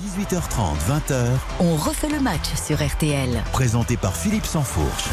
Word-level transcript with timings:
18h30, 0.00 0.76
20h. 0.88 1.26
On 1.60 1.76
refait 1.76 2.08
le 2.08 2.20
match 2.20 2.54
sur 2.54 2.82
RTL. 2.82 3.42
Présenté 3.52 3.98
par 3.98 4.16
Philippe 4.16 4.46
Sansfourche. 4.46 5.10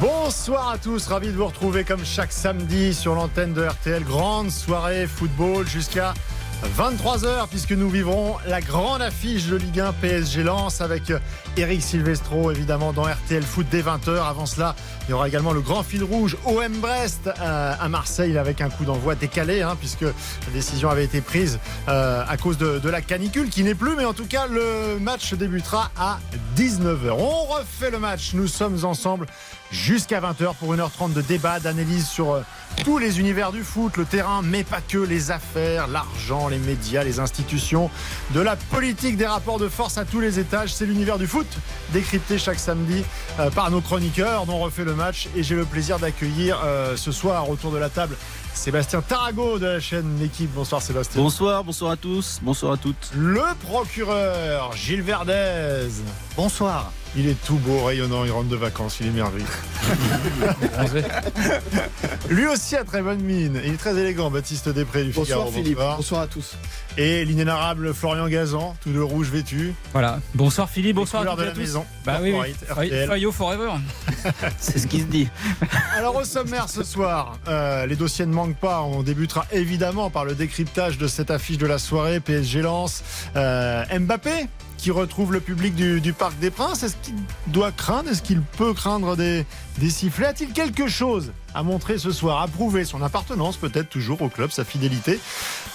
Bonsoir 0.00 0.70
à 0.70 0.78
tous, 0.78 1.06
ravi 1.08 1.26
de 1.26 1.32
vous 1.32 1.46
retrouver 1.46 1.84
comme 1.84 2.06
chaque 2.06 2.32
samedi 2.32 2.94
sur 2.94 3.14
l'antenne 3.14 3.52
de 3.52 3.66
RTL. 3.66 4.02
Grande 4.04 4.50
soirée 4.50 5.06
football 5.06 5.68
jusqu'à 5.68 6.14
23h 6.78 7.48
puisque 7.48 7.72
nous 7.72 7.90
vivrons 7.90 8.36
la 8.46 8.60
grande 8.60 9.02
affiche 9.02 9.46
de 9.46 9.56
Ligue 9.56 9.80
1 9.80 9.92
PSG 9.92 10.42
Lens 10.42 10.80
avec 10.80 11.12
Eric 11.56 11.82
Silvestro 11.82 12.50
évidemment 12.50 12.92
dans 12.92 13.04
RTL 13.04 13.42
Foot 13.42 13.66
dès 13.70 13.82
20h. 13.82 14.22
Avant 14.22 14.46
cela, 14.46 14.74
il 15.06 15.10
y 15.10 15.12
aura 15.12 15.28
également 15.28 15.52
le 15.52 15.60
grand 15.60 15.82
fil 15.82 16.02
rouge 16.02 16.36
OM 16.44 16.72
Brest 16.78 17.28
euh, 17.28 17.74
à 17.78 17.88
Marseille 17.88 18.38
avec 18.38 18.60
un 18.60 18.70
coup 18.70 18.84
d'envoi 18.84 19.14
décalé 19.14 19.62
hein, 19.62 19.76
puisque 19.78 20.02
la 20.02 20.52
décision 20.52 20.90
avait 20.90 21.04
été 21.04 21.20
prise 21.20 21.58
euh, 21.88 22.24
à 22.26 22.36
cause 22.36 22.58
de, 22.58 22.88
la 22.88 23.00
canicule 23.00 23.48
qui 23.48 23.64
n'est 23.64 23.74
plus 23.74 23.96
mais 23.96 24.04
en 24.04 24.12
tout 24.12 24.26
cas 24.26 24.46
le 24.46 24.98
match 25.00 25.34
débutera 25.34 25.90
à 25.98 26.18
19h. 26.56 27.10
On 27.10 27.44
refait 27.44 27.90
le 27.90 27.98
match, 27.98 28.32
nous 28.34 28.46
sommes 28.48 28.84
ensemble 28.84 29.26
jusqu'à 29.70 30.20
20h 30.20 30.54
pour 30.56 30.74
1h30 30.74 31.12
de 31.12 31.22
débat, 31.22 31.60
d'analyse 31.60 32.06
sur 32.06 32.32
euh, 32.32 32.42
tous 32.84 32.98
les 32.98 33.20
univers 33.20 33.52
du 33.52 33.62
foot, 33.62 33.96
le 33.96 34.04
terrain, 34.04 34.42
mais 34.42 34.64
pas 34.64 34.80
que, 34.80 34.98
les 34.98 35.30
affaires, 35.30 35.86
l'argent, 35.86 36.48
les 36.48 36.58
médias, 36.58 37.04
les 37.04 37.20
institutions, 37.20 37.90
de 38.30 38.40
la 38.40 38.56
politique, 38.56 39.16
des 39.16 39.26
rapports 39.26 39.58
de 39.58 39.68
force 39.68 39.98
à 39.98 40.04
tous 40.04 40.20
les 40.20 40.38
étages. 40.38 40.74
C'est 40.74 40.86
l'univers 40.86 41.18
du 41.18 41.26
foot 41.26 41.46
décrypté 41.92 42.38
chaque 42.38 42.58
samedi 42.58 43.04
euh, 43.38 43.50
par 43.50 43.70
nos 43.70 43.80
chroniqueurs 43.80 44.46
dont 44.46 44.54
on 44.54 44.60
refait 44.60 44.84
le 44.84 44.94
match. 44.94 45.28
Et 45.36 45.42
j'ai 45.42 45.54
le 45.54 45.64
plaisir 45.64 45.98
d'accueillir 45.98 46.60
euh, 46.64 46.96
ce 46.96 47.12
soir 47.12 47.48
autour 47.48 47.70
de 47.72 47.78
la 47.78 47.88
table 47.88 48.16
Sébastien 48.54 49.00
Tarago 49.00 49.58
de 49.58 49.66
la 49.66 49.80
chaîne 49.80 50.18
L'équipe. 50.20 50.50
Bonsoir 50.54 50.82
Sébastien. 50.82 51.22
Bonsoir, 51.22 51.64
bonsoir 51.64 51.92
à 51.92 51.96
tous, 51.96 52.38
bonsoir 52.42 52.72
à 52.72 52.76
toutes. 52.76 53.10
Le 53.16 53.42
procureur 53.66 54.72
Gilles 54.76 55.02
Verdez. 55.02 55.88
Bonsoir. 56.36 56.92
Il 57.14 57.28
est 57.28 57.36
tout 57.44 57.56
beau, 57.56 57.84
rayonnant, 57.84 58.24
il 58.24 58.30
rentre 58.30 58.48
de 58.48 58.56
vacances, 58.56 58.98
il 59.00 59.08
est 59.08 59.10
merveilleux. 59.10 59.44
Lui 62.30 62.46
aussi 62.46 62.74
a 62.74 62.84
très 62.84 63.02
bonne 63.02 63.20
mine. 63.20 63.60
Il 63.62 63.74
est 63.74 63.76
très 63.76 63.94
élégant, 63.94 64.30
Baptiste 64.30 64.70
Després 64.70 65.04
du 65.04 65.12
Figaro. 65.12 65.42
Bonsoir 65.44 65.52
Philippe, 65.52 65.78
bonsoir 65.78 66.20
à 66.22 66.26
tous. 66.26 66.56
Et 66.96 67.26
l'inénarrable 67.26 67.92
Florian 67.92 68.28
Gazan, 68.28 68.74
tout 68.82 68.92
de 68.92 69.00
rouge 69.00 69.28
vêtu. 69.28 69.74
Voilà. 69.92 70.20
Bonsoir 70.34 70.70
Philippe, 70.70 70.96
bonsoir 70.96 71.22
à 71.30 71.36
de 71.36 71.42
et 71.42 71.46
la 71.46 71.52
tous. 71.52 71.60
maison. 71.60 71.84
Bah 72.06 72.18
oui, 72.22 72.34
oui. 72.34 73.32
Forever. 73.32 73.72
C'est 74.58 74.78
ce 74.78 74.86
qui 74.86 75.00
se 75.00 75.06
dit. 75.06 75.28
Alors 75.94 76.16
au 76.16 76.24
sommaire 76.24 76.70
ce 76.70 76.82
soir, 76.82 77.38
euh, 77.46 77.84
les 77.84 77.96
dossiers 77.96 78.24
ne 78.24 78.32
manquent 78.32 78.56
pas. 78.56 78.80
On 78.80 79.02
débutera 79.02 79.46
évidemment 79.52 80.08
par 80.08 80.24
le 80.24 80.34
décryptage 80.34 80.96
de 80.96 81.06
cette 81.06 81.30
affiche 81.30 81.58
de 81.58 81.66
la 81.66 81.78
soirée 81.78 82.20
PSG 82.20 82.62
Lens. 82.62 83.02
Euh, 83.36 83.84
Mbappé 83.98 84.48
qui 84.82 84.90
retrouve 84.90 85.32
le 85.32 85.38
public 85.38 85.76
du, 85.76 86.12
Parc 86.12 86.36
des 86.40 86.50
Princes. 86.50 86.82
Est-ce 86.82 86.96
qu'il 86.96 87.14
doit 87.46 87.70
craindre? 87.70 88.10
Est-ce 88.10 88.20
qu'il 88.20 88.40
peut 88.40 88.74
craindre 88.74 89.16
des, 89.16 89.46
sifflets? 89.88 90.26
A-t-il 90.26 90.52
quelque 90.52 90.88
chose 90.88 91.32
à 91.54 91.62
montrer 91.62 91.98
ce 91.98 92.10
soir 92.10 92.42
À 92.42 92.48
prouver 92.48 92.84
son 92.84 93.00
appartenance 93.00 93.56
peut-être 93.56 93.88
toujours 93.88 94.20
au 94.22 94.28
club, 94.28 94.50
sa 94.50 94.64
fidélité? 94.64 95.20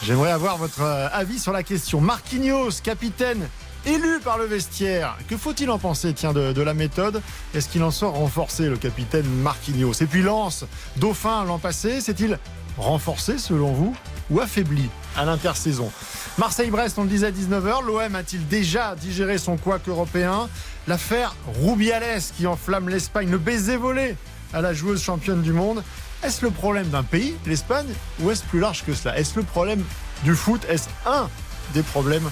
J'aimerais 0.03 0.31
avoir 0.31 0.57
votre 0.57 0.81
euh, 0.81 1.07
avis 1.13 1.39
sur 1.39 1.53
la 1.53 1.63
question. 1.63 2.01
Marquinhos, 2.01 2.81
capitaine 2.83 3.47
élu 3.85 4.19
par 4.21 4.37
le 4.37 4.43
vestiaire. 4.43 5.17
Que 5.29 5.37
faut-il 5.37 5.69
en 5.69 5.79
penser 5.79 6.13
tiens, 6.13 6.33
de, 6.33 6.51
de 6.51 6.61
la 6.61 6.73
méthode? 6.73 7.21
Est-ce 7.53 7.69
qu'il 7.69 7.83
en 7.83 7.91
sort 7.91 8.15
renforcé, 8.15 8.67
le 8.67 8.75
capitaine 8.75 9.25
Marquinhos? 9.41 9.93
Et 10.01 10.05
puis 10.05 10.21
Lens, 10.21 10.65
dauphin 10.97 11.45
l'an 11.45 11.59
passé, 11.59 12.01
s'est-il 12.01 12.37
renforcé 12.77 13.37
selon 13.37 13.71
vous? 13.71 13.95
Ou 14.29 14.39
affaibli 14.39 14.89
à 15.15 15.25
l'intersaison 15.25 15.91
Marseille-Brest, 16.37 16.99
on 16.99 17.03
le 17.03 17.09
disait 17.09 17.27
à 17.27 17.31
19h, 17.31 17.83
l'OM 17.83 18.15
a-t-il 18.15 18.47
déjà 18.47 18.95
digéré 18.95 19.39
son 19.39 19.57
couac 19.57 19.81
européen? 19.87 20.47
L'affaire 20.87 21.35
Rubiales 21.63 22.21
qui 22.37 22.45
enflamme 22.45 22.89
l'Espagne, 22.89 23.29
le 23.31 23.39
baiser 23.39 23.75
volé 23.75 24.15
à 24.53 24.61
la 24.61 24.73
joueuse 24.73 25.01
championne 25.01 25.41
du 25.41 25.51
monde. 25.51 25.83
Est-ce 26.23 26.45
le 26.45 26.51
problème 26.51 26.87
d'un 26.89 27.03
pays, 27.03 27.35
l'Espagne, 27.47 27.87
ou 28.21 28.29
est-ce 28.29 28.43
plus 28.43 28.59
large 28.59 28.83
que 28.85 28.93
cela? 28.93 29.17
Est-ce 29.17 29.35
le 29.35 29.43
problème 29.43 29.83
du 30.23 30.35
foot? 30.35 30.61
Est-ce 30.69 30.89
un 31.07 31.27
des 31.73 31.81
problèmes 31.83 32.29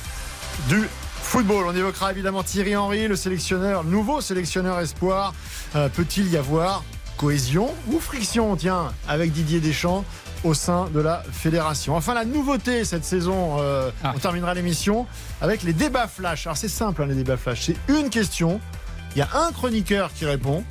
du 0.70 0.84
football? 1.22 1.66
On 1.68 1.76
évoquera 1.76 2.12
évidemment 2.12 2.44
Thierry 2.44 2.76
Henry, 2.76 3.08
le 3.08 3.16
sélectionneur, 3.16 3.84
nouveau 3.84 4.22
sélectionneur 4.22 4.80
espoir. 4.80 5.34
Euh, 5.76 5.90
Peut-il 5.90 6.30
y 6.30 6.38
avoir 6.38 6.84
cohésion 7.18 7.74
ou 7.92 8.00
friction, 8.00 8.56
tiens, 8.56 8.94
avec 9.08 9.32
Didier 9.32 9.60
Deschamps 9.60 10.06
au 10.46 10.54
sein 10.54 10.88
de 10.94 11.00
la 11.00 11.24
fédération. 11.32 11.96
Enfin, 11.96 12.14
la 12.14 12.24
nouveauté 12.24 12.86
cette 12.86 13.04
saison, 13.04 13.58
euh, 13.60 13.90
Ah. 14.04 14.14
on 14.16 14.20
terminera 14.20 14.54
l'émission 14.54 15.08
avec 15.42 15.64
les 15.64 15.74
débats 15.74 16.08
flash. 16.08 16.46
Alors 16.48 16.56
c'est 16.58 16.68
simple, 16.70 17.02
hein, 17.02 17.08
les 17.08 17.16
débats 17.16 17.36
flash. 17.38 17.66
C'est 17.66 17.78
une 17.90 18.10
question, 18.10 18.62
il 19.16 19.20
y 19.20 19.22
a 19.22 19.30
un 19.34 19.52
chroniqueur 19.52 20.14
qui 20.14 20.26
répond 20.26 20.64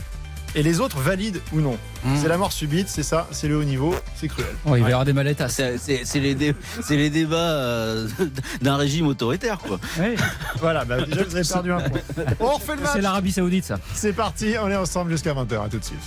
et 0.54 0.62
les 0.62 0.78
autres 0.78 0.98
valident 1.00 1.40
ou 1.52 1.60
non. 1.60 1.76
C'est 2.20 2.28
la 2.28 2.36
mort 2.38 2.52
subite, 2.52 2.88
c'est 2.88 3.02
ça, 3.02 3.26
c'est 3.32 3.48
le 3.48 3.56
haut 3.56 3.64
niveau, 3.64 3.92
c'est 4.14 4.28
cruel. 4.28 4.46
Oh, 4.66 4.76
il 4.76 4.82
va 4.82 4.88
y 4.90 4.92
avoir 4.92 5.04
des 5.04 5.12
mallettes 5.12 5.40
à 5.40 5.48
C'est 5.48 5.78
c'est- 5.78 6.02
c'est 6.04 6.20
les, 6.20 6.34
dé- 6.36 6.54
c'est 6.82 6.96
les 6.96 7.10
débats 7.10 7.34
euh, 7.36 8.06
d'un 8.62 8.76
régime 8.76 9.08
autoritaire, 9.08 9.58
quoi. 9.58 9.80
Ouais, 9.98 10.14
Voilà, 10.60 10.84
bah, 10.84 11.00
déjà 11.04 11.24
vous 11.24 11.34
avez 11.34 11.48
perdu 11.48 11.72
un 11.72 11.80
point. 11.80 11.98
On 12.38 12.46
refait 12.52 12.72
le 12.76 12.78
C'est 12.84 12.92
match. 12.94 13.02
l'Arabie 13.02 13.32
Saoudite, 13.32 13.64
ça. 13.64 13.78
C'est 13.94 14.12
parti, 14.12 14.54
on 14.62 14.70
est 14.70 14.76
ensemble 14.76 15.10
jusqu'à 15.10 15.32
20h. 15.34 15.64
À 15.64 15.68
tout 15.68 15.78
de 15.78 15.84
suite. 15.84 15.98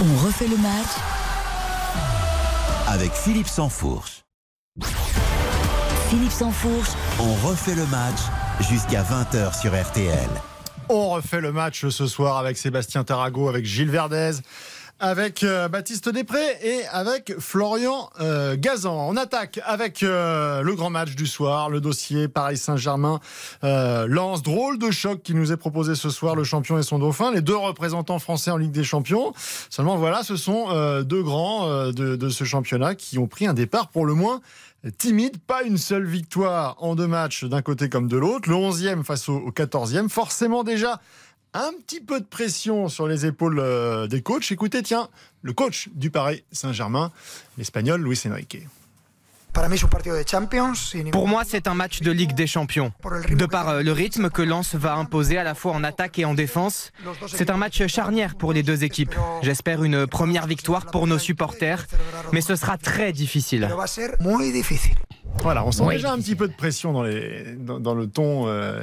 On 0.00 0.26
refait 0.26 0.46
le 0.48 0.56
match 0.58 0.86
Avec 2.90 3.12
Philippe 3.12 3.48
Sansfourche. 3.48 4.24
Philippe 6.08 6.30
Sansfourche, 6.30 6.88
On 7.20 7.34
refait 7.46 7.74
le 7.74 7.84
match 7.88 8.16
jusqu'à 8.60 9.02
20h 9.02 9.60
sur 9.60 9.78
RTL. 9.78 10.26
On 10.88 11.10
refait 11.10 11.42
le 11.42 11.52
match 11.52 11.86
ce 11.86 12.06
soir 12.06 12.38
avec 12.38 12.56
Sébastien 12.56 13.04
Tarago, 13.04 13.50
avec 13.50 13.66
Gilles 13.66 13.90
Verdez, 13.90 14.36
avec 15.00 15.44
euh, 15.44 15.68
Baptiste 15.68 16.08
Després 16.08 16.58
et 16.62 16.84
avec 16.90 17.34
Florian 17.38 18.10
euh, 18.20 18.56
Gazan. 18.58 19.08
On 19.08 19.16
attaque 19.16 19.60
avec 19.64 20.02
euh, 20.02 20.62
le 20.62 20.74
grand 20.74 20.90
match 20.90 21.14
du 21.14 21.26
soir, 21.26 21.70
le 21.70 21.80
dossier 21.80 22.26
Paris 22.26 22.56
Saint-Germain 22.56 23.20
lance 23.62 24.42
drôle 24.42 24.78
de 24.78 24.90
choc 24.90 25.22
qui 25.22 25.34
nous 25.34 25.52
est 25.52 25.56
proposé 25.56 25.94
ce 25.94 26.10
soir, 26.10 26.34
le 26.34 26.44
champion 26.44 26.78
et 26.78 26.82
son 26.82 26.98
dauphin, 26.98 27.30
les 27.32 27.40
deux 27.40 27.56
représentants 27.56 28.18
français 28.18 28.50
en 28.50 28.56
Ligue 28.56 28.72
des 28.72 28.84
Champions. 28.84 29.32
Seulement 29.70 29.96
voilà, 29.96 30.22
ce 30.22 30.36
sont 30.36 31.02
deux 31.02 31.22
grands 31.22 31.90
de, 31.90 32.28
ce 32.28 32.44
championnat 32.44 32.94
qui 32.94 33.18
ont 33.18 33.26
pris 33.26 33.46
un 33.46 33.54
départ 33.54 33.88
pour 33.88 34.06
le 34.06 34.14
moins 34.14 34.40
timide, 34.96 35.38
pas 35.38 35.62
une 35.64 35.76
seule 35.76 36.06
victoire 36.06 36.76
en 36.78 36.94
deux 36.94 37.06
matchs 37.06 37.44
d'un 37.44 37.62
côté 37.62 37.88
comme 37.88 38.08
de 38.08 38.16
l'autre, 38.16 38.48
le 38.48 38.54
11e 38.54 39.02
face 39.02 39.28
au, 39.28 39.36
au 39.36 39.50
14e, 39.50 40.08
forcément 40.08 40.62
déjà 40.62 41.00
un 41.58 41.72
petit 41.72 42.00
peu 42.00 42.20
de 42.20 42.24
pression 42.24 42.88
sur 42.88 43.08
les 43.08 43.26
épaules 43.26 43.58
euh, 43.58 44.06
des 44.06 44.22
coachs. 44.22 44.50
Écoutez, 44.52 44.82
tiens, 44.82 45.08
le 45.42 45.52
coach 45.52 45.88
du 45.94 46.10
Paris 46.10 46.44
Saint-Germain, 46.52 47.10
l'espagnol 47.56 48.00
Luis 48.00 48.20
Enrique. 48.26 48.58
Pour 51.10 51.26
moi, 51.26 51.42
c'est 51.44 51.66
un 51.66 51.74
match 51.74 52.00
de 52.00 52.12
Ligue 52.12 52.34
des 52.34 52.46
Champions. 52.46 52.92
De 53.30 53.46
par 53.46 53.68
euh, 53.70 53.82
le 53.82 53.90
rythme 53.90 54.30
que 54.30 54.42
Lens 54.42 54.76
va 54.76 54.94
imposer 54.94 55.36
à 55.36 55.42
la 55.42 55.56
fois 55.56 55.72
en 55.72 55.82
attaque 55.82 56.20
et 56.20 56.24
en 56.24 56.34
défense, 56.34 56.92
c'est 57.26 57.50
un 57.50 57.56
match 57.56 57.84
charnière 57.88 58.36
pour 58.36 58.52
les 58.52 58.62
deux 58.62 58.84
équipes. 58.84 59.14
J'espère 59.42 59.82
une 59.82 60.06
première 60.06 60.46
victoire 60.46 60.86
pour 60.86 61.08
nos 61.08 61.18
supporters, 61.18 61.86
mais 62.32 62.40
ce 62.40 62.54
sera 62.54 62.78
très 62.78 63.12
difficile. 63.12 63.68
Voilà, 65.42 65.64
on 65.64 65.70
sent 65.70 65.84
Oui. 65.84 65.94
déjà 65.94 66.12
un 66.12 66.18
petit 66.18 66.34
peu 66.34 66.48
de 66.48 66.52
pression 66.52 66.92
dans, 66.92 67.04
les, 67.04 67.54
dans, 67.56 67.78
dans 67.78 67.94
le 67.94 68.08
ton, 68.08 68.48
euh, 68.48 68.80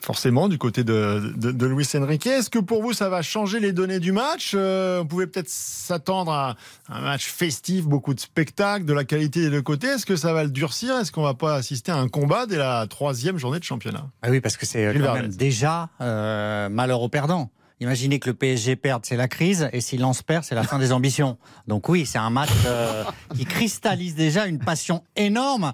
forcément, 0.00 0.48
du 0.48 0.56
côté 0.56 0.82
de, 0.82 1.34
de, 1.36 1.52
de 1.52 1.66
Luis 1.66 1.86
Enrique. 1.94 2.26
Est-ce 2.26 2.48
que 2.48 2.58
pour 2.58 2.82
vous, 2.82 2.94
ça 2.94 3.10
va 3.10 3.20
changer 3.20 3.60
les 3.60 3.72
données 3.72 4.00
du 4.00 4.12
match? 4.12 4.52
Euh, 4.54 5.00
On 5.00 5.06
pouvait 5.06 5.26
peut-être 5.26 5.50
s'attendre 5.50 6.32
à 6.32 6.56
un 6.88 7.00
match 7.02 7.26
festif, 7.26 7.84
beaucoup 7.84 8.14
de 8.14 8.20
spectacles, 8.20 8.86
de 8.86 8.94
la 8.94 9.04
qualité 9.04 9.40
des 9.42 9.50
deux 9.50 9.62
côtés. 9.62 9.88
Est-ce 9.88 10.06
que 10.06 10.16
ça 10.16 10.32
va 10.32 10.44
le 10.44 10.50
durcir? 10.50 10.96
Est-ce 10.96 11.12
qu'on 11.12 11.22
va 11.22 11.34
pas 11.34 11.56
assister 11.56 11.92
à 11.92 11.96
un 11.98 12.08
combat 12.08 12.46
dès 12.46 12.56
la 12.56 12.86
troisième 12.88 13.36
journée 13.36 13.58
de 13.58 13.64
championnat? 13.64 14.06
Ah 14.22 14.30
oui, 14.30 14.40
parce 14.40 14.56
que 14.56 14.64
c'est 14.64 14.94
déjà 15.36 15.90
euh, 16.00 16.70
malheur 16.70 17.02
aux 17.02 17.10
perdants. 17.10 17.50
Imaginez 17.80 18.18
que 18.18 18.28
le 18.28 18.34
PSG 18.34 18.76
perde, 18.76 19.06
c'est 19.06 19.16
la 19.16 19.28
crise, 19.28 19.68
et 19.72 19.80
si 19.80 19.98
Lens 19.98 20.22
perd, 20.22 20.42
c'est 20.44 20.54
la 20.54 20.64
fin 20.64 20.78
des 20.78 20.92
ambitions. 20.92 21.38
Donc 21.68 21.88
oui, 21.88 22.06
c'est 22.06 22.18
un 22.18 22.30
match 22.30 22.50
euh, 22.66 23.04
qui 23.36 23.44
cristallise 23.44 24.16
déjà 24.16 24.46
une 24.46 24.58
passion 24.58 25.04
énorme. 25.14 25.72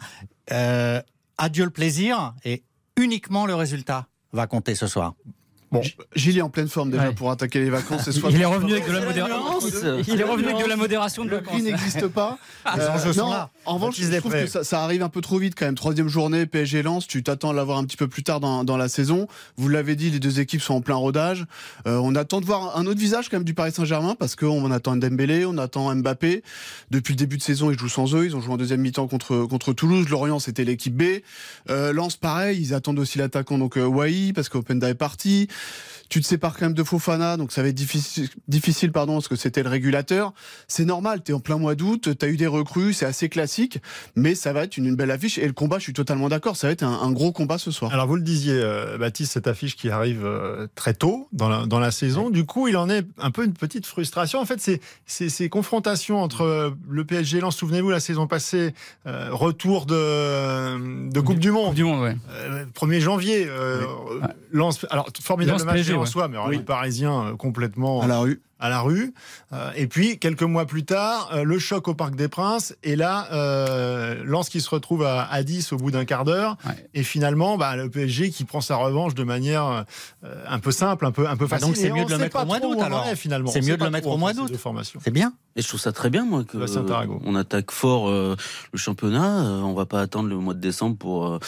Euh, 0.52 1.00
adieu 1.38 1.64
le 1.64 1.70
plaisir, 1.70 2.34
et 2.44 2.62
uniquement 2.96 3.46
le 3.46 3.54
résultat 3.54 4.06
va 4.32 4.46
compter 4.46 4.74
ce 4.74 4.86
soir. 4.86 5.14
Bon, 5.74 5.82
Gilles 6.16 6.38
est 6.38 6.42
en 6.42 6.48
pleine 6.50 6.68
forme 6.68 6.90
déjà 6.90 7.08
Ouais. 7.08 7.14
pour 7.14 7.30
attaquer 7.30 7.60
les 7.60 7.70
vacances. 7.70 8.04
ce 8.04 8.12
soir. 8.12 8.32
Il 8.32 8.40
est 8.40 8.44
revenu 8.44 8.72
avec 8.72 8.86
de 8.86 8.92
la 8.92 9.00
modération. 9.04 9.58
Il 10.08 10.20
est 10.20 10.24
revenu 10.24 10.48
avec 10.48 10.64
de 10.64 10.68
la 10.68 10.76
modération 10.76 11.24
de 11.24 11.30
Le 11.30 11.36
vacances. 11.36 11.52
prix 11.54 11.62
n'existe 11.62 12.06
pas. 12.08 12.38
Les 12.76 12.82
Euh, 12.82 13.12
sont 13.12 13.24
non, 13.24 13.30
là. 13.30 13.50
En 13.66 13.74
revanche, 13.74 13.96
je 13.98 14.16
trouve 14.18 14.32
que 14.32 14.46
ça, 14.46 14.62
ça 14.64 14.82
arrive 14.84 15.02
un 15.02 15.08
peu 15.08 15.20
trop 15.20 15.38
vite 15.38 15.54
quand 15.58 15.66
même. 15.66 15.74
Troisième 15.74 16.08
journée, 16.08 16.46
PSG 16.46 16.82
lance, 16.82 17.06
tu 17.06 17.22
t'attends 17.22 17.50
à 17.50 17.52
l'avoir 17.52 17.78
un 17.78 17.84
petit 17.84 17.96
peu 17.96 18.08
plus 18.08 18.22
tard 18.22 18.40
dans, 18.40 18.64
dans 18.64 18.76
la 18.76 18.88
saison. 18.88 19.26
Vous 19.56 19.68
l'avez 19.68 19.96
dit, 19.96 20.10
les 20.10 20.20
deux 20.20 20.40
équipes 20.40 20.62
sont 20.62 20.74
en 20.74 20.80
plein 20.80 20.94
rodage. 20.94 21.44
Euh, 21.86 21.98
on 22.02 22.14
attend 22.14 22.40
de 22.40 22.46
voir 22.46 22.76
un 22.76 22.86
autre 22.86 23.00
visage 23.00 23.28
quand 23.28 23.36
même 23.36 23.44
du 23.44 23.54
Paris 23.54 23.72
Saint-Germain 23.72 24.14
parce 24.18 24.36
qu'on 24.36 24.70
attend 24.70 24.96
Dembélé, 24.96 25.44
on 25.46 25.58
attend 25.58 25.94
Mbappé. 25.94 26.42
Depuis 26.90 27.12
le 27.14 27.18
début 27.18 27.36
de 27.38 27.42
saison, 27.42 27.70
ils 27.70 27.78
jouent 27.78 27.88
sans 27.88 28.14
eux. 28.14 28.24
Ils 28.26 28.36
ont 28.36 28.40
joué 28.40 28.52
en 28.54 28.56
deuxième 28.56 28.80
mi-temps 28.80 29.06
contre, 29.08 29.44
contre 29.46 29.72
Toulouse. 29.72 30.08
Lorient, 30.08 30.38
c'était 30.38 30.64
l'équipe 30.64 30.94
B. 30.96 31.02
Euh, 31.70 31.92
Lens, 31.92 32.16
pareil, 32.16 32.58
ils 32.60 32.74
attendent 32.74 32.98
aussi 32.98 33.18
l'attaquant 33.18 33.58
donc 33.58 33.76
euh, 33.76 33.84
Wai 33.86 34.32
parce 34.34 34.48
qu'Openda 34.48 34.88
est 34.88 34.94
parti. 34.94 35.48
Tu 36.10 36.20
te 36.20 36.26
sépares 36.26 36.52
quand 36.52 36.66
même 36.66 36.74
de 36.74 36.84
Fofana, 36.84 37.36
donc 37.38 37.50
ça 37.50 37.62
va 37.62 37.68
être 37.68 37.74
difficile, 37.74 38.28
difficile 38.46 38.92
pardon, 38.92 39.14
parce 39.14 39.26
que 39.26 39.36
c'était 39.36 39.62
le 39.62 39.70
régulateur. 39.70 40.32
C'est 40.68 40.84
normal, 40.84 41.22
tu 41.24 41.32
es 41.32 41.34
en 41.34 41.40
plein 41.40 41.56
mois 41.56 41.74
d'août, 41.74 42.10
tu 42.16 42.24
as 42.24 42.28
eu 42.28 42.36
des 42.36 42.46
recrues, 42.46 42.92
c'est 42.92 43.06
assez 43.06 43.28
classique, 43.30 43.78
mais 44.14 44.34
ça 44.34 44.52
va 44.52 44.64
être 44.64 44.76
une, 44.76 44.84
une 44.84 44.96
belle 44.96 45.10
affiche. 45.10 45.38
Et 45.38 45.46
le 45.46 45.54
combat, 45.54 45.78
je 45.78 45.84
suis 45.84 45.92
totalement 45.94 46.28
d'accord, 46.28 46.56
ça 46.56 46.66
va 46.68 46.72
être 46.72 46.82
un, 46.84 47.00
un 47.00 47.10
gros 47.10 47.32
combat 47.32 47.56
ce 47.58 47.70
soir. 47.70 47.92
Alors 47.92 48.06
vous 48.06 48.16
le 48.16 48.22
disiez, 48.22 48.52
euh, 48.54 48.98
Baptiste, 48.98 49.32
cette 49.32 49.48
affiche 49.48 49.76
qui 49.76 49.88
arrive 49.88 50.24
euh, 50.24 50.68
très 50.74 50.92
tôt 50.94 51.26
dans 51.32 51.48
la, 51.48 51.64
dans 51.66 51.80
la 51.80 51.90
saison. 51.90 52.28
Du 52.30 52.44
coup, 52.44 52.68
il 52.68 52.76
en 52.76 52.88
est 52.90 53.04
un 53.18 53.30
peu 53.30 53.44
une 53.44 53.54
petite 53.54 53.86
frustration. 53.86 54.38
En 54.40 54.44
fait, 54.44 54.60
c'est 54.60 55.28
ces 55.30 55.48
confrontations 55.48 56.20
entre 56.22 56.42
euh, 56.42 56.70
le 56.88 57.04
PSG 57.06 57.38
et 57.38 57.40
Lens. 57.40 57.56
Souvenez-vous, 57.56 57.90
la 57.90 57.98
saison 57.98 58.26
passée, 58.28 58.74
euh, 59.06 59.30
retour 59.32 59.86
de, 59.86 61.08
de 61.10 61.20
Coupe 61.20 61.38
du 61.38 61.50
Monde. 61.50 61.68
Coupe 61.68 61.74
du 61.76 61.84
Monde, 61.84 62.02
ouais. 62.02 62.16
Euh, 62.30 62.64
1er 62.78 63.00
janvier, 63.00 63.46
euh, 63.48 63.80
Ouais. 64.20 64.28
Lens, 64.52 64.86
alors 64.90 65.08
formidable 65.20 65.43
Lens 65.46 65.64
match 65.64 65.90
en 65.90 66.06
soi, 66.06 66.28
mais 66.28 66.36
alors, 66.36 66.48
Oui. 66.48 66.58
les 66.58 66.62
Parisiens 66.62 67.24
euh, 67.26 67.36
complètement 67.36 68.00
À 68.02 68.06
la 68.06 68.18
rue. 68.18 68.40
À 68.64 68.68
la 68.70 68.80
rue. 68.80 69.12
Euh, 69.52 69.70
et 69.76 69.86
puis, 69.86 70.18
quelques 70.18 70.42
mois 70.42 70.64
plus 70.66 70.84
tard, 70.84 71.30
euh, 71.34 71.44
le 71.44 71.58
choc 71.58 71.86
au 71.88 71.94
Parc 71.94 72.16
des 72.16 72.28
Princes. 72.28 72.74
Et 72.82 72.96
là, 72.96 73.28
euh, 73.32 74.22
Lens 74.24 74.48
qui 74.48 74.60
se 74.60 74.70
retrouve 74.70 75.02
à, 75.04 75.24
à 75.30 75.42
10 75.42 75.72
au 75.72 75.76
bout 75.76 75.90
d'un 75.90 76.04
quart 76.04 76.24
d'heure. 76.24 76.56
Ouais. 76.66 76.88
Et 76.94 77.02
finalement, 77.02 77.56
bah, 77.58 77.76
le 77.76 77.90
PSG 77.90 78.30
qui 78.30 78.44
prend 78.44 78.60
sa 78.62 78.76
revanche 78.76 79.14
de 79.14 79.22
manière 79.24 79.84
euh, 80.24 80.44
un 80.48 80.58
peu 80.58 80.70
simple, 80.70 81.04
un 81.06 81.10
peu, 81.12 81.28
un 81.28 81.36
peu 81.36 81.44
Bah 81.46 81.58
facile. 81.58 81.66
donc, 81.68 81.76
c'est 81.76 81.90
mieux 81.90 82.02
on 82.02 82.06
de 82.06 82.12
le 82.12 82.18
mettre 82.18 82.42
au 82.42 82.46
mois 82.46 82.60
d'août, 82.60 82.78
alors. 82.80 83.04
finalement. 83.16 83.50
C'est 83.50 83.60
mieux 83.60 83.76
de 83.76 83.84
le 83.84 83.90
mettre 83.90 84.08
au 84.08 84.16
mois 84.16 84.32
d'août. 84.32 84.50
C'est 85.04 85.10
bien. 85.10 85.34
Et 85.56 85.62
je 85.62 85.68
trouve 85.68 85.78
ça 85.80 85.92
très 85.92 86.10
bien, 86.10 86.24
moi, 86.24 86.42
que 86.42 86.58
Tarago. 86.86 87.20
on 87.24 87.36
attaque 87.36 87.70
fort 87.70 88.08
euh, 88.08 88.34
le 88.72 88.78
championnat. 88.78 89.44
Euh, 89.44 89.60
on 89.60 89.74
va 89.74 89.86
pas 89.86 90.00
attendre 90.00 90.28
le 90.28 90.36
mois 90.36 90.54
de 90.54 90.58
décembre 90.60 90.96
pour 90.96 91.26
euh, 91.28 91.38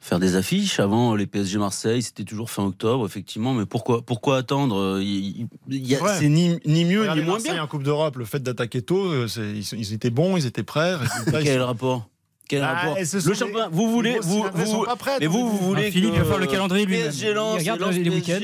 faire 0.00 0.18
des 0.18 0.34
affiches. 0.36 0.80
Avant, 0.80 1.14
les 1.14 1.26
PSG 1.26 1.58
Marseille, 1.58 2.02
c'était 2.02 2.24
toujours 2.24 2.50
fin 2.50 2.64
octobre, 2.64 3.04
effectivement. 3.04 3.52
Mais 3.52 3.66
pourquoi, 3.66 4.00
pourquoi 4.00 4.38
attendre 4.38 4.98
il- 5.02 5.40
il- 5.40 5.46
il 5.68 5.86
y 5.86 5.94
a- 5.94 5.98
C'est 5.98 6.04
vrai. 6.04 6.16
C'est 6.20 6.28
ni, 6.30 6.58
ni 6.66 6.84
mieux 6.84 7.00
Regardez 7.02 7.20
ni 7.20 7.26
moins 7.26 7.34
Marseille 7.36 7.52
bien. 7.54 7.62
en 7.62 7.66
Coupe 7.66 7.82
d'Europe, 7.82 8.16
le 8.16 8.24
fait 8.24 8.42
d'attaquer 8.42 8.82
tôt, 8.82 9.06
euh, 9.12 9.26
ils, 9.38 9.64
ils 9.78 9.92
étaient 9.92 10.10
bons, 10.10 10.36
ils 10.36 10.46
étaient 10.46 10.62
prêts. 10.62 10.94
résultat, 10.96 11.40
ils 11.40 11.44
Quel 11.44 11.46
est 11.46 11.54
le 11.56 11.60
sont- 11.60 11.66
rapport? 11.66 12.08
Quel 12.50 12.62
Bah, 12.62 12.74
rapport 12.74 12.96
Le 12.98 13.34
championnat, 13.34 13.68
vous 13.70 13.88
voulez, 13.92 14.18
vous, 14.20 14.44
vous, 14.52 14.84
mais 15.20 15.26
vous, 15.28 15.48
vous 15.48 15.56
voulez 15.58 15.88
Philippe 15.92 16.14
que 16.14 16.18
va 16.18 16.24
faire 16.24 16.38
le 16.38 16.46
calendrier 16.48 16.84
lui-même. 16.84 17.04
PSG 17.06 17.32
lance 17.32 17.62
les 17.62 18.10
week-ends. 18.10 18.40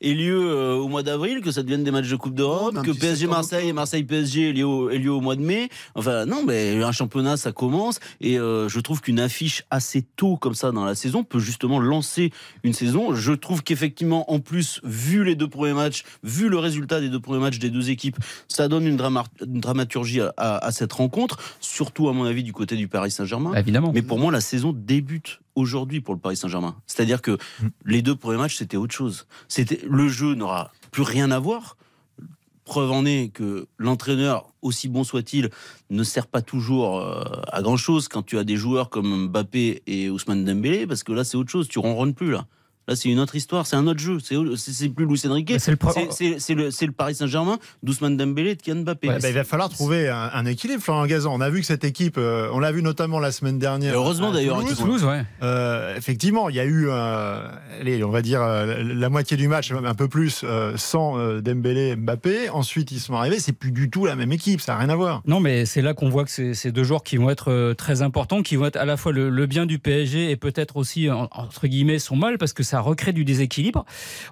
Ait 0.00 0.12
lieu 0.12 0.50
euh, 0.50 0.74
au 0.74 0.88
mois 0.88 1.04
d'avril, 1.04 1.40
que 1.40 1.52
ça 1.52 1.62
devienne 1.62 1.84
des 1.84 1.92
matchs 1.92 2.08
de 2.08 2.16
Coupe 2.16 2.34
d'Europe, 2.34 2.76
un 2.76 2.82
que 2.82 2.90
PSG 2.90 3.28
Marseille 3.28 3.68
et 3.68 3.72
Marseille 3.72 4.02
PSG 4.02 4.48
ait 4.48 4.52
lieu, 4.52 4.64
au, 4.66 5.20
mois 5.20 5.36
de 5.36 5.42
mai. 5.42 5.68
Enfin 5.94 6.26
non, 6.26 6.42
mais 6.44 6.82
un 6.82 6.90
championnat 6.90 7.36
ça 7.36 7.52
commence 7.52 8.00
et 8.20 8.40
euh, 8.40 8.68
je 8.68 8.80
trouve 8.80 9.00
qu'une 9.00 9.20
affiche 9.20 9.62
assez 9.70 10.02
tôt 10.02 10.36
comme 10.36 10.54
ça 10.54 10.72
dans 10.72 10.84
la 10.84 10.96
saison 10.96 11.22
peut 11.22 11.38
justement 11.38 11.78
lancer 11.78 12.32
une 12.64 12.72
saison. 12.72 13.14
Je 13.14 13.32
trouve 13.34 13.62
qu'effectivement 13.62 14.32
en 14.32 14.40
plus 14.40 14.80
vu 14.82 15.22
les 15.22 15.36
deux 15.36 15.48
premiers 15.48 15.74
matchs, 15.74 16.02
vu 16.24 16.48
le 16.48 16.58
résultat 16.58 17.00
des 17.00 17.08
deux 17.08 17.20
premiers 17.20 17.38
matchs 17.40 17.60
des 17.60 17.70
deux 17.70 17.90
équipes, 17.90 18.16
ça 18.48 18.66
donne 18.66 18.84
une, 18.84 18.96
drama- 18.96 19.22
une 19.46 19.60
dramaturgie 19.60 20.22
à 20.36 20.72
cette 20.72 20.92
rencontre, 20.92 21.38
surtout 21.60 22.08
à 22.08 22.12
mon 22.12 22.24
avis 22.24 22.42
du 22.42 22.52
côté 22.52 22.74
du 22.74 22.88
Paris 22.88 23.12
Saint-Germain. 23.12 23.43
Bah, 23.52 23.60
évidemment. 23.60 23.92
Mais 23.94 24.02
pour 24.02 24.18
moi, 24.18 24.32
la 24.32 24.40
saison 24.40 24.72
débute 24.72 25.40
aujourd'hui 25.54 26.00
pour 26.00 26.14
le 26.14 26.20
Paris 26.20 26.36
Saint-Germain. 26.36 26.76
C'est-à-dire 26.86 27.22
que 27.22 27.38
les 27.84 28.02
deux 28.02 28.16
premiers 28.16 28.38
matchs, 28.38 28.56
c'était 28.56 28.76
autre 28.76 28.94
chose. 28.94 29.26
C'était 29.48 29.80
le 29.88 30.08
jeu 30.08 30.34
n'aura 30.34 30.72
plus 30.90 31.02
rien 31.02 31.30
à 31.30 31.38
voir. 31.38 31.76
Preuve 32.64 32.92
en 32.92 33.04
est 33.04 33.28
que 33.28 33.66
l'entraîneur, 33.76 34.48
aussi 34.62 34.88
bon 34.88 35.04
soit-il, 35.04 35.50
ne 35.90 36.02
sert 36.02 36.26
pas 36.26 36.40
toujours 36.40 36.98
euh, 36.98 37.22
à 37.52 37.60
grand-chose 37.60 38.08
quand 38.08 38.22
tu 38.22 38.38
as 38.38 38.44
des 38.44 38.56
joueurs 38.56 38.88
comme 38.88 39.28
Mbappé 39.28 39.82
et 39.86 40.08
Ousmane 40.08 40.44
Dembélé, 40.44 40.86
parce 40.86 41.02
que 41.02 41.12
là, 41.12 41.24
c'est 41.24 41.36
autre 41.36 41.50
chose. 41.50 41.68
Tu 41.68 41.78
ronronnes 41.78 42.14
plus 42.14 42.30
là. 42.30 42.46
Là, 42.86 42.96
c'est 42.96 43.08
une 43.08 43.18
autre 43.18 43.34
histoire, 43.34 43.66
c'est 43.66 43.76
un 43.76 43.86
autre 43.86 44.00
jeu. 44.00 44.18
C'est 44.22 44.36
c'est- 44.56 44.72
c'est 44.72 44.88
plus 44.90 45.06
Luis 45.06 45.20
Enrique. 45.26 45.48
Bah, 45.52 45.58
c'est 45.58 45.70
le 45.70 45.76
pro- 45.78 45.90
C'est- 45.92 46.08
C'est 46.12 46.38
c'est 46.38 46.54
le, 46.54 46.70
c'est 46.70 46.86
le 46.86 46.92
Paris 46.92 47.14
Saint-Germain 47.14 47.58
d'Ousmane 47.82 48.16
Dembélé 48.16 48.50
et 48.50 48.54
de 48.56 48.60
Kylian 48.62 48.82
Mbappé. 48.82 49.08
Ouais, 49.08 49.18
bah, 49.20 49.28
il 49.28 49.34
va 49.34 49.44
falloir 49.44 49.68
trouver 49.70 50.08
un, 50.08 50.30
un 50.34 50.44
équilibre, 50.46 50.82
Florent 50.82 51.06
Gazan. 51.06 51.32
On 51.34 51.40
a 51.40 51.48
vu 51.50 51.60
que 51.60 51.66
cette 51.66 51.84
équipe, 51.84 52.16
euh, 52.18 52.48
on 52.52 52.58
l'a 52.58 52.72
vu 52.72 52.82
notamment 52.82 53.18
la 53.20 53.32
semaine 53.32 53.58
dernière. 53.58 53.92
Et 53.92 53.96
heureusement, 53.96 54.30
à 54.30 54.32
d'ailleurs, 54.34 54.60
Toulouse. 54.60 54.76
Toulouse, 54.78 55.04
ouais. 55.04 55.22
Euh, 55.42 55.96
effectivement, 55.96 56.48
il 56.50 56.56
y 56.56 56.60
a 56.60 56.64
eu, 56.64 56.86
euh, 56.88 57.48
allez, 57.80 58.04
on 58.04 58.10
va 58.10 58.20
dire, 58.22 58.42
euh, 58.42 58.82
la 58.82 59.08
moitié 59.08 59.36
du 59.36 59.48
match, 59.48 59.72
même 59.72 59.86
un 59.86 59.94
peu 59.94 60.08
plus, 60.08 60.42
euh, 60.44 60.76
sans 60.76 61.18
euh, 61.18 61.40
Dembélé 61.40 61.88
et 61.88 61.96
Mbappé. 61.96 62.50
Ensuite, 62.50 62.92
ils 62.92 63.00
sont 63.00 63.14
arrivés. 63.14 63.38
C'est 63.38 63.52
plus 63.52 63.72
du 63.72 63.88
tout 63.90 64.04
la 64.06 64.14
même 64.16 64.32
équipe. 64.32 64.60
Ça 64.60 64.72
n'a 64.74 64.78
rien 64.80 64.88
à 64.90 64.96
voir. 64.96 65.22
Non, 65.26 65.40
mais 65.40 65.64
c'est 65.64 65.82
là 65.82 65.94
qu'on 65.94 66.08
voit 66.10 66.24
que 66.24 66.30
c'est 66.30 66.54
c'est 66.54 66.70
deux 66.72 66.84
joueurs 66.84 67.02
qui 67.02 67.16
vont 67.16 67.30
être 67.30 67.50
euh, 67.50 67.74
très 67.74 68.02
importants, 68.02 68.42
qui 68.42 68.56
vont 68.56 68.66
être 68.66 68.76
à 68.76 68.84
la 68.84 68.96
fois 68.96 69.12
le, 69.12 69.30
le 69.30 69.46
bien 69.46 69.64
du 69.66 69.78
PSG 69.78 70.30
et 70.30 70.36
peut-être 70.36 70.76
aussi, 70.76 71.10
en- 71.10 71.28
entre 71.32 71.66
guillemets, 71.66 71.98
son 71.98 72.16
mal, 72.16 72.36
parce 72.38 72.52
que 72.52 72.62
ça 72.62 72.73
recrée 72.80 73.12
du 73.12 73.24
déséquilibre. 73.24 73.84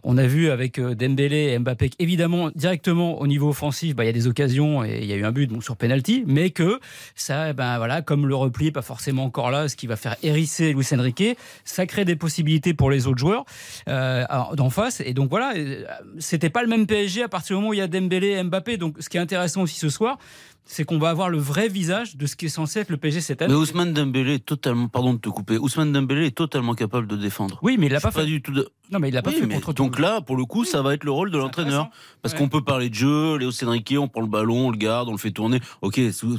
On 0.03 0.19
a 0.19 0.27
vu 0.27 0.51
avec 0.51 0.79
euh, 0.79 0.95
Dembélé 0.95 1.53
et 1.53 1.59
Mbappé, 1.59 1.91
évidemment, 1.99 2.51
directement 2.55 3.21
au 3.21 3.27
niveau 3.27 3.49
offensif, 3.51 3.95
bah, 3.95 4.05
il 4.05 4.07
y 4.07 4.11
a 4.11 4.13
des 4.13 4.27
occasions 4.27 4.85
et 4.85 4.99
il 5.03 5.07
y 5.07 5.13
a 5.13 5.17
eu 5.17 5.25
un 5.25 5.33
but 5.33 5.51
bon, 5.51 5.61
sur 5.61 5.77
penalty, 5.77 6.25
mais 6.27 6.51
que 6.51 6.81
ça, 7.15 7.51
eh 7.51 7.53
ben, 7.53 7.79
voilà, 7.79 8.03
comme 8.03 8.27
le 8.27 8.35
repli, 8.35 8.71
pas 8.71 8.83
forcément 8.83 9.25
encore 9.25 9.51
là, 9.51 9.69
ce 9.69 9.77
qui 9.77 9.87
va 9.87 9.97
faire 9.97 10.17
hérisser 10.23 10.73
Luis 10.73 10.87
Enrique, 10.93 11.37
ça 11.65 11.87
crée 11.87 12.05
des 12.05 12.17
possibilités 12.17 12.75
pour 12.75 12.91
les 12.91 13.07
autres 13.07 13.19
joueurs 13.19 13.45
euh, 13.89 14.25
d'en 14.55 14.71
face. 14.71 15.01
Et 15.01 15.15
donc 15.15 15.31
voilà, 15.31 15.53
euh, 15.57 15.85
c'était 16.19 16.51
pas 16.51 16.63
le 16.63 16.69
même 16.69 16.87
PSG 16.87 17.23
à 17.23 17.29
partir 17.29 17.57
du 17.57 17.61
moment 17.61 17.71
où 17.71 17.75
il 17.75 17.79
y 17.79 17.83
a 17.83 17.89
Dembélé 17.89 18.29
et 18.29 18.43
Mbappé. 18.43 18.77
Donc 18.77 18.97
ce 19.01 19.09
qui 19.09 19.17
est 19.17 19.21
intéressant 19.21 19.63
aussi 19.63 19.79
ce 19.79 19.89
soir, 19.89 20.19
c'est 20.65 20.85
qu'on 20.85 20.99
va 20.99 21.11
avoir 21.11 21.29
le 21.29 21.39
vrai 21.39 21.69
visage 21.69 22.17
de 22.17 22.27
ce 22.27 22.37
qui 22.37 22.47
est 22.47 22.49
censé 22.51 22.81
être 22.81 22.91
le 22.91 22.97
PSG 22.97 23.21
cette 23.21 23.43
année. 23.43 23.53
Mais 23.53 23.59
Ousmane 23.59 23.93
Dembélé 23.93 24.35
est 24.35 24.45
totalement, 24.47 24.89
pardon 24.89 25.15
de 25.15 25.19
te 25.19 25.29
couper, 25.29 25.59
Ousmane 25.59 25.93
Dembélé 25.93 26.27
est 26.27 26.37
totalement 26.37 26.75
capable 26.75 27.07
de 27.07 27.17
défendre. 27.17 27.59
Oui, 27.63 27.77
mais 27.79 27.87
il 27.87 27.93
l'a 27.93 28.01
pas 28.01 28.11
fait. 28.11 28.25
du 28.25 28.41
tout 28.43 28.53
de- 28.53 28.69
Non, 28.91 28.99
mais 28.99 29.09
il 29.09 29.15
l'a 29.15 29.23
pas 29.23 29.31
Oui, 29.31 29.37
fait 29.37 29.47
mais 29.47 29.55
contre 29.57 29.73
donc 29.75 29.99
là, 29.99 30.21
pour 30.21 30.37
le 30.37 30.45
coup, 30.45 30.65
ça 30.65 30.81
va 30.83 30.95
être 30.95 31.05
le 31.05 31.11
rôle 31.11 31.31
de 31.31 31.39
l'entraîneur. 31.39 31.91
Parce 32.23 32.33
Ouais. 32.35 32.39
qu'on 32.39 32.49
peut 32.49 32.63
parler 32.63 32.89
de 32.89 32.95
jeu, 32.95 33.37
Léo 33.37 33.51
Sédriquet, 33.51 33.99
on 33.99 34.09
prend 34.09 34.21
le 34.23 34.27
ballon, 34.29 34.69
on 34.69 34.71
le 34.71 34.77
garde, 34.77 35.09
on 35.09 35.13
le 35.13 35.19
fait 35.19 35.31
tourner. 35.33 35.61
Ok, 35.83 36.01
tout, 36.19 36.39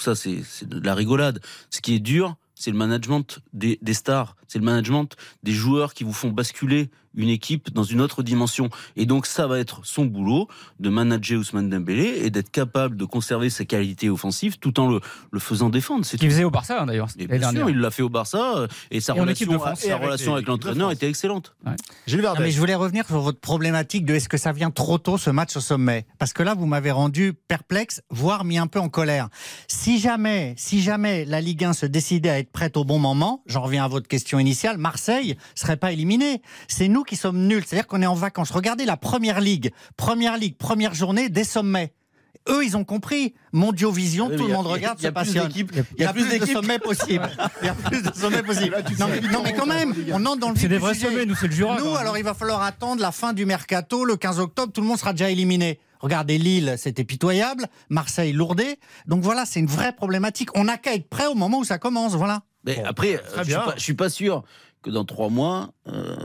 ça, 0.00 0.14
c'est 0.14 0.42
c'est 0.44 0.68
de 0.68 0.80
la 0.84 0.94
rigolade. 0.94 1.40
Ce 1.70 1.80
qui 1.80 1.94
est 1.94 2.00
dur, 2.00 2.36
c'est 2.54 2.70
le 2.70 2.76
management 2.76 3.40
des, 3.52 3.78
des 3.82 3.94
stars. 3.94 4.36
C'est 4.54 4.60
le 4.60 4.64
management 4.66 5.16
des 5.42 5.50
joueurs 5.50 5.94
qui 5.94 6.04
vous 6.04 6.12
font 6.12 6.30
basculer 6.30 6.90
une 7.16 7.28
équipe 7.28 7.72
dans 7.72 7.82
une 7.84 8.00
autre 8.00 8.22
dimension. 8.22 8.70
Et 8.96 9.06
donc, 9.06 9.26
ça 9.26 9.46
va 9.46 9.58
être 9.58 9.80
son 9.84 10.04
boulot 10.04 10.48
de 10.80 10.88
manager 10.88 11.38
Ousmane 11.40 11.70
Dembélé 11.70 12.20
et 12.22 12.30
d'être 12.30 12.50
capable 12.50 12.96
de 12.96 13.04
conserver 13.04 13.50
sa 13.50 13.64
qualité 13.64 14.10
offensive 14.10 14.58
tout 14.58 14.80
en 14.80 14.88
le, 14.88 15.00
le 15.30 15.38
faisant 15.38 15.70
défendre. 15.70 16.04
C'est 16.04 16.16
Ce 16.16 16.20
qu'il 16.20 16.30
faisait 16.30 16.44
au 16.44 16.50
Barça 16.50 16.82
hein, 16.82 16.86
d'ailleurs. 16.86 17.08
bien 17.16 17.50
sûr, 17.50 17.70
il 17.70 17.78
l'a 17.78 17.90
fait 17.90 18.02
au 18.02 18.08
Barça 18.08 18.66
et 18.90 19.00
sa 19.00 19.14
Et 19.14 19.20
relation, 19.20 19.52
de 19.52 19.58
France. 19.58 19.80
sa 19.80 19.86
Et 19.88 19.90
avec 19.92 20.04
relation 20.04 20.36
l'entraîneur 20.46 20.90
était 20.90 21.08
excellente. 21.08 21.54
Gilles 22.06 22.22
Non, 22.22 22.34
mais 22.38 22.50
je 22.50 22.58
voulais 22.58 22.74
revenir 22.74 23.06
sur 23.06 23.20
votre 23.20 23.40
problématique 23.40 24.04
de 24.04 24.14
est-ce 24.14 24.28
que 24.28 24.36
ça 24.36 24.52
vient 24.52 24.70
trop 24.70 24.98
tôt 24.98 25.18
ce 25.18 25.30
match 25.30 25.56
au 25.56 25.60
sommet? 25.60 26.06
Parce 26.18 26.32
que 26.32 26.42
là, 26.42 26.54
vous 26.54 26.66
m'avez 26.66 26.90
rendu 26.90 27.32
perplexe, 27.32 28.02
voire 28.10 28.44
mis 28.44 28.58
un 28.58 28.66
peu 28.66 28.80
en 28.80 28.88
colère. 28.88 29.28
Si 29.68 29.98
jamais, 29.98 30.54
si 30.56 30.82
jamais 30.82 31.24
la 31.24 31.40
Ligue 31.40 31.64
1 31.64 31.72
se 31.72 31.86
décidait 31.86 32.30
à 32.30 32.38
être 32.38 32.50
prête 32.50 32.76
au 32.76 32.84
bon 32.84 32.98
moment, 32.98 33.42
j'en 33.46 33.62
reviens 33.62 33.84
à 33.84 33.88
votre 33.88 34.08
question 34.08 34.38
initiale, 34.44 34.78
Marseille 34.78 35.36
serait 35.54 35.76
pas 35.76 35.92
éliminé. 35.92 36.42
C'est 36.68 36.88
nous 36.88 37.02
qui 37.02 37.16
sommes 37.16 37.46
nuls, 37.46 37.64
c'est-à-dire 37.66 37.86
qu'on 37.86 38.02
est 38.02 38.06
en 38.06 38.14
vacances. 38.14 38.50
Regardez 38.50 38.84
la 38.84 38.96
Première 38.96 39.40
Ligue, 39.40 39.72
Première 39.96 40.36
Ligue, 40.36 40.56
première 40.56 40.94
journée 40.94 41.28
des 41.28 41.44
sommets. 41.44 41.92
Eux, 42.48 42.62
ils 42.62 42.76
ont 42.76 42.84
compris. 42.84 43.32
Mondiovision, 43.52 44.28
tout 44.28 44.46
le 44.46 44.52
monde 44.52 44.66
il 44.76 44.82
y 44.82 44.84
a- 44.84 44.92
regarde, 44.92 44.98
il 45.00 45.04
y 45.04 45.06
a 45.06 45.08
se 45.08 45.14
plus 45.14 45.14
passionne. 45.14 45.50
Il 45.96 46.02
y 46.02 46.04
a 46.04 46.12
plus 46.12 46.28
de 46.38 46.44
sommets 46.44 46.78
possibles. 46.78 47.30
Il 47.62 47.66
y 47.66 47.70
a 47.70 47.74
plus 47.74 48.02
de 48.02 48.12
sommets 48.14 48.42
possibles. 48.42 48.76
Non 49.00 49.06
mais, 49.08 49.20
non, 49.32 49.42
mais 49.42 49.54
quand 49.54 49.64
même, 49.64 49.94
on 50.12 50.26
entre 50.26 50.40
dans 50.40 50.50
le 50.50 50.56
C'est 50.56 50.68
des 50.68 50.76
vrais 50.76 50.94
sommets, 50.94 51.24
nous, 51.24 51.34
c'est 51.34 51.46
le 51.46 51.54
Jura. 51.54 51.78
Nous, 51.80 51.94
alors 51.96 52.18
il 52.18 52.24
va 52.24 52.34
falloir 52.34 52.60
attendre 52.62 53.00
la 53.00 53.12
fin 53.12 53.32
du 53.32 53.46
mercato, 53.46 54.04
le 54.04 54.16
15 54.16 54.40
octobre, 54.40 54.72
tout 54.74 54.82
le 54.82 54.86
monde 54.86 54.98
sera 54.98 55.12
déjà 55.14 55.30
éliminé. 55.30 55.80
Regardez 56.00 56.36
Lille, 56.36 56.74
c'était 56.76 57.04
pitoyable. 57.04 57.66
Marseille, 57.88 58.32
lourdé. 58.34 58.78
Donc 59.06 59.22
voilà, 59.22 59.46
c'est 59.46 59.60
une 59.60 59.66
vraie 59.66 59.94
problématique. 59.94 60.50
On 60.54 60.64
n'a 60.64 60.76
qu'à 60.76 60.92
être 60.94 61.08
prêt 61.08 61.26
au 61.26 61.34
moment 61.34 61.60
où 61.60 61.64
ça 61.64 61.78
commence. 61.78 62.12
Voilà. 62.14 62.42
Mais 62.64 62.82
après, 62.84 63.18
très 63.18 63.38
je 63.38 63.42
suis, 63.44 63.52
bien. 63.52 63.60
pas, 63.60 63.74
je 63.76 63.82
suis 63.82 63.94
pas 63.94 64.08
sûr 64.08 64.42
que 64.82 64.90
dans 64.90 65.04
trois 65.04 65.28
mois, 65.28 65.72
euh, 65.88 66.16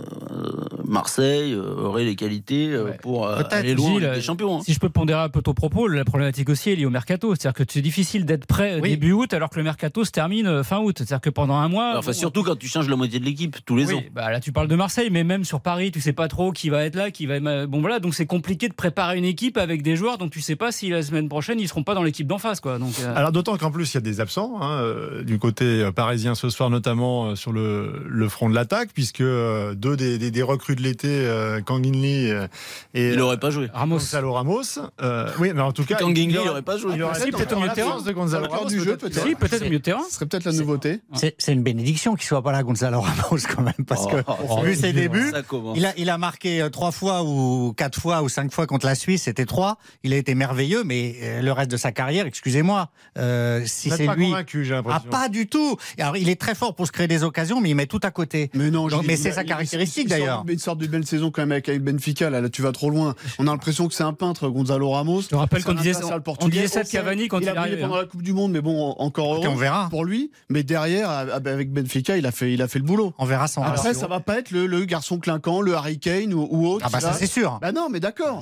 Marseille 0.90 1.54
euh, 1.54 1.76
aurait 1.86 2.04
les 2.04 2.16
qualités 2.16 2.70
euh, 2.74 2.86
Ouais. 2.86 2.98
pour 3.02 3.28
euh, 3.28 3.42
aller 3.52 3.74
loin 3.76 3.92
Gilles, 4.00 4.12
des 4.16 4.22
Champions. 4.22 4.58
hein. 4.58 4.62
Si 4.66 4.74
je 4.74 4.80
peux 4.80 4.90
pondérer 4.90 5.22
un 5.22 5.30
peu 5.30 5.42
ton 5.42 5.54
propos, 5.54 5.88
la 5.88 6.04
problématique 6.06 6.50
aussi 6.50 6.72
est 6.72 6.76
liée 6.76 6.86
au 6.86 6.90
mercato. 6.90 7.34
C'est-à-dire 7.36 7.54
que 7.54 7.64
c'est 7.72 7.82
difficile 7.82 8.26
d'être 8.26 8.46
prêt 8.46 8.80
Oui. 8.82 8.90
début 8.92 9.12
août 9.12 9.34
alors 9.34 9.50
que 9.50 9.58
le 9.58 9.64
mercato 9.64 10.04
se 10.04 10.12
termine 10.12 10.64
fin 10.64 10.80
août. 10.80 10.96
C'est-à-dire 10.98 11.22
que 11.22 11.30
pendant 11.30 11.56
un 11.56 11.68
mois. 11.68 11.94
Enfin, 11.98 12.14
surtout 12.14 12.44
quand 12.44 12.58
tu 12.58 12.68
changes 12.68 12.90
la 12.90 12.96
moitié 12.96 13.20
de 13.20 13.26
l'équipe 13.26 13.58
tous 13.66 13.76
les 13.76 13.88
oui, 13.88 13.96
ans. 13.96 14.04
bah 14.14 14.32
là 14.32 14.40
tu 14.40 14.52
parles 14.52 14.68
de 14.68 14.76
Marseille, 14.76 15.10
mais 15.12 15.24
même 15.24 15.44
sur 15.46 15.62
Paris, 15.62 15.92
tu 15.92 16.02
sais 16.02 16.14
pas 16.14 16.28
trop 16.28 16.52
qui 16.52 16.70
va 16.70 16.84
être 16.86 16.96
là, 16.96 17.12
qui 17.12 17.26
va 17.26 17.40
bon 17.68 17.82
voilà, 17.82 18.00
donc 18.00 18.14
c'est 18.16 18.26
compliqué 18.26 18.68
de 18.70 18.74
préparer 18.74 19.18
une 19.18 19.26
équipe 19.26 19.58
avec 19.58 19.82
des 19.84 19.96
joueurs 19.96 20.18
dont 20.18 20.30
tu 20.30 20.42
sais 20.42 20.56
pas 20.56 20.72
si 20.72 20.90
la 20.90 21.02
semaine 21.04 21.30
prochaine 21.30 21.60
ils 21.60 21.68
seront 21.68 21.84
pas 21.84 21.94
dans 21.94 22.04
l'équipe 22.04 22.28
d'en 22.28 22.38
face, 22.38 22.60
quoi. 22.60 22.80
Donc 22.80 22.94
euh, 23.02 23.14
Alors 23.16 23.32
d'autant 23.32 23.58
qu'en 23.58 23.72
plus 23.72 23.92
il 23.94 23.96
y 23.96 23.98
a 23.98 24.02
des 24.02 24.20
absents 24.22 24.58
hein, 24.62 24.80
euh, 24.82 25.24
du 25.24 25.38
côté 25.40 25.90
parisien 25.96 26.36
ce 26.36 26.50
soir 26.50 26.70
notamment 26.70 27.28
euh, 27.32 27.36
sur 27.36 27.52
le, 27.52 28.04
le 28.08 28.30
front 28.30 28.50
de 28.50 28.56
l'attaque 28.56 28.90
puisque 28.94 29.22
deux 29.24 29.96
des, 29.98 30.18
des- 30.18 30.32
des 30.32 30.42
recrues 30.44 30.76
de 30.80 30.84
l'été, 30.84 31.08
euh, 31.08 31.62
Kang 31.62 31.86
In 31.86 31.92
Lee 31.92 32.32
euh, 32.32 32.48
et 32.94 33.10
Il 33.12 33.18
n'aurait 33.18 33.38
pas 33.40 33.50
joué. 33.52 33.68
Ramos. 33.74 33.98
Gonzalo 33.98 34.34
Ramos. 34.34 34.62
euh, 35.02 35.30
oui, 35.40 35.52
mais 35.54 35.62
en 35.62 35.72
tout 35.72 35.86
cas, 35.86 35.96
Kang 35.96 36.10
In 36.12 36.14
Lee, 36.14 36.28
il 36.32 36.38
aurait- 36.38 36.50
aurait 36.50 36.62
pas 36.62 36.78
joué. 36.78 36.94
Il 36.96 37.04
aurait 37.04 37.20
Si, 37.20 37.30
peut-être 37.32 37.54
au 37.54 37.58
milieu 37.58 37.70
de 37.70 37.74
terrain. 37.76 38.02
de 38.02 38.12
Gonzalo 38.12 38.48
Ramos, 38.50 38.66
du 38.70 38.80
jeu, 38.80 38.98
peut-être. 38.98 39.14
peut-être. 39.14 39.28
si, 39.28 39.36
peut-être 39.36 39.62
au 39.62 39.66
milieu 39.66 39.80
de 39.80 39.84
terrain. 39.84 40.04
Ce 40.10 40.16
serait 40.16 40.26
peut-être 40.26 40.46
la 40.46 40.52
nouveauté. 40.54 41.02
C'est 41.38 41.54
une 41.54 41.64
bénédiction 41.64 42.16
qu'il 42.16 42.26
soit 42.26 42.42
pas 42.42 42.52
là, 42.52 42.64
Gonzalo 42.64 43.02
Ramos, 43.02 43.38
quand 43.56 43.62
même, 43.62 43.86
parce 43.88 44.08
que 44.08 44.18
Oh, 44.50 44.62
vu 44.62 44.76
ses 44.76 44.94
débuts, 44.94 45.32
il 45.76 45.86
a, 45.86 45.94
il 45.98 46.10
a 46.10 46.18
marqué 46.18 46.62
euh, 46.62 46.70
trois 46.70 46.92
fois 46.92 47.24
ou 47.24 47.74
quatre 47.76 48.00
fois 48.00 48.22
ou 48.24 48.30
cinq 48.30 48.52
fois 48.54 48.66
contre 48.68 48.86
la 48.86 48.96
Suisse, 48.96 49.24
c'était 49.24 49.46
trois. 49.46 49.78
Il 50.04 50.14
a 50.14 50.18
été 50.18 50.34
merveilleux, 50.36 50.84
mais 50.84 51.42
le 51.42 51.52
reste 51.52 51.72
de 51.72 51.78
sa 51.78 51.92
carrière, 51.92 52.26
excusez-moi, 52.26 52.90
euh, 53.18 53.62
si 53.66 53.90
c'est 53.90 54.08
lui. 54.08 54.26
convaincu, 54.30 54.66
j'ai 54.66 54.80
Ah, 54.90 55.02
pas 55.10 55.30
du 55.30 55.48
tout. 55.48 55.78
Alors, 56.00 56.18
il 56.18 56.30
est 56.30 56.40
très 56.40 56.56
fort 56.56 56.74
pour 56.76 56.88
se 56.88 56.92
créer 56.92 57.08
des 57.08 57.24
occasions, 57.24 57.60
mais 57.62 57.70
il 57.70 57.76
met 57.76 57.86
tout 57.86 58.00
à 58.04 58.12
côté. 58.12 58.50
Mais 58.54 58.70
non, 58.72 58.88
mais 59.06 59.14
il 59.14 59.18
c'est 59.18 59.32
sa 59.32 59.44
caractéristique, 59.44 60.08
d'ailleurs. 60.08 60.44
D'une 60.78 60.92
belle 60.92 61.06
saison 61.06 61.32
quand 61.32 61.42
même 61.42 61.52
avec, 61.52 61.70
avec 61.70 61.84
Benfica. 61.84 62.30
Là, 62.30 62.42
là, 62.42 62.50
tu 62.50 62.62
vas 62.62 62.72
trop 62.72 62.90
loin. 62.90 63.16
On 63.40 63.48
a 63.48 63.52
l'impression 63.52 63.88
que 63.88 63.94
c'est 63.94 64.04
un 64.04 64.14
peintre, 64.14 64.50
Gonzalo 64.50 64.90
Ramos. 64.90 65.22
Je 65.30 65.36
rappelle 65.36 65.64
qu'on 65.64 65.74
disait, 65.74 65.94
on, 66.04 66.20
portugais. 66.22 66.62
disait 66.62 66.68
ça 66.68 66.84
de 66.84 66.90
Cavani 66.90 67.28
quand 67.28 67.40
il, 67.40 67.44
il 67.44 67.50
a 67.50 67.52
est 67.52 67.56
brillé 67.56 67.68
arrivé. 67.74 67.82
pendant 67.82 67.96
hein. 67.96 68.02
la 68.02 68.06
Coupe 68.08 68.22
du 68.22 68.34
Monde, 68.34 68.52
mais 68.52 68.62
bon, 68.62 68.92
encore 68.98 69.36
heureux 69.36 69.48
on 69.48 69.56
verra. 69.56 69.88
pour 69.90 70.06
lui. 70.06 70.32
Mais 70.50 70.64
derrière, 70.64 71.10
avec 71.10 71.72
Benfica, 71.72 72.18
il 72.18 72.26
a 72.26 72.32
fait, 72.32 72.54
il 72.54 72.62
a 72.62 72.68
fait 72.68 72.80
le 72.80 72.86
boulot. 72.86 73.14
On 73.18 73.26
verra 73.26 73.48
son 73.48 73.62
Après, 73.64 73.94
ça 73.94 74.08
va 74.08 74.20
pas 74.20 74.40
être 74.40 74.52
le, 74.52 74.66
le 74.68 74.86
garçon 74.86 75.20
clinquant, 75.20 75.62
le 75.62 75.74
Harry 75.76 76.00
Kane 76.00 76.34
ou, 76.34 76.48
ou 76.50 76.68
autre. 76.68 76.86
Ah 76.88 76.90
bah 76.92 77.00
ça 77.00 77.14
c'est 77.14 77.28
sûr. 77.28 77.60
Bah 77.62 77.72
non, 77.72 77.90
mais 77.90 78.00
d'accord. 78.00 78.42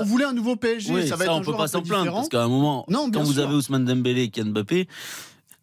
On 0.00 0.04
voulait 0.04 0.24
un 0.24 0.32
nouveau 0.32 0.56
PSG. 0.56 0.92
Oui, 0.92 1.08
ça 1.08 1.16
va 1.16 1.24
être 1.24 1.32
on 1.32 1.38
un 1.38 1.42
peut 1.42 1.56
pas 1.56 1.68
s'en 1.68 1.82
plaindre 1.82 2.02
différent. 2.02 2.16
parce 2.18 2.28
qu'à 2.28 2.42
un 2.42 2.48
moment, 2.48 2.84
Non, 2.88 3.10
quand 3.12 3.22
vous 3.22 3.34
sûr. 3.34 3.44
avez 3.44 3.54
Ousmane 3.54 3.84
Dembélé 3.84 4.22
et 4.24 4.28
Kian 4.30 4.46
Mbappé, 4.46 4.88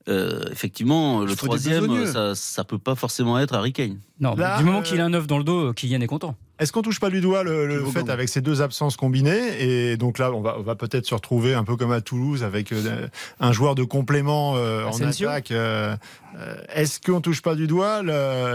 euh, 0.10 0.44
effectivement, 0.52 1.22
le 1.22 1.36
troisième, 1.36 2.06
ça, 2.08 2.36
ça 2.36 2.64
peut 2.64 2.78
pas 2.78 2.96
forcément 2.96 3.40
être 3.40 3.54
Harry 3.54 3.72
Kane. 3.74 4.00
Non, 4.20 4.36
Là, 4.36 4.58
du 4.58 4.64
moment 4.66 4.80
euh, 4.80 4.82
qu'il 4.82 5.00
a 5.02 5.06
un 5.06 5.14
œuf 5.14 5.28
dans 5.28 5.38
le 5.38 5.44
dos, 5.44 5.74
Kylian 5.74 6.02
est 6.02 6.08
content. 6.08 6.36
Est-ce 6.60 6.72
qu'on 6.72 6.82
touche 6.82 7.00
pas 7.00 7.10
du 7.10 7.20
doigt 7.20 7.44
le, 7.44 7.84
fait 7.86 8.10
avec 8.10 8.30
ces 8.30 8.40
deux 8.42 8.62
absences 8.62 8.96
combinées 8.96 9.62
Et 9.62 9.98
donc 9.98 10.18
là, 10.20 10.32
on 10.32 10.42
va, 10.42 10.56
on 10.60 10.62
va 10.62 10.76
peut-être 10.76 11.06
se 11.06 11.14
retrouver 11.16 11.56
un 11.56 11.64
peu 11.64 11.76
comme 11.76 11.92
à 11.92 12.00
Toulouse 12.00 12.44
avec 12.44 12.72
euh, 12.72 13.08
un 13.40 13.52
joueur 13.52 13.76
de 13.76 13.84
complément 13.84 14.56
euh, 14.56 14.86
en 14.86 15.02
attaque. 15.02 15.52
euh, 15.52 15.96
euh, 16.38 16.56
Est-ce 16.74 17.02
qu'on 17.02 17.22
touche 17.22 17.42
pas 17.42 17.56
du 17.56 17.68
doigt 17.68 18.02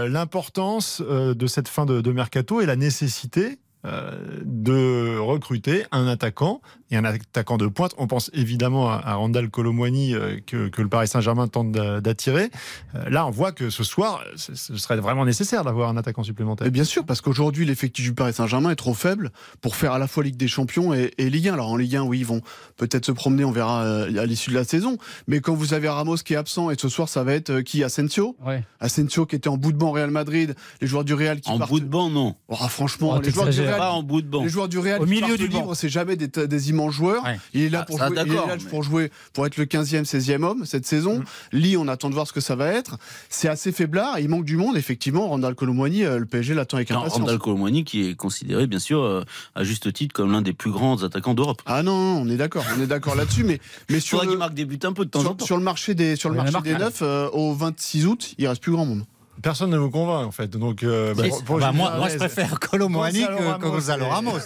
l'importance 0.07 1.01
euh, 1.07 1.33
de 1.33 1.47
cette 1.47 1.67
fin 1.67 1.85
de, 1.85 2.01
de 2.01 2.11
mercato 2.11 2.61
et 2.61 2.65
la 2.65 2.75
nécessité 2.75 3.59
euh, 3.85 4.11
de 4.43 5.17
recruter 5.17 5.85
un 5.91 6.05
attaquant 6.07 6.61
et 6.91 6.97
un 6.97 7.05
attaquant 7.05 7.57
de 7.57 7.67
pointe. 7.67 7.93
On 7.97 8.07
pense 8.07 8.29
évidemment 8.33 8.89
à, 8.89 8.95
à 9.05 9.13
Randall 9.15 9.49
Colomwani 9.49 10.13
euh, 10.15 10.39
que, 10.45 10.67
que 10.69 10.81
le 10.81 10.89
Paris 10.89 11.07
Saint-Germain 11.07 11.47
tente 11.47 11.71
d'a- 11.71 12.01
d'attirer. 12.01 12.49
Euh, 12.95 13.09
là, 13.09 13.25
on 13.25 13.29
voit 13.29 13.51
que 13.51 13.69
ce 13.69 13.83
soir, 13.83 14.23
ce 14.35 14.75
serait 14.77 14.97
vraiment 14.97 15.23
nécessaire 15.25 15.63
d'avoir 15.63 15.89
un 15.89 15.97
attaquant 15.97 16.23
supplémentaire. 16.23 16.69
Bien 16.71 16.83
sûr, 16.83 17.05
parce 17.05 17.21
qu'aujourd'hui, 17.21 17.65
l'effectif 17.65 18.03
du 18.05 18.13
Paris 18.13 18.33
Saint-Germain 18.33 18.71
est 18.71 18.75
trop 18.75 18.93
faible 18.93 19.31
pour 19.61 19.75
faire 19.75 19.93
à 19.93 19.99
la 19.99 20.07
fois 20.07 20.23
Ligue 20.23 20.37
des 20.37 20.47
Champions 20.47 20.93
et, 20.93 21.13
et 21.17 21.29
Ligue 21.29 21.47
1. 21.49 21.53
Alors 21.53 21.69
en 21.69 21.75
Ligue 21.77 21.95
1, 21.95 22.01
oui, 22.03 22.19
ils 22.19 22.25
vont 22.25 22.41
peut-être 22.77 23.05
se 23.05 23.11
promener, 23.11 23.45
on 23.45 23.51
verra 23.51 23.83
à 24.03 24.25
l'issue 24.25 24.49
de 24.49 24.55
la 24.55 24.63
saison. 24.63 24.97
Mais 25.27 25.39
quand 25.41 25.53
vous 25.53 25.73
avez 25.73 25.87
Ramos 25.89 26.17
qui 26.17 26.33
est 26.33 26.37
absent, 26.37 26.69
et 26.69 26.75
ce 26.77 26.89
soir, 26.89 27.07
ça 27.07 27.23
va 27.23 27.33
être 27.33 27.61
qui? 27.61 27.83
Asensio? 27.83 28.35
Ouais. 28.45 28.63
Asensio 28.79 29.25
qui 29.25 29.35
était 29.35 29.47
en 29.49 29.57
bout 29.57 29.71
de 29.71 29.77
banc 29.77 29.89
au 29.89 29.93
Real 29.93 30.11
Madrid, 30.11 30.55
les 30.81 30.87
joueurs 30.87 31.03
du 31.03 31.13
Real 31.13 31.39
qui 31.39 31.49
En 31.49 31.57
partent- 31.59 31.69
bout 31.71 31.79
de 31.79 31.85
banc, 31.85 32.09
non. 32.09 32.35
Oh, 32.49 32.55
franchement, 32.67 33.13
Oh, 33.17 33.21
les, 33.21 33.31
joueurs 33.31 33.45
du. 33.47 33.61
Real, 33.69 33.77
Pas 33.79 33.91
en 33.91 34.03
bout 34.03 34.21
de 34.21 34.27
banc. 34.27 34.43
les 34.43 34.49
joueurs 34.49 34.67
du 34.67 34.77
Real 34.79 35.01
Au 35.01 35.05
milieu 35.05 35.37
du 35.37 35.47
banc. 35.47 35.73
c'est 35.73 35.89
jamais 35.89 36.15
des, 36.15 36.27
des 36.27 36.69
immenses 36.69 36.93
joueurs. 36.93 37.23
Ouais. 37.23 37.39
Il 37.53 37.61
est 37.63 37.69
là 37.69 37.79
Ah, 37.81 37.85
pour 37.85 37.97
ça, 37.99 38.07
jouer, 38.07 38.17
il 38.17 38.21
est 38.21 38.25
d'accord, 38.33 38.47
là 38.47 38.55
mais- 38.57 38.69
pour 38.69 38.83
jouer, 38.83 39.11
pour 39.33 39.45
être 39.45 39.57
le 39.57 39.65
15e, 39.65 40.03
16e 40.05 40.43
homme 40.43 40.65
cette 40.65 40.85
saison. 40.85 41.19
Mm. 41.19 41.23
Lee, 41.53 41.77
on 41.77 41.87
attend 41.87 42.09
de 42.09 42.13
voir 42.15 42.27
ce 42.27 42.33
que 42.33 42.41
ça 42.41 42.55
va 42.55 42.67
être. 42.69 42.97
C'est 43.29 43.47
assez 43.47 43.71
faiblard. 43.71 44.19
Il 44.19 44.29
manque 44.29 44.45
du 44.45 44.57
monde, 44.57 44.77
effectivement. 44.77 45.27
Randall 45.29 45.55
Colomwani, 45.55 46.03
euh, 46.03 46.19
le 46.19 46.25
PSG 46.25 46.53
l'attend 46.53 46.77
avec 46.77 46.91
impatience. 46.91 47.19
Randall 47.19 47.39
Colomwani 47.39 47.83
qui 47.83 48.07
est 48.09 48.15
considéré 48.15 48.67
bien 48.67 48.79
sûr 48.79 48.99
euh, 49.01 49.23
à 49.55 49.63
juste 49.63 49.91
titre 49.93 50.13
comme 50.13 50.31
l'un 50.31 50.41
des 50.41 50.53
plus 50.53 50.71
grands 50.71 51.03
attaquants 51.03 51.33
d'Europe. 51.33 51.61
Ah 51.65 51.83
non, 51.83 51.97
non, 52.15 52.21
on 52.21 52.29
est 52.29 52.37
d'accord, 52.37 52.65
on 52.77 52.81
est 52.81 52.87
d'accord 52.87 53.15
là-dessus, 53.15 53.43
mais 53.43 53.59
mais 53.89 53.97
Il 53.97 54.01
sur 54.01 54.11
faudra 54.19 54.25
le, 54.25 54.31
qu'il 54.31 54.39
marque 54.39 54.53
des 54.53 54.65
buts 54.65 54.79
un 54.83 54.93
peu 54.93 55.05
de 55.05 55.09
temps 55.09 55.19
en 55.19 55.23
sur, 55.23 55.37
temps. 55.37 55.45
sur 55.45 55.57
le 55.57 55.63
marché 55.63 55.93
des 55.95 56.15
sur 56.15 56.29
le 56.29 56.39
en 56.39 56.43
marché 56.43 56.61
des 56.63 56.73
neufs 56.75 56.99
euh, 57.01 57.29
au 57.31 57.53
26 57.53 58.05
août, 58.07 58.33
il 58.37 58.47
reste 58.47 58.61
plus 58.61 58.71
grand 58.71 58.85
monde. 58.85 59.03
Personne 59.41 59.69
ne 59.69 59.77
vous 59.77 59.89
convainc 59.89 60.27
en 60.27 60.31
fait. 60.31 60.49
Donc, 60.51 60.83
euh, 60.83 61.13
Bah, 61.13 61.23
pour- 61.29 61.43
pour 61.43 61.59
bah, 61.59 61.71
moi, 61.71 61.95
moi, 61.97 62.09
je 62.09 62.17
préfère 62.17 62.59
Colomboani 62.59 63.21
Gonzalo 63.25 63.57
que, 63.57 63.67
Gonzalo 63.67 64.05
et- 64.05 64.09
Ramos. 64.09 64.37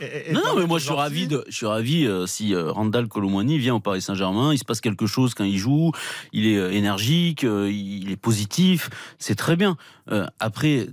et- 0.00 0.30
et 0.30 0.32
Non, 0.32 0.54
mais 0.56 0.66
moi 0.66 0.78
je 0.78 0.84
suis 0.84 0.92
ravi, 0.94 1.26
de, 1.26 1.44
je 1.48 1.54
suis 1.56 1.66
ravi 1.66 2.06
euh, 2.06 2.26
si 2.26 2.54
euh, 2.54 2.70
Randall 2.70 3.08
Colomwani 3.08 3.58
vient 3.58 3.74
au 3.74 3.80
Paris 3.80 4.00
Saint-Germain, 4.02 4.52
il 4.52 4.58
se 4.58 4.64
passe 4.64 4.80
quelque 4.80 5.06
chose 5.06 5.34
quand 5.34 5.44
il 5.44 5.58
joue, 5.58 5.92
il 6.32 6.46
est 6.46 6.56
euh, 6.56 6.70
énergique, 6.72 7.44
euh, 7.44 7.70
il 7.70 8.10
est 8.10 8.16
positif, 8.16 8.90
c'est 9.18 9.34
très 9.34 9.56
bien. 9.56 9.76
Euh, 10.10 10.26
après, 10.38 10.88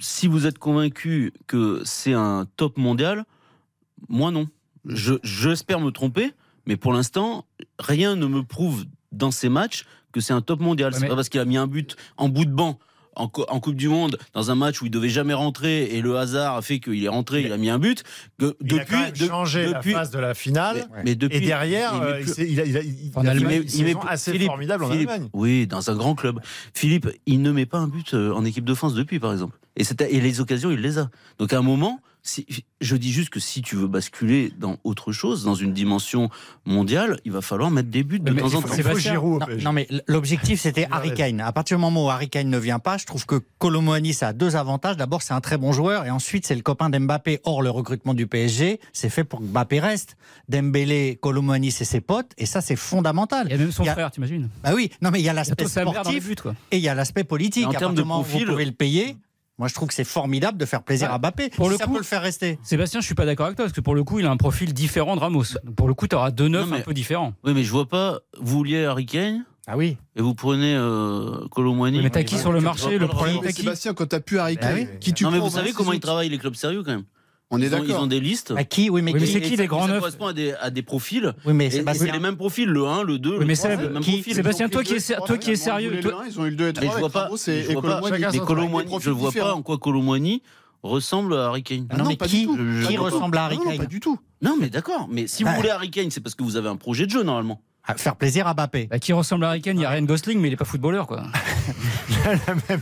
si 0.00 0.26
vous 0.26 0.46
êtes 0.46 0.58
convaincu 0.58 1.32
que 1.46 1.82
c'est 1.84 2.14
un 2.14 2.46
top 2.56 2.78
mondial, 2.78 3.24
moi 4.08 4.30
non. 4.30 4.48
Je 4.84 5.14
j'espère 5.22 5.80
me 5.80 5.90
tromper, 5.90 6.32
mais 6.66 6.76
pour 6.76 6.92
l'instant, 6.92 7.44
rien 7.78 8.16
ne 8.16 8.26
me 8.26 8.42
prouve 8.42 8.84
dans 9.12 9.30
ces 9.30 9.48
matchs 9.48 9.84
que 10.12 10.20
c'est 10.20 10.32
un 10.32 10.40
top 10.40 10.60
mondial. 10.60 10.92
Ouais, 10.92 10.94
c'est 10.98 11.02
mais- 11.02 11.08
pas 11.08 11.16
parce 11.16 11.28
qu'il 11.28 11.40
a 11.40 11.44
mis 11.44 11.56
un 11.56 11.66
but 11.66 11.96
en 12.16 12.28
bout 12.28 12.44
de 12.44 12.52
banc. 12.52 12.78
En, 13.16 13.26
co- 13.26 13.46
en 13.48 13.58
Coupe 13.58 13.74
du 13.74 13.88
Monde, 13.88 14.16
dans 14.32 14.52
un 14.52 14.54
match 14.54 14.80
où 14.80 14.84
il 14.86 14.92
devait 14.92 15.08
jamais 15.08 15.34
rentrer 15.34 15.86
et 15.96 16.02
le 16.02 16.16
hasard 16.18 16.54
a 16.56 16.62
fait 16.62 16.78
qu'il 16.78 17.02
est 17.02 17.08
rentré, 17.08 17.42
il 17.42 17.50
a 17.52 17.56
mis 17.56 17.68
un 17.68 17.80
but. 17.80 18.04
Que 18.38 18.54
Il 18.60 18.74
a 18.74 18.78
depuis, 18.78 18.94
quand 18.94 19.00
même 19.02 19.10
de- 19.10 19.26
changé 19.26 19.66
depuis, 19.66 19.90
la 19.92 19.98
phase 19.98 20.10
de 20.12 20.18
la 20.20 20.34
finale. 20.34 20.86
mais, 20.98 21.02
mais 21.04 21.14
depuis, 21.16 21.38
Et 21.38 21.40
derrière, 21.40 21.94
il 21.94 22.00
a, 22.00 22.06
a- 22.06 22.12
a 22.12 24.10
assez 24.12 24.30
Philippe, 24.32 24.46
formidable 24.46 24.84
en 24.84 24.90
Philippe, 24.90 25.08
Allemagne. 25.10 25.28
Oui, 25.32 25.66
dans 25.66 25.90
un 25.90 25.96
grand 25.96 26.14
club. 26.14 26.38
Philippe, 26.74 27.08
il 27.26 27.42
ne 27.42 27.50
met 27.50 27.66
pas 27.66 27.78
un 27.78 27.88
but 27.88 28.14
euh, 28.14 28.32
en 28.32 28.44
équipe 28.44 28.64
de 28.64 28.74
France 28.74 28.94
depuis, 28.94 29.18
par 29.18 29.32
exemple. 29.32 29.58
Et, 29.76 29.82
et 30.10 30.20
les 30.20 30.40
occasions, 30.40 30.70
il 30.70 30.78
les 30.80 30.98
a. 30.98 31.10
Donc 31.40 31.52
à 31.52 31.58
un 31.58 31.62
moment, 31.62 32.00
je 32.80 32.96
dis 32.96 33.12
juste 33.12 33.30
que 33.30 33.40
si 33.40 33.62
tu 33.62 33.76
veux 33.76 33.86
basculer 33.88 34.52
dans 34.58 34.76
autre 34.84 35.12
chose, 35.12 35.44
dans 35.44 35.54
une 35.54 35.72
dimension 35.72 36.30
mondiale, 36.66 37.18
il 37.24 37.32
va 37.32 37.40
falloir 37.40 37.70
mettre 37.70 37.88
des 37.88 38.02
buts 38.02 38.20
de 38.20 38.30
Mais 38.32 38.40
temps 38.40 38.54
en 38.54 38.62
temps. 38.62 38.68
Sébastien, 38.68 39.12
Giroud 39.12 39.40
Non, 39.48 39.56
non, 39.64 39.72
mais 39.72 39.88
l'objectif 40.06 40.60
c'était 40.60 40.86
Harry. 40.90 41.14
Kane. 41.14 41.40
À 41.40 41.52
partir 41.52 41.76
du 41.76 41.80
moment 41.80 42.06
où 42.06 42.10
Harry 42.10 42.28
Kane 42.28 42.48
ne 42.50 42.58
vient 42.58 42.78
pas, 42.78 42.98
je 42.98 43.06
trouve 43.06 43.24
que 43.26 43.40
Colomboani 43.58 44.12
ça 44.14 44.28
a 44.28 44.32
deux 44.32 44.56
avantages. 44.56 44.96
D'abord, 44.96 45.22
c'est 45.22 45.32
un 45.34 45.40
très 45.40 45.56
bon 45.58 45.72
joueur 45.72 46.04
et 46.06 46.10
ensuite 46.10 46.46
c'est 46.46 46.54
le 46.54 46.62
copain 46.62 46.90
d'Mbappé. 46.90 47.40
Or, 47.44 47.62
le 47.62 47.70
recrutement 47.70 48.14
du 48.14 48.26
PSG, 48.26 48.80
c'est 48.92 49.10
fait 49.10 49.24
pour 49.24 49.40
que 49.40 49.44
Mbappé 49.44 49.80
reste. 49.80 50.16
Dembélé, 50.48 51.18
Colomboani, 51.20 51.70
c'est 51.70 51.84
ses 51.84 52.00
potes 52.00 52.32
et 52.38 52.46
ça 52.46 52.60
c'est 52.60 52.76
fondamental. 52.76 53.46
Il 53.48 53.52
y 53.52 53.54
a 53.54 53.58
même 53.58 53.72
son 53.72 53.86
a- 53.86 53.92
frère, 53.92 54.10
t'imagines? 54.10 54.48
Bah 54.62 54.70
oui, 54.74 54.90
non 55.02 55.10
mais 55.10 55.20
il 55.20 55.24
y 55.24 55.28
a 55.28 55.32
l'aspect 55.32 55.66
sportif 55.66 56.26
buts, 56.28 56.36
et 56.70 56.76
il 56.78 56.82
y 56.82 56.88
a 56.88 56.94
l'aspect 56.94 57.24
politique. 57.24 57.64
Et 57.64 57.66
en 57.66 57.70
à 57.70 57.74
termes 57.74 57.94
partir 57.94 57.96
de 57.96 58.02
du 58.02 58.08
moment 58.08 58.20
où 58.20 58.24
profil- 58.24 58.44
vous 58.46 58.52
pouvez 58.52 58.64
le 58.64 58.72
payer. 58.72 59.16
Moi, 59.58 59.66
je 59.68 59.74
trouve 59.74 59.88
que 59.88 59.94
c'est 59.94 60.04
formidable 60.04 60.56
de 60.56 60.64
faire 60.64 60.82
plaisir 60.82 61.08
Ouais. 61.08 61.14
à 61.14 61.18
Mbappé. 61.18 61.50
Pour 61.50 61.66
Si 61.66 61.72
le 61.72 61.76
ça 61.78 61.84
coup- 61.86 61.92
peut 61.92 61.98
le 61.98 62.04
faire 62.04 62.22
rester. 62.22 62.58
Sébastien, 62.62 63.00
je 63.00 63.06
suis 63.06 63.14
pas 63.16 63.26
d'accord 63.26 63.46
avec 63.46 63.56
toi 63.56 63.64
parce 63.64 63.74
que 63.74 63.80
pour 63.80 63.94
le 63.96 64.04
coup, 64.04 64.20
il 64.20 64.26
a 64.26 64.30
un 64.30 64.36
profil 64.36 64.72
différent 64.72 65.16
de 65.16 65.20
Ramos. 65.20 65.42
Donc, 65.64 65.74
Pour 65.74 65.88
le 65.88 65.94
coup, 65.94 66.06
tu 66.06 66.14
auras 66.14 66.30
deux 66.30 66.48
neufs 66.48 66.72
un 66.72 66.80
peu 66.80 66.94
différents. 66.94 67.34
Oui, 67.44 67.52
mais 67.54 67.64
je 67.64 67.70
vois 67.72 67.88
pas. 67.88 68.20
Vous 68.40 68.56
vouliez 68.58 68.84
Harry 68.84 69.06
Kane 69.06 69.44
Ah 69.66 69.76
oui. 69.76 69.96
et 70.14 70.22
vous 70.22 70.34
prenez 70.34 70.74
euh, 70.76 71.46
Colomwani. 71.50 72.00
Mais 72.02 72.10
t'as 72.10 72.22
qui 72.22 72.38
sur 72.38 72.52
le 72.52 72.60
marché 72.60 72.98
Le 72.98 73.08
problème, 73.08 73.36
Mais 73.42 73.48
t'as 73.48 73.52
qui 73.52 73.62
Sébastien, 73.62 73.94
quand 73.94 74.06
t'as 74.06 74.20
plus 74.20 74.38
Harry 74.38 74.54
Bah 74.54 74.60
Kane, 74.68 74.74
oui. 74.76 74.86
qui 75.00 75.12
tu 75.12 75.24
Non, 75.24 75.30
mais 75.32 75.38
prends 75.38 75.48
vous 75.48 75.52
savez 75.54 75.70
26 75.70 75.76
comment 75.76 75.92
ils 75.92 76.00
travaillent 76.00 76.28
les 76.28 76.38
clubs 76.38 76.54
sérieux 76.54 76.82
quand 76.84 76.92
même. 76.92 77.04
On 77.50 77.62
est 77.62 77.66
Ils 77.66 77.74
ont, 77.74 77.78
ils 77.82 77.86
d'accord. 77.88 78.02
ont 78.02 78.06
des 78.06 78.20
listes. 78.20 78.52
À 78.56 78.64
qui 78.64 78.90
Oui, 78.90 79.00
mais 79.00 79.12
Oui, 79.14 79.20
mais 79.20 79.26
qui 79.26 79.32
c'est 79.32 79.40
qui 79.40 79.56
ça- 79.56 79.62
les 79.62 79.66
grands 79.68 79.86
ça 79.86 79.92
neufs 79.92 79.98
correspond 80.00 80.26
à 80.26 80.32
des, 80.34 80.52
à 80.60 80.68
des 80.68 80.82
profils. 80.82 81.32
Oui, 81.46 81.54
mais 81.54 81.70
c'est 81.70 81.82
les 82.12 82.18
mêmes 82.18 82.36
profils, 82.36 82.68
le 82.68 82.84
1, 82.86 83.02
le 83.04 83.18
2, 83.18 83.30
Oui, 83.30 83.38
le 83.40 83.46
mais 83.46 83.54
3, 83.54 83.70
Seb, 83.70 83.78
c'est 83.80 83.86
le 83.86 83.92
même 83.94 84.02
qui- 84.02 84.12
profil. 84.16 84.34
Sébastien, 84.34 84.68
toi 84.68 84.84
qui 84.84 84.94
es, 84.94 85.00
toi 85.26 85.38
qui 85.38 85.50
es 85.52 85.56
sérieux, 85.56 85.98
Ils 86.26 86.40
ont 86.40 86.44
eu 86.44 86.50
le 86.50 86.56
2 86.56 86.64
et 86.64 86.66
le 86.68 86.72
3 86.74 86.84
Mais 86.86 86.92
je 86.92 86.98
vois 86.98 87.10
pas, 87.10 87.30
mais 87.30 87.62
je 89.00 89.10
vois 89.10 89.32
pas 89.32 89.54
en 89.54 89.62
quoi 89.62 89.78
Colomboigny 89.78 90.42
ressemble 90.82 91.34
à 91.36 91.46
Harry 91.46 91.62
Kane. 91.62 91.86
Ah 91.90 91.96
non, 91.96 92.04
mais 92.06 92.16
qui, 92.16 92.46
ressemble 92.98 93.38
à 93.38 93.44
Harry 93.46 93.58
Kane 93.58 93.78
pas 93.78 93.86
du 93.86 94.00
tout. 94.00 94.18
Non, 94.42 94.56
mais 94.60 94.68
d'accord. 94.68 95.08
Mais 95.10 95.26
si 95.26 95.42
vous 95.42 95.48
Ouais. 95.48 95.56
voulez 95.56 95.70
Harry 95.70 95.90
Kane, 95.90 96.10
c'est 96.10 96.20
parce 96.20 96.34
que 96.34 96.44
vous 96.44 96.56
avez 96.56 96.68
un 96.68 96.76
projet 96.76 97.06
de 97.06 97.10
jeu 97.10 97.22
normalement. 97.22 97.60
Ah, 97.90 97.94
Faire 97.94 98.16
plaisir 98.16 98.46
à 98.46 98.52
Mbappé. 98.52 98.88
Bah, 98.90 98.98
qui 98.98 99.14
ressemble 99.14 99.44
à 99.46 99.56
Il 99.56 99.64
y 99.66 99.84
a 99.84 99.90
Ryan 99.90 100.02
Gosling, 100.02 100.38
mais 100.40 100.48
il 100.48 100.52
est 100.52 100.56
pas 100.56 100.66
footballeur, 100.66 101.06
quoi. 101.06 101.22
même- 102.68 102.80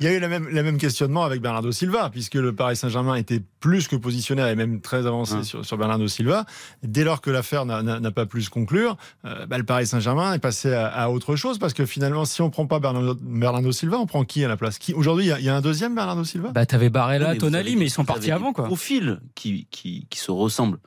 il 0.00 0.04
y 0.04 0.08
a 0.08 0.12
eu 0.12 0.18
la 0.18 0.28
même, 0.28 0.48
la 0.50 0.62
même 0.62 0.76
questionnement 0.76 1.24
avec 1.24 1.40
Bernardo 1.40 1.72
Silva, 1.72 2.10
puisque 2.10 2.34
le 2.34 2.54
Paris 2.54 2.76
Saint-Germain 2.76 3.14
était 3.14 3.40
plus 3.60 3.88
que 3.88 3.96
positionné 3.96 4.42
et 4.42 4.54
même 4.54 4.80
très 4.80 5.06
avancé 5.06 5.36
Ouais. 5.36 5.42
sur, 5.44 5.64
sur 5.64 5.78
Bernardo 5.78 6.06
Silva. 6.08 6.44
Dès 6.82 7.04
lors 7.04 7.20
que 7.22 7.30
l'affaire 7.30 7.64
n'a- 7.64 8.10
pas 8.10 8.26
pu 8.26 8.42
se 8.42 8.50
conclure, 8.50 8.96
euh, 9.24 9.46
bah, 9.46 9.56
le 9.56 9.64
Paris 9.64 9.86
Saint-Germain 9.86 10.34
est 10.34 10.38
passé 10.38 10.72
à, 10.74 10.88
à 10.88 11.08
autre 11.08 11.36
chose, 11.36 11.58
parce 11.58 11.72
que 11.72 11.86
finalement, 11.86 12.24
si 12.26 12.42
on 12.42 12.50
prend 12.50 12.66
pas 12.66 12.80
Bernardo, 12.80 13.14
Bernardo 13.22 13.72
Silva, 13.72 13.98
on 13.98 14.06
prend 14.06 14.24
qui 14.24 14.44
à 14.44 14.48
la 14.48 14.56
place? 14.58 14.78
Qui 14.78 14.92
Aujourd'hui, 14.92 15.24
il 15.24 15.28
y 15.28 15.32
a- 15.32 15.38
il 15.38 15.44
y, 15.44 15.48
a 15.48 15.56
un 15.56 15.60
deuxième 15.62 15.94
Bernardo 15.94 16.24
Silva? 16.24 16.50
Bah, 16.50 16.66
t'avais 16.66 16.90
Barella, 16.90 17.34
Tonali, 17.36 17.68
avez- 17.70 17.78
mais 17.78 17.86
ils 17.86 17.90
sont 17.90 18.04
partis 18.04 18.30
avant, 18.30 18.52
quoi. 18.52 18.64
profils 18.66 19.20
qui, 19.34 19.66
qui, 19.70 20.06
qui 20.10 20.18
se 20.18 20.30
ressemblent. 20.30 20.78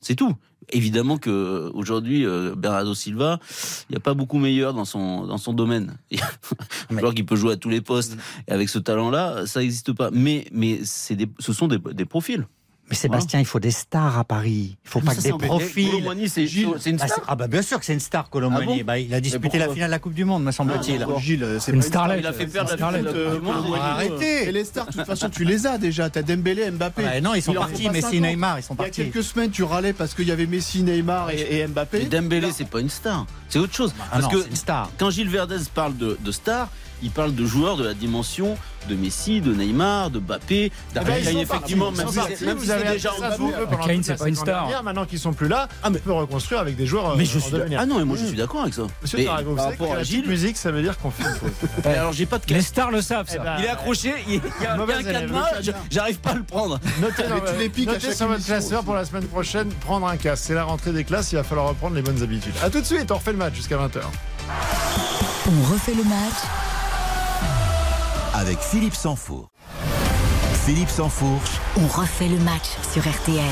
C'est 0.00 0.14
tout. 0.16 0.34
Évidemment 0.70 1.18
que 1.18 1.70
aujourd'hui, 1.74 2.26
euh, 2.26 2.54
Bernardo 2.54 2.94
Silva, 2.94 3.38
il 3.88 3.92
n'y 3.92 3.96
a 3.96 4.00
pas 4.00 4.14
beaucoup 4.14 4.38
meilleur 4.38 4.74
dans 4.74 4.84
son, 4.84 5.26
dans 5.26 5.38
son 5.38 5.52
domaine. 5.52 5.96
Un 6.90 6.98
joueur 6.98 7.14
qui 7.14 7.22
peut 7.22 7.36
jouer 7.36 7.54
à 7.54 7.56
tous 7.56 7.70
les 7.70 7.80
postes. 7.80 8.16
Et 8.46 8.52
avec 8.52 8.68
ce 8.68 8.78
talent-là, 8.78 9.46
ça 9.46 9.60
n'existe 9.60 9.92
pas. 9.92 10.10
Mais, 10.12 10.46
mais 10.52 10.80
c'est 10.84 11.16
ce 11.38 11.52
sont 11.52 11.68
des, 11.68 11.78
des 11.78 12.04
profils. 12.04 12.46
Mais 12.90 12.96
Sébastien, 12.96 13.38
il 13.40 13.44
faut 13.46 13.60
des 13.60 13.70
stars 13.70 14.18
à 14.18 14.24
Paris. 14.24 14.76
Il 14.84 14.88
faut 14.88 15.00
pas 15.00 15.10
Ça, 15.10 15.16
que 15.16 15.22
c'est 15.22 15.32
des 15.32 15.38
profils. 15.46 15.90
Colomboigny, 15.90 16.28
c'est 16.28 16.46
c'est 16.46 16.90
une 16.90 16.98
Ah, 17.00 17.06
star. 17.08 17.24
ah 17.28 17.36
bah 17.36 17.46
bien 17.46 17.60
sûr 17.62 17.78
que 17.78 17.84
c'est 17.84 17.92
une 17.92 18.00
star, 18.00 18.30
Colomboigny. 18.30 18.66
Ah 18.72 18.76
bon 18.78 18.84
Bah, 18.86 18.98
il 18.98 19.12
a 19.12 19.20
disputé 19.20 19.58
la 19.58 19.68
finale 19.68 19.88
de 19.88 19.92
la 19.92 19.98
Coupe 19.98 20.14
du 20.14 20.24
Monde, 20.24 20.42
me 20.44 20.52
semble-t-il. 20.52 21.02
Ah, 21.02 21.18
Gilles, 21.18 21.46
c'est 21.60 21.72
Une 21.72 21.80
pas 21.80 21.86
starlet. 21.86 22.18
Il 22.20 22.26
a 22.26 22.32
fait 22.32 22.46
perdre 22.46 22.70
la 22.70 22.76
finale 22.76 23.02
de 23.02 23.06
la 23.08 23.12
Coupe 23.12 23.40
du 23.40 23.46
Monde. 23.46 23.78
Ah, 23.80 23.92
Arrêtez 23.92 24.48
Et 24.48 24.52
les 24.52 24.64
stars, 24.64 24.86
de 24.86 24.92
toute 24.92 25.04
façon, 25.04 25.28
tu 25.28 25.44
les 25.44 25.66
as 25.66 25.76
déjà. 25.78 26.08
T'as 26.08 26.22
Dembélé, 26.22 26.70
Mbappé. 26.70 27.02
Ouais, 27.04 27.20
non, 27.20 27.34
ils 27.34 27.42
sont 27.42 27.52
Il 27.52 27.58
partis, 27.58 27.84
pas 27.84 27.92
Messi, 27.92 28.02
50. 28.18 28.20
Neymar, 28.22 28.58
ils 28.58 28.62
sont 28.62 28.74
Il 28.74 28.78
y 28.78 28.80
a 28.80 28.84
partis. 28.84 29.02
quelques 29.10 29.22
semaines, 29.22 29.50
tu 29.50 29.62
râlais 29.64 29.92
parce 29.92 30.14
qu'il 30.14 30.26
y 30.28 30.32
avait 30.32 30.46
Messi, 30.46 30.82
Neymar 30.82 31.30
et, 31.30 31.58
et 31.60 31.66
Mbappé. 31.66 31.98
Mais 31.98 32.04
Dembélé, 32.06 32.52
c'est 32.52 32.68
pas 32.68 32.80
une 32.80 32.88
star. 32.90 33.26
C'est 33.50 33.58
autre 33.58 33.74
chose. 33.74 33.92
Ah 34.12 34.18
Parce 34.20 34.28
que 34.32 34.54
star. 34.56 34.90
quand 34.98 35.10
Gilles 35.10 35.28
Verdez 35.28 35.56
parle 35.74 35.96
de, 35.96 36.16
de 36.24 36.32
star, 36.32 36.70
il 37.02 37.10
parle 37.10 37.34
de 37.34 37.44
joueurs 37.46 37.76
de 37.76 37.84
la 37.84 37.94
dimension 37.94 38.56
de 38.88 38.94
Messi, 38.94 39.40
de 39.40 39.52
Neymar, 39.52 40.08
de 40.10 40.18
Mbappé, 40.18 40.72
Eh 40.72 40.94
d'Harry 40.94 41.22
ben, 41.24 41.38
effectivement, 41.38 41.90
même 41.90 42.08
si 42.08 42.14
sont 42.14 42.22
c'est- 42.28 42.36
si 42.36 42.44
déjà 42.92 43.10
vous, 43.36 43.50
pendant 43.70 43.84
Kane, 43.86 44.02
c'est 44.02 44.16
pas 44.16 44.28
une 44.28 44.34
star. 44.34 44.62
dernière. 44.62 44.82
Maintenant 44.82 45.04
qu'ils 45.04 45.18
sont 45.18 45.32
plus 45.32 45.48
là, 45.48 45.68
on 45.84 45.92
peut 45.92 46.12
reconstruire 46.12 46.60
avec 46.60 46.76
des 46.76 46.86
joueurs 46.86 47.16
Mais 47.16 47.24
euh, 47.24 47.26
je 47.26 47.38
en 47.38 47.40
suis 47.42 47.76
ah 47.76 47.86
non 47.86 47.98
mais 47.98 48.04
moi 48.04 48.16
je 48.18 48.26
suis 48.26 48.36
d'accord 48.36 48.62
avec 48.62 48.74
ça. 48.74 48.82
Monsieur 49.02 49.18
Mais 49.18 49.24
Tarago, 49.24 49.50
vous 49.50 49.58
savez 49.58 49.76
que 49.76 49.82
la 49.84 50.02
Gilles, 50.02 50.26
musique, 50.28 50.56
ça 50.56 50.70
veut 50.70 50.80
dire 50.82 50.96
qu'on 50.98 51.10
fait 51.10 51.24
une 51.24 51.34
faute. 51.34 51.52
mais 51.84 51.94
alors 51.94 52.12
j'ai 52.12 52.24
pas 52.26 52.38
de 52.38 52.44
Les 52.54 52.62
stars 52.62 52.90
le 52.90 53.02
savent, 53.02 53.26
Eh 53.28 53.36
ça. 53.36 53.42
ben, 53.42 53.56
Il 53.58 53.64
est 53.64 53.68
accroché, 53.68 54.14
il 54.28 54.34
y 54.36 54.66
a, 54.66 54.74
un 54.74 54.86
cadenas, 55.02 55.60
je- 55.60 55.70
j'arrive 55.90 56.18
pas 56.20 56.30
à 56.30 56.34
le 56.34 56.42
prendre. 56.44 56.78
Notez, 57.00 57.24
Mais 57.58 58.00
sur 58.14 58.28
votre 58.28 58.44
classeur 58.44 58.84
pour 58.84 58.94
la 58.94 59.04
semaine 59.04 59.24
prochaine, 59.26 59.68
prendre 59.70 60.06
un 60.06 60.16
casque. 60.16 60.44
C'est 60.46 60.54
la 60.54 60.64
rentrée 60.64 60.92
des 60.92 61.04
classes, 61.04 61.32
il 61.32 61.36
va 61.36 61.42
falloir 61.44 61.68
reprendre 61.68 61.94
les 61.96 62.02
bonnes 62.02 62.22
habitudes. 62.22 62.54
A 62.62 62.70
tout 62.70 62.80
de 62.80 62.86
suite, 62.86 63.10
on 63.10 63.16
refait 63.16 63.32
le 63.32 63.38
match 63.38 63.54
jusqu'à 63.54 63.76
20h. 63.76 64.00
On 65.46 65.72
refait 65.72 65.94
le 65.94 66.04
match 66.04 66.34
avec 68.38 68.60
Philippe 68.60 68.94
Sansfourche. 68.94 69.48
Philippe 70.64 70.88
Sansfourche, 70.88 71.58
On 71.76 71.86
refait 71.88 72.28
le 72.28 72.38
match 72.38 72.66
sur 72.92 73.02
RTL. 73.02 73.42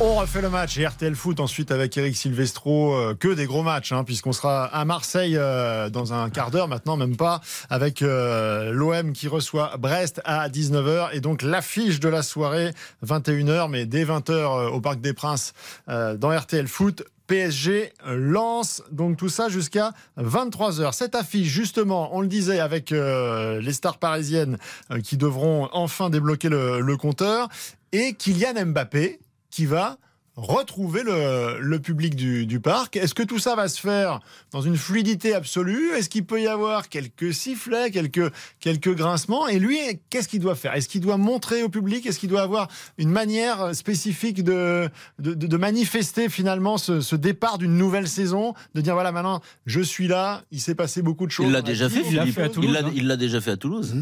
On 0.00 0.16
refait 0.16 0.42
le 0.42 0.50
match 0.50 0.76
et 0.78 0.86
RTL 0.86 1.14
Foot 1.14 1.40
ensuite 1.40 1.70
avec 1.70 1.96
Eric 1.96 2.16
Silvestro. 2.16 2.94
euh, 2.94 3.14
que 3.14 3.28
des 3.28 3.46
gros 3.46 3.62
matchs, 3.62 3.92
hein, 3.92 4.04
puisqu'on 4.04 4.32
sera 4.32 4.64
à 4.64 4.84
Marseille 4.84 5.36
euh, 5.36 5.88
dans 5.88 6.12
un 6.12 6.28
quart 6.30 6.50
d'heure 6.50 6.68
maintenant, 6.68 6.96
même 6.96 7.16
pas, 7.16 7.40
avec 7.70 8.02
euh, 8.02 8.70
l'OM 8.72 9.12
qui 9.12 9.28
reçoit 9.28 9.76
Brest 9.78 10.20
à 10.24 10.48
19h. 10.48 11.10
Et 11.12 11.20
donc 11.20 11.42
l'affiche 11.42 12.00
de 12.00 12.08
la 12.08 12.22
soirée, 12.22 12.72
21h, 13.06 13.70
mais 13.70 13.86
dès 13.86 14.04
20h 14.04 14.30
euh, 14.30 14.68
au 14.68 14.80
Parc 14.80 15.00
des 15.00 15.14
Princes 15.14 15.52
euh, 15.88 16.16
dans 16.16 16.30
RTL 16.36 16.66
Foot. 16.66 17.02
PSG 17.30 17.92
lance 18.06 18.82
donc 18.90 19.16
tout 19.16 19.28
ça 19.28 19.48
jusqu'à 19.48 19.92
23h. 20.18 20.92
Cette 20.92 21.14
affiche, 21.14 21.46
justement, 21.46 22.10
on 22.12 22.22
le 22.22 22.26
disait 22.26 22.58
avec 22.58 22.90
euh, 22.90 23.60
les 23.60 23.72
stars 23.72 23.98
parisiennes 23.98 24.58
euh, 24.90 25.00
qui 25.00 25.16
devront 25.16 25.68
enfin 25.72 26.10
débloquer 26.10 26.48
le, 26.48 26.80
le 26.80 26.96
compteur 26.96 27.48
et 27.92 28.14
Kylian 28.14 28.66
Mbappé 28.66 29.20
qui 29.48 29.64
va 29.64 29.98
retrouver 30.42 31.02
le, 31.02 31.58
le 31.60 31.78
public 31.78 32.14
du, 32.14 32.46
du 32.46 32.60
parc. 32.60 32.96
Est-ce 32.96 33.14
que 33.14 33.22
tout 33.22 33.38
ça 33.38 33.54
va 33.54 33.68
se 33.68 33.80
faire 33.80 34.20
dans 34.52 34.60
une 34.62 34.76
fluidité 34.76 35.34
absolue? 35.34 35.90
Est-ce 35.96 36.08
qu'il 36.08 36.24
peut 36.24 36.40
y 36.40 36.46
avoir 36.46 36.88
quelques 36.88 37.32
sifflets, 37.34 37.90
quelques, 37.90 38.32
quelques 38.58 38.94
grincements? 38.94 39.46
Et 39.48 39.58
lui, 39.58 39.78
qu'est-ce 40.08 40.28
qu'il 40.28 40.40
doit 40.40 40.54
faire? 40.54 40.74
Est-ce 40.74 40.88
qu'il 40.88 41.00
doit 41.00 41.16
montrer 41.18 41.62
au 41.62 41.68
public? 41.68 42.06
Est-ce 42.06 42.18
qu'il 42.18 42.28
doit 42.30 42.42
avoir 42.42 42.68
une 42.98 43.10
manière 43.10 43.74
spécifique 43.74 44.42
de, 44.42 44.88
de, 45.18 45.56
manifester 45.56 46.28
finalement 46.28 46.78
ce, 46.78 47.00
ce 47.00 47.16
départ 47.16 47.58
d'une 47.58 47.76
nouvelle 47.76 48.08
saison? 48.08 48.54
De 48.74 48.80
dire 48.80 48.94
voilà, 48.94 49.12
maintenant, 49.12 49.40
je 49.66 49.80
suis 49.80 50.08
là, 50.08 50.42
il 50.50 50.60
s'est 50.60 50.74
passé 50.74 51.02
beaucoup 51.02 51.26
de 51.26 51.32
choses. 51.32 51.46
Il 51.46 51.52
l'a 51.52 51.62
déjà 51.62 51.88
fait, 51.88 52.02
Philippe. 52.02 52.38
Il 52.62 52.72
l'a- 52.72 52.80
hein. 52.86 52.92
Il 52.94 53.06
l'a 53.06 53.16
déjà 53.16 53.40
fait 53.40 53.52
à 53.52 53.56
Toulouse. 53.56 53.96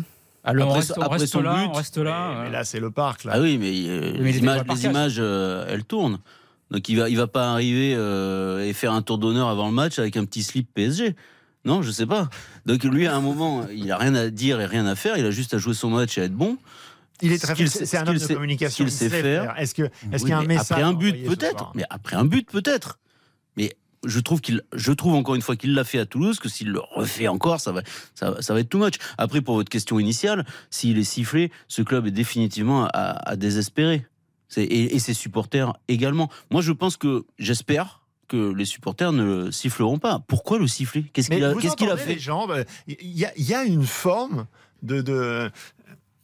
Alors, 0.45 0.69
on 0.69 0.71
Après 0.71 0.81
reste, 0.81 0.95
on 0.97 1.03
après 1.03 1.19
reste 1.19 1.33
son 1.33 1.43
là, 1.43 1.55
but. 1.55 1.69
on 1.71 1.73
reste 1.73 1.99
là. 1.99 2.41
Mais 2.43 2.49
euh. 2.49 2.51
là, 2.51 2.65
c'est 2.65 2.81
le 2.81 2.91
parc. 2.91 3.25
Là. 3.25 3.33
Ah 3.35 3.41
oui, 3.41 3.59
mais, 3.59 3.73
euh, 3.89 4.17
Mais 4.21 4.33
les, 4.33 4.39
images, 4.39 5.17
les 5.17 5.21
euh, 5.21 5.67
elles 5.69 5.85
tournent. 5.85 6.19
Donc 6.71 6.89
il 6.89 6.97
va, 6.99 7.09
il 7.09 7.17
va 7.17 7.27
pas 7.27 7.51
arriver 7.51 7.95
euh, 7.97 8.67
et 8.67 8.73
faire 8.73 8.93
un 8.93 9.03
tour 9.03 9.19
d'honneur 9.19 9.49
avant 9.49 9.67
le 9.69 9.75
match 9.75 9.99
avec 9.99 10.17
un 10.17 10.25
petit 10.25 10.43
slip 10.43 10.69
PSG. 10.75 11.17
Non, 11.65 11.83
je 11.83 11.91
sais 11.91 12.07
pas. 12.07 12.29
Donc 12.67 12.85
lui, 12.85 13.07
à 13.07 13.17
un 13.17 13.21
moment, 13.21 13.67
il 13.75 13.91
a 13.91 13.97
rien 13.97 14.15
à 14.15 14.29
dire 14.29 14.61
et 14.61 14.67
rien 14.67 14.87
à 14.87 14.95
faire. 14.95 15.17
Il 15.17 15.27
a 15.27 15.31
juste 15.31 15.55
à 15.55 15.59
jouer 15.59 15.75
son 15.75 15.91
match 15.91 16.19
et 16.19 16.23
à 16.23 16.25
être 16.25 16.35
bon. 16.35 16.57
Il 17.21 17.33
est 17.33 17.39
très 17.43 17.67
c'est 17.67 17.97
un 17.97 18.07
homme 18.07 18.17
de 18.17 18.27
communication. 18.27 18.87
ce 18.87 18.99
qu'il 18.99 19.07
il 19.07 19.11
sait 19.11 19.23
faire. 19.23 19.59
Est-ce 19.59 19.75
que 19.75 19.83
est-ce 19.83 19.91
Oui, 20.13 20.19
qu'il 20.21 20.29
y 20.29 20.33
a 20.33 20.39
un 20.39 20.43
mais 20.43 20.55
message 20.55 20.71
après 20.71 20.83
un 20.83 20.93
but 20.93 21.25
peut-être. 21.27 21.73
Mais 21.75 21.85
après 21.91 22.17
un 22.17 22.25
but 22.25 22.49
peut-être. 22.49 22.99
Mais 23.57 23.75
je 24.05 24.21
trouve 24.21 24.41
qu'il, 24.41 24.63
je 24.73 24.93
trouve 24.93 25.15
encore 25.15 25.35
une 25.35 25.43
fois 25.43 25.57
qu'il 25.57 25.75
l'a 25.75 25.85
fait 25.85 25.99
à 25.99 26.07
Toulouse, 26.07 26.39
que 26.39 26.49
s'il 26.49 26.71
le 26.71 26.81
refait 26.81 27.29
encore, 27.29 27.61
ça 27.61 27.73
va, 27.73 27.83
ça, 28.15 28.31
va- 28.33 28.43
ça 28.43 28.55
va 28.55 28.61
être 28.61 28.69
too 28.69 28.79
much. 28.79 28.95
Après, 29.19 29.41
pour 29.41 29.55
votre 29.57 29.71
question 29.71 29.99
initiale, 29.99 30.47
s'il 30.71 30.99
est 30.99 31.05
sifflé, 31.05 31.51
ce 31.69 31.83
club 31.83 32.07
est 32.07 32.11
définitivement 32.13 32.87
à, 32.87 33.31
à 33.31 33.37
désespérer. 33.37 34.07
Et, 34.57 34.95
et 34.95 34.99
ses 34.99 35.13
supporters 35.15 35.75
également. 35.89 36.31
Moi, 36.51 36.63
je 36.63 36.73
pense 36.73 36.97
que, 36.97 37.27
j'espère 37.39 38.01
que 38.29 38.53
les 38.53 38.65
supporters 38.65 39.13
ne 39.13 39.23
le 39.23 39.53
siffleront 39.53 39.99
pas. 39.99 40.23
Pourquoi 40.27 40.59
le 40.59 40.67
siffler? 40.67 41.05
Qu'est-ce 41.13 41.29
qu'il 41.31 41.45
a, 41.45 41.53
vous 41.53 41.61
qu'est-ce 41.61 41.77
qu'il 41.77 41.91
a 41.91 41.97
fait? 41.99 42.15
les 42.15 42.19
gens, 42.19 42.47
bah, 42.47 42.65
Il 42.87 42.97
y, 43.19 43.25
a- 43.27 43.33
il 43.37 43.45
y 43.49 43.55
a 43.55 43.65
une 43.65 43.85
forme 43.85 44.47
de, 44.83 45.01
de, 45.03 45.51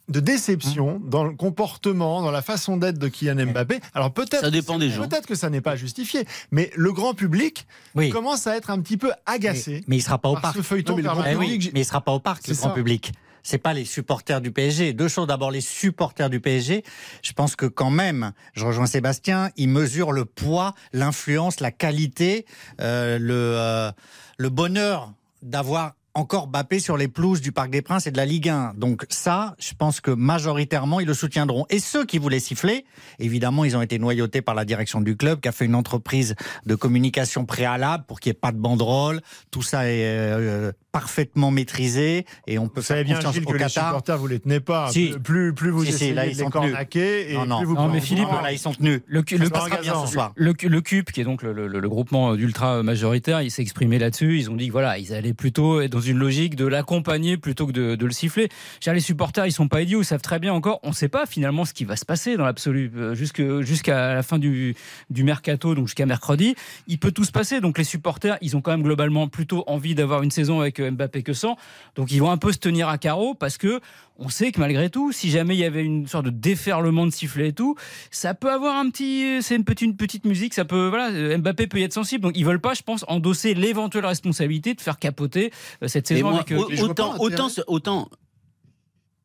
de 0.07 0.19
déception 0.19 1.01
dans 1.03 1.23
le 1.23 1.31
comportement, 1.33 2.21
dans 2.21 2.31
la 2.31 2.41
façon 2.41 2.77
d'être 2.77 2.97
de 2.99 3.07
Kylian 3.07 3.47
Mbappé. 3.47 3.79
Alors 3.93 4.13
peut-être, 4.13 4.41
Ça 4.41 4.51
dépend 4.51 4.77
des 4.77 4.89
gens. 4.89 5.07
Peut-être 5.07 5.25
que 5.27 5.35
ça 5.35 5.49
n'est 5.49 5.61
pas 5.61 5.75
justifié, 5.75 6.25
mais 6.51 6.69
le 6.75 6.91
grand 6.93 7.13
public 7.13 7.65
Oui. 7.95 8.09
commence 8.09 8.45
à 8.47 8.55
être 8.55 8.69
un 8.69 8.79
petit 8.79 8.97
peu 8.97 9.11
agacé. 9.25 9.71
Mais, 9.71 9.83
mais 9.87 9.97
il 9.97 10.01
sera 10.01 10.17
pas 10.19 10.29
au 10.29 10.33
par 10.33 10.41
parc. 10.43 10.57
ce 10.57 10.61
feuilleton 10.61 10.93
Non, 10.93 10.97
mais 10.97 11.03
le 11.03 11.09
grand 11.09 11.23
permanent. 11.23 11.41
Eh 11.51 11.57
oui, 11.57 11.71
mais 11.73 11.81
il 11.81 11.85
sera 11.85 12.01
pas 12.01 12.11
au 12.11 12.19
parc, 12.19 12.47
le 12.47 12.53
grand 12.53 12.69
ça. 12.69 12.73
public. 12.75 13.13
C'est 13.47 13.59
pas 13.59 13.73
les 13.73 13.85
supporters 13.85 14.41
du 14.41 14.51
PSG. 14.51 14.93
Deux 14.93 15.07
choses. 15.07 15.27
D'abord, 15.27 15.51
les 15.51 15.61
supporters 15.61 16.31
du 16.31 16.39
PSG. 16.39 16.83
Je 17.21 17.33
pense 17.33 17.55
que 17.55 17.67
quand 17.67 17.91
même, 17.91 18.31
je 18.53 18.65
rejoins 18.65 18.87
Sébastien, 18.87 19.51
ils 19.55 19.69
mesurent 19.69 20.11
le 20.13 20.25
poids, 20.25 20.73
l'influence, 20.93 21.59
la 21.59 21.71
qualité, 21.71 22.45
euh, 22.81 23.19
le, 23.19 23.33
euh, 23.35 23.91
le 24.39 24.49
bonheur 24.49 25.13
d'avoir 25.43 25.93
encore 26.15 26.47
Bappé 26.47 26.79
sur 26.79 26.95
les 26.97 27.07
pelouses 27.07 27.41
du 27.41 27.51
Parc 27.51 27.69
des 27.69 27.81
Princes 27.81 28.07
et 28.07 28.11
de 28.11 28.17
la 28.17 28.25
Ligue 28.25 28.49
1. 28.49 28.73
Donc 28.77 29.05
ça, 29.09 29.55
je 29.59 29.73
pense 29.77 29.99
que 30.01 30.11
majoritairement, 30.11 30.99
ils 31.01 31.07
le 31.07 31.13
soutiendront. 31.13 31.65
Et 31.69 31.79
ceux 31.79 32.05
qui 32.05 32.17
voulaient 32.17 32.39
siffler, 32.39 32.85
évidemment, 33.19 33.65
ils 33.65 33.75
ont 33.75 33.81
été 33.81 33.99
noyautés 33.99 34.41
par 34.41 34.55
la 34.55 34.65
direction 34.65 35.01
du 35.01 35.17
club, 35.17 35.41
qui 35.41 35.49
a 35.49 35.51
fait 35.51 35.65
une 35.65 35.75
entreprise 35.75 36.35
de 36.65 36.75
communication 36.75 37.45
préalable 37.45 38.05
pour 38.07 38.19
qu'il 38.19 38.31
n'y 38.31 38.37
ait 38.37 38.39
pas 38.39 38.51
de 38.53 38.57
banderole. 38.57 39.21
Tout 39.51 39.61
ça 39.61 39.85
est 39.89 40.03
euh, 40.05 40.71
parfaitement 40.93 41.51
maîtrisé 41.51 42.25
et 42.47 42.57
on 42.59 42.69
peut 42.69 42.79
Vous 42.79 42.85
savez 42.87 43.03
bien, 43.03 43.15
confiance 43.15 43.33
Gilles, 43.33 43.43
au 43.45 43.51
que 43.51 43.57
les 43.57 43.67
supporters, 43.67 44.17
vous 44.17 44.27
les 44.27 44.39
tenez 44.39 44.61
pas. 44.61 44.89
Si. 44.91 45.13
Plus, 45.21 45.53
plus 45.53 45.69
vous 45.69 45.81
Si, 45.83 45.89
si, 45.89 45.95
essayez 45.95 46.13
là, 46.13 46.23
de 46.25 46.29
ils 46.31 46.37
les 46.37 46.43
sont 46.43 46.49
tenus. 46.49 46.69
cornaquer, 46.71 47.31
et 47.31 47.35
Non, 47.35 47.45
non. 47.45 47.57
plus 47.57 47.65
vous 47.67 47.75
Non, 47.75 47.89
mais 47.89 47.99
Philippe, 47.99 48.29
là, 48.41 48.53
ils 48.53 48.59
sont 48.59 48.73
tenus. 48.73 49.01
Le, 49.05 49.19
le, 49.29 49.37
le, 49.37 49.45
Ça 49.47 49.49
sera 49.55 49.59
sera 49.67 49.81
bien 49.81 49.91
gazant. 49.91 50.05
ce 50.05 50.13
soir. 50.13 50.31
le, 50.37 50.53
le 50.63 50.81
CUP, 50.81 51.11
qui 51.11 51.19
est 51.19 51.25
donc 51.25 51.43
le, 51.43 51.51
le- 51.51 51.67
le 51.67 51.89
groupement 51.89 52.35
d'ultra 52.35 52.81
majoritaire, 52.83 53.41
il 53.41 53.51
s'est 53.51 53.61
exprimé 53.61 53.99
là-dessus. 53.99 54.39
Ils 54.39 54.49
ont 54.49 54.55
dit 54.55 54.67
que 54.67 54.71
voilà, 54.71 54.97
ils 54.97 55.13
allaient 55.13 55.33
plutôt 55.33 55.81
être 55.81 55.91
dans 55.91 55.99
une 56.07 56.17
logique 56.17 56.55
de 56.55 56.65
l'accompagner 56.65 57.37
plutôt 57.37 57.67
que 57.67 57.71
de, 57.71 58.05
le 58.05 58.11
siffler. 58.11 58.49
J'ai 58.81 58.93
les 58.93 58.99
supporters, 58.99 59.45
ils 59.45 59.51
sont 59.51 59.67
pas 59.67 59.81
idiots, 59.81 60.01
ils 60.01 60.05
savent 60.05 60.21
très 60.21 60.39
bien 60.39 60.53
encore. 60.53 60.79
On 60.83 60.89
ne 60.89 60.93
sait 60.93 61.09
pas 61.09 61.25
finalement 61.25 61.65
ce 61.65 61.73
qui 61.73 61.85
va 61.85 61.95
se 61.95 62.05
passer 62.05 62.37
dans 62.37 62.45
l'absolu 62.45 62.91
euh, 62.95 63.15
jusqu'à 63.15 64.13
la 64.15 64.23
fin 64.23 64.37
du, 64.37 64.75
du 65.09 65.23
mercato, 65.23 65.75
donc 65.75 65.87
jusqu'à 65.87 66.05
mercredi. 66.05 66.55
Il 66.87 66.99
peut 66.99 67.11
tout 67.11 67.23
se 67.23 67.31
passer. 67.31 67.61
Donc 67.61 67.77
les 67.77 67.83
supporters, 67.83 68.37
ils 68.41 68.55
ont 68.55 68.61
quand 68.61 68.71
même 68.71 68.83
globalement 68.83 69.27
plutôt 69.27 69.63
envie 69.67 69.95
d'avoir 69.95 70.23
une 70.23 70.31
saison 70.31 70.61
avec 70.61 70.79
euh, 70.79 70.91
Mbappé 70.91 71.23
que 71.23 71.33
sans. 71.33 71.57
Donc 71.95 72.11
ils 72.11 72.19
vont 72.19 72.31
un 72.31 72.37
peu 72.37 72.51
se 72.51 72.59
tenir 72.59 72.89
à 72.89 72.97
carreau 72.97 73.33
parce 73.33 73.57
que 73.57 73.79
on 74.17 74.29
sait 74.29 74.51
que 74.51 74.59
malgré 74.59 74.89
tout, 74.89 75.11
si 75.11 75.29
jamais 75.29 75.55
il 75.55 75.59
y 75.59 75.65
avait 75.65 75.83
une 75.83 76.07
sorte 76.07 76.25
de 76.25 76.29
déferlement 76.29 77.05
de 77.05 77.11
sifflets 77.11 77.49
et 77.49 77.53
tout, 77.53 77.75
ça 78.11 78.33
peut 78.33 78.51
avoir 78.51 78.77
un 78.77 78.89
petit, 78.89 79.41
c'est 79.41 79.55
une 79.55 79.65
petite, 79.65 79.81
une 79.81 79.97
petite 79.97 80.25
musique, 80.25 80.53
ça 80.53 80.65
peut, 80.65 80.87
voilà, 80.87 81.11
euh, 81.11 81.37
Mbappé 81.37 81.67
peut 81.67 81.79
y 81.79 81.83
être 81.83 81.93
sensible. 81.93 82.23
Donc 82.23 82.37
ils 82.37 82.45
veulent 82.45 82.61
pas, 82.61 82.73
je 82.73 82.81
pense, 82.81 83.03
endosser 83.07 83.53
l'éventuelle 83.53 84.05
responsabilité 84.05 84.73
de 84.73 84.81
faire 84.81 84.99
capoter 84.99 85.51
euh, 85.83 85.87
cette 85.87 86.07
saison 86.07 86.29
moi, 86.29 86.39
avec. 86.39 86.51
euh, 86.51 86.83
autant, 86.83 87.17
autant, 87.19 87.47
autant, 87.67 88.09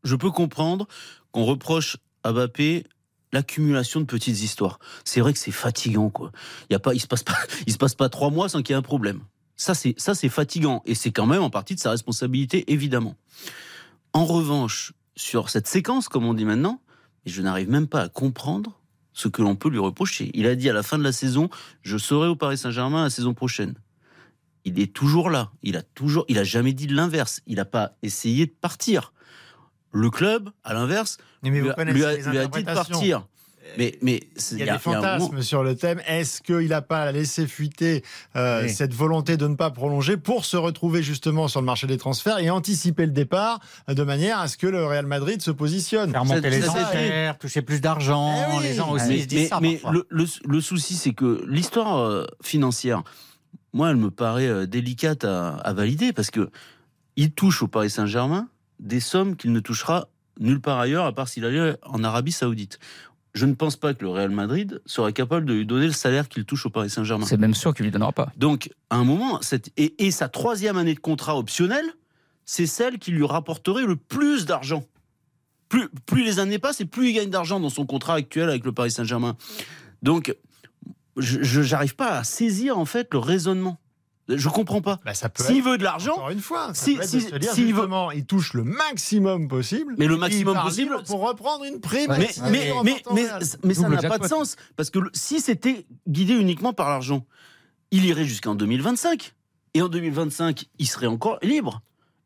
je 0.03 0.17
peux 0.17 0.31
comprendre 0.31 0.89
qu'on 1.31 1.45
reproche 1.45 1.97
à 2.25 2.33
Mbappé 2.33 2.85
l'accumulation 3.33 4.01
de 4.01 4.07
petites 4.07 4.43
histoires. 4.43 4.81
C'est 5.05 5.21
vrai 5.21 5.33
que 5.33 5.39
c'est 5.39 5.53
fatigant, 5.53 6.11
quoi. 6.11 6.33
Il 6.69 6.73
y 6.73 6.77
a 6.77 6.81
pas, 6.81 6.95
il 6.95 7.01
se 7.01 7.07
passe 7.07 7.23
pas, 7.23 7.39
il 7.67 7.73
se 7.73 7.79
passe 7.79 7.95
pas 7.95 8.09
trois 8.09 8.31
mois 8.31 8.49
sans 8.49 8.63
qu'il 8.63 8.73
y 8.73 8.77
ait 8.77 8.79
un 8.79 8.83
problème. 8.83 9.21
Ça, 9.57 9.75
c'est 9.75 9.95
ça, 9.99 10.15
c'est 10.15 10.31
fatigant 10.31 10.83
et 10.87 10.95
c'est 10.95 11.13
quand 11.13 11.27
même 11.27 11.43
en 11.43 11.51
partie 11.51 11.75
de 11.75 11.81
sa 11.81 11.91
responsabilité, 11.91 12.73
évidemment. 12.73 13.15
En 14.13 14.25
revanche, 14.25 14.93
sur 15.17 15.49
cette 15.51 15.67
séquence, 15.67 16.09
comme 16.09 16.25
on 16.25 16.35
dit 16.35 16.45
maintenant, 16.45 16.81
je 17.27 17.43
n'arrive 17.43 17.71
même 17.71 17.87
pas 17.87 18.03
à 18.03 18.09
comprendre 18.09 18.81
ce 19.13 19.29
que 19.29 19.43
l'on 19.43 19.57
peut 19.57 19.69
lui 19.69 19.79
reprocher. 19.79 20.31
Il 20.35 20.47
a 20.47 20.55
dit 20.55 20.69
à 20.71 20.73
la 20.73 20.83
fin 20.83 20.99
de 20.99 21.03
la 21.05 21.13
saison, 21.13 21.49
je 21.83 21.97
serai 21.99 22.29
au 22.29 22.37
Paris 22.37 22.59
Saint-Germain 22.59 23.05
la 23.05 23.11
saison 23.11 23.35
prochaine. 23.35 23.75
Il 24.65 24.79
est 24.81 24.93
toujours 24.93 25.31
là. 25.31 25.51
Il 25.63 25.77
a 25.77 25.83
toujours, 25.83 26.25
il 26.29 26.39
a 26.39 26.45
jamais 26.45 26.73
dit 26.73 26.87
l'inverse. 26.87 27.41
Il 27.47 27.57
n'a 27.57 27.65
pas 27.65 27.93
essayé 28.03 28.47
de 28.47 28.53
partir. 28.53 29.13
Le 29.93 30.11
club, 30.11 30.51
à 30.65 30.75
l'inverse, 30.75 31.19
lui, 31.61 31.69
a- 31.71 31.75
lui 31.93 32.05
a, 32.05 32.15
lui 32.31 32.39
a 32.39 32.43
dit 32.47 32.59
de 32.63 32.71
partir. 32.91 33.27
Mais, 33.79 33.97
mais 34.03 34.21
c'est- 34.37 34.55
Il 34.57 34.59
y 34.59 34.63
a, 34.63 34.67
des 34.67 34.71
un 34.73 34.79
fantasmes 34.79 35.25
moment- 35.31 35.43
sur 35.43 35.63
le 35.63 35.75
thème. 35.77 36.01
Est-ce 36.07 36.43
qu'il 36.43 36.69
n'a 36.69 36.83
pas 36.83 37.11
laissé 37.13 37.47
fuiter 37.47 38.03
euh, 38.37 38.63
Oui. 38.65 38.71
cette 38.71 38.95
volonté 38.95 39.37
de 39.37 39.47
ne 39.47 39.55
pas 39.55 39.71
prolonger 39.71 40.17
pour 40.17 40.45
se 40.45 40.57
retrouver 40.57 41.03
justement 41.03 41.49
sur 41.49 41.61
le 41.61 41.67
marché 41.67 41.87
des 41.87 41.97
transferts 41.99 42.39
et 42.39 42.51
anticiper 42.51 43.07
le 43.07 43.13
départ 43.13 43.61
euh, 43.89 43.95
de 43.95 44.03
manière 44.03 44.39
à 44.41 44.49
ce 44.49 44.57
que 44.57 44.67
le 44.67 44.85
Real 44.85 45.07
Madrid 45.07 45.41
se 45.43 45.51
positionne? 45.51 46.11
Faire 46.11 46.25
monter 46.25 46.51
les 46.51 46.69
enchères, 46.69 47.39
toucher 47.39 47.63
plus 47.63 47.81
d'argent. 47.81 48.35
Eh 48.53 48.57
oui. 48.59 48.63
Les 48.65 48.75
gens 48.75 48.91
aussi 48.91 49.09
mais 49.09 49.21
se 49.23 49.27
disent 49.27 49.39
mais- 49.41 49.47
ça 49.49 49.59
mais 49.61 49.73
parfois. 49.77 49.93
le, 49.93 50.07
le- 50.11 50.27
le 50.49 50.61
souci, 50.61 50.95
c'est 50.95 51.13
que 51.15 51.45
l'histoire 51.49 51.99
euh, 51.99 52.25
financière, 52.43 53.03
moi, 53.73 53.91
elle 53.91 53.97
me 53.97 54.11
paraît 54.11 54.47
euh, 54.49 54.67
délicate 54.67 55.25
à, 55.25 55.51
à 55.57 55.73
valider 55.73 56.13
parce 56.13 56.31
que 56.31 56.51
il 57.17 57.33
touche 57.33 57.63
au 57.63 57.69
Paris 57.69 57.91
Saint-Germain 57.91 58.49
des 58.79 59.01
sommes 59.01 59.37
qu'il 59.37 59.53
ne 59.53 59.61
touchera 59.61 60.09
nulle 60.39 60.61
part 60.61 60.79
ailleurs, 60.81 61.05
à 61.05 61.13
part 61.13 61.29
s'il 61.29 61.45
allait 61.45 61.77
en 61.83 62.03
Arabie 62.03 62.33
Saoudite. 62.33 62.79
Je 63.33 63.47
ne 63.47 63.55
pense 63.55 63.77
pas 63.77 63.95
que 63.95 64.03
le 64.03 64.11
Real 64.11 64.31
Madrid 64.31 64.83
serait 64.87 65.13
capable 65.13 65.47
de 65.47 65.53
lui 65.53 65.67
donner 65.67 65.87
le 65.87 65.93
salaire 65.93 66.29
qu'il 66.29 66.45
touche 66.45 66.67
au 66.67 66.71
Paris 66.71 66.91
Saint-Germain. 66.91 67.27
C'est 67.27 67.37
même 67.37 67.55
sûr 67.55 67.75
qu'il 67.75 67.85
lui 67.85 67.93
donnera 67.93 68.13
pas. 68.13 68.33
Donc, 68.37 68.71
à 68.91 68.97
un 68.97 69.05
moment, 69.05 69.41
cette, 69.41 69.71
et, 69.77 70.05
et 70.05 70.11
sa 70.11 70.29
troisième 70.29 70.77
année 70.77 70.95
de 70.95 71.01
contrat 71.01 71.39
optionnel, 71.39 71.85
c'est 72.45 72.67
celle 72.67 72.99
qui 72.99 73.13
lui 73.13 73.25
rapporterait 73.25 73.87
le 73.87 73.95
plus 73.95 74.47
d'argent. 74.47 74.85
Plus, 75.69 75.89
plus 76.07 76.25
les 76.25 76.41
années 76.41 76.59
passent 76.59 76.81
et 76.81 76.85
plus 76.85 77.11
il 77.11 77.13
gagne 77.13 77.31
d'argent 77.31 77.61
dans 77.61 77.71
son 77.71 77.87
contrat 77.87 78.15
actuel 78.15 78.49
avec 78.49 78.65
le 78.65 78.73
Paris 78.73 78.91
Saint-Germain. 78.91 79.37
Donc, 80.03 80.35
je 81.17 81.61
n'arrive 81.71 81.95
pas 81.95 82.19
à 82.19 82.25
saisir 82.25 82.79
en 82.79 82.85
fait 82.85 83.09
le 83.13 83.21
raisonnement. 83.21 83.79
Je 84.37 84.49
comprends 84.49 84.81
pas. 84.81 84.99
Bah, 85.05 85.15
ça 85.15 85.29
peut 85.29 85.43
S'il 85.45 85.59
être, 85.59 85.65
veut 85.65 85.79
de 85.79 85.85
l'argent, 85.85 86.13
encore 86.15 86.31
une 86.31 86.41
fois, 86.41 86.69
ça 86.75 86.85
si- 86.85 86.95
peut 86.97 87.03
être 87.03 87.09
si- 87.09 87.17
de 87.25 87.31
se 87.31 87.35
dire 87.37 87.53
s'il 87.53 87.65
veut- 87.67 87.73
justement, 87.75 88.11
il 88.11 88.25
touche 88.27 88.55
le 88.55 88.65
maximum 88.65 89.49
possible. 89.49 89.95
Mais 89.99 90.07
le 90.07 90.17
maximum 90.17 90.59
possible, 90.63 91.03
pour 91.07 91.21
reprendre 91.27 91.65
une 91.65 91.81
prime. 91.81 92.11
mais, 92.17 92.33
ça 92.33 93.89
n'a 93.89 94.03
pas 94.09 94.19
de 94.19 94.27
sens. 94.27 94.57
Parce 94.77 94.91
que 94.91 94.99
le- 94.99 95.11
si 95.15 95.41
c'était 95.41 95.87
guidé 96.09 96.35
uniquement 96.35 96.73
par 96.73 96.89
l'argent, 96.89 97.25
il 97.91 98.05
irait 98.05 98.25
jusqu'en 98.25 98.55
2025. 98.55 99.35
Et 99.75 99.83
en 99.83 99.89
2025, 99.89 100.67
il 100.79 100.87
serait 100.89 101.07
encore 101.07 101.39
libre. 101.43 101.83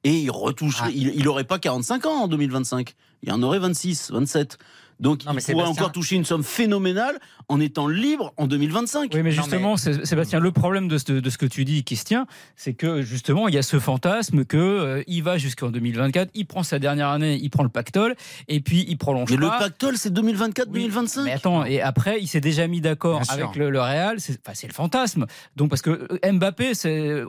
Et 0.06 0.18
il 0.20 0.30
retoucherait. 0.30 0.88
Ah. 0.90 0.92
Il 0.94 1.24
n'aurait 1.24 1.44
pas 1.44 1.58
45 1.58 2.04
ans 2.06 2.24
en 2.24 2.28
2025. 2.28 2.94
Il 3.22 3.32
en 3.32 3.42
aurait 3.42 3.58
26, 3.58 4.10
27. 4.10 4.58
Donc 5.00 5.24
Non, 5.24 5.32
mais 5.32 5.40
il 5.42 5.52
pourrait 5.52 5.64
Sébastien- 5.64 5.70
encore 5.82 5.92
toucher 5.92 6.16
une 6.16 6.24
somme 6.24 6.44
phénoménale 6.44 7.18
en 7.48 7.60
étant 7.60 7.88
libre 7.88 8.32
en 8.36 8.46
2025. 8.46 9.10
Oui, 9.14 9.22
mais 9.22 9.30
Non, 9.30 9.36
justement, 9.36 9.76
Sé- 9.76 10.04
Sébastien, 10.04 10.40
le 10.40 10.50
problème 10.52 10.88
de 10.88 10.98
ce, 10.98 11.12
de 11.12 11.30
ce 11.30 11.36
que 11.38 11.46
tu 11.46 11.64
dis 11.64 11.84
qui 11.84 11.96
se 11.96 12.04
tient, 12.04 12.26
c'est 12.56 12.74
que 12.74 13.02
justement, 13.02 13.48
il 13.48 13.54
y 13.54 13.58
a 13.58 13.62
ce 13.62 13.78
fantasme 13.78 14.44
que 14.44 14.56
euh, 14.56 15.02
il 15.06 15.22
va 15.22 15.36
jusqu'en 15.38 15.70
2024, 15.70 16.30
il 16.34 16.46
prend 16.46 16.62
sa 16.62 16.78
dernière 16.78 17.08
année, 17.08 17.38
il 17.42 17.50
prend 17.50 17.62
le 17.62 17.68
pactole, 17.68 18.14
et 18.48 18.60
puis 18.60 18.84
il 18.88 18.96
prolonge 18.96 19.30
Mais 19.30 19.36
le 19.36 19.48
pas. 19.48 19.58
pactole, 19.58 19.96
c'est 19.96 20.12
2024-2025. 20.12 21.24
Mais 21.24 21.32
attends, 21.32 21.64
et 21.64 21.80
après, 21.80 22.20
il 22.20 22.26
s'est 22.26 22.40
déjà 22.40 22.66
mis 22.66 22.80
d'accord 22.80 23.22
avec 23.28 23.56
le, 23.56 23.70
le 23.70 23.80
Real. 23.80 24.20
C'est 24.20 24.38
enfin, 24.44 24.52
c'est 24.54 24.66
le 24.66 24.72
fantasme. 24.72 25.26
Donc, 25.56 25.70
parce 25.70 25.82
que 25.82 25.90
euh, 26.24 26.32
Mbappé, 26.32 26.72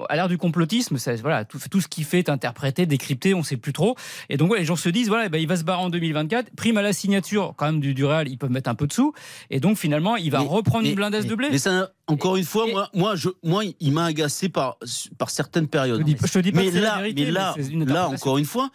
à 0.09 0.15
l'ère 0.15 0.27
du 0.29 0.37
complotisme, 0.37 0.97
voilà, 1.21 1.45
tout, 1.45 1.59
tout 1.69 1.81
ce 1.81 1.87
qu'il 1.87 2.05
fait 2.05 2.19
est 2.19 2.29
interprété, 2.29 2.85
décrypté, 2.85 3.33
on 3.33 3.43
sait 3.43 3.57
plus 3.57 3.73
trop. 3.73 3.95
Et 4.29 4.37
donc, 4.37 4.51
ouais, 4.51 4.59
les 4.59 4.65
gens 4.65 4.75
se 4.75 4.89
disent, 4.89 5.07
voilà, 5.07 5.25
eh 5.25 5.29
ben, 5.29 5.39
il 5.39 5.47
va 5.47 5.55
se 5.57 5.63
barrer 5.63 5.81
en 5.83 5.89
2024. 5.89 6.51
Prime 6.55 6.77
à 6.77 6.81
la 6.81 6.93
signature, 6.93 7.53
quand 7.57 7.64
même, 7.71 7.79
du, 7.79 7.93
du 7.93 8.05
Real, 8.05 8.27
ils 8.27 8.37
peuvent 8.37 8.51
mettre 8.51 8.69
un 8.69 8.75
peu 8.75 8.87
de 8.87 8.93
sous. 8.93 9.13
Et 9.49 9.59
donc, 9.59 9.77
finalement, 9.77 10.15
il 10.15 10.31
va 10.31 10.39
Mais- 10.39 10.47
reprendre 10.47 10.83
mais- 10.83 10.89
une 10.89 10.95
blindasse 10.95 11.25
de 11.25 11.35
blé. 11.35 11.49
Mais 11.51 11.57
ça, 11.57 11.91
encore 12.07 12.35
une 12.37 12.43
fois, 12.43 12.67
Et- 12.67 12.71
moi, 12.71 12.89
moi, 12.93 13.15
je, 13.15 13.29
moi, 13.43 13.63
il 13.79 13.91
m'a 13.91 14.05
agacé 14.05 14.49
par, 14.49 14.77
par 15.17 15.29
certaines 15.29 15.67
périodes. 15.67 15.99
je 15.99 16.03
te 16.05 16.39
dis 16.39 16.51
pas 16.51 16.59
mais 16.59 16.65
que 16.67 16.71
c'est 16.73 16.81
la 16.81 16.89
là, 16.89 16.97
vérité, 16.97 17.25
mais 17.25 17.31
là, 17.31 17.55
une 17.69 17.85
là, 17.85 18.09
encore 18.09 18.37
une 18.37 18.45
fois, 18.45 18.69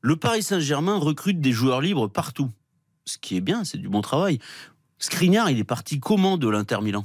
le 0.00 0.16
Paris 0.16 0.42
Saint-Germain 0.42 0.96
recrute 0.96 1.40
des 1.40 1.52
joueurs 1.52 1.80
libres 1.80 2.06
partout. 2.08 2.50
Ce 3.04 3.18
qui 3.18 3.36
est 3.36 3.40
bien, 3.40 3.64
c'est 3.64 3.78
du 3.78 3.88
bon 3.88 4.00
travail. 4.00 4.38
Skriniar, 4.98 5.50
il 5.50 5.58
est 5.58 5.64
parti 5.64 6.00
comment 6.00 6.36
de 6.38 6.48
l'Inter 6.48 6.78
Milan? 6.82 7.04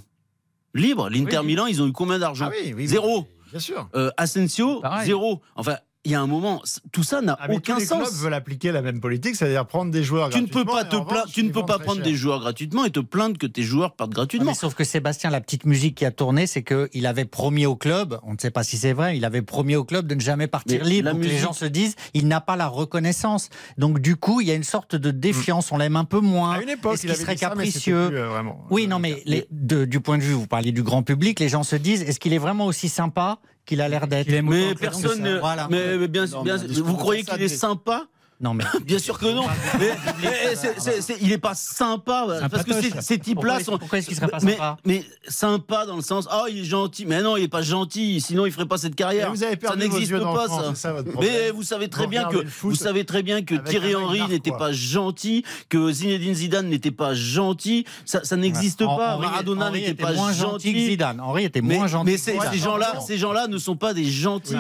Libre. 0.74 1.10
L'Inter 1.10 1.40
Oui. 1.40 1.48
Milan, 1.48 1.66
ils 1.68 1.82
ont 1.82 1.88
eu 1.88 1.92
combien 1.92 2.18
d'argent? 2.20 2.48
Ah 2.50 2.54
oui, 2.64 2.74
oui, 2.76 2.88
Zéro. 2.88 3.28
Bien 3.52 3.60
sûr. 3.60 3.90
Euh, 3.96 4.10
Asensio, 4.16 4.80
Pareil. 4.80 5.06
zéro. 5.06 5.42
Enfin, 5.58 5.76
il 6.04 6.12
y 6.12 6.16
a 6.16 6.22
un 6.22 6.26
moment, 6.28 6.62
tout 6.92 7.04
ça 7.04 7.22
n'a 7.22 7.38
Ah, 7.40 7.48
aucun 7.52 7.76
tous 7.76 7.82
les 7.82 7.86
clubs 7.86 8.08
veulent 8.14 8.34
appliquer 8.34 8.72
la 8.72 8.82
même 8.82 9.00
politique, 9.00 9.36
c'est-à-dire 9.36 9.68
prendre 9.68 9.92
des 9.92 10.04
joueurs 10.04 10.30
Tu 10.32 10.42
ne 10.42 10.48
peux 10.48 10.64
gratuitement 10.64 10.74
pas 10.74 10.84
te 10.86 10.96
revanche, 10.96 11.32
tu 11.34 11.44
ne 11.44 11.50
peux 11.52 11.66
pas 11.66 11.78
prendre 11.80 11.98
cher. 11.98 12.04
des 12.06 12.16
joueurs 12.16 12.40
gratuitement 12.40 12.86
et 12.86 12.90
te 12.90 13.00
plaindre 13.00 13.38
que 13.38 13.46
tes 13.46 13.62
joueurs 13.62 13.94
partent 13.96 14.10
Ah, 14.14 14.16
gratuitement. 14.16 14.52
mais 14.52 14.56
sauf 14.56 14.74
que 14.74 14.84
Sébastien, 14.84 15.30
la 15.30 15.42
petite 15.42 15.66
musique 15.66 15.96
qui 15.96 16.06
a 16.06 16.12
tourné, 16.12 16.48
c'est 16.48 16.64
qu'il 16.64 17.06
avait 17.06 17.26
promis 17.26 17.66
au 17.68 17.76
club, 17.76 18.20
on 18.24 18.34
ne 18.34 18.38
sait 18.40 18.50
pas 18.52 18.64
si 18.64 18.78
c'est 18.78 18.94
vrai, 18.94 19.16
il 19.16 19.26
avait 19.26 19.44
promis 19.44 19.76
au 19.76 19.84
club 19.84 20.08
de 20.08 20.16
ne 20.16 20.20
jamais 20.22 20.48
partir 20.48 20.82
Mais 20.84 20.90
libre. 20.90 21.12
Donc 21.12 21.22
les 21.22 21.28
musique- 21.30 21.44
gens 21.44 21.54
se 21.54 21.66
disent, 21.66 21.96
il 22.14 22.28
n'a 22.28 22.42
pas 22.42 22.56
la 22.56 22.68
reconnaissance. 22.68 23.50
Donc 23.78 24.00
du 24.00 24.16
coup, 24.16 24.42
il 24.42 24.48
y 24.48 24.52
a 24.52 24.56
une 24.56 24.64
sorte 24.64 24.96
de 24.96 25.12
défiance, 25.12 25.72
on 25.72 25.78
l'aime 25.78 25.96
un 25.98 26.06
peu 26.06 26.20
moins. 26.20 26.54
À 26.54 26.62
une 26.62 26.70
époque, 26.70 26.96
Est-ce 26.96 27.06
il 27.06 27.10
qu'il 27.14 27.20
serait 27.22 27.36
dit 27.36 27.42
ça, 27.42 27.54
mais 27.56 27.66
c'était 27.66 27.92
capricieux 27.92 28.08
plus, 28.10 28.18
euh, 28.18 28.28
vraiment. 28.28 28.66
Oui, 28.72 28.88
non, 28.88 28.98
mais 29.00 29.22
les- 29.26 29.46
de- 29.52 29.86
du 29.86 30.00
point 30.00 30.18
de 30.18 30.24
vue, 30.24 30.34
vous 30.34 30.48
parliez 30.48 30.72
du 30.72 30.82
grand 30.84 31.04
public, 31.04 31.40
les 31.40 31.50
gens 31.50 31.64
se 31.64 31.76
disent, 31.76 32.02
est-ce 32.02 32.20
qu'il 32.20 32.34
est 32.34 32.38
vraiment 32.40 32.66
aussi 32.66 32.90
sympa 32.90 33.38
qu'il 33.72 33.80
a 33.80 33.88
l'air 33.88 34.06
d'être 34.06 34.28
Mais 34.44 34.76
personne. 34.76 35.38
Voilà. 35.40 35.68
Mais, 35.72 35.98
mais 35.98 36.10
bien, 36.10 36.26
Non, 36.26 36.44
bien- 36.44 36.58
vous 36.58 36.98
croyez 36.98 37.24
qu'il 37.24 37.42
est 37.42 37.48
sympa 37.48 38.06
Non, 38.42 38.56
mais 38.56 38.64
Bien 38.86 38.98
sûr 38.98 39.20
que 39.20 39.28
non. 39.28 39.46
mais, 39.80 40.56
c'est- 40.56 41.18
il 41.22 41.32
est 41.32 41.38
pas 41.38 41.54
sympa 41.54 42.26
parce 42.50 42.64
que 42.64 42.74
ces, 43.02 43.20
types-là 43.20 43.60
sont. 43.64 43.78
pourquoi 43.78 44.00
est-ce 44.00 44.08
qu'il 44.08 44.16
serait 44.16 44.28
pas 44.28 44.40
mais, 44.42 44.54
sympa 44.54 44.78
mais 44.86 45.06
sympa 45.28 45.86
dans 45.86 45.96
le 45.96 46.02
sens, 46.02 46.28
oh 46.34 46.46
il 46.50 46.60
est 46.60 46.64
gentil. 46.64 47.06
Mais 47.06 47.22
non, 47.22 47.38
il 47.38 47.44
est 47.44 47.48
pas 47.48 47.62
gentil. 47.62 48.20
Sinon, 48.20 48.46
il 48.48 48.52
ferait 48.52 48.66
pas 48.66 48.78
cette 48.78 48.96
carrière. 48.96 49.30
vous 49.32 49.44
avez 49.44 49.52
Ça 49.54 49.58
perdu 49.58 49.80
n'existe 49.80 50.12
pas 50.20 50.48
ça. 50.48 50.92
votre. 50.92 51.20
Mais 51.20 51.52
vous 51.52 51.64
savez 51.64 51.88
très 51.88 52.04
Vous 52.06 52.10
bien 52.10 52.26
que 52.28 52.38
vous 52.62 52.76
savez 52.76 53.06
très 53.06 53.22
bien 53.22 53.44
que 53.44 53.56
Thierry 53.56 53.96
Henry 53.96 54.22
n'était 54.28 54.52
pas 54.52 54.72
gentil, 54.72 55.44
que 55.70 55.92
Zinedine 55.92 56.34
Zidane 56.34 56.68
n'était 56.68 56.92
pas 56.92 57.14
gentil. 57.14 57.86
Ça, 58.06 58.24
ça 58.24 58.36
n'existe 58.38 58.80
pas. 58.80 59.16
Henri- 59.18 59.28
Maradona 59.28 59.70
n'était 59.70 59.92
était 59.92 60.04
pas 60.04 60.14
moins 60.14 60.34
gentil 60.34 60.74
que. 60.74 60.80
Zidane. 60.80 61.20
Henri 61.22 61.46
était 61.46 61.62
moins 61.62 61.88
gentil. 61.88 62.12
mais 62.12 62.18
ces, 62.18 62.34
gens-là, 62.58 63.00
ces 63.06 63.18
gens-là 63.18 63.48
ne 63.48 63.58
sont 63.58 63.76
pas 63.76 63.94
des 63.94 64.06
gentils. 64.06 64.56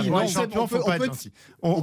On 1.64 1.82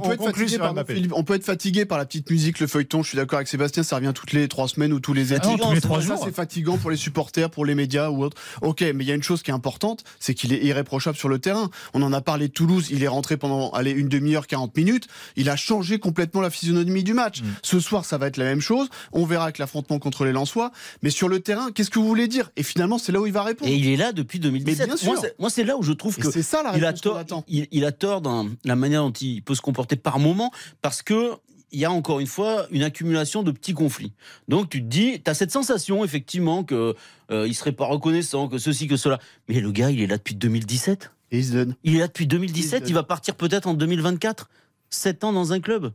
peut- 1.23 1.35
être 1.35 1.43
fatigué, 1.45 1.85
par 1.89 1.97
la 1.97 2.05
petite 2.05 2.29
musique, 2.29 2.59
le 2.59 2.67
feuilleton. 2.67 3.03
Je 3.03 3.09
suis 3.09 3.15
d'accord 3.17 3.37
avec 3.37 3.49
Sébastien, 3.49 3.83
ça 3.83 3.97
revient 3.97 4.13
toutes 4.15 4.31
les 4.31 4.47
trois 4.47 4.69
semaines 4.69 4.93
ou 4.93 5.01
tous 5.01 5.13
les 5.13 5.33
étés. 5.33 5.41
Ah 5.43 5.57
non, 5.57 5.57
tous 5.57 5.73
les 5.73 5.81
trois 5.81 5.99
Ça, 5.99 6.07
jours. 6.07 6.21
c'est 6.23 6.33
fatigant 6.33 6.77
pour 6.77 6.89
les 6.91 6.95
supporters, 6.95 7.49
pour 7.49 7.65
les 7.65 7.75
médias 7.75 8.09
ou 8.09 8.23
autres. 8.23 8.37
Ok, 8.61 8.79
mais 8.95 9.03
il 9.03 9.07
y 9.07 9.11
a 9.11 9.15
une 9.15 9.23
chose 9.23 9.43
qui 9.43 9.51
est 9.51 9.53
importante, 9.53 10.03
c'est 10.21 10.33
qu'il 10.33 10.53
est 10.53 10.63
irréprochable 10.63 11.17
sur 11.17 11.27
le 11.27 11.39
terrain. 11.39 11.69
On 11.93 12.01
en 12.01 12.13
a 12.13 12.21
parlé 12.21 12.47
de 12.47 12.53
Toulouse, 12.53 12.87
il 12.91 13.03
est 13.03 13.07
rentré 13.09 13.35
pendant 13.35 13.71
allez, 13.71 13.91
une 13.91 14.07
demi-heure, 14.07 14.47
40 14.47 14.77
minutes. 14.77 15.07
Il 15.35 15.49
a 15.49 15.55
changé 15.57 15.99
complètement 15.99 16.39
la 16.41 16.49
physionomie 16.49 17.03
du 17.03 17.13
match. 17.13 17.41
Ce 17.63 17.79
soir, 17.81 18.05
ça 18.05 18.17
va 18.17 18.27
être 18.27 18.37
la 18.37 18.45
même 18.45 18.61
chose. 18.61 18.87
On 19.11 19.25
verra 19.25 19.43
avec 19.45 19.57
l'affrontement 19.57 19.99
contre 19.99 20.23
les 20.23 20.31
Lensois. 20.31 20.71
Mais 21.01 21.09
sur 21.09 21.27
le 21.27 21.39
terrain, 21.41 21.71
qu'est-ce 21.73 21.89
que 21.89 21.99
vous 21.99 22.07
voulez 22.07 22.27
dire? 22.27 22.51
Et 22.55 22.63
finalement, 22.63 22.97
c'est 22.99 23.11
là 23.11 23.19
où 23.19 23.25
il 23.25 23.33
va 23.33 23.43
répondre. 23.43 23.69
Et 23.71 23.75
il 23.75 23.87
est 23.89 23.97
là 23.97 24.11
depuis 24.13 24.39
2017. 24.39 24.79
Mais 24.79 24.85
bien 24.85 24.95
sûr. 24.97 25.13
Moi, 25.39 25.49
c'est- 25.49 25.63
là 25.63 25.75
où 25.77 25.83
je 25.83 25.91
trouve 25.93 26.15
que 26.17 26.29
c'est 26.31 26.43
ça 26.43 26.61
la 26.63 26.77
il 26.77 26.83
a 26.85 26.87
réponse 26.87 27.01
qu'on 27.01 27.09
tort. 27.09 27.17
attend. 27.17 27.43
Il, 27.47 27.67
il 27.71 27.83
a 27.85 27.91
tort 27.91 28.21
dans 28.21 28.47
la 28.63 28.75
manière 28.75 29.01
dont 29.01 29.11
il 29.11 29.41
peut 29.41 29.55
se 29.55 29.61
comporter 29.61 29.95
par 29.95 30.19
moment, 30.19 30.51
parce 30.81 31.01
que 31.01 31.31
il 31.71 31.79
y 31.79 31.85
a 31.85 31.91
encore 31.91 32.19
une 32.19 32.27
fois 32.27 32.65
une 32.71 32.83
accumulation 32.83 33.43
de 33.43 33.51
petits 33.51 33.73
conflits. 33.73 34.13
Donc 34.47 34.69
tu 34.69 34.81
te 34.81 34.87
dis, 34.87 35.21
tu 35.23 35.29
as 35.29 35.33
cette 35.33 35.51
sensation 35.51 36.03
effectivement 36.03 36.63
que 36.63 36.95
euh, 37.31 37.47
il 37.47 37.53
serait 37.53 37.71
pas 37.71 37.85
reconnaissant, 37.85 38.47
que 38.47 38.57
ceci, 38.57 38.87
que 38.87 38.97
cela. 38.97 39.19
Mais 39.47 39.59
le 39.59 39.71
gars, 39.71 39.89
il 39.91 40.01
est 40.01 40.07
là 40.07 40.17
depuis 40.17 40.35
2017. 40.35 41.11
Et 41.31 41.37
il 41.39 41.45
se 41.45 41.51
donne. 41.53 41.75
Il 41.83 41.95
est 41.95 41.99
là 41.99 42.07
depuis 42.07 42.25
2017. 42.27 42.83
Il- 42.85 42.89
Il 42.89 42.93
va 42.93 43.03
partir 43.03 43.35
peut-être 43.35 43.67
en 43.67 43.73
2024. 43.75 44.49
7 44.89 45.23
ans 45.23 45.31
dans 45.33 45.53
un 45.53 45.59
club. 45.59 45.91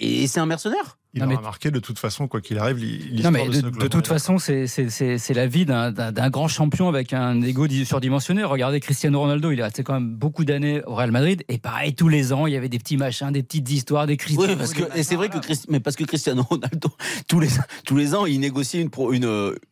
Et, 0.00 0.22
et 0.24 0.26
c'est 0.26 0.40
un 0.40 0.46
mercenaire. 0.46 0.98
Il 1.14 1.20
Non, 1.20 1.26
aura 1.26 1.36
mais- 1.36 1.42
marqué 1.42 1.70
de 1.70 1.78
toute 1.78 1.98
façon, 1.98 2.26
quoi 2.26 2.40
qu'il 2.40 2.56
arrive, 2.58 2.78
l'hi- 2.78 2.98
Non, 2.98 3.30
l'histoire 3.30 3.32
mais 3.32 3.44
de, 3.44 3.48
de, 3.50 3.52
ce 3.56 3.60
de 3.60 3.70
club. 3.70 3.88
toute 3.90 4.06
façon, 4.06 4.38
c'est- 4.38 4.66
c'est 4.66 4.88
c'est- 4.88 5.18
c'est 5.18 5.34
la 5.34 5.46
vie 5.46 5.66
d'un 5.66 5.92
d'un- 5.92 6.10
d'un 6.10 6.30
grand 6.30 6.48
champion 6.48 6.88
avec 6.88 7.12
un 7.12 7.42
ego 7.42 7.66
di- 7.66 7.84
surdimensionné. 7.84 8.44
Regardez 8.44 8.80
Cristiano 8.80 9.20
Ronaldo, 9.20 9.50
il 9.50 9.58
est 9.60 9.62
resté 9.62 9.82
quand 9.82 9.92
même 9.92 10.14
beaucoup 10.14 10.46
d'années 10.46 10.82
au 10.86 10.94
Real 10.94 11.10
Madrid. 11.12 11.44
Et 11.50 11.58
pareil, 11.58 11.94
tous 11.94 12.08
les 12.08 12.32
ans, 12.32 12.46
il 12.46 12.54
y 12.54 12.56
avait 12.56 12.70
des 12.70 12.78
petits 12.78 12.96
machins, 12.96 13.30
des 13.30 13.42
petites 13.42 13.70
histoires, 13.70 14.06
des 14.06 14.16
crises. 14.16 14.38
Oui, 14.38 14.56
parce 14.56 14.72
que 14.72 14.84
et 14.96 15.02
c'est 15.02 15.16
vrai 15.16 15.28
que 15.28 15.36
Christ- 15.38 15.66
mais 15.68 15.80
parce 15.80 15.96
que 15.96 16.04
Cristiano 16.04 16.42
Ronaldo 16.48 16.88
tous 17.28 17.40
les 17.40 17.48
tous 17.84 17.96
les 17.96 18.14
ans 18.14 18.24
il 18.24 18.40
négociait 18.40 18.80
une 18.80 18.88
pro- 18.90 19.12
une 19.12 19.24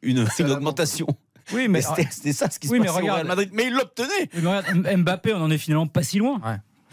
une, 0.03 0.27
une 0.39 0.47
la 0.47 0.53
augmentation. 0.55 1.07
Oui, 1.53 1.63
Mais 1.63 1.69
mais, 1.69 1.81
c'était 1.83 2.07
c'était 2.11 2.33
ça 2.35 2.51
ce 2.51 2.59
qui 2.61 2.69
se 2.69 2.73
Oui, 2.73 2.81
mais 2.81 2.87
passait 2.87 3.01
au. 3.01 3.13
Real 3.15 3.27
Madrid. 3.27 3.49
Mais 3.55 3.67
il 3.67 3.73
l'obtenait. 3.73 4.29
mais 4.35 4.47
regarde, 4.47 4.99
Mbappé, 4.99 5.33
on 5.35 5.43
en 5.43 5.51
est 5.51 5.59
finalement 5.59 5.87
pas 5.87 6.03
si 6.03 6.19
loin. 6.19 6.39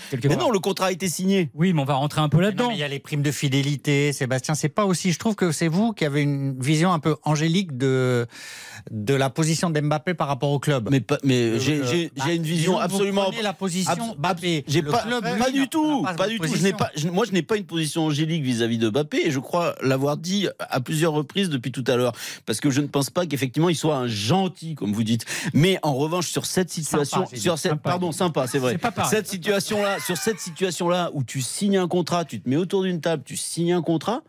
Quelque 0.09 0.27
Mais 0.27 0.35
non, 0.35 0.49
le 0.51 0.59
contrat 0.59 0.87
a 0.87 0.91
été 0.91 1.07
signé. 1.09 1.49
Oui, 1.53 1.73
mais 1.73 1.81
on 1.81 1.85
va 1.85 1.95
rentrer 1.95 2.21
un 2.21 2.29
peu 2.29 2.39
là-dedans. 2.41 2.69
il 2.71 2.77
y 2.77 2.83
a 2.83 2.87
les 2.87 2.99
primes 2.99 3.21
de 3.21 3.31
fidélité, 3.31 4.13
Sébastien. 4.13 4.55
C'est 4.55 4.69
pas 4.69 4.85
aussi. 4.85 5.11
Je 5.11 5.19
trouve 5.19 5.35
que 5.35 5.51
c'est 5.51 5.67
vous 5.67 5.93
qui 5.93 6.05
avez 6.05 6.21
une 6.21 6.59
vision 6.61 6.91
un 6.93 6.99
peu 6.99 7.15
angélique 7.23 7.77
de 7.77 8.27
de 8.91 9.13
la 9.13 9.29
position 9.29 9.69
d'Mbappé 9.69 10.13
par 10.13 10.27
rapport 10.27 10.51
au 10.51 10.59
club. 10.59 10.87
Mais, 10.91 11.01
pas- 11.01 11.17
mais 11.23 11.59
j'ai 11.59 11.79
Euh, 11.81 11.85
j'ai- 11.91 12.11
bah, 12.15 12.23
j'ai 12.25 12.35
une 12.35 12.43
vision 12.43 12.73
vous 12.73 12.79
absolument. 12.79 13.23
prenez 13.25 13.41
la 13.41 13.53
position 13.53 14.15
Mbappé. 14.17 14.63
J'ai 14.67 14.81
pas, 14.81 15.01
club, 15.01 15.23
pas 15.37 15.51
du 15.51 15.67
tout, 15.67 16.03
pas, 16.17 16.27
du 16.27 16.39
tout. 16.39 16.47
Je 16.55 16.63
n'ai 16.63 16.73
pas, 16.73 16.89
je- 16.95 17.09
moi, 17.09 17.25
je 17.27 17.33
n'ai 17.33 17.41
pas 17.41 17.57
une 17.57 17.65
position 17.65 18.05
angélique 18.05 18.43
vis-à-vis 18.43 18.77
de 18.77 18.89
Mbappé, 18.89 19.27
et 19.27 19.31
je 19.31 19.39
crois 19.39 19.75
l'avoir 19.81 20.15
dit 20.17 20.47
à 20.59 20.79
plusieurs 20.79 21.11
reprises 21.13 21.49
depuis 21.49 21.71
tout 21.71 21.83
à 21.87 21.95
l'heure, 21.95 22.13
parce 22.45 22.59
que 22.61 22.69
je 22.69 22.79
ne 22.81 22.87
pense 22.87 23.09
pas 23.09 23.25
qu'effectivement 23.25 23.69
il 23.69 23.75
soit 23.75 23.95
un 23.97 24.07
gentil, 24.07 24.75
comme 24.75 24.93
vous 24.93 25.03
dites. 25.03 25.25
Mais 25.53 25.79
en 25.83 25.93
revanche, 25.95 26.27
sur 26.27 26.45
cette 26.45 26.69
situation, 26.69 27.25
sur 27.33 27.57
cette, 27.57 27.71
Sympa. 27.71 27.89
pardon, 27.89 28.11
sympa, 28.11 28.47
c'est 28.47 28.59
vrai. 28.59 28.73
C'est 28.81 28.91
pas. 28.91 29.03
Cette 29.05 29.27
situation-là, 29.95 29.99
sur 29.99 30.17
cette 30.17 30.39
situation-là 30.39 31.11
où 31.13 31.23
tu 31.23 31.41
signes 31.41 31.77
un 31.77 31.87
contrat, 31.87 32.25
tu 32.25 32.41
te 32.41 32.49
mets 32.49 32.55
autour 32.57 32.83
d'une 32.83 33.01
table, 33.01 33.23
tu 33.25 33.37
signes 33.37 33.73
un 33.73 33.81
contrat, 33.81 34.21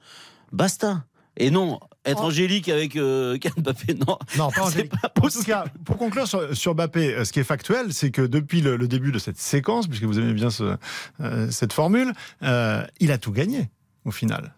basta. 0.52 1.04
Et 1.40 1.50
non, 1.52 1.78
être 2.04 2.22
Oh. 2.22 2.26
angélique 2.26 2.68
avec 2.68 2.96
euh, 2.96 3.38
Kylian 3.40 3.54
Mbappé, 3.58 3.94
non. 3.94 4.18
Non, 4.36 4.50
pas 4.50 4.62
Angélique. 4.66 4.90
pas 4.90 4.98
En 5.04 5.08
tout 5.10 5.20
possible. 5.22 5.44
cas, 5.46 5.64
pour 5.84 5.96
conclure 5.96 6.26
sur, 6.26 6.56
sur 6.56 6.74
Mbappé, 6.74 7.14
euh, 7.14 7.24
ce 7.24 7.32
qui 7.32 7.38
est 7.40 7.44
factuel, 7.44 7.92
c'est 7.92 8.10
que 8.10 8.22
depuis 8.22 8.60
le, 8.60 8.76
le 8.76 8.88
début 8.88 9.12
de 9.12 9.18
cette 9.20 9.38
séquence, 9.38 9.86
puisque 9.86 10.02
vous 10.04 10.18
aimez 10.18 10.32
bien 10.32 10.50
ce- 10.50 10.76
euh, 11.20 11.48
cette 11.50 11.72
formule, 11.72 12.12
euh, 12.42 12.84
il 12.98 13.12
a 13.12 13.18
tout 13.18 13.30
gagné 13.32 13.70
au 14.04 14.10
final. 14.10 14.54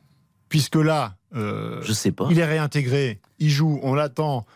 Puisque 0.48 0.76
là, 0.76 1.16
euh, 1.36 1.80
Je 1.82 1.92
sais 1.92 2.12
pas. 2.12 2.26
il 2.30 2.38
est 2.38 2.44
réintégré, 2.46 3.20
il 3.38 3.50
joue, 3.50 3.78
on 3.82 3.94
l'attend. 3.94 4.46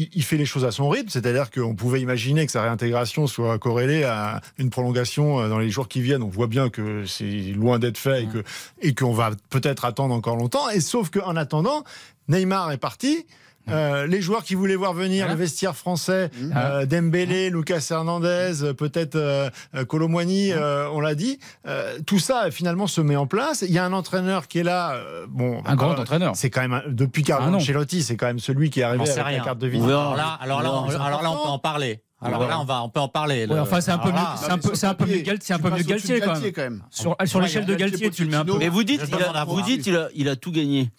Il 0.00 0.22
fait 0.22 0.36
les 0.36 0.44
choses 0.44 0.64
à 0.64 0.70
son 0.70 0.88
rythme, 0.88 1.08
c'est-à-dire 1.08 1.50
qu'on 1.50 1.74
pouvait 1.74 2.00
imaginer 2.00 2.46
que 2.46 2.52
sa 2.52 2.62
réintégration 2.62 3.26
soit 3.26 3.58
corrélée 3.58 4.04
à 4.04 4.40
une 4.56 4.70
prolongation 4.70 5.40
euh, 5.40 5.48
dans 5.48 5.58
les 5.58 5.70
jours 5.70 5.88
qui 5.88 6.00
viennent. 6.00 6.22
On 6.22 6.28
voit 6.28 6.46
bien 6.46 6.70
que 6.70 7.04
c'est 7.04 7.24
loin 7.24 7.80
d'être 7.80 7.98
fait 7.98 8.22
et 8.22 8.26
que 8.26 8.44
et 8.80 8.94
qu'on 8.94 9.12
va 9.12 9.32
peut-être 9.50 9.84
attendre 9.84 10.14
encore 10.14 10.36
longtemps. 10.36 10.70
Et 10.70 10.80
sauf 10.80 11.10
qu'en 11.10 11.34
attendant, 11.34 11.82
Neymar 12.28 12.70
est 12.70 12.78
parti. 12.78 13.26
Euh, 13.70 14.06
les 14.06 14.22
joueurs 14.22 14.44
qui 14.44 14.54
voulaient 14.54 14.76
voir 14.76 14.94
venir 14.94 15.24
Voilà. 15.24 15.34
le 15.34 15.38
vestiaire 15.40 15.76
français, 15.76 16.30
euh, 16.56 16.86
Dembélé, 16.86 17.50
Lucas 17.50 17.86
Hernandez, 17.90 18.62
euh, 18.62 18.72
peut-être 18.72 19.16
euh, 19.16 19.50
euh, 19.74 19.84
Colomwani, 19.84 20.52
euh, 20.52 20.88
on 20.94 21.00
l'a 21.00 21.14
dit, 21.14 21.38
euh, 21.66 21.98
tout 22.06 22.18
ça 22.18 22.50
finalement 22.50 22.86
se 22.86 23.02
met 23.02 23.16
en 23.16 23.26
place. 23.26 23.62
Il 23.68 23.72
y 23.74 23.78
a 23.78 23.84
un 23.84 23.92
entraîneur 23.92 24.48
qui 24.48 24.60
est 24.60 24.62
là, 24.62 24.92
euh, 24.94 25.26
bon, 25.28 25.60
Un 25.66 25.76
grand 25.76 25.90
euh, 25.92 26.00
entraîneur. 26.00 26.32
C'est 26.34 26.48
quand 26.48 26.62
même 26.62 26.72
un- 26.72 26.82
depuis 26.88 27.22
Ah 27.26 27.28
Carlo. 27.38 27.56
Ancelotti, 27.56 28.02
c'est 28.02 28.16
quand 28.16 28.24
même 28.26 28.38
celui 28.38 28.70
qui 28.70 28.80
est 28.80 28.84
arrivé 28.84 29.02
avec 29.02 29.12
sait 29.12 29.18
la 29.20 29.26
rien. 29.26 29.44
carte 29.44 29.58
de 29.58 29.66
visite. 29.66 29.86
Alors 29.86 30.16
là, 30.16 30.38
alors 30.40 30.62
là, 30.62 30.72
on, 30.72 30.88
alors 30.88 31.22
là, 31.22 31.30
on 31.30 31.34
peut 31.44 31.50
en 31.50 31.58
parler. 31.58 32.00
Alors 32.22 32.48
là, 32.48 32.58
on 32.60 32.64
va, 32.64 32.82
on 32.82 32.88
peut 32.88 33.00
en 33.00 33.08
parler. 33.08 33.46
Ouais, 33.46 33.58
enfin, 33.60 33.80
c'est 33.82 33.92
un 33.92 33.98
peu 33.98 34.10
là, 34.10 34.34
c'est 34.36 34.50
un 34.50 34.58
peu, 34.58 34.74
c'est 34.74 34.86
un 34.86 34.94
peu 34.94 35.04
mieux 35.04 35.22
c'est 35.40 35.52
un 35.52 35.58
peu 35.58 35.70
mieux 35.70 35.82
Galtier 35.82 36.20
quand 36.20 36.40
même. 36.40 36.52
quand 36.52 36.62
même. 36.62 36.82
Sur, 36.90 37.14
sur 37.26 37.40
l'échelle 37.40 37.66
de 37.66 37.74
Galtier, 37.74 38.10
tu 38.10 38.24
le 38.24 38.30
mets 38.30 38.36
un 38.36 38.44
peu. 38.46 38.56
Mais 38.58 38.70
vous 38.70 38.82
dites, 38.82 39.02
il 39.06 39.14
a, 39.22 39.44
vous 39.44 39.60
dites, 39.62 39.86
il 39.86 39.94
a, 39.94 40.08
il 40.14 40.28
a 40.30 40.36
tout 40.36 40.50
gagné. 40.50 40.90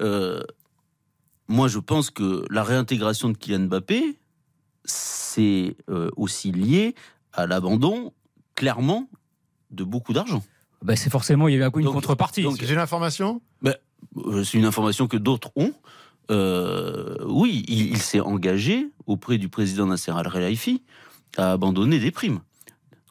Euh, 0.00 0.42
moi, 1.48 1.68
je 1.68 1.78
pense 1.78 2.10
que 2.10 2.44
la 2.50 2.62
réintégration 2.62 3.28
de 3.28 3.36
Kylian 3.36 3.66
Mbappé, 3.66 4.18
c'est 4.84 5.76
euh, 5.90 6.10
aussi 6.16 6.52
lié 6.52 6.94
à 7.32 7.46
l'abandon, 7.46 8.12
clairement, 8.54 9.08
de 9.70 9.84
beaucoup 9.84 10.12
d'argent. 10.12 10.42
Bah, 10.82 10.96
c'est 10.96 11.10
forcément, 11.10 11.48
il 11.48 11.58
y 11.58 11.62
a 11.62 11.66
eu 11.66 11.70
une 11.76 11.84
Donc- 11.84 11.94
contrepartie. 11.94 12.42
donc- 12.42 12.58
J'ai 12.62 12.74
une 12.74 12.78
information? 12.80 13.40
Euh, 13.64 14.44
C'est 14.44 14.58
une 14.58 14.66
information 14.66 15.06
que 15.08 15.16
d'autres 15.16 15.50
ont. 15.56 15.72
Euh, 16.30 17.16
oui, 17.26 17.64
il, 17.68 17.88
il 17.90 17.98
s'est 17.98 18.20
engagé 18.20 18.90
auprès 19.06 19.38
du 19.38 19.48
président 19.48 19.86
Nasser 19.86 20.10
Al-Khelaifi 20.12 20.82
à 21.36 21.52
abandonner 21.52 21.98
des 21.98 22.10
primes. 22.10 22.40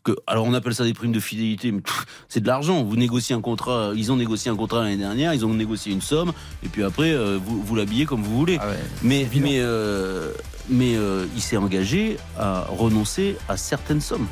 Que, 0.04 0.12
alors 0.28 0.46
on 0.46 0.54
appelle 0.54 0.76
ça 0.76 0.84
des 0.84 0.94
primes 0.94 1.14
de 1.14 1.20
fidélité, 1.22 1.72
mais 1.72 1.82
c'est 2.28 2.42
de 2.42 2.48
l'argent. 2.48 2.84
Vous 2.84 2.98
négociez 2.98 3.34
un 3.34 3.40
contrat, 3.40 3.92
ils 3.96 4.12
ont 4.12 4.18
négocié 4.18 4.52
un 4.52 4.56
contrat 4.58 4.84
l'année 4.84 4.98
dernière, 4.98 5.34
ils 5.34 5.46
ont 5.46 5.54
négocié 5.54 5.94
une 5.94 6.02
somme, 6.02 6.34
et 6.62 6.68
puis 6.68 6.84
après 6.84 7.14
euh, 7.14 7.40
vous, 7.42 7.64
vous 7.64 7.76
l'habillez 7.76 8.06
comme 8.06 8.22
vous 8.22 8.36
voulez. 8.38 8.58
Ah 8.60 8.68
ouais. 8.68 8.80
Mais, 9.02 9.30
mais, 9.34 9.60
euh, 9.60 10.34
mais 10.68 10.98
euh, 10.98 11.26
il 11.38 11.42
s'est 11.42 11.56
engagé 11.56 12.18
à 12.38 12.66
renoncer 12.68 13.38
à 13.48 13.56
certaines 13.56 14.02
sommes 14.02 14.28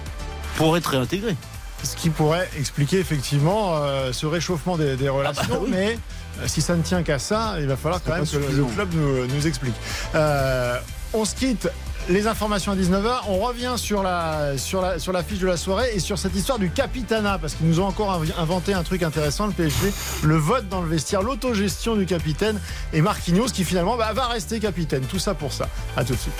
pour 0.57 0.75
être 0.75 0.87
réintégré. 0.87 1.37
Ce 1.83 1.95
qui 1.95 2.09
pourrait 2.09 2.49
expliquer 2.59 2.99
effectivement 2.99 3.77
euh, 3.77 4.11
ce 4.11 4.25
réchauffement 4.25 4.77
des, 4.77 4.97
des 4.97 5.07
relations, 5.09 5.61
oui. 5.63 5.69
mais 5.71 5.97
euh, 6.41 6.47
si 6.47 6.61
ça 6.61 6.75
ne 6.75 6.81
tient 6.83 7.01
qu'à 7.01 7.17
ça, 7.17 7.55
il 7.61 7.67
va 7.67 7.77
falloir 7.77 8.03
quand 8.03 8.13
même 8.13 8.27
que 8.27 8.35
le, 8.35 8.57
le 8.57 8.65
club 8.65 8.89
nous, 8.93 9.25
nous 9.25 9.47
explique. 9.47 9.73
Euh, 10.15 10.77
on 11.13 11.23
se 11.23 11.33
quitte. 11.33 11.69
Les 12.09 12.27
informations 12.27 12.71
à 12.71 12.75
19h. 12.75 13.19
On 13.29 13.37
revient 13.39 13.73
sur 13.77 14.03
la, 14.03 14.57
sur, 14.57 14.81
la, 14.81 14.99
sur 14.99 15.13
la 15.13 15.23
fiche 15.23 15.39
de 15.39 15.47
la 15.47 15.55
soirée 15.55 15.91
et 15.93 15.99
sur 15.99 16.17
cette 16.17 16.35
histoire 16.35 16.59
du 16.59 16.69
capitana, 16.69 17.37
parce 17.37 17.53
qu'ils 17.53 17.67
nous 17.67 17.79
ont 17.79 17.85
encore 17.87 18.21
inv- 18.21 18.33
inventé 18.37 18.73
un 18.73 18.83
truc 18.83 19.03
intéressant, 19.03 19.47
le 19.47 19.53
PSG, 19.53 19.93
le 20.23 20.35
vote 20.35 20.67
dans 20.67 20.81
le 20.81 20.89
vestiaire, 20.89 21.21
l'autogestion 21.21 21.95
du 21.95 22.05
capitaine 22.05 22.59
et 22.91 23.01
Marquinhos 23.01 23.45
qui 23.47 23.63
finalement 23.63 23.95
bah, 23.97 24.11
va 24.13 24.27
rester 24.27 24.59
capitaine. 24.59 25.03
Tout 25.05 25.19
ça 25.19 25.33
pour 25.35 25.53
ça. 25.53 25.67
À 25.95 26.03
tout 26.03 26.13
de 26.13 26.19
suite. 26.19 26.33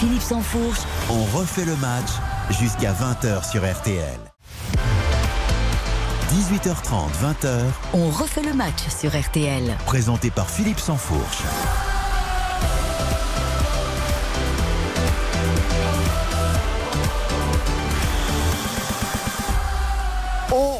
Philippe 0.00 0.22
Sansfourche, 0.22 0.78
On 1.10 1.24
refait 1.36 1.64
le 1.64 1.74
match 1.76 2.08
jusqu'à 2.60 2.92
20h 2.92 3.48
sur 3.50 3.62
RTL. 3.70 4.18
18h30, 6.32 7.08
20h, 7.22 7.60
on 7.94 8.10
refait 8.10 8.42
le 8.42 8.52
match 8.54 8.74
sur 8.96 9.10
RTL. 9.18 9.76
présenté 9.86 10.30
par 10.30 10.48
Philippe 10.50 10.78
Sansfourche. 10.78 11.38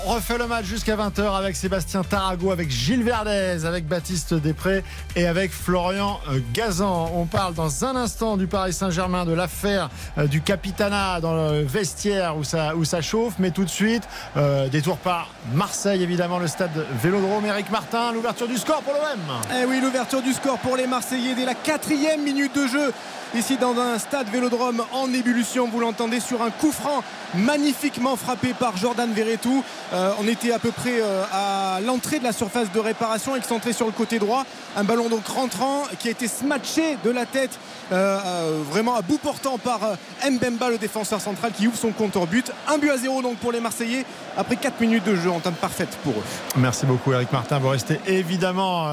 Refait 0.08 0.38
le 0.38 0.46
match 0.46 0.64
jusqu'à 0.64 0.96
20h 0.96 1.36
avec 1.36 1.54
Sébastien 1.54 2.02
Tarago, 2.02 2.50
avec 2.50 2.70
Gilles 2.70 3.04
Verdez, 3.04 3.66
avec 3.66 3.86
Baptiste 3.86 4.32
Després 4.32 4.82
et 5.16 5.26
avec 5.26 5.52
Florian 5.52 6.18
euh, 6.30 6.40
Gazan. 6.54 7.10
On 7.14 7.26
parle 7.26 7.52
dans 7.52 7.84
un 7.84 7.94
instant 7.94 8.38
du 8.38 8.46
Paris 8.46 8.72
Saint-Germain, 8.72 9.26
de 9.26 9.34
l'affaire 9.34 9.90
euh, 10.16 10.26
du 10.26 10.40
Capitana 10.40 11.20
dans 11.20 11.34
le 11.34 11.62
vestiaire 11.62 12.38
où 12.38 12.44
ça, 12.44 12.74
où 12.74 12.84
ça 12.84 13.02
chauffe. 13.02 13.34
Mais 13.38 13.50
tout 13.50 13.64
de 13.64 13.70
suite, 13.70 14.04
euh, 14.38 14.68
détour 14.68 14.96
par 14.96 15.28
Marseille, 15.52 16.02
évidemment, 16.02 16.38
le 16.38 16.46
stade 16.46 16.70
Vélodrome. 17.02 17.44
Eric 17.44 17.70
Martin, 17.70 18.12
l'ouverture 18.12 18.48
du 18.48 18.56
score 18.56 18.80
pour 18.80 18.94
l'OM. 18.94 19.36
Eh 19.60 19.66
oui, 19.66 19.78
l'ouverture 19.82 20.22
du 20.22 20.32
score 20.32 20.58
pour 20.58 20.76
les 20.76 20.86
Marseillais 20.86 21.34
dès 21.34 21.44
la 21.44 21.54
quatrième 21.54 22.22
minute 22.22 22.56
de 22.56 22.66
jeu. 22.66 22.92
Ici 23.34 23.58
dans 23.58 23.78
un 23.78 23.98
stade 23.98 24.28
Vélodrome 24.30 24.82
en 24.90 25.12
ébullition, 25.12 25.68
vous 25.68 25.80
l'entendez 25.80 26.18
sur 26.18 26.40
un 26.40 26.50
coup 26.50 26.72
franc 26.72 27.04
magnifiquement 27.34 28.16
frappé 28.16 28.54
par 28.54 28.78
Jordan 28.78 29.12
Verretou. 29.12 29.62
Euh, 29.98 30.12
on 30.20 30.28
était 30.28 30.52
à 30.52 30.60
peu 30.60 30.70
près 30.70 31.00
euh, 31.00 31.24
à 31.32 31.80
l'entrée 31.80 32.20
de 32.20 32.24
la 32.24 32.32
surface 32.32 32.70
de 32.72 32.78
réparation, 32.78 33.34
excentré 33.34 33.72
sur 33.72 33.86
le 33.86 33.92
côté 33.92 34.20
droit. 34.20 34.44
Un 34.76 34.84
ballon 34.84 35.08
donc 35.08 35.26
rentrant 35.26 35.82
qui 35.98 36.06
a 36.06 36.12
été 36.12 36.28
smatché 36.28 36.96
de 37.04 37.10
la 37.10 37.26
tête, 37.26 37.58
euh, 37.90 38.60
vraiment 38.70 38.94
à 38.94 39.02
bout 39.02 39.18
portant 39.18 39.58
par 39.58 39.80
Mbemba, 40.24 40.70
le 40.70 40.78
défenseur 40.78 41.20
central 41.20 41.50
qui 41.52 41.66
ouvre 41.66 41.76
son 41.76 41.90
compteur 41.90 42.28
but. 42.28 42.52
Un 42.68 42.78
but 42.78 42.90
à 42.90 42.96
zéro 42.96 43.22
donc 43.22 43.38
pour 43.38 43.50
les 43.50 43.60
Marseillais 43.60 44.04
après 44.36 44.54
4 44.54 44.80
minutes 44.80 45.04
de 45.04 45.16
jeu 45.16 45.30
en 45.30 45.40
temps 45.40 45.50
parfaite 45.50 45.98
pour 46.04 46.12
eux. 46.12 46.24
Merci 46.56 46.86
beaucoup 46.86 47.12
Eric 47.12 47.32
Martin. 47.32 47.58
Vous 47.58 47.68
restez 47.68 47.98
évidemment 48.06 48.84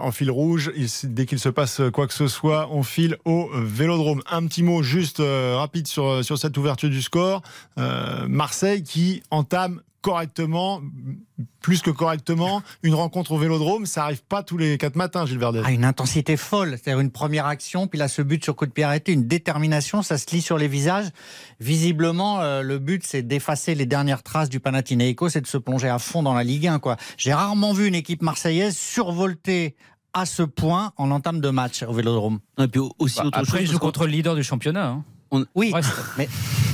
en 0.00 0.12
fil 0.12 0.30
rouge. 0.30 0.70
Dès 1.02 1.26
qu'il 1.26 1.40
se 1.40 1.48
passe 1.48 1.80
quoi 1.92 2.06
que 2.06 2.14
ce 2.14 2.28
soit, 2.28 2.68
on 2.70 2.84
file 2.84 3.16
au 3.24 3.50
Vélodrome. 3.52 4.22
Un 4.30 4.46
petit 4.46 4.62
mot 4.62 4.82
juste 4.82 5.20
rapide 5.20 5.88
sur, 5.88 6.22
cette 6.38 6.56
ouverture 6.56 6.90
du 6.90 7.02
score. 7.02 7.42
Marseille 8.28 8.84
qui 8.84 9.22
entame 9.30 9.80
correctement, 10.02 10.80
plus 11.60 11.82
que 11.82 11.90
correctement, 11.90 12.62
une 12.82 12.94
rencontre 12.94 13.32
au 13.32 13.38
Vélodrome. 13.38 13.86
Ça 13.86 14.04
arrive 14.04 14.22
pas 14.24 14.42
tous 14.42 14.56
les 14.56 14.78
quatre 14.78 14.96
matins, 14.96 15.26
Gilles 15.26 15.38
Verdez. 15.38 15.62
Ah, 15.64 15.72
une 15.72 15.84
intensité 15.84 16.36
folle, 16.36 16.70
c'est-à-dire 16.70 17.00
une 17.00 17.10
première 17.10 17.46
action, 17.46 17.86
puis 17.86 17.98
là 17.98 18.08
ce 18.08 18.22
but 18.22 18.42
sur 18.42 18.56
coup 18.56 18.66
de 18.66 18.70
pied 18.72 18.84
arrêté, 18.84 19.12
une 19.12 19.26
détermination, 19.26 20.02
ça 20.02 20.16
se 20.18 20.26
lit 20.34 20.40
sur 20.42 20.56
les 20.58 20.68
visages. 20.68 21.08
Visiblement, 21.60 22.40
euh, 22.40 22.62
le 22.62 22.78
but 22.78 23.04
c'est 23.04 23.22
d'effacer 23.22 23.74
les 23.74 23.86
dernières 23.86 24.22
traces 24.22 24.48
du 24.48 24.60
Panathinaikos, 24.60 25.28
c'est 25.30 25.40
de 25.42 25.46
se 25.46 25.58
plonger 25.58 25.88
à 25.88 25.98
fond 25.98 26.22
dans 26.22 26.34
la 26.34 26.44
Ligue 26.44 26.66
1. 26.66 26.78
Quoi. 26.78 26.96
J'ai 27.16 27.34
rarement 27.34 27.72
vu 27.72 27.86
une 27.86 27.94
équipe 27.94 28.22
marseillaise 28.22 28.76
survoltée 28.76 29.76
à 30.12 30.26
ce 30.26 30.42
point 30.42 30.92
en 30.96 31.10
entame 31.10 31.40
de 31.40 31.50
match 31.50 31.82
au 31.82 31.92
Vélodrome. 31.92 32.40
Et 32.58 32.66
puis 32.68 32.80
aussi 32.98 33.18
Bah, 33.18 33.26
autre 33.26 33.38
après, 33.38 33.66
chose, 33.66 33.78
contre 33.78 34.06
le 34.06 34.12
leader 34.12 34.34
du 34.34 34.42
championnat. 34.42 34.88
hein. 34.88 35.04
Oui, 35.54 35.72
mais 36.18 36.28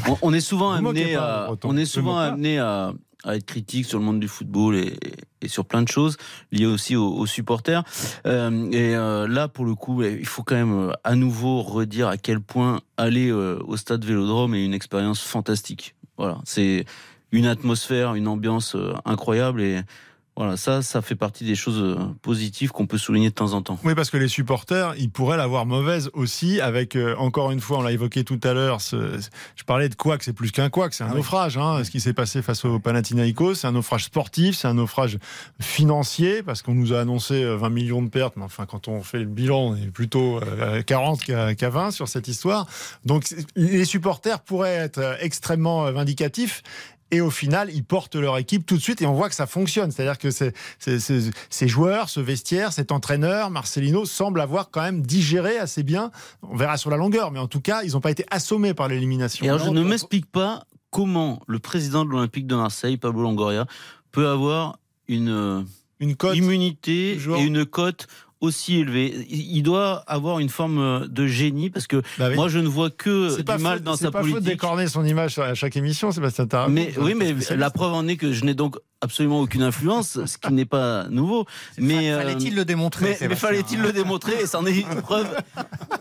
on, 0.08 0.16
on 0.22 0.32
est 0.32 0.40
souvent 0.40 0.70
amené 0.72 1.14
pas, 1.14 1.42
à, 1.42 1.46
Breton. 1.48 1.68
on 1.70 1.76
est 1.76 1.84
souvent 1.84 2.16
amené 2.16 2.58
à, 2.58 2.94
à 3.24 3.36
être 3.36 3.46
critique 3.46 3.86
sur 3.86 3.98
le 3.98 4.04
monde 4.04 4.20
du 4.20 4.28
football 4.28 4.76
et, 4.76 4.98
sur 5.48 5.64
plein 5.64 5.82
de 5.82 5.88
choses 5.88 6.16
liées 6.50 6.66
aussi 6.66 6.96
aux, 6.96 7.26
supporters. 7.26 7.84
Euh, 8.26 8.70
et 8.72 8.96
euh, 8.96 9.28
là, 9.28 9.48
pour 9.48 9.64
le 9.64 9.74
coup, 9.74 10.02
il 10.02 10.26
faut 10.26 10.42
quand 10.42 10.56
même 10.56 10.88
euh, 10.88 10.92
à 11.04 11.14
nouveau 11.14 11.62
redire 11.62 12.08
à 12.08 12.16
quel 12.16 12.40
point 12.40 12.80
aller 12.96 13.30
au 13.30 13.76
stade 13.76 14.04
Vélodrome 14.04 14.54
est 14.54 14.64
une 14.64 14.74
expérience 14.74 15.20
fantastique. 15.20 15.94
Voilà, 16.16 16.38
c'est 16.44 16.84
une 17.30 17.46
atmosphère, 17.46 18.14
une 18.14 18.26
ambiance 18.26 18.76
incroyable 19.04 19.60
et 19.60 19.82
Voilà, 20.36 20.58
ça, 20.58 20.82
ça 20.82 21.00
fait 21.00 21.14
partie 21.14 21.44
des 21.44 21.54
choses 21.54 21.80
euh, 21.80 21.96
positives 22.20 22.70
qu'on 22.70 22.86
peut 22.86 22.98
souligner 22.98 23.30
de 23.30 23.34
temps 23.34 23.54
en 23.54 23.62
temps. 23.62 23.78
Oui, 23.84 23.94
parce 23.94 24.10
que 24.10 24.18
les 24.18 24.28
supporters, 24.28 24.94
ils 24.98 25.08
pourraient 25.10 25.38
l'avoir 25.38 25.64
mauvaise 25.64 26.10
aussi 26.12 26.60
avec, 26.60 26.94
euh, 26.94 27.14
encore 27.16 27.50
une 27.52 27.60
fois, 27.60 27.78
on 27.78 27.82
l'a 27.82 27.92
évoqué 27.92 28.22
tout 28.22 28.38
à 28.42 28.52
l'heure, 28.52 28.82
ce- 28.82 29.18
je 29.56 29.64
parlais 29.64 29.88
de 29.88 29.94
quoi 29.94 30.18
que 30.18 30.24
c'est 30.24 30.34
plus 30.34 30.50
qu'un 30.52 30.68
quoi, 30.68 30.88
c'est 30.92 31.04
un 31.04 31.14
naufrage. 31.14 31.56
Hein, 31.56 31.82
ce 31.84 31.90
qui 31.90 32.00
s'est 32.00 32.12
passé 32.12 32.42
face 32.42 32.66
au 32.66 32.78
Panathinaikos, 32.78 33.54
c'est 33.54 33.66
un 33.66 33.72
naufrage 33.72 34.04
sportif, 34.04 34.56
c'est 34.56 34.68
un 34.68 34.74
naufrage 34.74 35.18
financier, 35.58 36.42
parce 36.42 36.60
qu'on 36.62 36.74
nous 36.74 36.92
a 36.92 37.00
annoncé 37.00 37.42
euh, 37.42 37.56
20 37.56 37.70
millions 37.70 38.02
de 38.02 38.08
pertes, 38.10 38.34
mais 38.36 38.44
enfin, 38.44 38.66
quand 38.66 38.88
on 38.88 39.02
fait 39.02 39.18
le 39.20 39.24
bilan, 39.24 39.58
on 39.68 39.76
est 39.76 39.90
plutôt 39.90 40.38
euh, 40.42 40.80
à 40.80 40.82
40 40.82 41.22
qu'à 41.24 41.54
qu'à 41.54 41.70
20 41.70 41.90
sur 41.92 42.08
cette 42.08 42.28
histoire. 42.28 42.66
Donc, 43.04 43.24
les 43.56 43.84
supporters 43.86 44.40
pourraient 44.40 44.74
être 44.74 44.98
euh, 44.98 45.14
extrêmement 45.20 45.86
euh, 45.86 45.92
vindicatifs. 45.92 46.62
Et 47.10 47.20
au 47.20 47.30
final, 47.30 47.70
ils 47.72 47.84
portent 47.84 48.16
leur 48.16 48.36
équipe 48.36 48.66
tout 48.66 48.76
de 48.76 48.82
suite 48.82 49.00
et 49.00 49.06
on 49.06 49.14
voit 49.14 49.28
que 49.28 49.34
ça 49.34 49.46
fonctionne. 49.46 49.92
C'est-à-dire 49.92 50.18
que 50.18 50.30
ces 50.30 51.68
joueurs, 51.68 52.08
ce 52.08 52.20
vestiaire, 52.20 52.72
cet 52.72 52.90
entraîneur, 52.90 53.50
Marcelino, 53.50 54.04
semble 54.04 54.40
avoir 54.40 54.70
quand 54.70 54.82
même 54.82 55.02
digéré 55.02 55.58
assez 55.58 55.82
bien. 55.82 56.10
On 56.42 56.56
verra 56.56 56.76
sur 56.76 56.90
la 56.90 56.96
longueur, 56.96 57.30
mais 57.30 57.38
en 57.38 57.48
tout 57.48 57.60
cas, 57.60 57.82
ils 57.84 57.92
n'ont 57.92 58.00
pas 58.00 58.10
été 58.10 58.26
assommés 58.30 58.74
par 58.74 58.88
l'élimination. 58.88 59.46
Et 59.46 59.48
alors, 59.48 59.64
je 59.64 59.70
ne 59.70 59.84
m'explique 59.84 60.26
pas 60.26 60.64
comment 60.90 61.42
le 61.46 61.58
président 61.58 62.04
de 62.04 62.10
l'Olympique 62.10 62.46
de 62.46 62.56
Marseille, 62.56 62.96
Pablo 62.96 63.22
Longoria, 63.22 63.66
peut 64.10 64.28
avoir 64.28 64.78
une, 65.08 65.28
euh, 65.28 65.62
une 66.00 66.16
cote 66.16 66.36
immunité 66.36 67.14
toujours. 67.16 67.36
et 67.38 67.44
une 67.44 67.64
cote 67.64 68.06
aussi 68.40 68.78
élevée. 68.80 69.26
Il 69.30 69.62
doit 69.62 70.04
avoir 70.06 70.38
une 70.40 70.48
forme 70.48 70.78
euh, 70.78 71.06
de 71.08 71.26
génie 71.26 71.70
parce 71.70 71.86
que 71.86 72.02
Bah 72.18 72.28
oui. 72.30 72.34
moi, 72.36 72.48
je 72.48 72.58
ne 72.58 72.68
vois 72.68 72.90
que 72.90 73.30
C'est 73.30 73.38
du 73.38 73.44
pas 73.44 73.58
mal 73.58 73.80
dans 73.80 73.96
c'est 73.96 74.04
sa 74.04 74.10
pas 74.10 74.20
faux 74.20 74.26
de 74.26 74.32
politique. 74.32 74.52
décorner 74.52 74.88
son 74.88 75.04
image 75.04 75.38
à 75.38 75.54
chaque 75.54 75.76
émission, 75.76 76.12
Sébastien 76.12 76.46
Tarraco. 76.46 76.70
Mais 76.72 76.92
oui, 76.98 77.14
mais 77.14 77.34
la 77.56 77.70
preuve 77.70 77.92
en 77.94 78.06
est 78.08 78.16
que 78.16 78.32
je 78.32 78.44
n'ai 78.44 78.54
donc 78.54 78.76
absolument 79.02 79.40
aucune 79.40 79.62
influence, 79.62 80.18
ce 80.24 80.38
qui 80.38 80.52
n'est 80.52 80.64
pas 80.64 81.06
nouveau. 81.08 81.44
Mais 81.78 82.10
euh, 82.10 82.18
Fallait-il 82.18 82.54
le 82.54 82.64
démontrer 82.64 83.16
mais, 83.20 83.36
fallait-il 83.36 83.80
le 83.80 83.92
démontrer 83.92 84.32
Et 84.42 84.46
c'en 84.46 84.64
est 84.66 84.80
une 84.80 85.02
preuve 85.02 85.28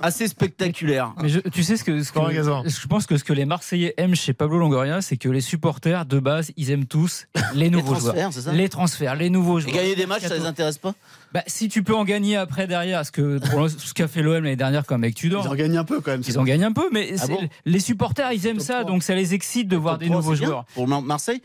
assez 0.02 0.28
spectaculaire. 0.28 1.14
Mais 1.22 1.30
je- 1.30 1.40
tu 1.40 1.64
sais 1.64 1.78
ce 1.78 1.84
que, 1.84 2.02
ce 2.04 2.12
je 2.14 2.88
pense 2.88 3.06
que 3.06 3.18
ce 3.18 3.24
que 3.24 3.34
les 3.34 3.46
Marseillais 3.46 3.94
aiment 3.98 4.16
chez 4.16 4.34
Pablo 4.34 4.58
Longoria, 4.60 5.02
c'est 5.02 5.18
que 5.18 5.30
les 5.30 5.42
supporters 5.42 6.06
de 6.06 6.20
base, 6.20 6.52
ils 6.58 6.72
aiment 6.72 6.86
tous 6.86 7.28
les 7.54 7.70
nouveaux 7.70 7.94
transferts, 7.94 8.14
joueurs, 8.14 8.34
c'est 8.34 8.42
ça 8.42 8.54
les 8.54 8.70
transferts, 8.70 9.16
les 9.16 9.30
nouveaux 9.30 9.60
Et 9.60 9.64
joueurs. 9.64 9.76
gagner 9.76 9.96
des 9.96 10.06
matchs, 10.06 10.24
ça 10.24 10.36
les 10.38 10.46
intéresse 10.46 10.78
pas 10.78 10.94
Bah, 11.36 11.44
si 11.48 11.68
tu 11.68 11.84
peux 11.84 11.94
en 11.94 12.06
gagner 12.06 12.38
après 12.38 12.66
derrière, 12.66 13.06
ce 13.06 13.12
que 13.12 13.40
pour 13.50 13.70
ce 13.70 13.94
qu'a 13.94 14.08
fait 14.08 14.22
l'OM 14.22 14.36
l'année 14.36 14.56
dernière 14.56 14.86
comme 14.86 15.04
avec 15.04 15.18
Ils 15.20 15.24
Tudor. 15.24 15.46
en 15.52 15.54
gagnent 15.54 15.78
un 15.78 15.84
peu 15.84 16.00
quand 16.00 16.12
même. 16.12 16.22
Ils 16.26 16.40
en 16.40 16.44
gagnent 16.46 16.64
un 16.64 16.72
peu, 16.72 16.88
mais 16.94 17.10
Ah 17.22 17.28
bon 17.28 17.38
les 17.66 17.80
supporters, 17.82 18.32
ils 18.32 18.48
aiment 18.48 18.62
ça, 18.62 18.80
3. 18.80 18.86
donc 18.86 19.04
ça 19.04 19.16
les 19.16 19.34
excite 19.34 19.68
de 19.68 19.76
voir 19.76 19.98
des 19.98 20.06
3, 20.06 20.16
nouveaux 20.16 20.34
joueurs. 20.36 20.64
Pour 20.74 20.88
Mar- 20.88 21.02
Marseille 21.02 21.42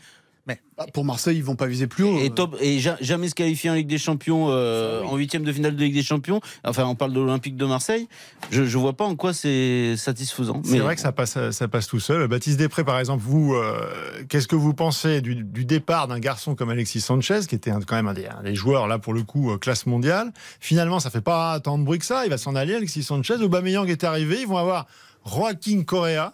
Ah, 0.77 0.85
Pour 0.93 1.05
Marseille, 1.05 1.37
ils 1.37 1.43
vont 1.43 1.55
pas 1.55 1.67
viser 1.67 1.85
plus 1.85 2.03
haut. 2.03 2.17
et, 2.19 2.31
top, 2.31 2.55
et 2.59 2.79
ja- 2.79 2.97
jamais 3.01 3.29
se 3.29 3.35
qualifier 3.35 3.69
en 3.69 3.75
Ligue 3.75 3.87
des 3.87 3.99
Champions, 3.99 4.47
euh, 4.49 5.03
en 5.03 5.15
huitième 5.15 5.43
de 5.43 5.51
finale 5.53 5.75
de 5.75 5.83
Ligue 5.83 5.93
des 5.93 6.01
Champions. 6.01 6.41
Enfin, 6.63 6.85
on 6.85 6.95
parle 6.95 7.13
de 7.13 7.19
l'Olympique 7.19 7.55
de 7.55 7.65
Marseille. 7.65 8.07
Je, 8.49 8.63
je 8.65 8.77
vois 8.79 8.93
pas 8.93 9.05
en 9.05 9.15
quoi 9.15 9.31
c'est 9.33 9.95
satisfaisant. 9.97 10.61
C'est 10.65 10.79
vrai 10.79 10.95
que 10.95 11.01
ça 11.01 11.11
passe, 11.11 11.37
ça 11.51 11.67
passe 11.67 11.87
tout 11.87 11.99
seul. 11.99 12.27
Baptiste 12.27 12.57
Després, 12.57 12.83
par 12.83 12.99
exemple, 12.99 13.23
vous, 13.23 13.53
euh, 13.53 13.85
qu'est-ce 14.29 14.47
que 14.47 14.55
vous 14.55 14.73
pensez 14.73 15.21
du, 15.21 15.35
du 15.35 15.65
départ 15.65 16.07
d'un 16.07 16.19
garçon 16.19 16.55
comme 16.55 16.69
Alexis 16.71 17.01
Sanchez, 17.01 17.41
qui 17.47 17.53
était 17.55 17.71
un- 17.71 17.81
quand 17.81 17.95
même 17.95 18.07
un 18.07 18.13
des, 18.13 18.25
un 18.27 18.41
des 18.41 18.55
joueurs, 18.55 18.87
là, 18.87 18.97
pour 18.97 19.13
le 19.13 19.21
coup, 19.23 19.51
euh, 19.51 19.57
classe 19.57 19.85
mondiale? 19.85 20.31
Finalement, 20.59 20.99
ça 20.99 21.09
fait 21.11 21.21
pas 21.21 21.59
tant 21.59 21.77
de 21.77 21.83
bruit 21.83 21.99
que 21.99 22.05
ça. 22.05 22.25
Il 22.25 22.29
va 22.31 22.37
s'en 22.37 22.55
aller, 22.55 22.73
Alexis 22.75 23.03
Sanchez. 23.03 23.35
Aubameyang 23.35 23.87
est 23.89 24.03
arrivé. 24.03 24.37
Ils 24.41 24.47
vont 24.47 24.57
avoir 24.57 24.87
Joaquin 25.25 25.83
Correa. 25.83 26.33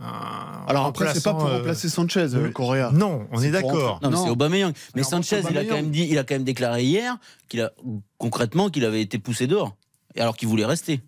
Un 0.00 0.64
Alors 0.66 0.86
après, 0.86 1.12
c'est 1.14 1.22
pas 1.22 1.34
pour 1.34 1.46
euh, 1.46 1.58
remplacer 1.58 1.88
Sanchez, 1.88 2.28
euh, 2.34 2.50
Correa. 2.50 2.90
Non, 2.92 3.26
on 3.30 3.40
est, 3.42 3.50
d'accord. 3.50 4.00
Non, 4.02 4.10
mais 4.10 4.16
Non. 4.16 4.24
c'est 4.24 4.30
Aubameyang. 4.30 4.72
Mais, 4.94 5.02
Sanchez, 5.02 5.42
il 5.50 5.56
a 5.58 5.64
quand 5.64 5.74
même 5.76 5.90
dit, 5.90 6.06
il 6.10 6.18
a 6.18 6.24
quand 6.24 6.34
même 6.34 6.44
déclaré 6.44 6.82
hier 6.84 7.16
qu'il 7.48 7.60
a 7.62 7.70
concrètement 8.18 8.68
qu'il 8.70 8.84
avait 8.84 9.00
été 9.02 9.18
poussé 9.18 9.46
dehors, 9.46 9.76
et 10.14 10.20
alors 10.20 10.36
qu'il 10.36 10.48
voulait 10.48 10.64
rester. 10.66 11.00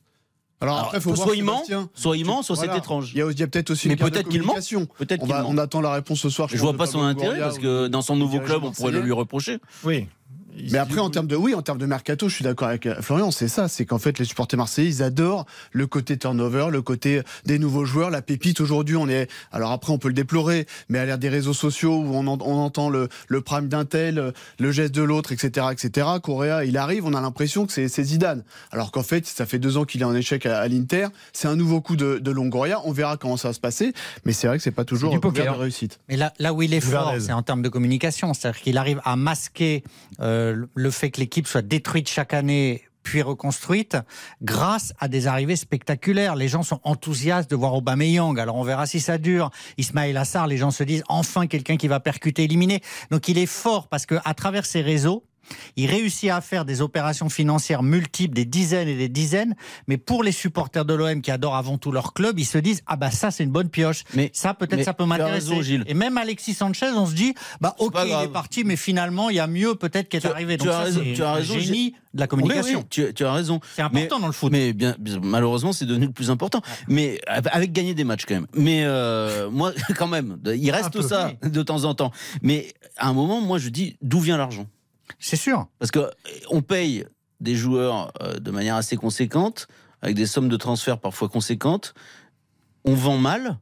Alors 0.60 0.76
Alors, 0.76 0.86
après, 0.86 1.00
faut 1.00 1.12
voir 1.12 1.26
soit 1.28 1.36
il 1.36 1.44
ment, 1.44 1.62
soit 1.94 2.16
il 2.16 2.24
ment, 2.24 2.42
soit 2.42 2.56
Voilà. 2.56 2.72
c'est 2.72 2.78
étrange. 2.78 3.10
Il 3.14 3.18
y 3.18 3.42
a, 3.42 3.46
peut-être 3.46 3.70
aussi 3.70 3.88
Mais 3.88 3.94
une 3.94 3.98
carte 3.98 4.10
de 4.10 4.14
peut-être 4.14 4.28
qu'il 4.30 4.40
ment. 4.40 4.46
communication. 4.54 4.86
Peut-être 4.98 5.22
On, 5.22 5.26
qu'il 5.26 5.34
va- 5.34 5.42
ment. 5.42 5.48
on 5.50 5.58
attend 5.58 5.82
la 5.82 5.92
réponse 5.92 6.20
ce 6.20 6.30
soir. 6.30 6.48
Je 6.48 6.54
pense, 6.54 6.62
vois 6.62 6.72
pas 6.74 6.86
son 6.86 7.02
intérêt 7.02 7.38
parce 7.38 7.58
que 7.58 7.88
dans 7.88 8.00
son 8.00 8.16
nouveau 8.16 8.40
club, 8.40 8.64
on 8.64 8.70
pourrait 8.72 8.92
le 8.92 9.00
lui 9.00 9.12
reprocher. 9.12 9.58
Oui. 9.84 10.06
Mais 10.72 10.78
après, 10.78 11.00
en 11.00 11.10
termes 11.10 11.26
de 11.26 11.36
oui, 11.36 11.54
en 11.54 11.62
termes 11.62 11.78
de 11.78 11.86
mercato, 11.86 12.28
je 12.28 12.34
suis 12.34 12.44
d'accord 12.44 12.68
avec 12.68 12.86
euh, 12.86 13.00
Florian. 13.02 13.30
C'est 13.30 13.48
ça, 13.48 13.68
c'est 13.68 13.84
qu'en 13.84 13.98
fait, 13.98 14.18
les 14.18 14.24
supporters 14.24 14.56
marseillais, 14.58 14.88
ils 14.88 15.02
adorent 15.02 15.46
le 15.72 15.86
côté 15.86 16.16
turnover, 16.16 16.68
le 16.70 16.82
côté 16.82 17.22
des 17.44 17.58
nouveaux 17.58 17.84
joueurs, 17.84 18.10
la 18.10 18.22
pépite. 18.22 18.60
Aujourd'hui, 18.60 18.96
on 18.96 19.08
est. 19.08 19.28
Alors 19.52 19.72
après, 19.72 19.92
on 19.92 19.98
peut 19.98 20.08
le 20.08 20.14
déplorer, 20.14 20.66
mais 20.88 20.98
à 20.98 21.04
l'ère 21.06 21.18
des 21.18 21.28
réseaux 21.28 21.52
sociaux 21.54 21.96
où 21.96 22.14
on, 22.14 22.26
en- 22.26 22.38
on 22.40 22.54
entend 22.58 22.88
le, 22.90 23.08
le 23.28 23.40
prime 23.40 23.68
d'un 23.68 23.84
tel, 23.84 24.32
le 24.58 24.72
geste 24.72 24.94
de 24.94 25.02
l'autre, 25.02 25.32
etc., 25.32 25.66
etc. 25.72 26.06
Correa, 26.22 26.64
il 26.64 26.76
arrive, 26.76 27.04
on 27.06 27.14
a 27.14 27.20
l'impression 27.20 27.66
que 27.66 27.72
c'est 27.72 27.88
Zidane, 28.04 28.42
alors 28.72 28.92
qu'en 28.92 29.02
fait, 29.02 29.26
ça 29.26 29.46
fait 29.46 29.58
deux 29.58 29.76
ans 29.76 29.84
qu'il 29.84 30.00
est 30.02 30.04
en 30.04 30.14
échec 30.14 30.46
à, 30.46 30.58
à 30.60 30.68
l'Inter. 30.68 31.08
C'est 31.32 31.48
un 31.48 31.56
nouveau 31.56 31.80
coup 31.80 31.96
de, 31.96 32.18
de 32.18 32.30
Longoria. 32.30 32.80
On 32.84 32.92
verra 32.92 33.16
comment 33.16 33.36
ça 33.36 33.48
va 33.48 33.54
se 33.54 33.60
passer, 33.60 33.92
mais 34.24 34.32
c'est 34.32 34.46
vrai 34.46 34.56
que 34.58 34.62
c'est 34.62 34.70
pas 34.70 34.84
toujours 34.84 35.10
du 35.10 35.20
poker. 35.20 35.54
de 35.54 35.60
réussite. 35.60 35.98
Mais 36.08 36.16
là, 36.16 36.32
là 36.38 36.52
où 36.54 36.62
il 36.62 36.72
est 36.74 36.80
fort, 36.80 37.14
c'est 37.18 37.32
en 37.32 37.42
termes 37.42 37.62
de 37.62 37.68
communication. 37.68 38.32
C'est-à-dire 38.34 38.60
qu'il 38.60 38.78
arrive 38.78 39.00
à 39.04 39.16
masquer 39.16 39.82
euh, 40.20 40.45
le 40.74 40.90
fait 40.90 41.10
que 41.10 41.20
l'équipe 41.20 41.46
soit 41.46 41.62
détruite 41.62 42.08
chaque 42.08 42.34
année 42.34 42.82
puis 43.06 43.22
reconstruite 43.22 43.96
grâce 44.42 44.92
à 44.98 45.06
des 45.06 45.28
arrivées 45.28 45.54
spectaculaires. 45.54 46.34
Les 46.34 46.48
gens 46.48 46.64
sont 46.64 46.80
enthousiastes 46.82 47.48
de 47.48 47.54
voir 47.54 47.72
Aubameyang. 47.74 48.36
Alors 48.38 48.56
on 48.56 48.64
verra 48.64 48.84
si 48.86 48.98
ça 48.98 49.16
dure. 49.16 49.50
Ismaël 49.78 50.16
Assar, 50.16 50.48
les 50.48 50.56
gens 50.56 50.72
se 50.72 50.82
disent 50.82 51.04
enfin 51.08 51.46
quelqu'un 51.46 51.76
qui 51.76 51.86
va 51.86 52.00
percuter, 52.00 52.42
éliminer. 52.42 52.82
Donc 53.12 53.28
il 53.28 53.38
est 53.38 53.46
fort 53.46 53.86
parce 53.86 54.06
que 54.06 54.16
à 54.24 54.34
travers 54.34 54.66
ses 54.66 54.80
réseaux, 54.82 55.22
il 55.76 55.86
réussit 55.90 56.30
à 56.30 56.40
faire 56.40 56.64
des 56.64 56.80
opérations 56.80 57.28
financières 57.28 57.82
multiples, 57.82 58.34
des 58.34 58.44
dizaines 58.44 58.88
et 58.88 58.96
des 58.96 59.08
dizaines, 59.08 59.54
mais 59.86 59.96
pour 59.98 60.22
les 60.22 60.32
supporters 60.32 60.84
de 60.84 60.94
l'OM 60.94 61.20
qui 61.22 61.30
adorent 61.30 61.56
avant 61.56 61.78
tout 61.78 61.92
leur 61.92 62.12
club, 62.14 62.38
ils 62.38 62.44
se 62.44 62.58
disent 62.58 62.82
ah 62.86 62.96
bah 62.96 63.10
ça 63.10 63.30
c'est 63.30 63.44
une 63.44 63.50
bonne 63.50 63.68
pioche. 63.68 64.04
Mais- 64.14 64.30
ça 64.32 64.54
peut-être 64.54 64.76
mais 64.76 64.84
ça 64.84 64.92
peut 64.94 65.04
tu 65.04 65.12
as 65.12 65.18
m'intéresser. 65.18 65.80
Et 65.86 65.94
même 65.94 66.18
Alexis 66.18 66.54
Sanchez, 66.54 66.90
on 66.96 67.06
se 67.06 67.14
dit 67.14 67.34
bah 67.60 67.74
ok 67.78 67.94
il 68.04 68.24
est 68.24 68.28
parti, 68.32 68.64
mais 68.64 68.76
finalement 68.76 69.30
il 69.30 69.36
y 69.36 69.40
a 69.40 69.46
mieux 69.46 69.74
peut-être 69.74 70.08
qui 70.08 70.16
est 70.16 70.20
Tu 70.20 70.26
as- 70.26 70.30
arrivé. 70.30 70.56
tu 70.56 70.64
Donc 70.66 70.74
as 70.74 70.78
ça, 70.78 70.84
raison, 70.84 71.02
tu 71.14 71.22
as 71.22 71.32
raison, 71.32 71.58
génie 71.58 71.94
de 72.14 72.20
la 72.20 72.26
communication. 72.26 72.78
oui, 72.80 72.86
tu, 72.88 73.12
tu 73.14 73.24
as 73.24 73.32
raison. 73.32 73.60
C'est 73.74 73.82
important 73.82 74.18
dans 74.20 74.26
le 74.26 74.32
foot. 74.32 74.50
Mais 74.50 74.72
bien, 74.72 74.96
malheureusement, 75.22 75.72
c'est 75.72 75.84
devenu 75.84 76.06
le 76.06 76.12
plus 76.12 76.30
important. 76.30 76.62
Mais 76.88 77.20
avec 77.26 77.72
gagner 77.72 77.94
des 77.94 78.04
matchs 78.04 78.24
quand 78.26 78.34
même. 78.34 78.46
Mais 78.54 78.84
euh, 78.84 79.50
moi, 79.52 79.72
quand 79.96 80.08
même, 80.08 80.38
il 80.46 80.70
reste 80.70 80.92
peu, 80.92 81.02
ça 81.02 81.32
de 81.42 81.62
temps 81.62 81.84
en 81.84 81.94
temps. 81.94 82.10
Mais 82.42 82.72
à 82.96 83.08
un 83.08 83.12
moment, 83.12 83.40
moi, 83.40 83.58
je 83.58 83.68
dis 83.68 83.96
d'où 84.02 84.20
vient 84.20 84.38
l'argent? 84.38 84.66
C'est 85.18 85.36
sûr. 85.36 85.66
Parce 85.78 85.90
que 85.90 85.98
euh, 86.00 86.10
on 86.50 86.62
paye 86.62 87.06
des 87.40 87.54
joueurs 87.54 88.12
euh, 88.22 88.38
de 88.38 88.50
manière 88.50 88.76
assez 88.76 88.96
conséquente, 88.96 89.66
avec 90.02 90.14
des 90.16 90.26
sommes 90.26 90.48
de 90.48 90.56
transfert 90.56 90.98
parfois 90.98 91.28
conséquentes. 91.28 91.94
On 92.84 92.94
vend 92.94 93.18
mal. 93.18 93.58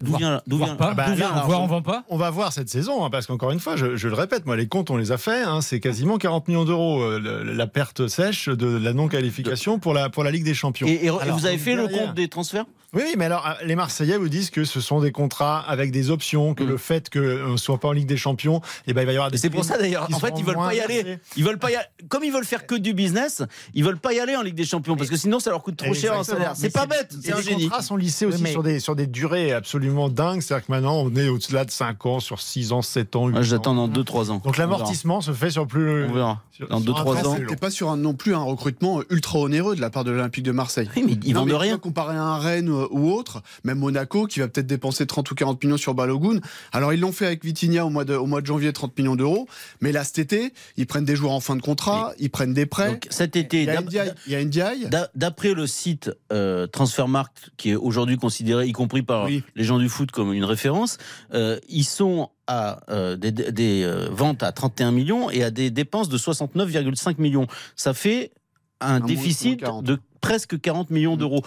D'où 0.00 0.16
vient, 0.16 0.42
d'où 0.48 0.56
vient, 0.58 0.74
pas. 0.74 0.88
Ah 0.90 0.94
bah 0.94 1.04
d'où 1.10 1.14
vient 1.14 1.28
là, 1.28 1.34
l'argent 1.36 1.46
Voire 1.48 1.62
on 1.62 1.66
vend 1.68 1.82
pas. 1.82 2.04
On 2.08 2.16
va 2.16 2.28
voir 2.30 2.52
cette 2.52 2.68
saison, 2.68 3.04
hein, 3.04 3.10
parce 3.10 3.26
qu'encore 3.28 3.52
une 3.52 3.60
fois, 3.60 3.76
je, 3.76 3.94
je 3.94 4.08
le 4.08 4.14
répète, 4.14 4.46
moi, 4.46 4.56
les 4.56 4.66
comptes, 4.66 4.90
on 4.90 4.96
les 4.96 5.12
a 5.12 5.16
faits. 5.16 5.46
hein, 5.46 5.60
c'est 5.60 5.78
quasiment 5.78 6.18
40 6.18 6.48
millions 6.48 6.64
d'euros, 6.64 7.00
euh, 7.02 7.44
la 7.54 7.66
perte 7.68 8.08
sèche 8.08 8.48
de 8.48 8.66
la 8.66 8.92
non-qualification 8.94 9.78
pour 9.78 9.94
la, 9.94 10.10
pour 10.10 10.24
la 10.24 10.32
Ligue 10.32 10.42
des 10.44 10.54
Champions. 10.54 10.88
Et, 10.88 10.92
et- 10.92 11.04
et 11.04 11.08
Alors, 11.08 11.38
vous 11.38 11.46
avez 11.46 11.56
fait 11.58 11.76
le 11.76 11.86
compte 11.86 12.14
des 12.14 12.26
transferts? 12.28 12.64
Oui, 12.94 13.02
oui, 13.06 13.14
mais 13.16 13.24
alors, 13.24 13.46
euh, 13.46 13.52
les 13.64 13.74
Marseillais 13.74 14.18
vous 14.18 14.28
disent 14.28 14.50
que 14.50 14.64
ce 14.64 14.80
sont 14.80 15.00
des 15.00 15.12
contrats 15.12 15.60
avec 15.60 15.92
des 15.92 16.10
options, 16.10 16.54
que 16.54 16.62
Mm. 16.62 16.68
le 16.68 16.76
fait 16.76 17.08
qu'on 17.10 17.52
ne 17.52 17.56
soit 17.56 17.78
pas 17.78 17.88
en 17.88 17.92
Ligue 17.92 18.06
des 18.06 18.18
Champions, 18.18 18.60
eh 18.86 18.92
ben, 18.92 19.00
il 19.02 19.06
va 19.06 19.12
y 19.12 19.16
avoir 19.16 19.30
des. 19.30 19.38
C'est 19.38 19.48
pour 19.50 19.64
ça 19.64 19.78
d'ailleurs. 19.78 20.08
En 20.12 20.18
fait, 20.18 20.34
ils 20.36 20.44
veulent 20.44 20.56
pas 20.56 20.74
y 20.74 20.80
aller. 20.80 21.18
Ils 21.36 21.44
veulent 21.44 21.58
pas 21.58 21.70
y 21.70 21.76
aller. 21.76 21.86
Comme 22.08 22.22
ils 22.24 22.32
veulent 22.32 22.44
faire 22.44 22.66
que 22.66 22.74
du 22.74 22.92
business, 22.92 23.42
ils 23.74 23.82
veulent 23.82 23.98
pas 23.98 24.12
y 24.12 24.20
aller 24.20 24.36
en 24.36 24.42
Ligue 24.42 24.54
des 24.54 24.64
Champions 24.64 24.96
parce 24.96 25.08
que 25.08 25.16
sinon 25.16 25.40
ça 25.40 25.50
leur 25.50 25.62
coûte 25.62 25.76
trop 25.76 25.94
cher 25.94 26.14
en 26.18 26.22
salaire. 26.22 26.52
C'est 26.54 26.70
pas 26.72 26.86
bête. 26.86 27.14
C'est 27.22 27.32
un 27.32 27.36
les 27.36 27.42
génie. 27.42 27.62
contrats 27.64 27.82
sont 27.82 27.96
lissés 27.96 28.26
aussi 28.26 28.42
mais- 28.42 28.52
sur, 28.52 28.62
des, 28.62 28.78
sur 28.80 28.94
des 28.94 29.06
durées 29.06 29.52
absolument 29.52 30.08
dingues. 30.10 30.42
C'est-à-dire 30.42 30.66
que 30.66 30.72
maintenant, 30.72 30.96
on 30.98 31.14
est 31.16 31.28
au-delà 31.28 31.64
de 31.64 31.70
5 31.70 32.04
ans, 32.06 32.20
sur 32.20 32.40
6 32.42 32.72
ans, 32.72 32.82
7 32.82 33.16
ans, 33.16 33.26
8 33.26 33.32
Moi, 33.32 33.40
ans. 33.40 33.44
j'attends 33.44 33.74
dans 33.74 33.88
2-3 33.88 34.30
ans. 34.30 34.42
Donc 34.44 34.56
l'amortissement 34.58 35.20
se 35.22 35.32
fait 35.32 35.50
sur 35.50 35.66
plus. 35.66 36.04
On 36.04 36.12
verra. 36.12 36.42
Dans 36.68 36.80
sur 36.80 36.96
un 36.98 37.02
2-3 37.14 37.22
temps 37.22 37.30
ans. 37.30 37.36
C'était 37.38 37.56
pas 37.56 37.70
sur 37.70 37.90
un, 37.90 37.96
non 37.96 38.12
plus 38.14 38.34
un 38.34 38.42
recrutement 38.42 39.00
ultra 39.10 39.38
onéreux 39.38 39.74
de 39.76 39.80
la 39.80 39.88
part 39.90 40.04
de 40.04 40.10
l'Olympique 40.10 40.44
de 40.44 40.52
Marseille. 40.52 40.88
Oui, 40.94 41.02
mais 41.06 41.12
ils 41.24 41.32
Non, 41.34 41.40
vendent 41.40 41.52
rien. 41.54 41.78
Comparé 41.78 42.14
à 42.16 42.22
un 42.22 42.38
Rennes 42.38 42.68
euh, 42.82 42.88
ou 42.90 43.10
autre, 43.12 43.42
même 43.64 43.78
Monaco, 43.78 44.26
qui 44.26 44.40
va 44.40 44.48
peut-être 44.48 44.66
dépenser 44.66 45.06
30 45.06 45.30
ou 45.30 45.34
40 45.34 45.62
millions 45.64 45.76
sur 45.76 45.94
Balogun. 45.94 46.40
Alors, 46.72 46.92
ils 46.92 47.00
l'ont 47.00 47.12
fait 47.12 47.26
avec 47.26 47.44
Vitinha 47.44 47.84
au 47.86 47.90
mois, 47.90 48.04
de, 48.04 48.14
au 48.14 48.26
mois 48.26 48.40
de 48.40 48.46
janvier, 48.46 48.72
30 48.72 48.96
millions 48.98 49.16
d'euros. 49.16 49.48
Mais 49.80 49.92
là, 49.92 50.04
cet 50.04 50.18
été, 50.18 50.52
ils 50.76 50.86
prennent 50.86 51.04
des 51.04 51.16
joueurs 51.16 51.32
en 51.32 51.40
fin 51.40 51.56
de 51.56 51.62
contrat, 51.62 52.12
ils 52.18 52.30
prennent 52.30 52.54
des 52.54 52.66
prêts. 52.66 52.92
Donc 52.92 53.06
cet 53.10 53.36
été, 53.36 53.62
il 53.62 53.66
y 53.66 54.34
a 54.34 54.44
d'a- 54.88 55.10
d'après 55.14 55.54
le 55.54 55.66
site 55.66 56.10
euh, 56.32 56.66
Transfermarkt, 56.66 57.50
qui 57.56 57.70
est 57.70 57.74
aujourd'hui 57.76 58.16
considéré, 58.16 58.66
y 58.66 58.72
compris 58.72 59.02
par 59.02 59.24
Oui. 59.24 59.42
les 59.54 59.64
gens 59.64 59.78
du 59.78 59.88
foot, 59.88 60.10
comme 60.10 60.32
une 60.32 60.44
référence, 60.44 60.98
euh, 61.34 61.58
ils 61.68 61.84
sont 61.84 62.30
à 62.46 62.80
euh, 62.90 63.16
des, 63.16 63.30
des, 63.32 63.82
euh, 63.84 64.08
ventes 64.10 64.42
à 64.42 64.52
31 64.52 64.90
millions 64.90 65.30
et 65.30 65.42
à 65.44 65.50
des 65.50 65.70
dépenses 65.70 66.08
de 66.08 66.18
69,5 66.18 67.20
millions. 67.20 67.46
Ça 67.76 67.94
fait 67.94 68.32
un, 68.80 69.00
déficit 69.00 69.60
moins 69.62 69.68
40. 69.70 69.84
de 69.84 69.98
presque 70.20 70.60
40 70.60 70.90
millions 70.90 71.16
d'euros. 71.16 71.42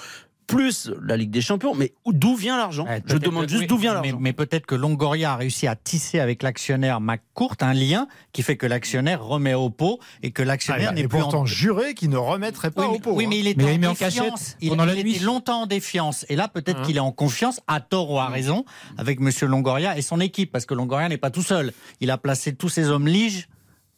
Plus 0.48 0.92
la 1.04 1.18
Ligue 1.18 1.32
des 1.32 1.42
Champions. 1.42 1.74
Mais 1.76 1.94
où- 2.06 2.14
d'où 2.14 2.36
vient 2.36 2.58
l'argent 2.58 2.86
Ouais, 2.86 3.02
Je 3.06 3.18
demande 3.18 3.48
juste 3.50 3.62
oui, 3.62 3.68
d'où 3.68 3.78
vient 3.78 3.94
mais- 4.02 4.08
l'argent. 4.10 4.18
Mais, 4.22 4.34
peut-être 4.34 4.66
que 4.66 4.76
Longoria 4.76 5.34
a 5.34 5.36
réussi 5.36 5.68
à 5.68 5.76
tisser 5.76 6.20
avec 6.20 6.44
l'actionnaire 6.44 7.02
McCourt 7.02 7.56
un 7.62 7.74
lien 7.74 8.08
qui 8.34 8.44
fait 8.44 8.58
que 8.58 8.66
l'actionnaire 8.66 9.24
remet 9.24 9.54
au 9.54 9.70
pot 9.70 10.00
et 10.24 10.32
que 10.32 10.42
Ah, 10.42 10.46
l'actionnaire 10.46 10.92
il 10.92 10.96
n'est 10.96 11.02
est 11.02 11.08
plus 11.08 11.20
pourtant 11.20 11.42
en... 11.42 11.46
juré 11.46 11.94
qu'il 11.94 12.10
ne 12.10 12.18
remettrait 12.18 12.72
pas 12.72 12.84
Oui, 12.84 12.88
au 12.88 12.92
mais, 12.94 13.00
pot. 13.00 13.12
oui, 13.14 13.26
hein. 13.26 13.28
mais 13.30 13.40
il 13.40 13.48
était 13.48 13.64
Mais 13.64 13.76
il 13.76 13.86
a 13.86 13.90
en 13.90 13.94
défiance. 13.94 14.56
il, 14.62 14.74
il 14.74 15.08
était 15.08 15.20
longtemps 15.24 15.62
en 15.64 15.66
défiance. 15.68 16.26
Et 16.30 16.36
là, 16.36 16.48
peut-être 16.48 16.80
Hein. 16.80 16.84
qu'il 16.86 16.98
est 16.98 17.02
en 17.02 17.12
confiance, 17.12 17.62
à 17.68 17.80
tort 17.80 18.12
ou 18.12 18.20
à 18.20 18.28
raison, 18.28 18.66
avec 18.98 19.20
Monsieur 19.20 19.48
Longoria 19.48 19.98
et 19.98 20.02
son 20.02 20.20
équipe, 20.20 20.52
parce 20.52 20.66
que 20.66 20.74
Longoria 20.74 21.10
n'est 21.10 21.18
pas 21.18 21.32
tout 21.32 21.42
seul. 21.44 21.74
Il 22.02 22.12
a 22.12 22.18
placé 22.18 22.54
tous 22.56 22.70
ses 22.70 22.90
hommes 22.90 23.08
liges 23.08 23.48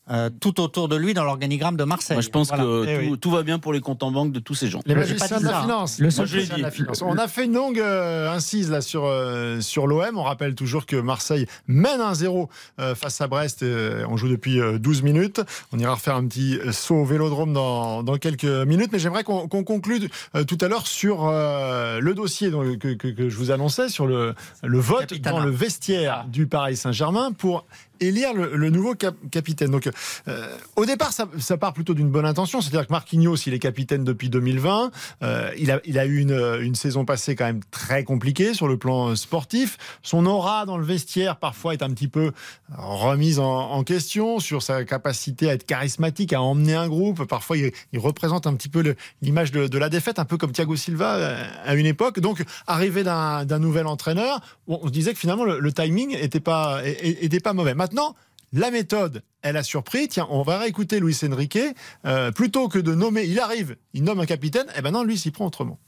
euh, 0.10 0.30
tout 0.40 0.60
autour 0.62 0.88
de 0.88 0.96
lui 0.96 1.14
dans 1.14 1.24
l'organigramme 1.24 1.78
de 1.78 1.84
Marseille. 1.84 2.16
Moi, 2.16 2.22
je 2.22 2.30
pense 2.30 2.48
Voilà. 2.48 2.64
que 2.64 2.86
Eh 2.88 3.06
tout, 3.08 3.12
oui. 3.14 3.20
tout 3.20 3.32
va 3.32 3.44
bien 3.44 3.60
pour 3.60 3.74
les 3.74 3.82
comptes 3.82 4.04
en 4.04 4.12
banque 4.12 4.32
de 4.32 4.40
tous 4.40 4.56
ces 4.56 4.68
gens. 4.68 4.82
Les 4.86 4.96
magiciens 4.96 5.40
de 5.40 5.46
la 5.46 5.62
finance. 5.62 6.00
Le 6.00 6.06
Les 6.06 6.12
seul- 6.12 6.26
magiciens 6.30 6.58
de 6.58 6.62
la 6.62 6.72
finance. 6.72 7.02
On 7.02 7.18
a 7.18 7.28
fait 7.28 7.46
une 7.46 7.54
longue 7.54 7.80
euh, 7.80 8.32
incise 8.32 8.72
là 8.72 8.82
sur, 8.82 9.04
euh, 9.06 9.60
sur 9.62 9.88
l'OM. 9.88 10.18
On 10.18 10.24
rappelle 10.24 10.56
toujours 10.56 10.86
que 10.86 10.96
Marseille 10.96 11.46
mène 11.68 12.00
1-0 12.02 12.50
euh, 12.80 12.96
face 12.96 13.20
à 13.22 13.28
Brest. 13.28 13.64
On 13.64 14.18
joue 14.18 14.30
depuis 14.30 14.60
euh, 14.60 14.78
12 14.80 15.02
minutes. 15.04 15.42
On 15.72 15.80
ira 15.80 15.94
refaire 15.96 16.16
un 16.16 16.26
petit 16.28 16.58
saut 16.72 16.96
au 16.96 17.06
vélodrome 17.06 17.54
dans, 17.54 18.04
dans 18.04 18.18
quelques 18.18 18.44
minutes. 18.46 18.90
Mais 18.92 19.00
j'aimerais 19.00 19.24
qu'on 19.24 19.48
conclue 19.48 20.10
euh, 20.36 20.44
tout 20.44 20.58
à 20.62 20.68
l'heure 20.68 20.88
sur 20.88 21.28
euh, 21.28 22.00
le 22.00 22.14
dossier 22.14 22.50
donc, 22.52 22.78
que, 22.80 22.94
que- 22.94 23.08
que 23.08 23.30
je 23.30 23.36
vous 23.38 23.52
annonçais, 23.52 23.90
sur 23.90 24.06
le, 24.08 24.36
le 24.64 24.80
vote 24.80 25.02
Capitana. 25.08 25.38
dans 25.40 25.44
le 25.46 25.52
vestiaire 25.52 26.26
du 26.28 26.48
Paris 26.48 26.76
Saint-Germain 26.78 27.32
pour 27.32 27.66
élire 28.00 28.34
le, 28.34 28.56
le 28.56 28.70
nouveau 28.70 28.96
cap- 28.96 29.16
capitaine. 29.32 29.72
Donc, 29.72 29.90
euh, 30.28 30.48
au 30.76 30.86
départ, 30.86 31.12
ça, 31.14 31.58
part 31.58 31.74
plutôt 31.74 31.94
d'une 31.94 32.10
bonne 32.10 32.26
intention. 32.26 32.62
C'est-à-dire 32.62 32.88
que 32.88 32.94
Marquinhos, 32.94 33.36
il 33.48 33.54
est 33.54 33.60
capitaine 33.60 34.04
depuis 34.04 34.30
2020. 34.30 34.92
Euh, 35.24 35.52
il, 35.58 35.72
a, 35.72 36.06
eu 36.06 36.20
une, 36.20 36.76
saison 36.76 37.06
passée 37.06 37.36
quand 37.36 37.46
même 37.46 37.62
très 37.72 38.04
compliquée 38.04 38.54
sur 38.54 38.68
le 38.68 38.78
plan 38.78 39.10
euh, 39.10 39.16
sportif. 39.16 39.78
Son 40.04 40.26
aura 40.26 40.66
dans 40.66 40.78
le 40.78 40.86
vestiaire, 40.86 41.38
parfois, 41.38 41.74
est 41.74 41.84
un 41.84 41.90
petit 41.90 42.08
peu 42.08 42.32
remise 42.76 43.40
en, 43.40 43.84
question 43.84 44.40
sur 44.40 44.64
sa 44.64 44.84
capacité 44.84 45.50
à 45.50 45.54
être 45.54 45.66
charismatique, 45.66 46.34
à 46.34 46.42
emmener 46.42 46.76
un 46.76 46.88
groupe. 46.88 47.26
Parfois, 47.26 47.58
il, 47.58 47.72
représente 47.98 48.48
un 48.48 48.54
petit 48.54 48.70
peu 48.70 48.96
l'image 49.22 49.52
de, 49.52 49.78
la 49.78 49.90
défaite, 49.90 50.20
un 50.20 50.26
peu 50.26 50.38
comme 50.38 50.52
Thiago 50.52 50.76
Silva 50.76 51.38
à 51.64 51.76
une 51.76 51.86
époque. 51.86 52.20
Donc, 52.20 52.44
arrivé 52.68 53.04
d'un 53.04 53.60
nouvel 53.60 53.88
entraîneur, 53.88 54.42
on, 54.68 54.86
se 54.88 54.92
disait 54.92 55.14
que 55.14 55.20
finalement, 55.20 55.46
le, 55.46 55.72
timing 55.72 56.16
était 56.20 56.40
pas, 56.40 56.82
é- 56.84 57.26
était 57.26 57.40
pas 57.40 57.54
mauvais. 57.54 57.74
Maintenant, 57.88 58.16
la 58.52 58.70
méthode, 58.70 59.24
elle 59.42 59.56
a 59.56 59.64
surpris. 59.64 60.10
Tiens, 60.10 60.28
on 60.30 60.42
va 60.42 60.60
réécouter 60.60 61.00
Luis 61.00 61.18
Enrique. 61.24 61.58
Euh, 62.06 62.32
plutôt 62.34 62.68
que 62.68 62.80
de 62.80 62.94
nommer, 62.94 63.24
il 63.24 63.40
arrive, 63.40 63.78
il 63.94 64.04
nomme 64.04 64.20
un 64.20 64.26
capitaine. 64.26 64.66
Eh 64.78 64.82
ben 64.82 64.92
non, 64.92 65.06
lui, 65.06 65.14
il 65.14 65.18
s'y 65.18 65.32
prend 65.32 65.46
autrement. 65.46 65.80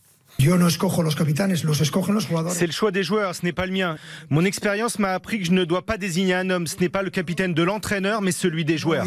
C'est 2.54 2.68
le 2.68 2.72
choix 2.72 2.91
des 2.91 3.04
joueurs, 3.04 3.36
ce 3.36 3.43
n'est 3.43 3.52
pas 3.52 3.66
le 3.66 3.74
mien. 3.74 3.97
Mon 4.30 4.45
expérience 4.45 4.97
m'a 4.97 5.10
appris 5.10 5.39
que 5.39 5.45
je 5.45 5.52
ne 5.52 5.66
dois 5.66 5.86
pas 5.86 5.97
désigner 5.97 6.36
un 6.36 6.50
homme. 6.50 6.68
Ce 6.68 6.78
n'est 6.80 6.88
pas 6.88 7.02
le 7.02 7.10
capitaine 7.10 7.54
de 7.54 7.64
l'entraîneur, 7.64 8.22
mais 8.22 8.32
celui 8.32 8.64
des 8.64 8.78
joueurs. 8.78 9.04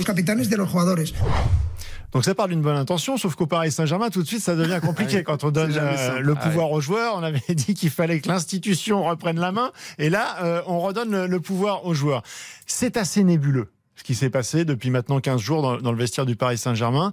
Donc 2.13 2.25
ça 2.25 2.35
part 2.35 2.49
d'une 2.49 2.63
bonne 2.63 2.77
intention, 2.77 3.17
sauf 3.17 3.35
qu'au 3.35 3.47
Paris 3.47 3.73
Saint-Germain, 3.73 4.11
tout 4.11 4.23
de 4.23 4.27
suite, 4.27 4.43
ça 4.43 4.55
devient 4.55 4.81
compliqué 4.83 5.23
quand 5.25 5.45
on 5.45 5.51
donne 5.51 5.73
euh, 5.75 6.21
le 6.21 6.35
pouvoir 6.35 6.71
aux 6.71 6.81
joueurs. 6.81 7.17
On 7.17 7.23
avait 7.23 7.41
dit 7.55 7.75
qu'il 7.75 7.91
fallait 7.91 8.21
que 8.21 8.29
l'institution 8.29 9.05
reprenne 9.05 9.41
la 9.41 9.53
main, 9.53 9.73
et 9.99 10.11
là, 10.11 10.37
euh, 10.43 10.63
on 10.67 10.81
redonne 10.81 11.11
le, 11.11 11.27
le 11.27 11.41
pouvoir 11.41 11.87
aux 11.87 11.95
joueurs. 11.95 12.23
C'est 12.67 12.97
assez 12.97 13.25
nébuleux 13.25 13.71
ce 13.95 14.05
qui 14.05 14.15
s'est 14.15 14.31
passé 14.31 14.65
depuis 14.65 14.91
maintenant 14.91 15.21
15 15.21 15.41
jours 15.41 15.63
dans, 15.63 15.77
dans 15.77 15.93
le 15.93 15.99
vestiaire 15.99 16.27
du 16.27 16.35
Paris 16.35 16.59
Saint-Germain. 16.59 17.13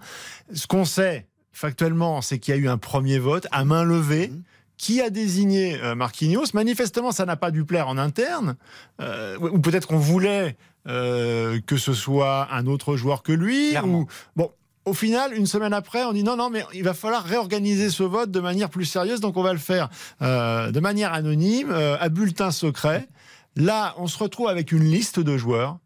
Ce 0.54 0.66
qu'on 0.66 0.86
sait 0.86 1.28
factuellement, 1.52 2.22
c'est 2.22 2.39
qu'il 2.39 2.56
y 2.56 2.58
a 2.58 2.60
eu 2.60 2.68
un 2.68 2.78
premier 2.78 3.20
vote 3.20 3.47
à 3.52 3.66
main 3.66 3.84
levée. 3.84 4.32
Qui 4.78 5.02
a 5.02 5.10
désigné 5.10 5.78
euh, 5.84 5.93
Marquinhos 5.93 6.45
Manifestement, 6.54 7.12
ça 7.12 7.26
n'a 7.26 7.36
pas 7.36 7.52
dû 7.52 7.66
plaire 7.66 7.89
en 7.89 7.97
interne, 7.97 8.56
euh, 9.02 9.38
ou 9.38 9.60
peut-être 9.60 9.88
qu'on 9.88 9.97
voulait 9.97 10.56
euh, 10.88 11.60
que 11.68 11.76
ce 11.76 11.93
soit 11.93 12.47
un 12.54 12.66
autre 12.66 12.95
joueur 12.95 13.22
que 13.22 13.34
lui. 13.34 13.72
Clairement. 13.72 14.00
Ou, 14.00 14.08
bon, 14.38 14.52
au 14.86 14.93
final, 14.93 15.34
une 15.34 15.45
semaine 15.45 15.73
après, 15.73 16.03
on 16.05 16.13
dit 16.13 16.23
non, 16.23 16.36
non, 16.36 16.49
mais 16.49 16.63
il 16.73 16.84
va 16.84 16.93
falloir 16.93 17.23
réorganiser 17.23 17.89
ce 17.89 18.03
vote 18.03 18.32
de 18.32 18.39
manière 18.39 18.69
plus 18.69 18.86
sérieuse, 18.86 19.19
donc 19.19 19.38
on 19.38 19.43
va 19.43 19.53
le 19.53 19.59
faire 19.59 19.89
euh, 20.21 20.71
de 20.71 20.80
manière 20.80 21.13
anonyme, 21.13 21.69
euh, 21.71 21.97
à 21.99 22.09
bulletin 22.09 22.51
secret. 22.51 23.07
Là, 23.55 23.93
on 23.97 24.07
se 24.07 24.17
retrouve 24.17 24.47
avec 24.47 24.71
une 24.71 24.84
liste 24.84 25.19
de 25.19 25.38
joueurs. 25.38 25.77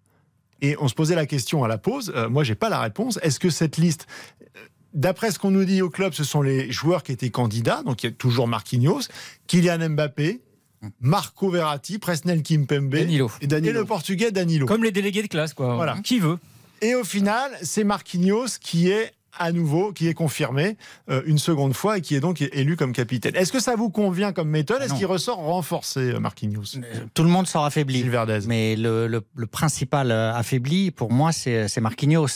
Et 0.61 0.77
on 0.79 0.87
se 0.87 0.93
posait 0.93 1.15
la 1.15 1.25
question 1.25 1.65
à 1.65 1.67
la 1.67 1.77
pause. 1.77 2.13
euh, 2.15 2.29
moi, 2.29 2.45
j'ai 2.45 2.55
pas 2.55 2.69
la 2.69 2.79
réponse. 2.79 3.19
Est-ce 3.21 3.37
que 3.37 3.49
cette 3.49 3.75
liste, 3.75 4.07
d'après 4.93 5.31
ce 5.31 5.37
qu'on 5.37 5.51
nous 5.51 5.65
dit 5.65 5.81
au 5.81 5.89
club, 5.89 6.13
ce 6.13 6.23
sont 6.23 6.41
les 6.41 6.71
joueurs 6.71 7.03
qui 7.03 7.11
étaient 7.11 7.31
candidats 7.31 7.83
Donc, 7.83 8.03
il 8.03 8.05
y 8.05 8.09
a 8.09 8.13
toujours 8.13 8.47
Marquinhos, 8.47 9.01
Kylian 9.47 9.89
Mbappé, 9.89 10.39
Marco 11.01 11.49
Verratti, 11.49 11.99
Presnel 11.99 12.43
Kimpembe 12.43 12.95
Danilo. 12.95 13.29
Et 13.41 13.45
et 13.45 13.47
Danilo. 13.47 13.81
le 13.81 13.85
Portugais 13.85 14.31
Danilo. 14.31 14.65
Comme 14.65 14.85
les 14.85 14.91
délégués 14.91 15.23
de 15.23 15.27
classe, 15.27 15.53
quoi. 15.53 15.75
Voilà. 15.75 15.97
Qui 16.01 16.19
veut? 16.19 16.37
Et 16.82 16.95
au 16.95 17.03
final, 17.03 17.57
c'est 17.61 17.84
Marquinhos 17.84 18.57
qui 18.59 18.89
est 18.89 19.13
à 19.38 19.51
nouveau, 19.51 19.91
qui 19.91 20.07
est 20.07 20.13
confirmé 20.13 20.77
euh, 21.09 21.21
une 21.25 21.38
seconde 21.38 21.73
fois 21.73 21.97
et 21.97 22.01
qui 22.01 22.15
est 22.15 22.19
donc 22.19 22.41
élu 22.41 22.75
comme 22.75 22.93
capitaine. 22.93 23.36
Est-ce 23.36 23.51
que 23.51 23.59
ça 23.59 23.75
vous 23.75 23.89
convient 23.89 24.31
comme 24.34 24.49
méthode? 24.49 24.81
Est-ce 24.81 24.93
qu'il 24.93 25.05
ressort 25.05 25.38
renforcé, 25.38 25.99
euh, 26.11 26.19
Marquinhos 26.19 26.79
Tout 27.13 27.23
le 27.23 27.29
monde 27.29 27.47
sort 27.47 27.65
affaibli. 27.65 28.01
Mais 28.47 28.75
le, 28.75 29.07
le- 29.07 29.23
le 29.36 29.47
principal 29.47 30.11
euh, 30.11 30.34
affaibli, 30.34 30.91
pour 30.91 31.11
moi, 31.11 31.31
c'est 31.31 31.67
c'est 31.67 31.81
Marquinhos. 31.81 32.27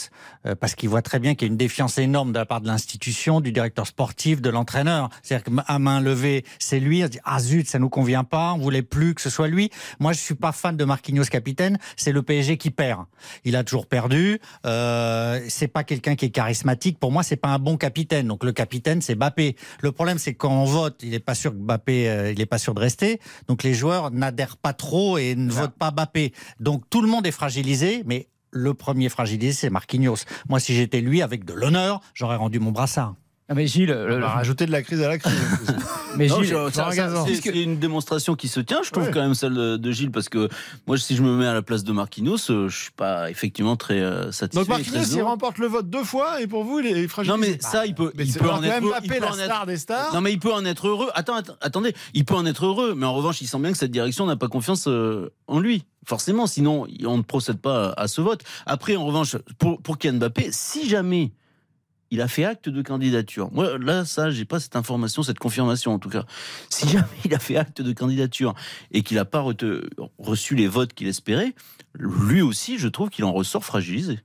Euh, 0.46 0.54
parce 0.54 0.74
qu'il 0.74 0.88
voit 0.88 1.02
très 1.02 1.18
bien 1.18 1.34
qu'il 1.34 1.46
y 1.46 1.50
a 1.50 1.52
une 1.52 1.56
défiance 1.58 1.98
énorme 1.98 2.32
de 2.32 2.38
la 2.38 2.46
part 2.46 2.60
de 2.60 2.66
l'institution, 2.66 3.40
du 3.40 3.52
directeur 3.52 3.86
sportif, 3.86 4.40
de 4.40 4.50
l'entraîneur. 4.50 5.08
C'est-à-dire 5.22 5.44
qu'à 5.66 5.78
main 5.78 6.00
levée, 6.00 6.44
c'est 6.58 6.80
lui. 6.80 7.02
On 7.02 7.06
se 7.06 7.10
dit, 7.10 7.18
ah 7.24 7.38
zut, 7.40 7.68
ça 7.68 7.78
nous 7.78 7.88
convient 7.88 8.24
pas, 8.24 8.52
on 8.54 8.58
voulait 8.58 8.82
plus 8.82 9.14
que 9.14 9.20
ce 9.20 9.30
soit 9.30 9.48
lui. 9.48 9.70
Moi, 10.00 10.12
je 10.12 10.18
suis 10.18 10.34
pas 10.34 10.52
fan 10.52 10.76
de 10.76 10.84
Marquinhos 10.84 11.24
capitaine. 11.24 11.78
C'est 11.96 12.12
le 12.12 12.22
PSG 12.22 12.56
qui 12.56 12.70
perd. 12.70 13.04
Il 13.44 13.56
a 13.56 13.64
toujours 13.64 13.86
perdu. 13.86 14.40
Euh, 14.66 15.40
c'est 15.48 15.68
pas 15.68 15.84
quelqu'un 15.84 16.14
qui 16.16 16.24
est 16.26 16.30
charismatique. 16.30 16.87
Pour 16.96 17.12
moi, 17.12 17.22
c'est 17.22 17.36
pas 17.36 17.48
un 17.48 17.58
bon 17.58 17.76
capitaine. 17.76 18.28
Donc 18.28 18.44
le 18.44 18.52
capitaine, 18.52 19.02
c'est 19.02 19.14
Mbappé. 19.14 19.56
Le 19.80 19.92
problème, 19.92 20.18
c'est 20.18 20.32
que 20.32 20.38
quand 20.38 20.62
on 20.62 20.64
vote, 20.64 21.00
il 21.02 21.12
est 21.12 21.18
pas 21.20 21.34
sûr 21.34 21.52
que 21.52 21.58
Mbappé, 21.58 22.08
euh, 22.08 22.32
il 22.32 22.40
est 22.40 22.46
pas 22.46 22.58
sûr 22.58 22.74
de 22.74 22.80
rester. 22.80 23.20
Donc 23.48 23.62
les 23.62 23.74
joueurs 23.74 24.10
n'adhèrent 24.10 24.56
pas 24.56 24.72
trop 24.72 25.18
et 25.18 25.34
ne 25.34 25.50
votent 25.50 25.76
pas 25.78 25.90
Mbappé. 25.90 26.32
Donc 26.60 26.88
tout 26.88 27.02
le 27.02 27.08
monde 27.08 27.26
est 27.26 27.32
fragilisé, 27.32 28.02
mais 28.06 28.28
le 28.50 28.74
premier 28.74 29.08
fragilisé, 29.08 29.52
c'est 29.52 29.70
Marquinhos. 29.70 30.24
Moi, 30.48 30.60
si 30.60 30.74
j'étais 30.74 31.00
lui, 31.00 31.20
avec 31.22 31.44
de 31.44 31.52
l'honneur, 31.52 32.00
j'aurais 32.14 32.36
rendu 32.36 32.60
mon 32.60 32.72
brassard. 32.72 33.14
Ah, 33.50 33.54
mais 33.54 33.66
Gilles, 33.66 33.86
le- 33.88 34.16
On 34.16 34.20
va 34.20 34.28
rajouter 34.28 34.66
de 34.66 34.72
la 34.72 34.82
crise 34.82 35.00
à 35.02 35.08
la 35.08 35.16
crise. 35.16 35.32
mais 36.18 36.26
Non, 36.26 36.36
Gilles, 36.42 36.48
je- 36.48 36.54
ça- 36.54 36.70
Florent 36.70 36.90
ça- 36.90 36.96
Gazan. 36.96 37.24
c'est 37.26 37.40
c'est 37.40 37.62
une 37.62 37.78
démonstration 37.78 38.34
qui 38.34 38.46
se 38.46 38.60
tient, 38.60 38.82
je 38.82 38.90
trouve 38.90 39.04
Ouais. 39.04 39.10
quand 39.10 39.22
même 39.22 39.32
celle 39.34 39.54
de, 39.54 39.76
de 39.78 39.90
Gilles, 39.90 40.10
parce 40.10 40.28
que 40.28 40.50
moi, 40.86 40.98
si 40.98 41.16
je 41.16 41.22
me 41.22 41.34
mets 41.34 41.46
à 41.46 41.54
la 41.54 41.62
place 41.62 41.82
de 41.82 41.92
Marquinhos, 41.92 42.50
euh, 42.50 42.68
je 42.68 42.76
suis 42.76 42.90
pas 42.90 43.30
effectivement 43.30 43.76
très 43.76 44.00
euh, 44.00 44.30
satisfait. 44.32 44.60
donc 44.66 44.68
Marquinhos, 44.68 45.02
il 45.16 45.22
remporte 45.22 45.56
le 45.56 45.66
vote 45.66 45.88
deux 45.88 46.04
fois 46.04 46.42
et 46.42 46.46
pour 46.46 46.64
vous, 46.64 46.80
il 46.80 46.86
est 46.88 47.08
fragilisé. 47.08 47.34
Non 47.38 47.40
mais 47.40 47.58
ça, 47.60 47.86
il 47.86 47.94
peut, 47.94 48.12
Mais 48.16 48.26
il 48.26 48.34
peut 48.34 48.50
en 48.50 48.62
être 48.62 48.82
heureux. 48.84 48.92
il 49.02 49.08
peut 49.08 49.18
la 49.18 49.32
en 49.32 49.38
être- 49.38 49.44
star 49.46 49.64
des 49.66 49.76
stars. 49.78 50.12
Non 50.14 50.20
mais 50.20 50.32
il 50.32 50.38
peut 50.38 50.52
en 50.52 50.64
être 50.66 50.86
heureux. 50.86 51.08
Attends, 51.14 51.36
att- 51.38 51.56
attendez, 51.62 51.94
il 52.12 52.26
peut 52.26 52.34
en 52.34 52.44
être 52.44 52.66
heureux, 52.66 52.94
mais 52.94 53.06
en 53.06 53.14
revanche, 53.14 53.40
il 53.40 53.46
sent 53.46 53.60
bien 53.60 53.72
que 53.72 53.78
cette 53.78 53.90
direction 53.90 54.26
n'a 54.26 54.36
pas 54.36 54.48
confiance 54.48 54.86
euh, 54.88 55.30
en 55.46 55.58
lui. 55.58 55.84
Forcément, 56.04 56.46
sinon 56.46 56.86
on 57.06 57.16
ne 57.16 57.22
procède 57.22 57.58
pas 57.60 57.94
à 57.96 58.08
ce 58.08 58.20
vote. 58.20 58.42
Après, 58.66 58.96
en 58.96 59.06
revanche, 59.06 59.36
pour 59.58 59.80
pour 59.80 59.96
Kylian 59.96 60.18
Mbappé, 60.18 60.48
si 60.52 60.86
jamais 60.86 61.32
il 62.10 62.20
a 62.20 62.28
fait 62.28 62.44
acte 62.44 62.68
de 62.68 62.82
candidature. 62.82 63.50
Moi, 63.52 63.78
là, 63.78 64.04
ça, 64.04 64.30
j'ai 64.30 64.44
pas 64.44 64.60
cette 64.60 64.76
information, 64.76 65.22
cette 65.22 65.38
confirmation 65.38 65.92
en 65.92 65.98
tout 65.98 66.08
cas. 66.08 66.24
Si 66.70 66.88
jamais 66.90 67.06
il 67.24 67.34
a 67.34 67.38
fait 67.38 67.56
acte 67.56 67.82
de 67.82 67.92
candidature 67.92 68.54
et 68.90 69.02
qu'il 69.02 69.16
n'a 69.16 69.24
pas 69.24 69.44
reçu 70.18 70.54
les 70.54 70.66
votes 70.68 70.92
qu'il 70.94 71.08
espérait, 71.08 71.54
lui 71.94 72.42
aussi, 72.42 72.78
je 72.78 72.88
trouve 72.88 73.10
qu'il 73.10 73.24
en 73.24 73.32
ressort 73.32 73.64
fragilisé. 73.64 74.20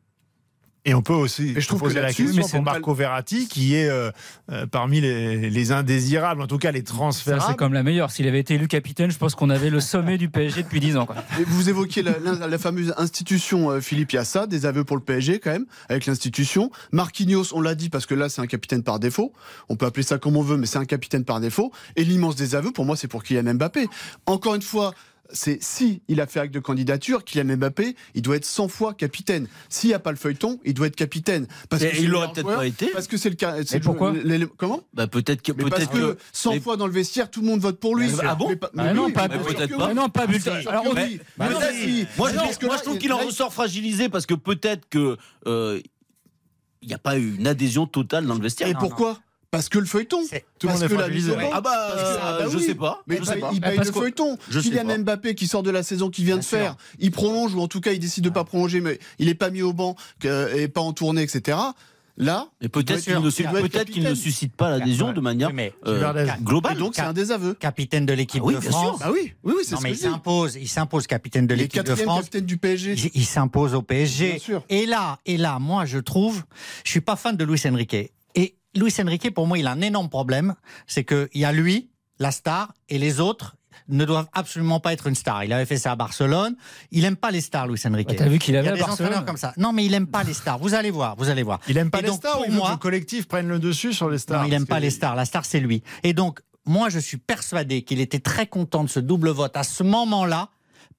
Et 0.86 0.93
on 0.93 1.01
peut 1.01 1.13
aussi 1.13 1.53
Et 1.55 1.61
je 1.61 1.67
trouve 1.67 1.79
poser 1.79 1.95
que 1.95 1.99
la 2.01 2.07
question 2.13 2.25
mais 2.36 2.43
c'est 2.43 2.57
pour 2.57 2.65
pas- 2.65 2.71
Marco 2.73 2.93
Verratti, 2.93 3.47
qui 3.47 3.73
est 3.75 3.88
euh, 3.88 4.11
euh, 4.51 4.65
parmi 4.65 4.99
les, 4.99 5.49
les 5.49 5.71
indésirables, 5.71 6.41
en 6.41 6.47
tout 6.47 6.57
cas 6.57 6.71
les 6.71 6.79
ça, 6.79 6.86
transférables. 6.93 7.43
c'est 7.47 7.55
comme 7.55 7.71
la 7.73 7.84
meilleure. 7.84 8.11
S'il 8.11 8.27
avait 8.27 8.41
été 8.41 8.55
élu 8.55 8.67
capitaine, 8.67 9.09
je 9.09 9.17
pense 9.17 9.34
qu'on 9.34 9.49
avait 9.49 9.69
le 9.69 9.79
sommet 9.79 10.17
du 10.17 10.29
PSG 10.29 10.63
depuis 10.63 10.81
10 10.81 10.97
ans. 10.97 11.05
Quoi. 11.05 11.15
Et 11.39 11.43
vous 11.45 11.69
évoquiez 11.69 12.03
la, 12.03 12.19
la- 12.19 12.47
la 12.47 12.57
fameuse 12.57 12.93
institution 12.97 13.71
euh, 13.71 13.79
Philippe 13.79 14.11
Yassa, 14.11 14.45
des 14.45 14.65
aveux 14.65 14.84
pour 14.84 14.97
le 14.97 15.03
PSG 15.03 15.39
quand 15.39 15.51
même, 15.51 15.65
avec 15.88 16.05
l'institution. 16.05 16.69
Marquinhos, 16.91 17.53
on 17.53 17.61
l'a 17.61 17.75
dit 17.75 17.89
parce 17.89 18.05
que 18.05 18.13
là 18.15 18.27
c'est 18.27 18.41
un 18.41 18.47
capitaine 18.47 18.84
par 18.84 18.99
défaut. 18.99 19.31
On 19.69 19.77
peut 19.77 19.86
appeler 19.86 20.03
ça 20.03 20.17
comme 20.17 20.36
on 20.36 20.41
veut, 20.43 20.57
mais 20.57 20.65
c'est 20.65 20.79
un 20.79 20.86
capitaine 20.86 21.23
par 21.23 21.39
défaut. 21.39 21.71
Et 21.95 22.03
l'immense 22.03 22.36
des 22.36 22.55
aveux, 22.55 22.71
pour 22.71 22.84
moi, 22.86 22.97
c'est 22.97 23.07
pour 23.07 23.23
Kylian 23.23 23.53
Mbappé. 23.53 23.88
Encore 24.25 24.55
une 24.55 24.61
fois. 24.61 24.93
C'est 25.34 25.61
si 25.61 26.01
il 26.07 26.21
a 26.21 26.27
fait 26.27 26.39
acte 26.39 26.53
de 26.53 26.59
candidature, 26.59 27.23
Kylian 27.25 27.57
Mbappé, 27.57 27.95
il 28.13 28.21
doit 28.21 28.36
être 28.36 28.45
100 28.45 28.67
fois 28.67 28.93
capitaine. 28.93 29.47
S'il 29.69 29.89
n'y 29.89 29.93
a 29.93 29.99
pas 29.99 30.11
le 30.11 30.17
feuilleton, 30.17 30.59
il 30.63 30.73
doit 30.73 30.88
être 30.88 30.95
capitaine. 30.95 31.47
Parce 31.69 31.81
Et 31.81 31.89
que 31.89 31.95
c'est 31.95 32.01
il 32.01 32.05
le 32.07 32.11
l'aurait 32.13 32.31
peut-être 32.34 32.55
pas 32.55 32.67
été. 32.67 32.88
Parce 32.88 33.07
que 33.07 33.17
c'est 33.17 33.29
le 33.29 33.36
cas. 33.36 33.55
c'est 33.65 33.77
Et 33.77 33.79
pourquoi 33.79 34.13
Comment 34.57 34.81
Bah 34.93 35.07
peut-être 35.07 35.41
que 35.41 35.51
mais 35.51 35.69
parce 35.69 35.88
que 35.88 36.13
que 36.13 36.17
100 36.31 36.51
mais- 36.53 36.59
fois 36.59 36.77
dans 36.77 36.88
le 36.88 36.93
vestiaire, 36.93 37.29
tout 37.31 37.41
le 37.41 37.47
monde 37.47 37.59
vote 37.59 37.79
pour 37.79 37.95
lui. 37.95 38.09
Ah 38.23 38.36
bon 38.36 38.49
Mais 38.49 38.55
pas- 38.55 38.69
Ah 38.77 38.84
mais 38.84 38.93
non, 38.93 39.05
oui, 39.05 39.11
pas- 39.11 39.27
peut-être 39.27 39.75
pas. 39.75 39.86
oui. 39.86 39.89
Ah 39.89 39.93
non, 39.93 40.09
pas 40.09 40.27
bulletin. 40.27 40.59
Alors, 40.67 40.86
bah 40.93 41.49
non, 41.49 41.59
si. 41.73 42.05
Moi, 42.17 42.31
je, 42.31 42.84
trouve 42.84 42.97
qu'il 42.97 43.11
en 43.13 43.17
ressort 43.17 43.53
fragilisé 43.53 44.09
parce 44.09 44.25
que 44.25 44.34
peut-être 44.34 44.88
que 44.89 45.17
euh, 45.47 45.81
il 46.81 46.88
n'y 46.88 46.93
a 46.93 46.99
pas 46.99 47.17
eu 47.17 47.36
une 47.36 47.47
adhésion 47.47 47.88
totale 47.88 48.25
dans 48.25 48.36
le 48.36 48.41
vestiaire. 48.41 48.67
Et 48.67 48.73
Non, 48.73 48.79
pourquoi? 48.79 49.19
Parce 49.54 49.70
que 49.70 49.78
le 49.78 49.86
feuilleton. 49.86 50.18
Tout 50.58 50.66
le 50.66 50.74
monde 50.74 50.88
que 50.88 50.93
la 50.95 51.08
banc. 51.10 51.49
Ah 51.54 51.62
bah, 51.62 51.91
que- 51.93 51.99
ah 52.24 52.38
bah 52.39 52.45
je 52.51 52.58
sais 52.58 52.74
pas. 52.74 53.04
Mais 53.06 53.18
je 53.18 53.22
il 53.22 53.26
sais 53.28 53.32
paye- 53.34 53.41
pas. 53.41 53.51
il 53.54 53.62
paye 53.62 53.76
Parce 53.76 53.88
le 53.89 53.93
feuilleton. 53.93 54.38
Kylian. 54.51 54.97
Mbappé 55.04 55.36
qui 55.36 55.45
sort 55.45 55.62
de 55.62 55.70
la 55.70 55.84
saison 55.84 56.10
qu'il 56.10 56.26
vient 56.26 56.38
de 56.38 56.41
sûr. 56.41 56.58
faire, 56.58 56.76
il 56.97 57.12
prolonge 57.12 57.54
ou 57.54 57.62
en 57.62 57.68
tout 57.68 57.80
cas 57.80 57.91
il 57.91 57.99
décide 57.99 58.24
de 58.24 58.30
pas 58.32 58.45
prolonger, 58.45 58.82
mais 58.82 58.97
il 59.20 59.30
est 59.30 59.36
pas 59.36 59.51
mis 59.51 59.62
au 59.62 59.72
banc 59.72 59.95
que- 60.20 60.58
et 60.58 60.68
pas 60.70 60.82
en 60.82 60.91
tournée, 60.91 61.22
etc. 61.22 61.56
Là, 62.16 62.47
Et 62.62 62.70
peut-être 62.70 63.01
qu'il 63.04 63.14
ne, 64.04 64.10
ne 64.10 64.16
suscite 64.16 64.56
pas 64.56 64.70
l'adhésion 64.70 65.14
de 65.14 65.20
manière 65.20 65.51
mais 65.51 65.74
euh, 65.88 66.14
globale. 66.43 66.76
et 66.76 66.80
donc 66.80 66.93
c'est 66.95 67.01
un 67.01 67.12
désaveu. 67.12 67.56
capitaine 67.56 68.06
de 68.06 68.14
l'équipe 68.14 68.41
Ah 68.43 68.47
oui, 68.47 68.54
de 68.54 68.60
bien 68.60 68.70
France. 68.70 68.99
Bah 68.99 69.10
oui, 69.12 69.34
oui, 69.43 69.54
oui, 69.58 69.64
c'est 69.66 69.76
ce 69.76 69.82
mais 69.82 69.89
que 69.89 69.95
il 69.95 69.99
s'impose, 69.99 70.56
il 70.56 70.68
s'impose 70.68 71.08
capitaine 71.08 71.47
de 71.47 71.56
l'équipe 71.56 71.82
de 71.82 71.88
quatrième 71.88 72.06
France. 72.10 72.20
capitaine 72.20 72.45
du 72.45 72.58
PSG. 72.58 72.93
Il, 72.93 73.12
il 73.16 73.26
s'impose 73.26 73.74
au 73.74 73.82
PSG. 73.82 74.30
Bien 74.30 74.39
sûr. 74.39 74.64
Et 74.70 74.86
là, 74.86 75.18
et 75.26 75.38
là, 75.38 75.58
moi, 75.58 75.86
je 75.86 75.97
trouve, 75.97 76.43
je 76.84 76.91
suis 76.91 77.01
pas 77.01 77.16
fan 77.16 77.36
de 77.36 77.43
Luis 77.43 77.60
Enrique. 77.66 78.12
Luis 78.76 78.93
Enrique, 79.01 79.34
pour 79.34 79.47
moi, 79.47 79.57
il 79.57 79.67
a 79.67 79.71
un 79.71 79.82
énorme 79.82 80.09
problème, 80.09 80.55
c'est 80.88 81.03
qu'il 81.03 81.30
y 81.36 81.45
a 81.45 81.51
lui, 81.51 81.89
la 82.19 82.32
star, 82.32 82.74
et 82.89 82.97
les 82.97 83.19
autres 83.19 83.55
ne 83.89 84.05
doivent 84.05 84.28
absolument 84.34 84.80
pas 84.80 84.93
être 84.93 85.07
une 85.07 85.15
star. 85.15 85.43
Il 85.43 85.51
avait 85.51 85.65
fait 85.65 85.78
ça 85.78 85.91
à 85.91 85.95
Barcelone. 85.95 86.55
Il 86.91 87.03
aime 87.05 87.15
pas 87.17 87.32
les 87.32 87.41
stars, 87.41 87.67
Luis 87.67 87.80
Enrique. 87.86 88.07
Bah, 88.07 88.13
T'as 88.17 88.28
vu 88.30 88.39
qu'il 88.39 88.53
il 88.53 88.55
y 88.55 88.59
avait 88.59 88.69
à 88.82 88.86
Barcelone 88.86 89.26
comme 89.26 89.38
ça. 89.38 89.53
Non, 89.57 89.74
mais 89.74 89.84
il 89.86 89.93
aime 89.93 90.07
pas 90.07 90.24
les 90.24 90.34
stars. 90.34 90.57
Vous 90.59 90.74
allez 90.74 90.91
voir, 90.91 91.15
vous 91.17 91.30
allez 91.30 91.43
voir. 91.43 91.59
Il 91.67 91.78
aime 91.78 91.89
pas 91.91 91.99
Et 91.99 92.03
les 92.03 92.07
donc, 92.07 92.17
stars 92.17 92.38
pour 92.38 92.47
ou 92.47 92.51
moi- 92.51 92.71
le 92.71 92.78
collectif 92.78 93.28
prenne 93.28 93.47
le 93.47 93.59
dessus 93.59 93.91
sur 93.93 94.09
les 94.09 94.19
stars? 94.19 94.41
Non, 94.43 94.47
il 94.47 94.53
aime 94.53 94.65
pas 94.67 94.80
les 94.80 94.89
stars. 94.89 95.15
La 95.15 95.26
star, 95.26 95.43
c'est 95.43 95.59
lui. 95.59 95.84
Et 96.03 96.13
donc, 96.13 96.39
moi, 96.65 96.88
je 96.89 96.99
suis 96.99 97.17
persuadé 97.17 97.82
qu'il 97.82 97.99
était 97.99 98.19
très 98.19 98.47
content 98.47 98.84
de 98.86 98.89
ce 98.89 98.99
double 99.01 99.30
vote 99.30 99.57
à 99.57 99.63
ce 99.63 99.84
moment-là. 99.84 100.49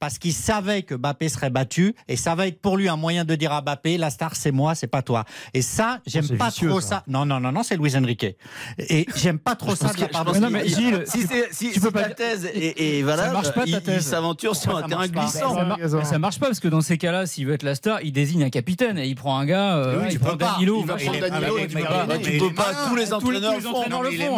Parce 0.05 0.19
qu'il 0.19 0.35
savait 0.35 0.83
que 0.83 0.95
Mbappé 0.95 1.31
serait 1.31 1.49
battu 1.49 1.95
et 2.09 2.17
ça 2.17 2.35
va 2.35 2.47
être 2.47 2.61
pour 2.61 2.77
lui 2.77 2.91
un 2.91 2.97
moyen 2.97 3.25
de 3.25 3.35
dire 3.37 3.53
à 3.53 3.63
Mbappé 3.63 3.97
la 3.97 4.11
star 4.11 4.37
c'est 4.37 4.51
moi 4.53 4.75
c'est 4.75 4.87
pas 4.87 5.01
toi 5.01 5.25
et 5.55 5.63
ça 5.63 6.01
j'aime 6.07 6.25
c'est 6.25 6.37
pas 6.37 6.49
vicieux, 6.51 6.69
trop 6.69 6.83
ça. 6.83 6.89
ça. 6.89 7.03
non 7.09 7.25
non 7.25 7.41
non 7.41 7.53
non 7.53 7.63
c'est 7.63 7.79
Luis 7.79 7.97
Enrique 7.97 8.27
et 8.79 9.07
j'aime 9.17 9.39
pas 9.39 9.55
trop 9.55 9.75
ça 9.75 9.89
Si, 9.89 9.95
tu 9.97 11.73
si 11.73 11.81
peux 11.81 11.91
ta 11.91 12.01
pas- 12.03 12.09
thèse 12.11 12.45
est, 12.55 12.99
est 12.99 13.03
valable, 13.03 13.33
marche 13.33 13.53
pas, 13.55 13.63
ta 13.63 13.67
il- 13.67 13.75
il 13.75 13.81
thèse. 13.83 14.07
s'aventure 14.07 14.55
sur 14.57 14.77
un 14.77 14.83
ça 14.83 14.89
terrain 14.89 15.01
marche 15.07 15.13
pas 15.13 15.21
glissant. 15.23 15.55
Ça, 15.55 15.65
mar- 15.65 15.79
raison. 15.79 16.05
ça 16.05 16.19
marche 16.19 16.39
pas 16.39 16.47
parce 16.47 16.61
que 16.61 16.69
dans 16.69 16.81
ces 16.83 16.99
cas-là, 16.99 17.25
s'il 17.27 17.47
veut 17.47 17.55
être 17.55 17.63
la 17.63 17.75
star, 17.75 18.03
il 18.03 18.13
désigne 18.13 18.45
un 18.45 18.51
capitaine 18.51 18.99
et 18.99 19.07
il 19.07 19.15
prend 19.15 19.39
un 19.39 19.47
gars. 19.47 19.77
euh, 19.77 19.97
Oui, 19.97 20.03
ouais, 20.03 20.09
tu 20.09 20.15
il 20.17 20.21
prend 20.21 20.37
pas. 20.37 20.53
Danilo. 20.53 20.81
Il 20.81 20.87
va 20.87 20.95
machin. 20.95 21.07
prendre 21.13 21.29
Danilo 21.31 21.55
mais- 21.57 21.63
et 21.63 21.67
tu 21.69 22.39
peux 22.39 22.53
pas, 22.55 22.75
tous 22.89 22.97
les 22.97 23.13
entraîneurs 23.15 23.55
le 23.55 23.61
font. 24.11 24.37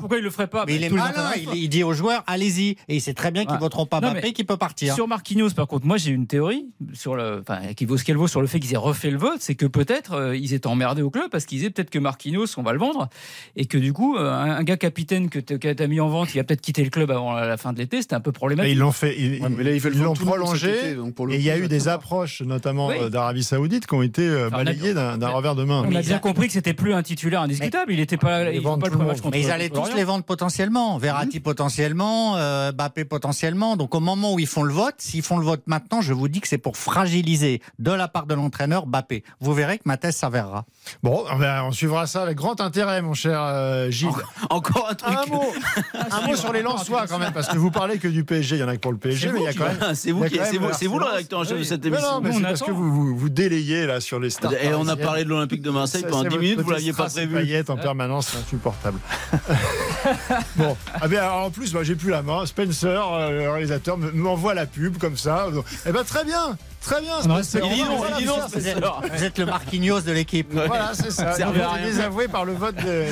Pourquoi 0.00 0.18
il 0.18 0.22
le 0.24 0.30
ferait 0.30 0.46
pas 0.46 0.64
mais 0.66 0.76
il 0.76 0.84
est 0.84 0.90
malin 0.90 1.32
il, 1.54 1.68
dit 1.68 1.82
aux 1.82 1.92
joueurs 1.92 2.22
allez-y 2.26 2.70
et 2.88 2.96
il 2.96 3.00
sait 3.00 3.14
très 3.14 3.30
bien 3.30 3.44
qu'ils 3.44 3.58
voteront 3.58 3.86
pas 3.86 4.00
Mbappé 4.00 4.32
qu'il 4.32 4.46
peut 4.46 4.56
partir 4.56 4.94
Sur 4.94 5.07
Marquinhos, 5.08 5.50
par 5.50 5.66
contre, 5.66 5.86
moi 5.86 5.96
j'ai 5.96 6.12
une 6.12 6.26
théorie 6.28 6.66
sur 6.92 7.16
le, 7.16 7.40
enfin, 7.40 7.72
qui 7.74 7.84
vaut 7.84 7.96
ce 7.96 8.04
qu'elle 8.04 8.16
vaut 8.16 8.28
sur 8.28 8.40
le 8.40 8.46
fait 8.46 8.60
qu'ils 8.60 8.74
aient 8.74 8.76
refait 8.76 9.10
le 9.10 9.18
vote, 9.18 9.38
c'est 9.40 9.54
que 9.56 9.66
peut-être 9.66 10.12
euh, 10.12 10.36
ils 10.36 10.54
étaient 10.54 10.66
emmerdés 10.68 11.02
au 11.02 11.10
club 11.10 11.28
parce 11.30 11.44
qu'ils 11.46 11.58
disaient 11.58 11.70
peut-être 11.70 11.90
que 11.90 11.98
Marquinhos, 11.98 12.46
on 12.56 12.62
va 12.62 12.72
le 12.72 12.78
vendre, 12.78 13.08
et 13.56 13.66
que 13.66 13.76
du 13.78 13.92
coup, 13.92 14.16
euh, 14.16 14.30
un, 14.32 14.50
un 14.56 14.62
gars 14.62 14.76
capitaine 14.76 15.28
que 15.30 15.38
tu 15.40 15.82
as 15.82 15.86
mis 15.88 15.98
en 16.00 16.08
vente, 16.08 16.32
il 16.34 16.38
va 16.38 16.44
peut-être 16.44 16.60
quitter 16.60 16.84
le 16.84 16.90
club 16.90 17.10
avant 17.10 17.32
la, 17.32 17.46
la 17.46 17.56
fin 17.56 17.72
de 17.72 17.78
l'été, 17.78 18.00
c'était 18.02 18.14
un 18.14 18.20
peu 18.20 18.30
Mais 18.30 18.34
problématique. 18.34 18.72
ils 18.72 18.78
l'ont 18.78 18.92
fait, 18.92 19.18
ils 19.18 19.42
Ouais, 19.42 19.48
mais 19.48 19.64
là, 19.64 19.72
ils 19.72 19.80
veulent 19.80 19.94
ils 19.96 20.02
l'ont 20.02 20.14
prolongé. 20.14 20.70
été, 20.70 20.94
donc 20.94 21.14
pour 21.14 21.26
le 21.26 21.34
et 21.34 21.36
il 21.36 21.42
y 21.42 21.50
a 21.50 21.58
eu 21.58 21.68
des 21.68 21.88
approches, 21.88 22.42
notamment 22.42 22.88
Oui. 22.88 22.96
euh, 23.00 23.08
d'Arabie 23.08 23.42
Saoudite, 23.42 23.86
qui 23.86 23.94
ont 23.94 24.02
été 24.02 24.22
euh, 24.22 24.46
a- 24.46 24.50
balayées 24.50 24.94
d'un 24.94 25.16
d'un 25.18 25.28
mais- 25.28 25.32
revers 25.34 25.54
de 25.54 25.64
main. 25.64 25.80
On 25.80 25.84
a 25.84 25.86
Mais 25.88 26.00
bien 26.02 26.16
ils- 26.16 26.20
compris 26.20 26.46
que 26.48 26.52
c'était 26.52 26.74
plus 26.74 26.92
un 26.92 27.02
titulaire 27.02 27.40
indiscutable. 27.42 27.92
Il 27.92 28.00
était 28.00 28.16
pas, 28.18 28.50
Ils 28.50 28.56
il 28.56 28.60
vendent 28.62 28.80
pas 28.80 28.90
tout 28.90 28.98
le 28.98 29.06
match 29.06 29.20
contre. 29.20 29.36
Mais 29.36 29.40
ils 29.42 29.50
allaient 29.50 29.70
tous 29.70 29.94
les 29.96 30.04
vendre 30.04 30.24
potentiellement. 30.24 30.98
Verratti 30.98 31.40
potentiellement, 31.40 32.36
euh, 32.36 32.72
Mbappé 32.72 33.04
potentiellement. 33.04 33.76
Donc 33.76 33.94
au 33.94 34.00
moment 34.00 34.34
où 34.34 34.38
ils 34.38 34.46
font 34.46 34.62
le 34.62 34.72
vote, 34.72 34.94
s'ils 34.98 35.22
font 35.22 35.38
le 35.38 35.44
vote 35.44 35.62
maintenant, 35.66 36.00
je 36.00 36.12
vous 36.12 36.28
dis 36.28 36.40
que 36.40 36.48
c'est 36.48 36.58
pour 36.58 36.76
fragiliser 36.76 37.62
de 37.78 37.90
la 37.92 38.08
part 38.08 38.26
de 38.26 38.34
l'entraîneur 38.34 38.86
Mbappé. 38.86 39.22
Vous 39.40 39.54
verrez 39.54 39.78
que 39.78 39.84
ma 39.86 39.96
thèse 39.96 40.16
s'avérera. 40.16 40.64
Bon, 41.02 41.24
ben, 41.38 41.62
on 41.64 41.72
suivra 41.72 42.06
ça 42.06 42.22
avec 42.22 42.36
grand 42.36 42.60
intérêt, 42.60 43.00
mon 43.02 43.14
cher 43.14 43.40
euh, 43.42 43.90
Gilles. 43.90 44.08
Encore 44.50 44.88
un 44.90 44.94
truc. 44.94 45.14
Un 45.14 45.26
mot, 45.32 45.44
un 46.10 46.26
mot 46.26 46.36
sur 46.36 46.52
les 46.52 46.62
Lensois 46.62 47.06
quand 47.06 47.18
même, 47.18 47.32
parce 47.32 47.48
que 47.48 47.56
vous 47.58 47.70
parlez 47.70 47.98
que 47.98 48.08
du 48.08 48.24
PSG, 48.24 48.56
il 48.56 48.60
y 48.60 48.62
en 48.64 48.68
a 48.68 48.74
que 48.76 48.80
pour 48.80 48.92
le 48.92 48.98
PSG, 48.98 49.30
mais 49.32 49.40
il 49.40 49.44
y 49.44 49.48
a 49.48 49.52
quand 49.54 49.64
même. 49.64 49.94
c'est 49.94 50.10
vous 50.12 50.24
qui- 50.24 50.38
c'est 50.44 50.58
vous- 50.58 50.68
c'est 50.72 50.86
vous 50.86 50.98
le 50.98 51.04
Arsenal. 51.04 51.16
rédacteur 51.16 51.40
en 51.40 51.44
chef 51.44 51.58
de 51.58 51.62
cette 51.64 51.82
Mais 51.84 51.88
émission. 51.88 52.12
non, 52.12 52.20
mais 52.20 52.32
c'est 52.32 52.38
on 52.38 52.42
parce 52.42 52.62
que 52.62 52.70
vous, 52.70 52.92
vous, 52.92 53.16
vous 53.16 53.28
délayez 53.28 53.86
là 53.86 54.00
sur 54.00 54.18
les 54.18 54.30
stars. 54.30 54.52
Et 54.54 54.74
on 54.74 54.88
a 54.88 54.96
parlé 54.96 55.24
de 55.24 55.28
l'Olympique 55.28 55.62
de 55.62 55.70
Marseille 55.70 56.02
pendant 56.02 56.22
c'est 56.22 56.28
10 56.28 56.34
votre 56.34 56.40
minutes, 56.42 56.60
vous 56.60 56.70
l'aviez 56.70 56.92
pas 56.92 57.06
prévu. 57.08 57.62
En 57.68 57.76
permanence, 57.76 58.28
c'est 58.28 58.38
insupportable. 58.38 58.98
bon, 60.56 60.76
ah 61.00 61.08
bien, 61.08 61.22
alors, 61.22 61.44
en 61.46 61.50
plus, 61.50 61.72
moi, 61.72 61.82
j'ai 61.82 61.94
plus 61.94 62.10
la 62.10 62.22
main. 62.22 62.46
Spencer, 62.46 63.12
euh, 63.12 63.30
le 63.30 63.50
réalisateur, 63.50 63.98
me- 63.98 64.10
m'envoie 64.12 64.54
la 64.54 64.66
pub 64.66 64.77
comme 65.00 65.16
ça. 65.16 65.46
Eh 65.86 65.92
ben 65.92 66.04
très 66.04 66.24
bien, 66.24 66.56
très 66.80 67.00
bien. 67.00 67.16
Il 67.20 67.26
dit 67.74 67.82
non, 67.82 67.98
va 68.00 68.08
il 68.10 68.16
dit 68.18 68.24
non, 68.24 68.36
Vous 68.52 68.66
êtes, 68.68 68.76
Spencer. 68.76 69.00
vous 69.14 69.24
êtes 69.24 69.38
le 69.38 69.46
Marquinhos 69.46 70.00
de 70.00 70.12
l'équipe. 70.12 70.52
Voilà, 70.52 70.90
c'est 70.94 71.10
ça. 71.10 71.32
Vous 71.32 71.42
êtes 71.42 71.82
désavoué 71.82 72.28
par 72.28 72.44
le 72.44 72.54
vote 72.54 72.76
de. 72.76 73.06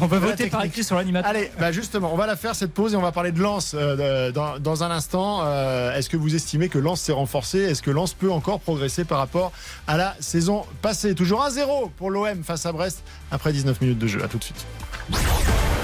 On 0.00 0.08
la 0.08 0.18
voter 0.18 0.48
par 0.48 0.64
écrit 0.64 0.84
sur 0.84 0.96
l'animateur. 0.96 1.30
Allez, 1.30 1.50
bah 1.58 1.72
justement, 1.72 2.10
on 2.12 2.16
va 2.16 2.26
la 2.26 2.36
faire 2.36 2.54
cette 2.54 2.72
pause 2.72 2.94
et 2.94 2.96
on 2.96 3.02
va 3.02 3.12
parler 3.12 3.32
de 3.32 3.40
Lens 3.40 3.74
euh, 3.74 4.30
dans 4.32 4.82
un 4.82 4.90
instant. 4.90 5.40
Euh, 5.44 5.94
Est-ce 5.96 6.08
que 6.08 6.16
vous 6.16 6.34
estimez 6.34 6.68
que 6.68 6.78
Lens 6.78 7.00
s'est 7.00 7.12
renforcé? 7.12 7.58
Est-ce 7.60 7.82
que 7.82 7.90
Lens 7.90 8.14
peut 8.14 8.30
encore 8.30 8.60
progresser 8.60 9.04
par 9.04 9.18
rapport 9.18 9.52
à 9.86 9.96
la 9.96 10.14
saison 10.20 10.64
passée? 10.82 11.14
Toujours 11.14 11.44
1-0 11.46 11.90
pour 11.96 12.10
l'OM 12.10 12.42
face 12.44 12.66
à 12.66 12.72
Brest 12.72 13.02
après 13.30 13.52
19 13.52 13.80
minutes 13.80 13.98
de 13.98 14.06
jeu. 14.06 14.22
À 14.24 14.28
tout 14.28 14.38
de 14.38 14.44
suite. 14.44 14.64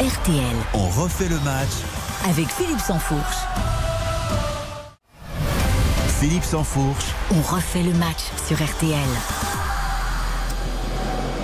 RTL 0.00 0.42
On 0.74 0.88
refait 0.88 1.28
le 1.28 1.38
match. 1.40 1.68
avec 2.28 2.48
Philippe 2.48 2.80
Sansfourche. 2.80 3.36
Philippe 6.20 6.44
Sansfourche. 6.44 7.14
On 7.30 7.40
refait 7.40 7.82
le 7.82 7.94
match 7.94 8.20
sur 8.46 8.62
RTL. 8.62 9.08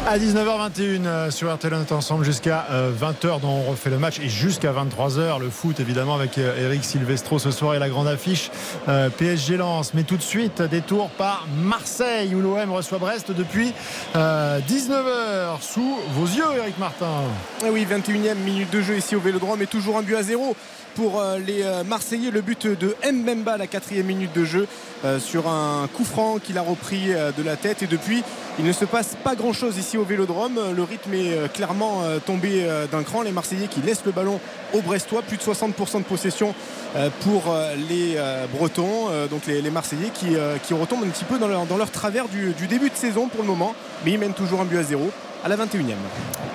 À 0.08 0.18
19h21 0.18 1.04
euh, 1.04 1.30
sur 1.32 1.52
RTL, 1.52 1.74
on 1.74 1.94
ensemble 1.94 2.24
jusqu'à 2.24 2.64
20h 2.70 3.40
dont 3.40 3.48
on 3.48 3.62
refait 3.62 3.90
le 3.90 3.98
match 3.98 4.20
et 4.20 4.28
jusqu'à 4.28 4.72
23h 4.72 5.40
le 5.40 5.50
foot 5.50 5.80
évidemment 5.80 6.14
avec 6.14 6.38
euh, 6.38 6.64
Eric 6.64 6.84
Silvestro 6.84 7.40
ce 7.40 7.50
soir 7.50 7.74
et 7.74 7.80
la 7.80 7.88
grande 7.88 8.06
affiche 8.06 8.52
euh, 8.88 9.10
PSG 9.10 9.56
Lens. 9.56 9.94
Mais 9.94 10.04
tout 10.04 10.16
de 10.16 10.22
suite, 10.22 10.62
détour 10.62 11.10
par 11.10 11.48
Marseille 11.60 12.36
où 12.36 12.40
l'OM 12.40 12.70
reçoit 12.70 12.98
Brest 12.98 13.32
depuis 13.32 13.72
euh, 14.14 14.60
19h 14.60 15.60
sous 15.60 15.96
vos 16.12 16.26
yeux 16.26 16.56
Eric 16.56 16.78
Martin. 16.78 17.24
Ah 17.64 17.68
oui, 17.72 17.84
21e 17.84 18.36
minute 18.36 18.72
de 18.72 18.82
jeu 18.82 18.96
ici 18.96 19.16
au 19.16 19.20
Vélodrome 19.20 19.60
et 19.62 19.66
toujours 19.66 19.98
un 19.98 20.02
but 20.02 20.14
à 20.14 20.22
zéro 20.22 20.54
pour 20.96 21.20
euh, 21.20 21.38
les 21.38 21.62
euh, 21.62 21.84
Marseillais. 21.84 22.30
Le 22.30 22.40
but 22.40 22.66
de 22.66 22.96
Mbemba 23.08 23.58
la 23.58 23.66
quatrième 23.66 24.06
minute 24.06 24.32
de 24.34 24.44
jeu 24.44 24.66
euh, 25.04 25.20
sur 25.20 25.46
un 25.46 25.88
coup 25.88 26.04
franc 26.04 26.38
qu'il 26.38 26.56
a 26.56 26.62
repris 26.62 27.12
euh, 27.12 27.30
de 27.36 27.42
la 27.42 27.56
tête 27.56 27.82
et 27.82 27.86
depuis 27.86 28.24
il 28.58 28.64
ne 28.64 28.72
se 28.72 28.86
passe 28.86 29.14
pas 29.22 29.34
grand 29.34 29.52
chose 29.52 29.76
au 29.96 30.04
Vélodrome. 30.04 30.58
Le 30.74 30.82
rythme 30.82 31.14
est 31.14 31.32
euh, 31.32 31.48
clairement 31.48 32.02
euh, 32.02 32.18
tombé 32.18 32.64
euh, 32.64 32.86
d'un 32.86 33.02
cran. 33.02 33.22
Les 33.22 33.32
Marseillais 33.32 33.68
qui 33.68 33.80
laissent 33.80 34.04
le 34.04 34.12
ballon 34.12 34.40
aux 34.72 34.82
Brestois, 34.82 35.22
plus 35.22 35.36
de 35.36 35.42
60% 35.42 35.98
de 35.98 36.04
possession 36.04 36.54
pour 37.20 37.54
les 37.88 38.18
Bretons, 38.52 39.08
donc 39.30 39.46
les, 39.46 39.70
Marseillais 39.70 40.10
qui, 40.12 40.74
retombent 40.74 41.04
un 41.04 41.08
petit 41.08 41.24
peu 41.24 41.38
dans 41.38 41.46
leur, 41.46 41.90
travers 41.90 42.26
du 42.28 42.66
début 42.68 42.88
de 42.88 42.94
saison 42.96 43.28
pour 43.28 43.42
le 43.42 43.46
moment, 43.46 43.74
mais 44.04 44.12
ils 44.12 44.18
mènent 44.18 44.32
toujours 44.32 44.60
un 44.60 44.64
but 44.64 44.78
à 44.78 44.82
zéro 44.82 45.10
à 45.44 45.48
la 45.48 45.56
21e. 45.56 45.94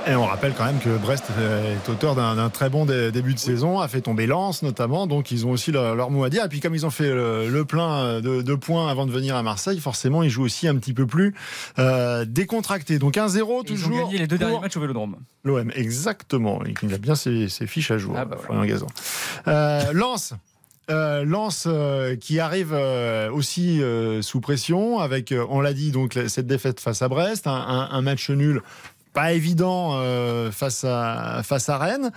Et 0.07 0.15
on 0.15 0.25
rappelle 0.25 0.53
quand 0.57 0.65
même 0.65 0.79
que 0.79 0.97
Brest 0.97 1.25
euh, 1.37 1.75
est 1.75 1.89
auteur 1.89 2.15
d'un 2.15 2.49
très 2.49 2.69
bon 2.69 2.85
dé- 2.85 3.11
début 3.11 3.33
de 3.35 3.39
saison, 3.39 3.79
a 3.79 3.87
fait 3.87 4.01
tomber 4.01 4.25
Lens 4.25 4.63
notamment, 4.63 5.05
donc 5.07 5.31
ils 5.31 5.45
ont 5.45 5.51
aussi 5.51 5.71
leur, 5.71 5.95
leur 5.95 6.09
mot 6.09 6.23
à 6.23 6.29
dire. 6.29 6.43
Et 6.43 6.49
puis 6.49 6.59
comme 6.59 6.73
ils 6.73 6.85
ont 6.85 6.89
fait 6.89 7.09
le, 7.09 7.47
le 7.49 7.65
plein 7.65 8.19
de, 8.19 8.41
de 8.41 8.55
points 8.55 8.89
avant 8.89 9.05
de 9.05 9.11
venir 9.11 9.35
à 9.35 9.43
Marseille, 9.43 9.79
forcément 9.79 10.23
ils 10.23 10.29
jouent 10.29 10.43
aussi 10.43 10.67
un 10.67 10.75
petit 10.75 10.93
peu 10.93 11.05
plus 11.05 11.35
euh, 11.79 12.25
décontracté. 12.25 12.97
Donc 12.99 13.15
1-0 13.15 13.35
Ils 13.37 13.41
ont 13.43 13.63
toujours. 13.63 13.97
gagné 14.07 14.17
les 14.17 14.27
deux 14.27 14.37
derniers 14.39 14.59
matchs 14.59 14.75
au 14.77 14.81
Vélodrome. 14.81 15.17
L'OM, 15.43 15.71
exactement. 15.75 16.61
Il 16.81 16.93
a 16.93 16.97
bien 16.97 17.15
ses, 17.15 17.47
ses 17.47 17.67
fiches 17.67 17.91
à 17.91 17.97
jour, 17.99 18.15
Ah 18.17 18.25
bah 18.25 18.37
Florian 18.41 18.65
Gazan. 18.65 18.87
Euh, 19.47 19.93
Lens. 19.93 20.33
Euh, 20.91 21.23
Lens 21.23 21.65
euh, 21.67 22.15
qui 22.15 22.39
arrive 22.39 22.73
euh, 22.73 23.31
aussi 23.31 23.81
euh, 23.81 24.21
sous 24.21 24.41
pression 24.41 24.99
avec, 24.99 25.33
on 25.49 25.61
l'a 25.61 25.73
dit, 25.73 25.91
donc 25.91 26.19
cette 26.27 26.47
défaite 26.47 26.79
face 26.79 27.01
à 27.01 27.07
Brest, 27.07 27.47
un, 27.47 28.01
match 28.01 28.29
nul 28.29 28.61
pas 29.13 29.33
évident 29.33 30.01
face 30.51 30.85
à 30.85 31.41
face 31.43 31.67
à 31.67 31.77
Rennes. 31.77 32.11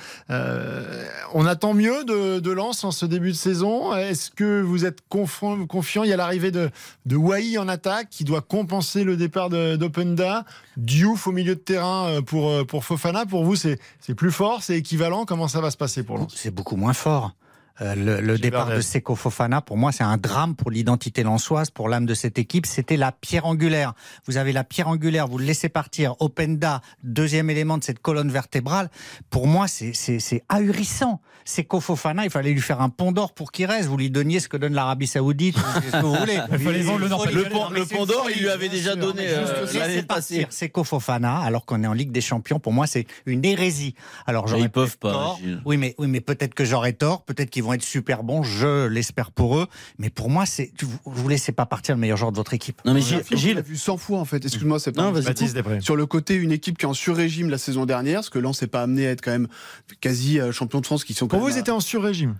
On 1.35 1.45
attend 1.45 1.75
mieux 1.75 2.05
de, 2.05 2.39
de 2.39 2.51
Lens 2.53 2.85
en 2.85 2.93
ce 2.93 3.05
début 3.05 3.33
de 3.33 3.37
saison. 3.37 3.95
Est-ce 3.97 4.31
que 4.31 4.63
vous 4.63 4.85
êtes 4.85 5.01
conf- 5.11 5.67
confiant? 5.67 6.05
Il 6.05 6.11
y 6.11 6.13
a 6.13 6.17
l'arrivée 6.17 6.53
de 6.53 6.71
de 7.05 7.59
en 7.59 7.69
attaque 7.69 8.11
qui 8.11 8.23
doit 8.23 8.43
compenser 8.43 9.03
le 9.03 9.17
départ 9.17 9.51
d'Openda. 9.51 10.45
Diouf 10.77 11.27
au 11.27 11.33
milieu 11.33 11.57
de 11.57 11.61
terrain 11.61 12.23
pour 12.23 12.65
pour 12.67 12.85
Fofana. 12.85 13.27
Pour 13.27 13.45
vous, 13.45 13.57
c'est 13.57 13.81
c'est 13.99 14.15
plus 14.15 14.31
fort, 14.31 14.63
c'est 14.63 14.77
équivalent. 14.79 15.25
Comment 15.25 15.49
ça 15.49 15.61
va 15.61 15.73
se 15.73 15.77
passer 15.77 16.05
pour 16.05 16.17
Lens 16.17 16.33
C'est 16.37 16.55
beaucoup 16.55 16.77
moins 16.77 16.95
fort. 16.95 17.35
Euh, 17.81 17.95
le, 17.97 18.21
le 18.21 18.39
départ 18.39 18.69
de 18.69 18.81
Seko 18.81 19.17
Fofana, 19.17 19.61
pour 19.61 19.77
moi, 19.77 19.91
c'est 19.91 20.05
un 20.05 20.17
drame 20.17 20.55
pour 20.55 20.71
l'identité 20.71 21.23
lançoise, 21.25 21.71
pour 21.71 21.89
l'âme 21.89 22.07
de 22.07 22.15
cette 22.15 22.39
équipe. 22.39 22.67
C'était 22.67 22.97
la 22.97 23.11
pierre 23.11 23.47
angulaire. 23.47 23.95
Vous 24.27 24.37
avez 24.37 24.53
la 24.53 24.63
pierre 24.63 24.87
angulaire, 24.89 25.27
vous 25.27 25.39
le 25.39 25.45
laissez 25.45 25.69
partir. 25.69 26.15
Openda, 26.21 26.83
deuxième 27.03 27.51
élément 27.51 27.77
de 27.77 27.83
cette 27.85 27.99
colonne 28.01 28.31
vertébrale. 28.31 28.91
Pour 29.31 29.47
moi, 29.49 29.67
c'est- 29.67 29.93
c'est 29.93 30.21
c'est 30.21 30.45
ahurissant. 30.49 31.21
Seko 31.45 31.81
Fofana, 31.81 32.25
il 32.25 32.31
fallait 32.31 32.53
lui 32.53 32.61
faire 32.61 32.81
un 32.81 32.89
pont 32.91 33.11
d'or 33.13 33.35
pour 33.35 33.51
qu'il 33.53 33.67
reste. 33.67 33.89
Vous 33.89 33.97
lui 33.97 34.09
donniez 34.09 34.41
ce 34.41 34.49
que 34.49 34.57
donne 34.57 34.73
l'Arabie 34.73 35.07
Saoudite, 35.09 35.57
ou 35.59 35.61
ce 35.61 35.91
que 35.91 35.97
vous 36.05 36.15
voulez. 36.15 36.39
Il 36.53 36.59
fallait 36.59 36.81
vendre 36.83 37.01
le 37.01 37.09
pont- 37.51 37.71
le 37.71 37.85
pont 37.85 38.07
d'or, 38.07 38.29
il 38.35 38.41
lui 38.41 38.49
avait 38.49 38.69
déjà 38.69 38.95
donné 38.97 39.23
euh, 39.27 39.63
Juste 39.67 39.75
l'année 39.79 40.03
passée. 40.05 40.47
Seko 40.49 40.85
Fofana, 40.85 41.39
alors 41.41 41.67
qu'on 41.67 41.83
est 41.83 41.87
en 41.89 41.93
Ligue 41.93 42.13
des 42.13 42.21
Champions, 42.21 42.61
pour 42.61 42.73
moi, 42.73 42.87
c'est 42.87 43.07
une 43.27 43.45
hérésie. 43.45 43.95
Alors, 44.27 44.47
j'aurais 44.47 44.63
Ils 44.63 44.71
peuvent 44.71 44.97
peut-être 44.97 45.01
pas, 45.01 45.13
tort. 45.13 45.41
Oui, 45.65 45.77
mais, 45.77 45.95
oui, 45.99 46.07
mais 46.07 46.21
peut-être 46.21 46.55
que 46.55 46.65
j'aurais 46.65 46.93
tort. 46.93 47.25
Peut-être 47.25 47.51
qu'ils 47.51 47.64
vont 47.65 47.73
être 47.73 47.83
super 47.83 48.23
bons. 48.23 48.43
Je 48.43 48.87
l'espère 48.87 49.31
pour 49.31 49.59
eux. 49.59 49.67
Mais 49.99 50.11
pour 50.11 50.31
moi, 50.31 50.47
c'est, 50.47 50.73
vous, 50.81 50.99
vous 51.05 51.29
laissez 51.29 51.53
pas 51.53 51.67
partir 51.67 51.95
le 51.95 52.01
meilleur 52.01 52.17
joueur 52.17 52.33
de 52.33 52.37
votre 52.37 52.55
équipe. 52.55 52.81
Non 52.85 52.95
mais 52.95 53.01
Gilles, 53.01 53.23
Gilles, 53.33 53.63
vu 53.63 53.77
100 53.77 53.97
fois 53.97 54.19
en 54.19 54.25
fait. 54.25 54.45
Excuse-moi, 54.45 54.79
c'est 54.79 54.93
pas 54.93 55.03
Non. 55.03 55.13
Baptiste 55.13 55.55
Després. 55.55 55.81
sur 55.81 55.97
le 55.97 56.07
côté 56.07 56.35
une 56.35 56.53
équipe 56.53 56.79
qui 56.79 56.85
est 56.85 56.89
en 56.89 56.95
sur-régime 56.95 57.51
la 57.51 57.59
saison 57.59 57.87
dernière, 57.87 58.17
parce 58.17 58.31
que 58.31 58.39
Lens 58.39 58.59
s'est 58.59 58.67
pas 58.67 58.83
amené 58.83 59.07
à 59.07 59.11
être 59.11 59.23
quand 59.23 59.31
même 59.31 59.49
quasi 60.01 60.41
euh, 60.41 60.53
champion 60.53 60.81
de 60.81 60.87
France, 60.87 61.05
qui 61.05 61.15
sont 61.15 61.29
quand 61.29 61.39
vous, 61.39 61.57
étaient 61.59 61.71
en 61.71 61.81
sur-régime. 61.81 62.37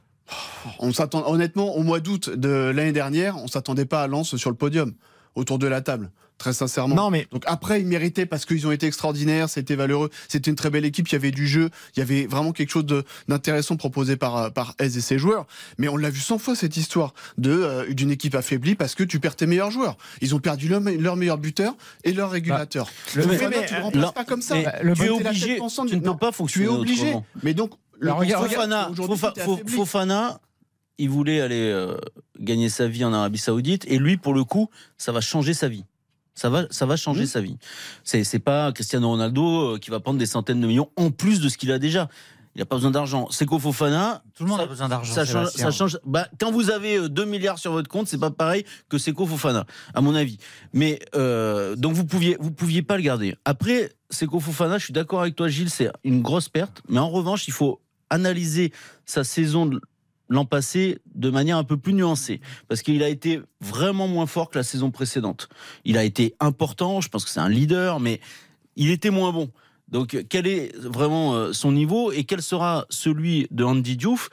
On 0.79 0.93
s'attend 0.93 1.29
honnêtement 1.31 1.77
au 1.77 1.83
mois 1.83 2.01
d'août 2.01 2.31
de 2.31 2.73
l'année 2.75 2.93
dernière, 2.93 3.37
on 3.37 3.47
s'attendait 3.47 3.85
pas 3.85 4.03
à 4.03 4.07
Lens 4.07 4.37
sur 4.37 4.51
le 4.51 4.57
podium 4.57 4.95
autour 5.35 5.59
de 5.59 5.67
la 5.67 5.81
table. 5.81 6.11
Très 6.37 6.53
sincèrement. 6.53 6.97
Non, 6.97 7.11
mais 7.11 7.29
Donc 7.31 7.45
après, 7.47 7.81
ils 7.81 7.87
méritaient 7.87 8.27
parce 8.27 8.45
qu'ils 8.45 8.67
ont 8.67 8.73
été 8.73 8.87
extraordinaires, 8.89 9.49
c'était 9.49 9.77
valeureux, 9.77 10.11
c'était 10.29 10.51
une 10.51 10.57
très 10.57 10.69
belle 10.69 10.85
équipe, 10.85 11.09
il 11.09 11.13
y 11.13 11.15
avait 11.15 11.31
du 11.31 11.47
jeu, 11.47 11.71
il 11.95 12.01
y 12.01 12.03
avait 12.03 12.27
vraiment 12.27 12.51
quelque 12.51 12.71
chose 12.71 12.85
d'intéressant 13.29 13.77
proposé 13.77 14.17
par 14.17 14.37
euh, 14.37 14.51
par 14.51 14.75
Hez 14.81 14.87
et 14.97 15.01
ses 15.01 15.17
joueurs. 15.17 15.47
Mais 15.79 15.87
on 15.87 15.97
l'a 15.97 16.11
vu 16.11 16.19
100 16.19 16.39
fois 16.39 16.57
cette 16.57 16.77
histoire 16.77 17.15
de 17.39 17.53
euh, 17.53 17.95
d'une 17.95 18.11
équipe 18.11 18.35
affaiblie 18.35 18.75
parce 18.75 18.97
que 18.97 19.05
tu 19.05 19.21
perds 19.21 19.37
tes 19.37 19.47
meilleurs 19.47 19.71
joueurs. 19.71 19.97
Ils 20.23 20.35
ont 20.35 20.41
perdu 20.41 20.67
leur, 20.69 20.81
leur 20.81 21.15
meilleur 21.15 21.39
buteur 21.39 21.77
et 22.03 22.13
leur 22.13 22.33
régulateur. 22.33 22.91
le- 23.15 23.23
Donc, 23.23 23.31
mais- 23.33 23.39
tu 23.39 23.75
le 23.75 23.79
euh, 23.79 23.83
remplaces 23.85 24.03
là- 24.05 24.13
pas 24.13 24.25
comme 24.25 24.43
ça. 24.43 24.57
le 24.83 24.95
tu 24.95 25.05
es 25.05 25.09
obligé, 25.11 25.59
tu 25.89 25.97
ne 25.97 26.01
peux 26.01 26.17
pas 26.17 26.27
Tu 26.31 26.35
es 26.35 26.37
fonctionner 26.37 26.67
obligé. 26.69 27.03
autrement. 27.03 27.27
Mais 27.45 27.55
donc 27.55 27.71
le 28.01 28.09
Alors, 28.09 28.19
regarde, 28.19 28.43
constat, 28.49 28.91
Fofana. 29.45 29.61
Fofana, 29.69 30.41
il 30.99 31.11
voulait 31.11 31.41
aller 31.41 31.71
euh, 31.71 31.97
gagner 32.39 32.69
sa 32.69 32.87
vie 32.89 33.05
en 33.05 33.13
Arabie 33.13 33.39
Saoudite 33.39 33.85
et 33.89 33.99
lui, 33.99 34.17
pour 34.17 34.35
le 34.35 34.45
coup, 34.45 34.71
ça 34.99 35.13
va 35.13 35.21
changer 35.21 35.55
sa 35.55 35.69
vie. 35.69 35.85
Ça 36.37 36.51
va, 36.51 36.65
ça 36.71 36.85
va 36.87 36.97
changer 36.97 37.21
Mhm. 37.23 37.27
sa 37.27 37.41
vie. 37.41 37.57
C'est, 38.03 38.25
c'est 38.25 38.41
pas 38.41 38.73
Cristiano 38.73 39.09
Ronaldo 39.09 39.75
euh, 39.75 39.79
qui 39.79 39.91
va 39.91 40.01
prendre 40.01 40.19
des 40.19 40.27
centaines 40.27 40.61
de 40.61 40.67
millions 40.67 40.91
en 40.97 41.11
plus 41.11 41.41
de 41.41 41.49
ce 41.49 41.57
qu'il 41.59 41.71
a 41.73 41.79
déjà. 41.79 42.09
Il 42.57 42.61
n'a 42.61 42.67
pas 42.67 42.77
besoin 42.77 42.93
d'argent. 42.93 43.29
Seko 43.31 43.59
Fofana, 43.59 44.23
Tout 44.37 44.45
le 44.45 44.51
monde 44.51 44.59
ça- 44.59 44.65
a 44.65 44.67
besoin 44.69 44.89
d'argent. 44.89 45.13
ça 45.13 45.25
change, 45.25 45.47
Sébastien. 45.49 45.65
ça 45.65 45.71
change. 45.73 45.99
Bah, 46.05 46.29
quand 46.39 46.53
vous 46.53 46.71
avez 46.71 46.99
euh, 46.99 47.09
2 47.09 47.25
milliards 47.25 47.59
sur 47.59 47.73
votre 47.73 47.89
compte, 47.89 48.07
c'est 48.07 48.19
pas 48.19 48.31
pareil 48.31 48.65
que 48.89 48.97
Seko 48.99 49.27
Fofana, 49.27 49.65
à 49.93 50.01
mon 50.01 50.15
avis. 50.15 50.39
Mais 50.73 51.01
euh, 51.17 51.75
donc 51.77 51.95
vous 51.95 52.05
pouviez, 52.05 52.37
vous 52.41 52.53
pouviez 52.53 52.83
pas 52.83 52.97
le 52.97 53.03
garder. 53.03 53.35
Après, 53.45 53.93
Seko 54.11 54.39
Fofana, 54.39 54.79
je 54.79 54.85
suis 54.85 54.93
d'accord 54.93 55.21
avec 55.21 55.35
toi, 55.35 55.49
Gilles, 55.49 55.71
c'est 55.71 55.91
une 56.05 56.23
grosse 56.23 56.49
perte. 56.49 56.81
Mais 56.89 57.01
en 57.01 57.11
revanche, 57.11 57.49
il 57.49 57.53
faut 57.53 57.81
analyser 58.11 58.73
sa 59.05 59.25
saison 59.25 59.67
de 59.67 59.81
l'an 60.29 60.45
passé 60.45 60.99
de 61.15 61.31
manière 61.31 61.57
un 61.59 61.65
peu 61.65 61.77
plus 61.77 61.93
nuancée, 61.93 62.41
parce 62.69 62.83
qu'il 62.83 63.03
a 63.03 63.09
été 63.09 63.41
vraiment 63.61 64.09
moins 64.09 64.27
fort 64.27 64.51
que 64.51 64.59
la 64.59 64.65
saison 64.65 64.91
précédente. 64.91 65.49
Il 65.85 65.99
a 65.99 66.05
été 66.05 66.35
important, 66.41 67.01
je 67.01 67.09
pense 67.09 67.25
que 67.25 67.31
c'est 67.31 67.41
un 67.41 67.49
leader, 67.49 68.01
mais 68.01 68.21
il 68.77 68.91
était 68.91 69.11
moins 69.11 69.33
bon. 69.33 69.51
Donc, 69.89 70.25
quel 70.29 70.47
est 70.47 70.75
vraiment 70.77 71.35
euh, 71.35 71.53
son 71.53 71.71
niveau 71.71 72.11
et 72.11 72.25
quel 72.25 72.43
sera 72.43 72.87
celui 72.89 73.47
de 73.51 73.65
Andy 73.65 73.97
Diouf? 73.97 74.31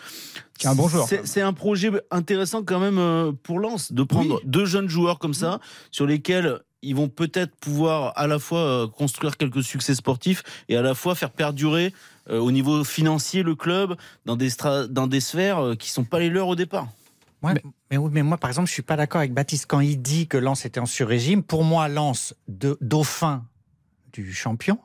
Un 0.68 0.76
bon 0.76 0.88
joueur, 0.88 1.08
C'est- 1.08 1.42
un 1.42 1.54
projet 1.54 1.92
intéressant 2.12 2.64
quand 2.64 2.80
même 2.80 2.98
euh, 3.00 3.32
pour 3.44 3.60
Lens 3.60 3.92
de 3.92 4.04
prendre 4.04 4.40
deux 4.46 4.66
jeunes 4.66 4.90
joueurs 4.90 5.20
comme 5.20 5.34
ça, 5.34 5.60
sur 5.92 6.06
lesquels 6.06 6.60
ils 6.84 6.96
vont 6.96 7.10
peut-être 7.10 7.56
pouvoir 7.58 8.14
à 8.16 8.26
la 8.28 8.40
fois 8.40 8.60
euh, 8.60 8.88
construire 8.88 9.38
quelques 9.38 9.64
succès 9.64 9.94
sportifs 9.96 10.44
et 10.70 10.76
à 10.78 10.82
la 10.82 10.96
fois 10.96 11.14
faire 11.16 11.30
perdurer 11.32 11.94
euh, 12.30 12.40
au 12.40 12.52
niveau 12.52 12.84
financier 12.84 13.44
le 13.44 13.56
club 13.56 13.96
dans 14.26 14.36
des, 14.36 14.50
stra- 14.50 14.88
dans 14.88 15.08
des 15.08 15.20
sphères 15.20 15.76
qui 15.78 15.90
sont 15.90 16.04
pas 16.04 16.20
les 16.20 16.30
leurs 16.30 16.48
au 16.48 16.56
départ. 16.56 16.88
Ouais, 17.44 17.54
mais... 17.90 17.98
oui, 17.98 18.10
mais 18.14 18.22
moi, 18.24 18.38
par 18.38 18.50
exemple, 18.52 18.68
je 18.68 18.74
suis 18.74 18.84
pas 18.84 18.96
d'accord 18.96 19.20
avec 19.20 19.34
Baptiste 19.34 19.66
quand 19.68 19.80
il 19.80 20.00
dit 20.02 20.28
que 20.28 20.38
Lens 20.38 20.66
était 20.66 20.80
en 20.80 20.86
sur-régime. 20.86 21.42
Pour 21.42 21.64
moi, 21.64 21.88
Lens, 21.88 22.36
de, 22.48 22.78
dauphin 22.82 23.44
du 24.14 24.32
champion, 24.34 24.78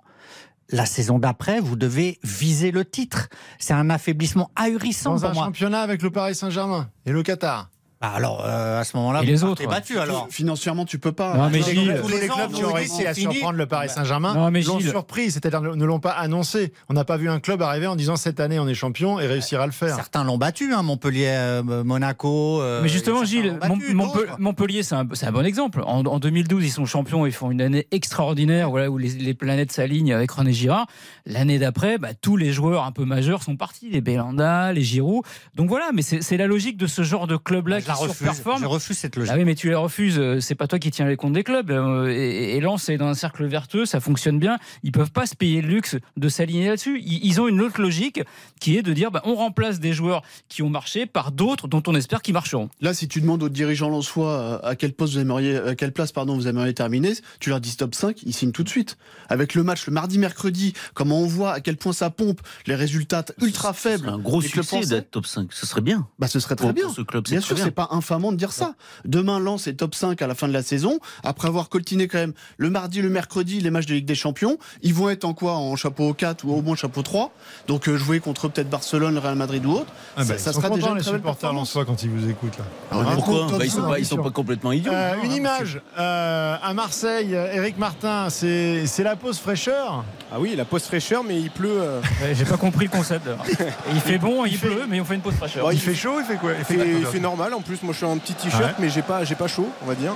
la 0.71 0.87
saison 0.87 1.19
d'après, 1.19 1.61
vous 1.61 1.77
devez 1.77 2.19
viser 2.23 2.71
le 2.71 2.85
titre. 2.85 3.29
C'est 3.59 3.75
un 3.75 3.91
affaiblissement 3.91 4.51
ahurissant 4.57 5.15
dans 5.15 5.21
pour 5.21 5.31
un 5.31 5.35
moi. 5.35 5.45
championnat 5.47 5.81
avec 5.81 6.03
le 6.03 6.11
Paris 6.11 6.35
Saint-Germain 6.35 6.91
et 7.05 7.13
le 7.13 7.23
Qatar. 7.23 7.71
Bah 8.01 8.13
alors, 8.15 8.43
euh, 8.45 8.79
à 8.79 8.85
ce 8.85 8.95
moment-là, 8.99 9.21
Et 9.23 9.25
vous 9.25 9.31
les 9.31 9.43
autres, 9.45 9.63
ouais. 9.63 9.69
battus 9.69 9.97
alors. 9.97 10.27
Financièrement, 10.31 10.85
tu 10.85 10.99
peux 10.99 11.13
pas. 11.13 11.35
Non, 11.35 11.49
mais 11.51 11.61
Tous 11.61 11.67
les- 11.69 11.75
Gilles- 11.75 11.99
tous 12.03 12.09
les 12.09 12.19
clubs 12.29 12.53
qui 12.53 12.63
ont 12.65 12.73
réussi 12.75 12.97
c'est 12.99 13.07
à 13.07 13.15
surprendre 13.15 13.57
le 13.57 13.65
Paris 13.67 13.89
Saint-Germain 13.89 14.51
l'ont 14.51 14.81
surpris, 14.81 15.31
c'est-à-dire 15.31 15.63
ne 15.63 15.85
l'ont 15.85 15.99
pas 15.99 16.11
annoncé. 16.11 16.73
On 16.91 16.95
n'a 16.95 17.05
pas 17.05 17.17
vu 17.17 17.31
un 17.31 17.41
club 17.41 17.63
arriver 17.63 17.87
en 17.87 17.97
disant 17.97 18.17
cette 18.17 18.39
année 18.39 18.59
on 18.59 18.69
est 18.69 18.75
champion 18.75 19.19
et 19.19 19.27
réussir 19.27 19.63
à 19.63 19.67
le 19.67 19.73
faire. 19.73 19.95
Certains 19.97 20.25
l'ont 20.25 20.37
battu, 20.37 20.75
hein, 20.75 20.83
Montpellier, 20.83 21.29
euh, 21.29 21.63
Monaco. 21.85 22.61
euh, 22.61 22.83
Mais 22.83 22.89
justement, 22.91 23.25
Gilles, 23.25 23.57
battu, 23.61 23.95
Mont-. 23.95 24.13
Montpellier, 24.39 24.83
c'est 24.83 24.95
un, 24.95 25.05
bon 25.05 25.47
exemple. 25.47 25.83
En, 25.87 26.05
en 26.05 26.19
2012, 26.19 26.65
ils 26.67 26.71
sont 26.71 26.85
champions, 26.85 27.25
ils 27.25 27.33
font 27.33 27.51
une 27.51 27.63
année 27.63 27.87
extraordinaire, 27.93 28.69
voilà, 28.69 28.91
où 28.91 28.99
les, 28.99 29.09
les 29.09 29.33
planètes 29.35 29.73
s'alignent 29.73 30.13
avec 30.13 30.31
René 30.33 30.53
Girard. 30.53 30.87
L'année 31.25 31.59
d'après, 31.59 31.97
bah, 31.97 32.09
tous 32.21 32.37
les 32.37 32.53
joueurs 32.53 32.85
un 32.85 32.93
peu 32.93 33.07
majeurs 33.07 33.43
sont 33.43 33.57
partis, 33.57 33.89
les 33.89 34.03
Belanda, 34.03 34.73
les 34.75 34.83
Giroud. 34.83 35.25
Donc 35.55 35.69
voilà, 35.71 35.91
mais 35.95 36.03
c'est 36.03 36.23
c'est 36.23 36.37
la 36.37 36.47
logique 36.47 36.77
de 36.77 36.87
ce 36.87 37.03
genre 37.03 37.27
de 37.27 37.37
club-là 37.37 37.81
Je 37.87 37.89
la 37.89 37.95
refuse. 37.95 38.43
Je 38.61 38.67
refuse 38.67 38.99
cette 38.99 39.17
logique. 39.17 39.33
Ah 39.35 39.39
oui, 39.39 39.45
mais 39.45 39.55
tu 39.55 39.69
les 39.69 39.75
refuses. 39.75 40.19
euh, 40.19 40.41
C'est 40.41 40.55
pas 40.55 40.67
toi 40.67 40.79
qui 40.79 40.91
tiens 40.91 41.07
les 41.07 41.17
comptes 41.17 41.33
des 41.33 41.45
clubs. 41.45 41.71
euh, 41.71 42.09
Et, 42.09 42.57
et 42.57 42.61
Lens 42.61 42.89
est 42.89 42.97
dans 42.99 43.07
un 43.07 43.15
cercle 43.15 43.45
vertueux, 43.47 43.87
ça 43.87 44.01
fonctionne 44.01 44.39
bien. 44.39 44.59
Ils 44.83 44.93
peuvent 44.93 45.13
pas 45.13 45.27
se 45.27 45.35
payer 45.35 45.63
le 45.63 45.69
luxe 45.69 45.97
de 46.17 46.29
s'aligner 46.29 46.69
là-dessus. 46.69 47.01
Ils, 47.05 47.25
ils 47.25 47.41
ont 47.41 47.49
une 47.49 47.61
autre 47.61 47.81
logique 47.81 48.21
qui 48.61 48.77
est 48.77 48.83
de 48.83 48.93
dire, 48.93 49.11
bah, 49.11 49.23
on 49.25 49.35
remplace 49.35 49.81
des 49.81 49.93
joueurs 49.93 50.23
qui 50.49 50.63
ont 50.63 50.71
marché 50.71 51.07
par 51.07 51.33
d'autres 51.33 51.69
dont 51.69 51.83
on 51.87 51.95
espère 51.95 52.23
qu'ils 52.23 52.35
marcheront. 52.35 52.69
Là, 52.81 52.95
si 52.95 53.09
tu 53.09 53.21
demandes 53.21 53.43
aux 53.43 53.49
dirigeants 53.49 53.89
lensois 53.89 54.31
euh, 54.33 54.59
à 54.63 54.77
quel 54.77 54.93
poste 54.93 55.15
vous 55.15 55.21
aimeriez, 55.21 55.57
à 55.57 55.75
quelle 55.75 55.93
place 55.93 56.13
pardon 56.13 56.35
vous 56.37 56.49
aimeriez 56.49 56.75
terminer, 56.75 57.13
tu 57.41 57.51
leur 57.51 57.61
dis 57.61 57.77
top 57.77 57.95
5, 57.95 58.23
ils 58.25 58.35
signent 58.35 58.53
tout 58.53 58.65
de 58.65 58.69
suite. 58.69 58.97
Avec 59.29 59.55
le 59.55 59.63
match 59.63 59.87
le 59.87 59.93
mardi, 59.93 60.19
mercredi, 60.19 60.73
comment 60.95 61.21
on 61.21 61.27
voit 61.27 61.53
à 61.53 61.61
quel 61.61 61.77
point 61.77 61.93
ça 61.93 62.11
pompe, 62.11 62.41
les 62.67 62.75
résultats 62.75 63.25
ultra 63.41 63.73
C'est 63.73 63.91
faibles. 63.97 64.09
un 64.09 64.19
gros 64.19 64.41
succès 64.41 64.81
d'être 64.87 65.11
top 65.11 65.27
5. 65.27 65.53
Ce 65.53 65.67
serait 65.67 65.81
bien. 65.81 66.07
Bah, 66.19 66.27
ce 66.29 66.41
serait 66.41 66.57
très 66.57 66.67
Pour- 66.67 66.75
bien. 66.75 66.85
pour 66.85 66.95
ce 66.95 67.03
club, 67.03 67.25
bien 67.25 67.41
sûr, 67.41 67.57
c'est 67.59 67.71
pas 67.77 67.89
infamant 67.93 68.33
de 68.33 68.37
dire 68.37 68.53
ça. 68.53 68.75
Demain, 69.05 69.39
Lens 69.39 69.69
est 69.69 69.75
top 69.75 69.95
5 69.95 70.21
à 70.21 70.27
la 70.27 70.35
fin 70.35 70.49
de 70.49 70.53
la 70.53 70.63
saison. 70.63 70.99
Après 71.23 71.47
avoir 71.47 71.69
coltiné 71.69 72.09
quand 72.09 72.19
même 72.19 72.33
le 72.57 72.71
mardi, 72.71 73.03
le 73.03 73.11
mercredi, 73.11 73.61
les 73.61 73.71
matchs 73.71 73.87
de 73.87 73.95
Ligue 73.95 74.07
des 74.07 74.15
Champions, 74.17 74.59
ils 74.83 74.95
vont 74.95 75.11
être 75.11 75.25
en 75.25 75.35
quoi? 75.35 75.53
En 75.53 75.77
chapeau 75.77 76.13
4 76.15 76.45
ou 76.45 76.55
au 76.55 76.63
moins 76.63 76.75
chapeau 76.75 77.03
3. 77.03 77.31
Donc, 77.69 77.89
euh, 77.89 77.97
jouer 77.97 78.19
contre 78.19 78.49
peut-être 78.49 78.71
Barcelone, 78.71 79.15
le 79.15 79.21
Real 79.21 79.37
Madrid 79.37 79.65
ou 79.67 79.73
autre. 79.73 79.93
Ah 80.17 80.25
bah, 80.25 80.39
ça, 80.39 80.53
sont 80.53 80.61
sera 80.61 80.71
déjà 80.71 80.81
contents, 80.81 80.93
une 80.93 80.99
les 80.99 81.03
très 81.03 81.13
belle 81.13 81.21
supporters 81.21 81.53
lensois 81.53 81.85
quand 81.85 82.03
ils 82.03 82.11
vous 82.11 82.29
écoutent 82.29 82.59
là. 82.59 82.65
Ah, 82.91 83.13
Pourquoi 83.15 83.47
top 83.49 83.59
Bah, 83.59 83.65
Ils 83.65 83.71
sont 83.71 83.87
pas, 83.87 83.99
ils 83.99 84.07
sont 84.07 84.17
pas 84.17 84.31
complètement 84.31 84.73
idiots. 84.73 84.93
Euh, 84.93 85.15
une 85.23 85.33
image 85.33 85.81
euh, 85.99 86.57
à 86.63 86.73
Marseille, 86.75 87.35
Eric 87.35 87.79
Martin, 87.79 88.29
c'est 88.31 88.87
c'est 88.87 89.03
la 89.03 89.17
pause 89.17 89.39
fraîcheur. 89.39 90.05
Ah 90.33 90.41
oui, 90.41 90.55
la 90.57 90.65
pause 90.65 90.83
fraîcheur, 90.83 91.23
mais 91.23 91.39
il 91.41 91.51
pleut. 91.51 91.81
euh, 91.81 92.01
J'ai 92.35 92.45
pas 92.45 92.57
compris 92.57 92.87
le 92.87 92.91
concept. 92.91 93.29
il 93.95 94.01
fait 94.01 94.19
bon, 94.19 94.45
il, 94.45 94.59
pleut, 94.59 94.85
mais 94.89 95.01
on 95.01 95.05
fait 95.05 95.15
une 95.15 95.21
pause 95.21 95.35
fraîcheur. 95.35 95.73
Il 95.73 95.79
fait 95.79 95.95
chaud, 95.95 96.19
il 96.19 96.25
fait 96.25 96.37
quoi? 96.37 96.53
Il 96.59 96.65
fait, 96.65 96.99
il 97.01 97.07
fait 97.07 97.21
normal. 97.21 97.55
En 97.55 97.61
plus, 97.67 97.83
moi, 97.83 97.93
je 97.93 97.99
suis 97.99 98.07
en 98.07 98.17
petit 98.19 98.35
t-shirt, 98.35 98.63
Ouais. 98.63 98.71
mais 98.79 98.89
j'ai 98.89 99.03
pas, 99.03 99.25
j'ai 99.25 99.35
pas 99.35 99.49
chaud, 99.49 99.69
on 99.83 99.87
va 99.87 99.95
dire. 99.95 100.13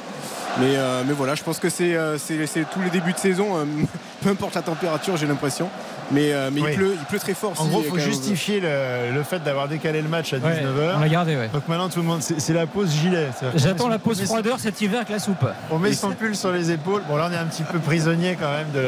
Mais, 0.59 0.77
euh, 0.77 1.03
mais 1.07 1.13
voilà, 1.13 1.35
je 1.35 1.43
pense 1.43 1.59
que 1.59 1.69
c'est, 1.69 1.95
euh, 1.95 2.19
c'est, 2.19 2.47
c'est 2.47 2.65
tous 2.71 2.81
les 2.81 2.91
débuts 2.91 3.13
de 3.13 3.19
saison, 3.19 3.57
euh, 3.59 3.65
peu 4.23 4.31
importe 4.31 4.55
la 4.55 4.63
température, 4.63 5.17
j'ai 5.17 5.27
l'impression. 5.27 5.69
Mais, 6.13 6.33
euh, 6.33 6.51
mais 6.53 6.61
Oui. 6.63 6.69
il 6.73 6.77
pleut, 6.77 6.95
il 6.99 7.05
pleut 7.07 7.19
très 7.21 7.35
fort. 7.35 7.53
En 7.59 7.65
si, 7.65 7.69
gros, 7.71 7.83
il 7.85 7.89
faut 7.91 7.99
justifier 7.99 8.59
le, 8.61 9.13
le 9.15 9.23
fait 9.23 9.39
d'avoir 9.45 9.69
décalé 9.69 10.03
le 10.03 10.09
match 10.09 10.33
à 10.33 10.39
Ouais, 10.39 10.55
19h. 10.61 10.97
on 10.97 11.01
l'a 11.01 11.09
gardé, 11.09 11.37
ouais. 11.37 11.49
Donc 11.53 11.69
maintenant, 11.69 11.89
tout 11.89 12.01
le 12.01 12.05
monde, 12.07 12.21
c'est 12.23 12.53
la 12.53 12.67
pause 12.67 12.91
gilet. 12.91 13.29
J'attends 13.55 13.89
la 13.89 13.99
pause 14.01 14.21
froideur 14.25 14.59
cet 14.59 14.81
hiver 14.81 14.99
avec 14.99 15.11
la 15.11 15.19
soupe. 15.21 15.45
On 15.71 15.79
met 15.79 15.93
son 15.93 16.11
pull 16.11 16.35
sur 16.35 16.51
les 16.51 16.73
épaules. 16.73 17.03
Bon, 17.09 17.17
là, 17.17 17.29
on 17.31 17.33
est 17.33 17.39
un 17.39 17.47
petit 17.47 17.63
peu 17.63 17.79
prisonnier 17.79 18.37
quand 18.41 18.51
même 18.51 18.71
de. 18.75 18.85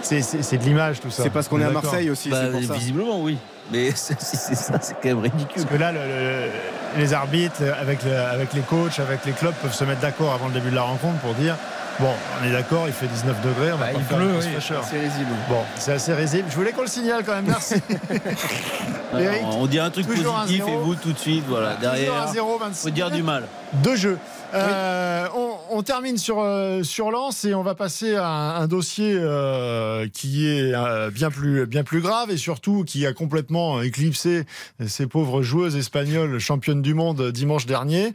C'est 0.00 0.22
c'est- 0.22 0.42
c'est 0.42 0.58
de 0.58 0.62
l'image 0.62 1.00
tout 1.00 1.10
ça. 1.10 1.24
C'est 1.24 1.30
parce 1.30 1.48
qu'on 1.48 1.60
est 1.60 1.64
à. 1.64 1.70
Marseille 1.70 2.08
aussi. 2.08 2.28
Bah, 2.30 2.42
c'est 2.44 2.52
pour 2.52 2.62
ça. 2.62 2.74
visiblement, 2.74 3.20
oui. 3.20 3.36
Mais 3.72 3.90
c'est 3.94 4.20
c'est- 4.20 4.54
ça, 4.54 4.74
c'est 4.80 4.94
quand 4.94 5.08
même 5.08 5.18
ridicule. 5.20 5.46
Parce 5.54 5.66
que 5.66 5.76
là, 5.76 5.92
le- 5.92 5.98
le- 6.00 6.50
les 6.98 7.12
arbitres, 7.14 7.62
avec, 7.80 8.02
le- 8.04 8.16
avec 8.16 8.52
les 8.54 8.60
coachs, 8.62 8.98
avec 8.98 9.24
les 9.26 9.32
clubs, 9.32 9.54
peuvent 9.62 9.74
se 9.74 9.84
mettre 9.84 10.00
d'accord 10.00 10.32
avant 10.32 10.46
le 10.48 10.54
début 10.54 10.70
de 10.70 10.74
la 10.76 10.82
rencontre 10.82 11.18
pour 11.18 11.34
dire 11.34 11.54
bon, 12.00 12.10
on 12.40 12.46
est 12.46 12.52
d'accord, 12.52 12.84
il 12.86 12.92
fait 12.92 13.06
19 13.08 13.40
degrés, 13.42 13.72
on 13.72 13.76
va 13.76 13.86
Bah, 13.86 13.92
pas 13.92 13.98
il 13.98 14.04
faire 14.04 14.16
pleut, 14.18 14.32
oui. 14.38 14.46
C'est 14.60 15.00
risible. 15.00 15.30
Bon, 15.48 15.62
c'est 15.76 15.92
assez 15.92 16.14
risible. 16.14 16.44
Je 16.48 16.54
voulais 16.56 16.70
qu'on 16.72 16.82
le 16.82 16.86
signale 16.86 17.24
quand 17.24 17.34
même. 17.34 17.46
Merci. 17.46 17.74
Eric, 19.18 19.42
on 19.44 19.66
dit 19.66 19.78
un 19.78 19.90
truc 19.90 20.06
un 20.10 20.14
positif 20.22 20.64
et 20.68 20.76
vous 20.76 20.94
tout 20.94 21.12
de 21.12 21.18
suite, 21.18 21.44
voilà, 21.48 21.74
derrière. 21.76 22.28
un 22.28 22.32
0, 22.32 22.58
26. 22.58 22.82
Faut 22.82 22.90
dire 22.90 23.10
du 23.10 23.22
mal. 23.22 23.44
Deux 23.72 23.96
jeux. 23.96 24.18
Euh, 24.54 25.26
on, 25.70 25.82
termine 25.82 26.16
sur, 26.16 26.40
euh, 26.40 26.82
sur 26.82 27.10
Lens 27.10 27.44
et 27.44 27.54
on 27.54 27.62
va 27.62 27.74
passer 27.74 28.16
à 28.16 28.56
un, 28.58 28.66
dossier 28.66 29.14
euh, 29.14 30.08
qui 30.12 30.48
est 30.48 30.72
bien, 31.10 31.30
plus, 31.30 31.66
bien 31.66 31.84
plus 31.84 32.00
grave 32.00 32.30
et 32.30 32.36
surtout 32.36 32.84
qui 32.84 33.06
a 33.06 33.12
complètement 33.12 33.80
éclipsé 33.80 34.44
ces 34.86 35.06
pauvres 35.06 35.42
joueuses 35.42 35.76
espagnoles 35.76 36.38
championnes 36.38 36.82
du 36.82 36.94
monde 36.94 37.30
dimanche 37.30 37.66
dernier. 37.66 38.12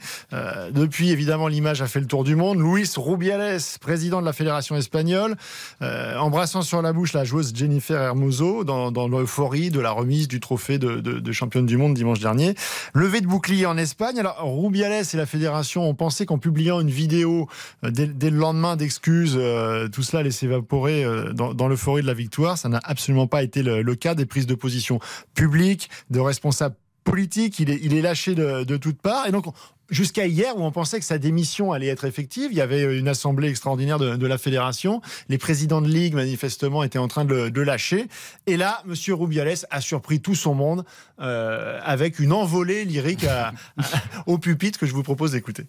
Depuis, 0.72 1.12
évidemment, 1.12 1.48
l'image 1.48 1.82
a 1.82 1.88
fait 1.88 2.00
le 2.00 2.06
tour 2.06 2.24
du 2.24 2.36
monde. 2.36 2.60
Luis 2.60 2.90
Rubiales, 2.96 3.60
président 3.80 4.20
de 4.20 4.26
la 4.26 4.34
Fédération 4.34 4.76
espagnole, 4.76 5.36
embrassant 5.82 6.62
sur 6.62 6.82
la 6.82 6.94
bouche 6.94 7.14
la 7.14 7.24
joueuse 7.24 7.54
Jennifer 7.56 8.02
Hermoso 8.02 8.64
dans, 8.64 9.08
l'euphorie 9.08 9.70
de 9.70 9.80
la 9.80 9.92
remise 9.92 10.28
du 10.28 10.40
trophée 10.40 10.78
de, 10.78 11.00
de, 11.00 11.32
championne 11.32 11.66
du 11.66 11.78
monde 11.78 11.94
dimanche 11.94 12.20
dernier. 12.20 12.56
Levé 12.94 13.22
de 13.22 13.28
bouclier 13.28 13.66
en 13.66 13.78
Espagne. 13.78 14.20
Alors, 14.20 14.38
Rubiales 14.42 15.04
et 15.14 15.18
la 15.18 15.26
Fédération 15.26 15.88
ont 15.88 15.96
pensé 15.96 16.23
qu'en 16.26 16.38
publiant 16.38 16.80
une 16.80 16.90
vidéo 16.90 17.48
euh, 17.84 17.92
dès, 17.92 18.30
le 18.30 18.38
lendemain 18.38 18.76
d'excuses, 18.76 19.36
euh, 19.38 19.88
tout 19.88 20.04
cela 20.04 20.22
allait 20.22 20.32
s'évaporer 20.32 21.04
euh, 21.04 21.34
dans, 21.34 21.54
dans 21.54 21.68
l'euphorie 21.68 22.02
de 22.02 22.08
la 22.08 22.14
victoire. 22.14 22.58
Ça 22.58 22.70
n'a 22.70 22.82
absolument 22.84 23.28
pas 23.28 23.44
été 23.44 23.64
le, 23.64 23.96
cas 23.96 24.16
des 24.16 24.26
prises 24.26 24.48
de 24.48 24.56
position 24.56 25.00
publiques, 25.36 25.90
de 26.10 26.20
responsables 26.20 26.76
politiques. 27.04 27.60
Il 27.60 27.70
est, 27.70 28.02
lâché 28.02 28.36
de, 28.36 28.64
de 28.64 28.78
toutes 28.78 29.02
parts. 29.02 29.28
Et 29.28 29.32
donc, 29.32 29.46
Jusqu'à 29.90 30.26
hier, 30.26 30.58
où 30.58 30.64
on 30.64 30.72
pensait 30.72 30.98
que 30.98 31.06
sa 31.06 31.20
démission 31.20 31.72
allait 31.72 31.88
être 31.88 32.06
effective, 32.06 32.52
il 32.52 32.58
y 32.58 32.62
avait 32.62 32.98
une 32.98 33.08
assemblée 33.10 33.50
extraordinaire 33.50 34.00
de, 34.00 34.28
la 34.28 34.38
fédération. 34.38 35.02
Les 35.30 35.38
présidents 35.38 35.82
de 35.82 35.88
ligue, 35.88 36.16
manifestement, 36.16 36.84
étaient 36.84 36.98
en 36.98 37.08
train 37.08 37.26
de 37.26 37.36
le 37.36 37.52
de 37.52 37.62
lâcher. 37.62 38.08
Et 38.48 38.58
là, 38.58 38.82
Monsieur 38.86 39.14
Rubiales 39.14 39.68
a 39.70 39.82
surpris 39.82 40.20
tout 40.22 40.36
son 40.36 40.56
monde 40.56 40.84
avec 41.18 42.20
une 42.20 42.32
envolée 42.32 42.86
lyrique 42.86 43.26
à, 43.26 43.50
à, 43.78 43.84
au 44.26 44.38
pupitre 44.38 44.80
que 44.80 44.86
je 44.86 44.94
vous 44.94 45.04
propose 45.04 45.34
d'écouter. 45.34 45.68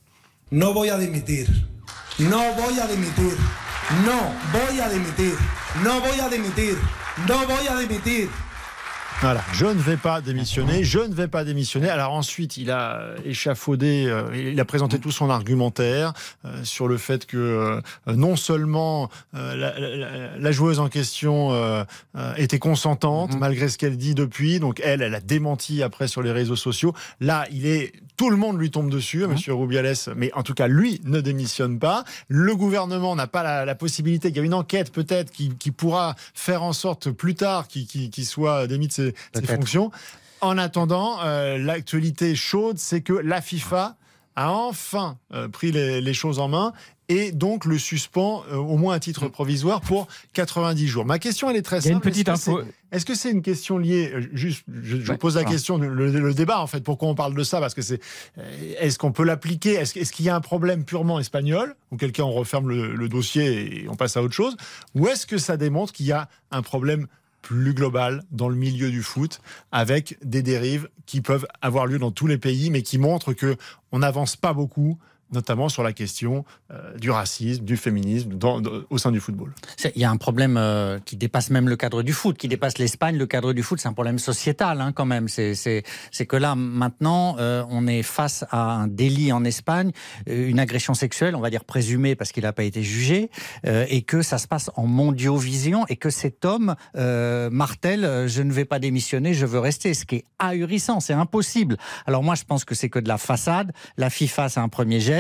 No 0.55 0.73
voy 0.73 0.89
a 0.89 0.97
dimitir. 0.97 1.49
No 2.17 2.39
voy 2.55 2.79
a 2.79 2.87
dimitir. 2.87 3.37
No 4.07 4.33
voy 4.53 4.79
a 4.79 4.89
dimitir. 4.89 5.35
No 5.83 6.01
voy 6.01 6.21
a 6.21 6.29
dimitir. 6.29 6.79
No 7.27 7.45
voy 7.45 7.67
a 7.67 7.77
dimitir. 7.77 8.31
Voilà, 9.25 9.43
je 9.55 9.65
ne 9.65 9.81
vais 9.81 9.97
pas 9.97 10.21
démissionner, 10.21 10.85
je 10.85 10.99
ne 10.99 11.15
vais 11.15 11.29
pas 11.29 11.45
démissionner. 11.45 11.89
Alors 11.89 12.13
ensuite, 12.13 12.59
il 12.59 12.71
a 12.71 13.15
échafaudé, 13.25 14.05
euh, 14.07 14.25
il 14.35 14.61
a 14.61 14.67
présenté 14.67 14.99
tout 14.99 15.11
son 15.11 15.31
argumentaire 15.31 16.13
euh, 16.45 16.63
sur 16.63 16.89
le 16.89 16.99
fait 16.99 17.25
que 17.25 17.39
euh, 17.39 17.81
non 18.07 18.37
seulement 18.37 19.09
la, 19.33 19.55
la, 19.55 20.37
la, 20.37 20.53
joueuse 20.53 20.79
en 20.79 20.91
question 20.91 21.55
était 22.37 22.59
consentante, 22.59 23.35
mmh. 23.35 23.39
malgré 23.39 23.69
ce 23.71 23.79
qu'elle 23.79 23.97
dit 23.97 24.15
depuis, 24.15 24.61
donc 24.61 24.83
elle, 24.85 25.01
elle 25.01 25.15
a 25.15 25.21
démenti 25.21 25.83
après 25.83 26.07
sur 26.07 26.21
les 26.21 26.31
réseaux 26.31 26.55
sociaux. 26.55 26.93
Là, 27.21 27.47
il 27.51 27.67
est, 27.67 27.95
tout 28.19 28.29
le 28.29 28.37
monde 28.37 28.61
lui 28.61 28.71
tombe 28.71 28.91
dessus, 28.91 29.25
mmh. 29.25 29.31
Monsieur 29.31 29.55
Rubiales, 29.55 29.95
mais 30.17 30.33
en 30.35 30.43
tout 30.43 30.55
cas, 30.55 30.69
lui 30.69 31.01
ne 31.05 31.23
démissionne 31.23 31.79
pas. 31.79 32.05
Le 32.29 32.55
gouvernement 32.55 33.17
n'a 33.17 33.27
pas 33.27 33.43
la, 33.43 33.65
la, 33.65 33.75
possibilité. 33.75 34.29
Il 34.29 34.37
y 34.37 34.41
a 34.41 34.43
une 34.43 34.53
enquête 34.53 34.93
peut-être 34.93 35.31
qui, 35.31 35.49
qui, 35.57 35.71
pourra 35.71 36.15
faire 36.35 36.63
en 36.63 36.75
sorte 36.75 37.11
plus 37.11 37.35
tard 37.35 37.69
qu'il 37.69 37.87
qu 37.87 38.11
qu 38.11 38.25
soit 38.25 38.67
démis 38.67 38.89
de 38.89 38.93
ses 38.93 39.14
ses, 39.35 39.41
ses 39.41 39.55
fonctions. 39.55 39.91
En 40.41 40.59
attendant, 40.59 41.23
euh, 41.23 41.57
l'actualité 41.57 42.35
chaude, 42.35 42.79
c'est 42.79 43.01
que 43.01 43.15
la 43.15 43.41
FIFA 43.41 43.97
a 44.37 44.51
enfin 44.51 45.17
euh, 45.33 45.49
pris 45.49 45.73
les, 45.73 46.01
les, 46.01 46.15
choses 46.15 46.39
en 46.39 46.49
main 46.49 46.73
et 47.09 47.33
donc 47.33 47.65
le 47.65 47.79
suspend 47.79 48.45
euh, 48.51 48.57
au 48.57 48.77
moins 48.77 48.95
à 48.95 49.01
titre 49.01 49.29
provisoire 49.29 49.81
pour 49.81 50.07
90 50.33 50.87
jours. 50.87 51.07
Ma 51.07 51.19
question 51.19 51.49
elle 51.49 51.57
est 51.57 51.63
très 51.63 51.81
simple. 51.81 51.87
Il 51.87 51.89
y 51.89 51.93
a 51.93 51.95
une 51.95 52.01
petite 52.01 52.29
est-ce 52.29 52.51
info. 52.51 52.61
Est-ce 52.93 53.07
que 53.07 53.15
c'est 53.15 53.31
une 53.31 53.43
question 53.43 53.79
liée 53.79 54.13
Juste, 54.33 54.65
je, 54.69 55.01
je 55.01 55.13
ouais, 55.13 55.17
pose 55.17 55.37
la 55.37 55.45
question, 55.45 55.79
le, 55.79 55.89
le, 55.89 56.35
débat 56.35 56.61
en 56.61 56.67
fait. 56.67 56.81
Pourquoi 56.81 57.09
on 57.09 57.15
parle 57.15 57.35
de 57.35 57.43
ça? 57.43 57.61
Parce 57.61 57.75
que 57.75 57.83
c'est 57.83 58.01
est-ce 58.79 58.99
qu'on 58.99 59.13
peut 59.13 59.25
l'appliquer? 59.25 59.75
Est-ce 59.75 59.99
est 59.99 60.11
qu'il 60.11 60.27
y 60.27 60.29
a 60.29 60.37
un 60.37 60.41
problème 60.41 60.85
purement 60.85 61.19
espagnol? 61.19 61.75
Ou 61.91 61.97
quelqu'un 61.97 62.25
on 62.25 62.33
referme 62.33 62.69
le, 62.69 62.95
le 62.95 63.09
dossier 63.09 63.85
et 63.85 63.89
on 63.89 63.95
passe 63.95 64.17
à 64.17 64.23
autre 64.23 64.35
chose? 64.35 64.57
Ou 64.95 65.09
est-ce 65.09 65.27
que 65.27 65.39
ça 65.39 65.57
démontre 65.57 65.93
qu'il 65.93 66.07
y 66.07 66.13
a 66.13 66.29
un 66.51 66.63
problème 66.63 67.07
plus 67.45 67.75
global 67.75 68.23
dans 68.31 68.49
le 68.49 68.57
milieu 68.57 68.91
du 68.91 69.03
foot, 69.03 69.41
avec 69.71 70.19
des 70.25 70.43
dérives 70.43 70.89
qui 71.07 71.21
peuvent 71.21 71.47
avoir 71.61 71.87
lieu 71.87 71.99
dans 71.99 72.11
tous 72.11 72.27
les 72.27 72.39
pays, 72.39 72.71
mais 72.71 72.83
qui 72.83 72.99
montrent 72.99 73.35
que 73.35 73.57
on 73.93 73.99
n'avance 73.99 74.35
pas 74.35 74.55
beaucoup 74.55 74.99
notamment 75.33 75.69
sur 75.69 75.83
la 75.83 75.93
question 75.93 76.45
euh, 76.71 76.97
du 76.97 77.11
racisme, 77.11 77.65
du 77.65 77.77
féminisme 77.77 78.39
au 78.91 78.99
sein 78.99 79.13
du 79.13 79.21
football. 79.21 79.53
Il 79.95 80.01
y 80.01 80.05
a 80.05 80.11
un 80.11 80.17
problème 80.17 80.57
euh, 80.57 80.99
qui 81.05 81.17
dépasse 81.17 81.51
même 81.51 81.69
le 81.69 81.77
cadre 81.77 82.03
du 82.03 82.13
foot, 82.13 82.37
qui 82.37 82.49
dépasse 82.49 82.79
l'Espagne. 82.79 83.17
Le 83.17 83.27
cadre 83.27 83.53
du 83.53 83.63
foot, 83.63 83.81
c'est 83.81 83.89
un 83.89 83.93
problème 83.93 84.19
sociétal 84.19 84.81
hein, 84.81 84.93
quand 84.93 85.07
même. 85.07 85.29
C'est 85.29 85.83
que 86.29 86.37
là, 86.37 86.55
maintenant, 86.55 87.37
euh, 87.39 87.65
on 87.71 87.87
est 87.87 88.03
face 88.03 88.45
à 88.51 88.75
un 88.75 88.87
délit 88.87 89.33
en 89.33 89.45
Espagne, 89.45 89.91
une 90.27 90.59
agression 90.59 90.95
sexuelle, 90.95 91.35
on 91.37 91.41
va 91.41 91.51
dire 91.51 91.65
présumée 91.65 92.15
parce 92.15 92.33
qu'il 92.33 92.45
n'a 92.45 92.53
pas 92.53 92.65
été 92.65 92.83
jugé, 92.83 93.31
et 93.65 94.03
que 94.03 94.23
ça 94.23 94.39
se 94.39 94.47
passe 94.47 94.71
en 94.77 94.87
mondiovision, 94.87 95.87
et 95.89 95.97
que 95.97 96.11
cet 96.11 96.45
homme 96.45 96.75
martèle, 96.95 98.27
je 98.27 98.43
ne 98.43 98.53
vais 98.53 98.65
pas 98.65 98.79
démissionner, 98.79 99.35
je 99.35 99.47
veux 99.47 99.59
rester, 99.59 99.95
ce 99.95 100.05
qui 100.05 100.17
est 100.17 100.25
ahurissant, 100.39 101.01
c'est 101.01 101.13
impossible. 101.13 101.77
Alors 102.07 102.23
moi, 102.23 102.35
je 102.35 102.45
pense 102.45 102.65
que 102.65 102.75
c'est 102.75 102.89
que 102.89 102.99
de 102.99 103.09
la 103.09 103.19
façade. 103.19 103.73
La 103.97 104.11
FIFA, 104.11 104.49
c'est 104.49 104.61
un 104.61 104.69
premier 104.69 105.01
geste 105.01 105.14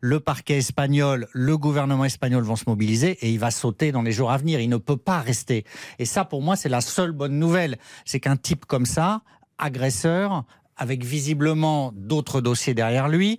Le 0.00 0.20
parquet 0.20 0.58
espagnol, 0.58 1.28
le 1.32 1.56
gouvernement 1.56 2.04
espagnol 2.04 2.42
vont 2.42 2.56
se 2.56 2.64
mobiliser 2.66 3.18
et 3.22 3.30
il 3.30 3.38
va 3.38 3.50
sauter 3.50 3.92
dans 3.92 4.02
les 4.02 4.12
jours 4.12 4.30
à 4.30 4.36
venir. 4.36 4.60
Il 4.60 4.68
ne 4.68 4.76
peut 4.76 4.96
pas 4.96 5.20
rester. 5.20 5.64
Et 5.98 6.04
ça, 6.04 6.24
pour 6.24 6.42
moi, 6.42 6.56
c'est 6.56 6.68
la 6.68 6.80
seule 6.80 7.12
bonne 7.12 7.38
nouvelle. 7.38 7.78
C'est 8.04 8.20
qu'un 8.20 8.36
type 8.36 8.66
comme 8.66 8.86
ça, 8.86 9.22
agresseur, 9.58 10.44
avec 10.76 11.04
visiblement 11.04 11.92
d'autres 11.94 12.40
dossiers 12.40 12.74
derrière 12.74 13.08
lui, 13.08 13.38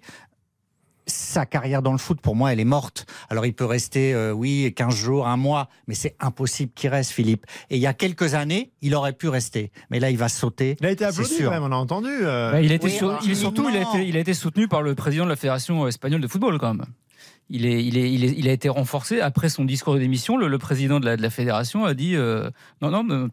sa 1.08 1.46
carrière 1.46 1.82
dans 1.82 1.92
le 1.92 1.98
foot, 1.98 2.22
pour 2.22 2.36
moi, 2.36 2.54
elle 2.54 2.60
est 2.60 2.66
morte. 2.66 3.06
Alors, 3.30 3.46
il 3.46 3.54
peut 3.54 3.66
rester, 3.66 4.14
euh, 4.14 4.32
oui, 4.32 4.74
15 4.76 4.96
jours, 4.96 5.28
un 5.28 5.38
mois, 5.38 5.70
mais 5.88 5.96
c'est 5.96 6.16
impossible 6.20 6.72
qu'il 6.74 6.90
reste, 6.90 7.12
Philippe. 7.12 7.46
Et 7.70 7.78
il 7.78 7.82
y 7.82 7.88
a 7.88 7.94
quelques 7.94 8.34
années, 8.34 8.72
il 8.82 8.96
aurait 8.96 9.14
pu 9.14 9.28
rester. 9.28 9.72
Mais 9.90 10.00
là, 10.00 10.10
il 10.10 10.18
va 10.18 10.30
sauter. 10.30 10.78
Il 10.80 10.86
a 10.86 10.92
été 10.92 11.06
applaudi, 11.06 11.34
sûr. 11.34 11.52
même, 11.52 11.64
on 11.64 11.72
a 11.72 11.76
entendu. 11.76 12.10
Euh... 12.10 12.52
Bah, 12.52 12.62
il, 12.62 12.72
a 12.72 12.76
été 12.76 12.88
oui, 12.88 12.92
sur, 12.92 13.20
il, 13.24 13.36
surtout, 13.36 13.68
il 13.70 13.78
a, 13.78 13.82
été, 13.82 14.08
il 14.08 14.18
a 14.18 14.20
été 14.20 14.34
soutenu 14.34 14.68
par 14.68 14.82
le 14.82 14.96
président 14.96 15.26
de 15.26 15.30
la 15.30 15.36
Fédération 15.36 15.88
espagnole 15.88 16.22
de 16.22 16.28
football, 16.28 16.58
quand 16.60 16.74
même. 16.74 16.86
Il, 17.50 17.66
est, 17.66 17.84
il, 17.84 17.98
est, 17.98 18.12
il, 18.12 18.24
est, 18.24 18.34
il, 18.38 18.48
a 18.48 18.54
été 18.54 18.70
renforcé. 18.70 19.20
Après 19.20 19.50
son 19.50 19.66
discours 19.66 19.94
de 19.94 20.00
démission, 20.00 20.38
le, 20.38 20.48
le 20.48 20.58
président 20.58 21.02
de 21.02 21.06
la, 21.06 21.18
de 21.18 21.22
la, 21.22 21.30
fédération 21.30 21.84
a 21.84 21.94
dit 21.94 22.16
euh, 22.16 22.50
non, 22.82 23.04
non, 23.04 23.28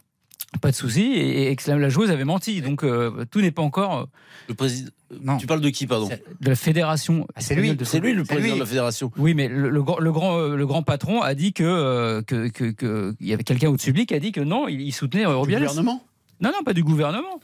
pas 0.60 0.70
de 0.70 0.76
souci, 0.76 1.02
et, 1.02 1.50
et, 1.50 1.56
que 1.56 1.70
la 1.70 1.88
joueuse 1.88 2.10
avait 2.10 2.24
menti. 2.24 2.62
Donc 2.62 2.82
euh, 2.82 3.24
tout 3.30 3.40
n'est 3.40 3.50
pas 3.50 3.62
encore. 3.62 4.08
Le 4.48 4.54
président. 4.54 4.90
Non. 5.22 5.36
Tu 5.38 5.46
parles 5.46 5.60
de 5.60 5.70
qui, 5.70 5.86
pardon 5.86 6.08
De 6.40 6.48
la 6.48 6.56
fédération. 6.56 7.26
Ah, 7.34 7.40
c'est 7.40 7.54
lui, 7.54 7.76
c'est 7.84 8.00
lui 8.00 8.12
le 8.12 8.24
président 8.24 8.48
lui. 8.48 8.54
de 8.54 8.60
la 8.60 8.66
fédération. 8.66 9.10
Oui, 9.16 9.34
mais 9.34 9.48
le, 9.48 9.70
le, 9.70 9.82
le, 10.00 10.12
grand, 10.12 10.38
le 10.38 10.66
grand 10.66 10.82
patron 10.82 11.22
a 11.22 11.34
dit 11.34 11.52
que 11.52 11.64
euh, 11.64 12.22
que, 12.22 12.48
que, 12.48 12.70
que, 12.70 13.14
il 13.20 13.26
y 13.26 13.32
avait 13.32 13.44
quelqu'un 13.44 13.68
au-dessus 13.68 13.92
de 13.92 13.98
lui 13.98 14.06
qui 14.06 14.14
a 14.14 14.20
dit 14.20 14.32
que 14.32 14.40
non, 14.40 14.68
il, 14.68 14.80
il 14.80 14.92
soutenait 14.92 15.24
Rubiales. 15.26 15.62
Du 15.62 15.68
gouvernement? 15.68 16.02
Non, 16.40 16.50
non, 16.50 16.62
pas 16.64 16.74
du 16.74 16.82
gouvernement. 16.82 17.40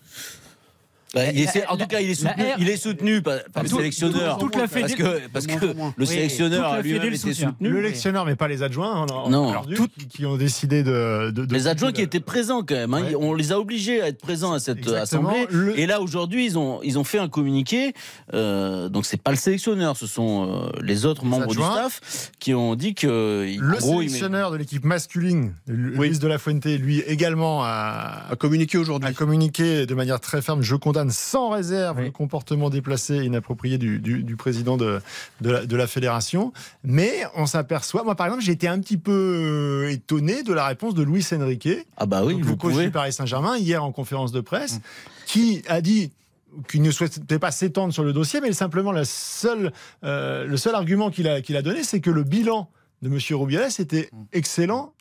Bah, 1.15 1.31
il 1.33 1.43
est, 1.43 1.67
en 1.69 1.77
tout 1.77 1.87
cas, 1.87 2.01
il 2.01 2.11
est 2.11 2.15
soutenu, 2.15 2.45
il 2.59 2.69
est 2.69 2.77
soutenu 2.77 3.23
par, 3.23 3.39
par 3.53 3.62
le 3.62 3.69
sélectionneur. 3.69 4.37
Toute, 4.39 4.53
toute 4.53 4.61
la 4.61 4.67
parce 4.67 4.95
que, 4.95 5.29
parce 5.29 5.47
que 5.47 5.67
le 5.97 6.05
sélectionneur 6.05 6.73
a 6.73 6.81
lui-même 6.83 7.12
été 7.15 7.33
soutenu. 7.33 7.69
Le 7.69 7.83
sélectionneur, 7.83 8.25
mais 8.27 8.35
pas 8.35 8.49
les 8.49 8.62
adjoints. 8.65 9.03
Hein, 9.03 9.07
non, 9.31 9.51
alors, 9.51 9.67
tout, 9.67 9.89
qui 10.09 10.27
ont 10.27 10.37
décidé 10.37 10.83
de. 10.83 11.31
de, 11.31 11.45
de 11.45 11.55
les 11.55 11.69
adjoints 11.69 11.93
de... 11.93 11.97
qui 11.97 12.03
étaient 12.03 12.19
présents 12.19 12.62
quand 12.62 12.75
même. 12.75 12.95
Hein, 12.95 13.03
ouais. 13.05 13.15
On 13.15 13.33
les 13.33 13.53
a 13.53 13.61
obligés 13.61 14.03
à 14.03 14.09
être 14.09 14.21
présents 14.21 14.53
à 14.53 14.59
cette 14.59 14.79
Exactement. 14.79 15.29
assemblée. 15.29 15.47
Le... 15.51 15.79
Et 15.79 15.87
là, 15.87 16.01
aujourd'hui, 16.01 16.47
ils 16.47 16.59
ont, 16.59 16.81
ils 16.83 16.99
ont 16.99 17.05
fait 17.05 17.19
un 17.19 17.29
communiqué. 17.29 17.93
Euh, 18.33 18.89
donc, 18.89 19.07
c'est 19.07 19.23
pas 19.23 19.31
le 19.31 19.37
sélectionneur, 19.37 19.97
ce 19.97 20.09
sont 20.09 20.49
euh, 20.49 20.81
les 20.83 21.07
autres 21.07 21.23
les 21.23 21.31
membres 21.31 21.51
adjoints. 21.51 21.69
du 21.69 21.75
staff 21.75 22.33
qui 22.41 22.55
ont 22.55 22.75
dit 22.75 22.95
que. 22.95 23.55
Le 23.57 23.77
gros, 23.79 24.01
sélectionneur 24.01 24.51
met... 24.51 24.57
de 24.57 24.61
l'équipe 24.62 24.85
masculine, 24.85 25.55
oui. 25.69 26.09
Luis 26.09 26.19
de 26.19 26.27
la 26.27 26.39
Fuente, 26.39 26.65
lui 26.65 27.01
également 27.07 27.62
a, 27.62 28.27
a 28.31 28.37
communiqué 28.37 28.79
aujourd'hui. 28.79 29.09
A 29.09 29.12
communiqué 29.12 29.87
de 29.87 29.95
manière 29.95 30.19
très 30.19 30.43
ferme. 30.43 30.62
Je 30.62 30.75
condamne 30.75 31.03
sans 31.11 31.50
réserve 31.50 31.98
oui. 31.98 32.05
le 32.07 32.11
comportement 32.11 32.70
déplacé 32.70 33.14
et 33.14 33.24
inapproprié 33.24 33.78
du, 33.78 33.98
du, 33.98 34.22
du 34.22 34.36
président 34.36 34.76
de, 34.76 35.00
de, 35.40 35.50
la, 35.50 35.66
de, 35.66 35.76
la, 35.76 35.86
fédération. 35.86 36.52
Mais 36.82 37.24
on 37.34 37.46
s'aperçoit, 37.46 38.05
moi 38.05 38.14
par 38.14 38.26
exemple, 38.26 38.42
j'ai 38.42 38.52
été 38.52 38.68
un 38.68 38.78
petit 38.78 38.96
peu 38.96 39.88
étonné 39.90 40.42
de 40.42 40.52
la 40.52 40.66
réponse 40.66 40.94
de 40.94 41.02
Luis 41.02 41.26
Enrique, 41.32 41.68
ah 41.96 42.07
bah 42.07 42.24
oui, 42.24 42.40
le 42.40 42.57
coach 42.57 42.76
du 42.76 42.90
Paris 42.90 43.12
Saint-Germain, 43.12 43.57
hier 43.57 43.82
en 43.84 43.92
conférence 43.92 44.32
de 44.32 44.40
presse, 44.40 44.76
mmh. 44.76 44.80
qui 45.26 45.62
a 45.68 45.80
dit 45.80 46.11
qu'il 46.68 46.82
ne 46.82 46.90
souhaitait 46.90 47.38
pas 47.38 47.50
s'étendre 47.50 47.92
sur 47.92 48.05
le 48.05 48.12
dossier, 48.12 48.40
mais 48.40 48.52
simplement 48.52 48.92
la 48.92 49.05
seule, 49.05 49.72
euh, 50.05 50.46
le 50.46 50.57
seul 50.57 50.74
argument 50.74 51.11
qu'il 51.11 51.28
a, 51.28 51.40
qu'il 51.40 51.57
a 51.57 51.62
donné, 51.62 51.82
c'est 51.82 52.00
que 52.00 52.11
le 52.11 52.22
bilan 52.22 52.70
de 53.02 53.09
M. 53.09 53.18
Rubiales 53.38 53.72
était 53.78 54.11
excellent 54.32 54.92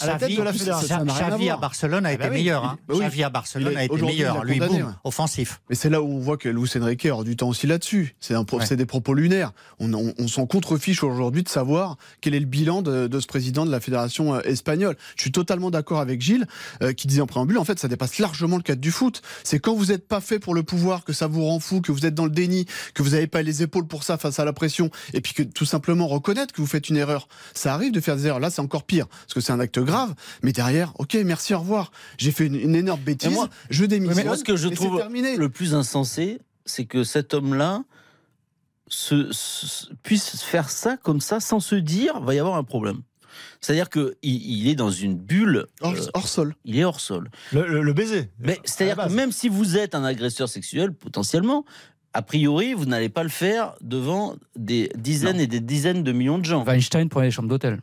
à 0.00 0.06
la 0.06 0.14
tête 0.14 0.36
de 0.36 0.42
la 0.42 0.52
fédération. 0.52 1.04
Xavi 1.04 1.50
à. 1.50 1.56
Barcelone 1.56 2.06
a 2.06 2.10
Ah 2.10 2.12
été 2.12 2.22
bah 2.22 2.28
oui. 2.30 2.36
meilleur. 2.38 2.64
hein. 2.64 2.78
Bah. 2.88 2.94
Xavi 2.98 3.22
à 3.24 3.30
Barcelone 3.30 3.76
a 3.76 3.84
été 3.84 4.02
meilleur. 4.02 4.44
Lui, 4.44 4.58
boum, 4.58 4.70
ouais. 4.74 4.82
offensif. 5.04 5.60
Mais 5.68 5.76
c'est 5.76 5.90
là 5.90 6.02
où 6.02 6.06
on 6.06 6.18
voit 6.18 6.36
que 6.36 6.48
Luis 6.48 6.70
Enrique 6.80 7.06
a 7.06 7.22
du 7.22 7.36
temps 7.36 7.48
aussi 7.48 7.66
là-dessus. 7.66 8.16
C'est 8.20 8.34
Ouais. 8.36 8.76
des 8.76 8.86
propos 8.86 9.14
lunaires. 9.14 9.52
On, 9.78 9.92
on, 9.94 10.14
on 10.18 10.28
s'en 10.28 10.46
contrefiche 10.46 11.02
aujourd'hui 11.04 11.42
de 11.42 11.48
savoir 11.48 11.96
quel 12.20 12.34
est 12.34 12.40
le 12.40 12.46
bilan 12.46 12.82
de, 12.82 13.06
de 13.06 13.20
ce 13.20 13.26
président 13.26 13.64
de 13.66 13.70
la 13.70 13.80
fédération 13.80 14.34
euh, 14.34 14.40
espagnole. 14.44 14.96
Je 15.16 15.22
suis 15.22 15.32
totalement 15.32 15.70
d'accord 15.70 16.00
avec 16.00 16.20
Gilles 16.20 16.46
euh, 16.82 16.92
qui 16.92 17.06
disait 17.06 17.20
en 17.20 17.26
préambule, 17.26 17.58
en 17.58 17.64
fait, 17.64 17.78
ça 17.78 17.88
dépasse 17.88 18.18
largement 18.18 18.56
le 18.56 18.62
cadre 18.62 18.80
du 18.80 18.90
foot. 18.90 19.22
C'est 19.44 19.58
quand 19.60 19.74
vous 19.74 19.86
n'êtes 19.86 20.06
pas 20.08 20.20
fait 20.20 20.38
pour 20.38 20.54
le 20.54 20.62
pouvoir, 20.62 21.04
que 21.04 21.12
ça 21.12 21.26
vous 21.26 21.44
rend 21.44 21.60
fou, 21.60 21.80
que 21.80 21.92
vous 21.92 22.06
êtes 22.06 22.14
dans 22.14 22.24
le 22.24 22.30
déni, 22.30 22.66
que 22.94 23.02
vous 23.02 23.10
n'avez 23.10 23.26
pas 23.26 23.42
les 23.42 23.62
épaules 23.62 23.86
pour 23.86 24.02
ça 24.02 24.18
face 24.18 24.38
à 24.40 24.44
la 24.44 24.52
pression, 24.52 24.90
et 25.14 25.20
puis 25.20 25.32
que 25.34 25.42
tout 25.42 25.64
simplement 25.64 26.06
reconnaître 26.06 26.52
que 26.52 26.60
vous 26.60 26.66
faites 26.66 26.88
une 26.88 26.96
erreur. 26.96 27.28
Ça 27.54 27.74
arrive 27.74 27.92
de 27.92 28.00
faire 28.00 28.16
des 28.16 28.26
erreurs. 28.26 28.40
Là, 28.40 28.50
c'est 28.50 28.60
encore 28.60 28.82
pire 28.84 29.06
parce 29.08 29.34
que 29.34 29.40
c'est 29.40 29.52
un 29.52 29.59
acte 29.60 29.78
grave. 29.78 30.14
Mais 30.42 30.52
derrière, 30.52 30.92
ok, 30.98 31.14
merci, 31.24 31.54
au 31.54 31.60
revoir. 31.60 31.92
J'ai 32.18 32.32
fait 32.32 32.46
une, 32.46 32.56
une 32.56 32.74
énorme 32.74 33.00
bêtise. 33.00 33.30
moi- 33.32 33.48
je 33.70 33.84
démissionne. 33.84 34.26
Moi, 34.26 34.36
ce 34.36 34.44
que 34.44 34.56
je 34.56 34.68
trouve 34.68 35.02
le 35.12 35.48
plus 35.48 35.74
insensé, 35.74 36.38
c'est 36.66 36.84
que 36.86 37.04
cet 37.04 37.34
homme-là 37.34 37.82
se, 38.88 39.28
se- 39.32 39.86
puisse 40.02 40.42
faire 40.42 40.70
ça 40.70 40.96
comme 40.96 41.20
ça 41.20 41.40
sans 41.40 41.60
se 41.60 41.74
dire 41.76 42.20
va 42.20 42.34
y 42.34 42.38
avoir 42.38 42.56
un 42.56 42.64
problème. 42.64 43.02
C'est-à-dire 43.60 43.88
qu'il 43.90 44.12
il 44.24 44.68
est 44.68 44.74
dans 44.74 44.90
une 44.90 45.16
bulle. 45.16 45.66
hors, 45.80 45.92
euh, 45.92 46.00
hors 46.14 46.26
sol. 46.28 46.54
il 46.64 46.78
est 46.78 46.84
hors 46.84 47.00
sol. 47.00 47.30
Le, 47.52 47.66
le- 47.66 47.82
le 47.82 47.92
baiser. 47.92 48.28
Mais 48.40 48.58
c'est-à-dire 48.64 49.04
que 49.06 49.12
même 49.12 49.32
si 49.32 49.48
vous 49.48 49.76
êtes 49.76 49.94
un 49.94 50.02
agresseur 50.04 50.48
sexuel, 50.48 50.92
potentiellement, 50.92 51.64
a 52.12 52.22
priori, 52.22 52.74
vous 52.74 52.86
n'allez 52.86 53.08
pas 53.08 53.22
le 53.22 53.28
faire 53.28 53.74
devant 53.82 54.34
des 54.56 54.90
dizaines 54.96 55.38
et 55.38 55.46
des 55.46 55.60
dizaines 55.60 56.02
de 56.02 56.10
millions 56.12 56.38
de 56.38 56.44
gens. 56.44 56.64
Weinstein 56.64 57.08
prenait 57.08 57.26
les 57.26 57.30
chambres 57.30 57.48
d'hôtel. 57.48 57.80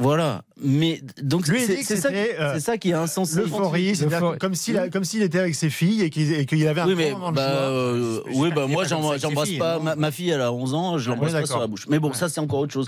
Voilà. 0.00 0.44
Mais 0.62 1.02
donc 1.20 1.46
c'est 1.46 1.82
c'est 1.82 1.96
ça, 1.96 2.08
euh, 2.12 2.52
c'est 2.54 2.60
ça 2.60 2.78
qui 2.78 2.90
est 2.90 2.94
insensé. 2.94 3.40
L'euphorie, 3.40 3.96
c'est-à-dire 3.96 4.20
L'euphorie. 4.20 4.38
comme 4.38 4.54
s'il 4.54 4.90
comme 4.92 5.02
s'il 5.02 5.22
était 5.22 5.40
avec 5.40 5.56
ses 5.56 5.70
filles 5.70 6.02
et 6.02 6.10
qu'il 6.10 6.68
avait 6.68 6.80
un 6.82 6.86
Oui, 6.86 6.94
mais 6.94 7.10
de 7.12 7.16
bah, 7.32 7.32
joie. 7.32 7.42
euh, 7.68 8.20
oui, 8.34 8.50
bah, 8.54 8.68
moi, 8.68 8.84
j'embrasse 8.84 9.50
pas. 9.58 9.80
Ma, 9.80 9.96
ma 9.96 10.10
fille, 10.12 10.30
elle 10.30 10.40
a 10.40 10.52
11 10.52 10.74
ans, 10.74 10.98
je 10.98 11.10
l'embrasse 11.10 11.34
Oui, 11.34 11.40
pas 11.40 11.46
sur 11.46 11.58
la 11.58 11.66
bouche. 11.66 11.86
Mais 11.88 11.98
bon, 11.98 12.12
ça, 12.12 12.28
c'est 12.28 12.40
encore 12.40 12.60
autre 12.60 12.72
chose. 12.72 12.86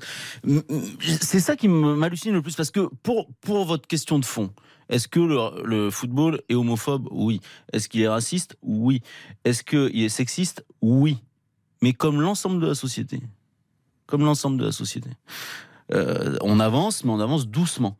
C'est 1.20 1.40
ça 1.40 1.56
qui 1.56 1.66
m'hallucine 1.66 2.32
le 2.32 2.42
plus 2.42 2.54
parce 2.54 2.70
que 2.70 2.88
pour, 3.02 3.26
pour 3.40 3.64
votre 3.64 3.88
question 3.88 4.20
de 4.20 4.24
fond, 4.24 4.50
est-ce 4.88 5.08
que 5.08 5.18
le, 5.20 5.64
le 5.64 5.90
football 5.90 6.40
est 6.48 6.54
homophobe? 6.54 7.08
Oui. 7.10 7.40
Est-ce 7.72 7.88
qu'il 7.88 8.02
est 8.02 8.08
raciste? 8.08 8.56
Oui. 8.62 9.02
Est-ce 9.44 9.64
qu'il 9.64 10.00
est 10.02 10.08
sexiste? 10.08 10.64
Oui. 10.80 11.18
Mais 11.82 11.92
comme 11.92 12.20
l'ensemble 12.20 12.60
de 12.60 12.68
la 12.68 12.74
société. 12.76 13.20
Comme 14.06 14.24
l'ensemble 14.24 14.58
de 14.58 14.66
la 14.66 14.72
société. 14.72 15.10
Euh, 15.92 16.36
on 16.42 16.60
avance, 16.60 17.04
mais 17.04 17.10
on 17.10 17.20
avance 17.20 17.46
doucement. 17.48 17.96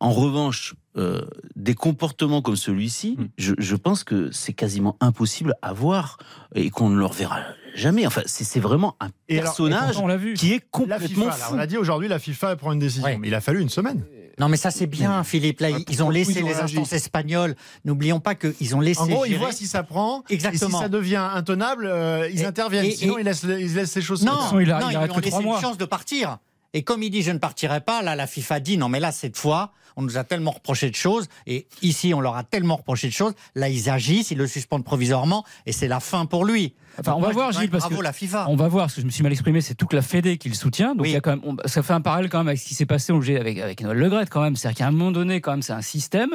En 0.00 0.10
revanche, 0.12 0.74
euh, 0.96 1.22
des 1.56 1.74
comportements 1.74 2.40
comme 2.40 2.56
celui-ci, 2.56 3.16
Hmm. 3.18 3.26
je, 3.36 3.54
je 3.58 3.76
pense 3.76 4.04
que 4.04 4.30
c'est 4.32 4.52
quasiment 4.52 4.96
impossible 5.00 5.54
à 5.62 5.72
voir 5.72 6.18
et 6.54 6.70
qu'on 6.70 6.88
ne 6.88 6.96
le 6.98 7.04
reverra 7.06 7.40
jamais. 7.74 8.06
Enfin, 8.06 8.22
c'est 8.26 8.44
c'est 8.44 8.60
vraiment 8.60 8.96
un 9.00 9.08
Et 9.28 9.40
personnage 9.40 9.98
on 9.98 10.16
vu. 10.16 10.34
qui 10.34 10.52
est 10.52 10.58
La 10.58 10.60
complètement 10.70 11.30
FIFA, 11.32 11.38
là, 11.38 11.50
on 11.52 11.58
a 11.58 11.66
dit 11.66 11.76
aujourd'hui, 11.76 12.08
la 12.08 12.18
FIFA 12.20 12.56
prend 12.56 12.72
une 12.72 12.78
décision. 12.78 13.04
Ouais. 13.04 13.18
Mais 13.18 13.28
il 13.28 13.34
a 13.34 13.40
fallu 13.40 13.60
une 13.60 13.68
semaine. 13.68 14.04
Non, 14.40 14.48
mais 14.48 14.56
ça 14.56 14.70
c'est 14.70 14.86
bien, 14.86 15.24
Philippe. 15.24 15.58
Là, 15.58 15.70
ils 15.70 16.02
ont 16.04 16.10
laissé 16.10 16.30
ils 16.38 16.44
ont 16.44 16.46
les 16.46 16.54
instances 16.60 16.92
espagnoles. 16.92 17.56
N'oublions 17.84 18.20
pas 18.20 18.36
qu'ils 18.36 18.76
ont 18.76 18.80
laissé. 18.80 19.00
En 19.00 19.06
gros, 19.08 19.24
ils 19.24 19.36
voient 19.36 19.50
si 19.50 19.66
ça 19.66 19.82
prend. 19.82 20.22
Exactement. 20.30 20.68
Et 20.70 20.72
si 20.74 20.78
ça 20.84 20.88
devient 20.88 21.28
intenable, 21.34 21.86
euh, 21.86 22.28
ils 22.32 22.42
Et- 22.42 22.46
interviennent. 22.46 22.84
et- 22.84 22.92
Sinon, 22.92 23.18
ils, 23.18 23.24
laissent, 23.24 23.42
ils 23.42 23.74
laissent 23.74 23.96
les 23.96 24.02
choses. 24.02 24.24
Non, 24.24 24.32
il 24.60 24.70
a- 24.70 24.78
non, 24.78 24.90
il 24.90 24.92
ils 24.92 24.98
lui 25.04 25.10
ont 25.10 25.18
laissé 25.18 25.42
une 25.42 25.60
chance 25.60 25.76
de 25.76 25.84
partir. 25.84 26.38
Et 26.74 26.82
comme 26.82 27.02
il 27.02 27.10
dit 27.10 27.22
je 27.22 27.30
ne 27.30 27.38
partirai 27.38 27.80
pas, 27.80 28.02
là 28.02 28.14
la 28.14 28.26
FIFA 28.26 28.60
dit 28.60 28.76
non 28.76 28.88
mais 28.88 29.00
là 29.00 29.12
cette 29.12 29.36
fois 29.36 29.72
on 29.96 30.02
nous 30.02 30.16
a 30.16 30.24
tellement 30.24 30.52
reproché 30.52 30.88
de 30.90 30.94
choses 30.94 31.26
et 31.46 31.66
ici 31.82 32.14
on 32.14 32.20
leur 32.20 32.36
a 32.36 32.44
tellement 32.44 32.76
reproché 32.76 33.08
de 33.08 33.12
choses. 33.12 33.34
Là 33.54 33.68
ils 33.68 33.90
agissent, 33.90 34.30
ils 34.30 34.38
le 34.38 34.46
suspendent 34.46 34.84
provisoirement 34.84 35.44
et 35.66 35.72
c'est 35.72 35.88
la 35.88 36.00
fin 36.00 36.26
pour 36.26 36.44
lui. 36.44 36.74
Enfin, 37.00 37.12
Donc 37.12 37.18
on 37.18 37.20
va 37.20 37.26
moi, 37.26 37.30
je 37.32 37.34
voir, 37.34 37.52
Gilles, 37.52 37.70
parce 37.70 37.82
bravo 37.84 37.96
que 37.98 38.02
la 38.02 38.12
FIFA. 38.12 38.46
On 38.48 38.56
va 38.56 38.68
voir, 38.68 38.84
parce 38.86 38.94
que 38.94 39.00
je 39.00 39.06
me 39.06 39.10
suis 39.10 39.22
mal 39.22 39.32
exprimé, 39.32 39.60
c'est 39.60 39.74
toute 39.74 39.92
la 39.92 40.02
Fédé 40.02 40.36
qui 40.38 40.48
le 40.48 40.54
soutient. 40.54 40.94
Donc 40.94 41.02
Oui. 41.02 41.10
il 41.10 41.12
y 41.12 41.16
a 41.16 41.20
quand 41.20 41.30
même, 41.30 41.40
on- 41.44 41.56
ça 41.68 41.82
fait 41.82 41.92
un 41.92 42.00
parallèle 42.00 42.28
quand 42.30 42.38
même 42.38 42.48
avec 42.48 42.58
ce 42.58 42.66
qui 42.66 42.74
s'est 42.74 42.86
passé 42.86 43.12
avec, 43.12 43.58
avec 43.58 43.80
Noël 43.82 43.98
Legrette 43.98 44.30
quand 44.30 44.42
même. 44.42 44.56
C'est-à-dire 44.56 44.78
qu'à 44.78 44.86
un 44.88 44.90
moment 44.90 45.12
donné, 45.12 45.40
quand 45.40 45.52
même, 45.52 45.62
c'est 45.62 45.72
un 45.72 45.82
système 45.82 46.30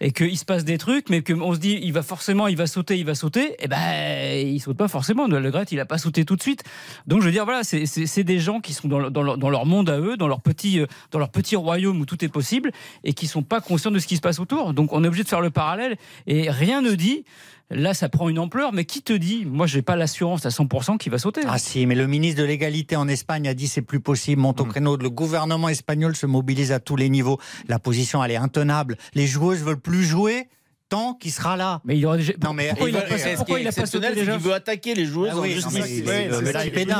et 0.00 0.10
qu'il 0.12 0.36
se 0.38 0.44
passe 0.44 0.64
des 0.64 0.78
trucs, 0.78 1.08
mais 1.10 1.22
qu'on 1.22 1.54
se 1.54 1.58
dit, 1.58 1.78
il 1.82 1.92
va 1.92 2.02
forcément, 2.02 2.48
il 2.48 2.56
va 2.56 2.66
sauter, 2.66 2.98
il 2.98 3.04
va 3.06 3.14
sauter. 3.14 3.54
Et 3.62 3.68
ben, 3.68 4.46
il 4.48 4.58
saute 4.60 4.76
pas 4.76 4.88
forcément. 4.88 5.28
Noël 5.28 5.42
Legrette, 5.42 5.72
il 5.72 5.80
a 5.80 5.86
pas 5.86 5.98
sauté 5.98 6.24
tout 6.24 6.36
de 6.36 6.42
suite. 6.42 6.62
Donc 7.06 7.20
je 7.20 7.26
veux 7.26 7.32
dire, 7.32 7.44
voilà, 7.44 7.62
c'est- 7.64 7.86
des 8.24 8.38
gens 8.38 8.60
qui 8.60 8.72
sont 8.74 8.88
dans, 8.88 8.98
leur- 8.98 9.10
dans 9.10 9.22
leur, 9.22 9.38
dans 9.38 9.50
leur 9.50 9.64
monde 9.66 9.88
à 9.88 9.98
eux, 9.98 10.16
dans 10.16 10.28
leur 10.28 10.40
petit, 10.40 10.80
euh, 10.80 10.86
dans 11.10 11.18
leur 11.18 11.30
petit 11.30 11.56
royaume 11.56 12.00
où 12.00 12.06
tout 12.06 12.22
est 12.24 12.28
possible 12.28 12.70
et 13.04 13.12
qui 13.14 13.26
sont 13.26 13.42
pas 13.42 13.60
conscients 13.60 13.90
de 13.90 13.98
ce 13.98 14.06
qui 14.06 14.16
se 14.16 14.20
passe 14.20 14.38
autour. 14.40 14.74
Donc 14.74 14.92
on 14.92 15.02
est 15.04 15.06
obligé 15.08 15.24
de 15.24 15.28
faire 15.28 15.40
le 15.40 15.50
parallèle 15.50 15.96
et 16.26 16.50
rien 16.50 16.82
ne 16.82 16.92
dit. 16.94 17.24
Là, 17.72 17.94
ça 17.94 18.08
prend 18.08 18.28
une 18.28 18.38
ampleur, 18.40 18.72
mais 18.72 18.84
qui 18.84 19.00
te 19.02 19.12
dit 19.12 19.44
Moi, 19.46 19.66
j'ai 19.68 19.82
pas 19.82 19.94
l'assurance 19.94 20.44
à 20.44 20.48
100% 20.48 20.98
qu'il 20.98 21.12
va 21.12 21.18
sauter. 21.18 21.42
Ah 21.46 21.58
si, 21.58 21.86
mais 21.86 21.94
le 21.94 22.06
ministre 22.08 22.40
de 22.40 22.46
l'égalité 22.46 22.96
en 22.96 23.06
Espagne 23.06 23.46
a 23.46 23.54
dit 23.54 23.68
c'est 23.68 23.82
plus 23.82 24.00
possible, 24.00 24.40
monte 24.42 24.60
au 24.60 24.64
Mm. 24.64 24.68
créneau. 24.70 24.96
Le 24.96 25.10
gouvernement 25.10 25.68
espagnol 25.68 26.16
se 26.16 26.26
mobilise 26.26 26.72
à 26.72 26.80
tous 26.80 26.96
les 26.96 27.08
niveaux. 27.08 27.38
La 27.68 27.78
position 27.78 28.24
elle 28.24 28.32
est 28.32 28.36
intenable. 28.36 28.96
Les 29.14 29.26
joueuses 29.28 29.62
veulent 29.62 29.80
plus 29.80 30.02
jouer 30.04 30.48
tant 30.88 31.14
qu'il 31.14 31.30
sera 31.30 31.56
là. 31.56 31.80
Mais 31.84 31.96
il 31.96 32.04
aurait 32.06 32.18
déjà. 32.18 32.32
Non, 32.42 32.52
mais- 32.52 32.70
pourquoi 32.70 32.88
il 32.90 32.96
a 32.96 33.02
pas, 33.02 33.14
pourquoi 33.36 33.60
il 33.60 33.68
a 33.68 33.72
pas 33.72 33.86
sauté 33.86 34.12
déjà 34.12 34.32
qu'il 34.32 34.40
veut 34.40 34.52
attaquer 34.54 34.94
les 34.96 35.04
joueuses 35.04 35.30
Ah 35.32 35.38
en 35.38 35.42
oui, 35.42 35.52
justice. 35.52 35.72
non, 35.72 35.80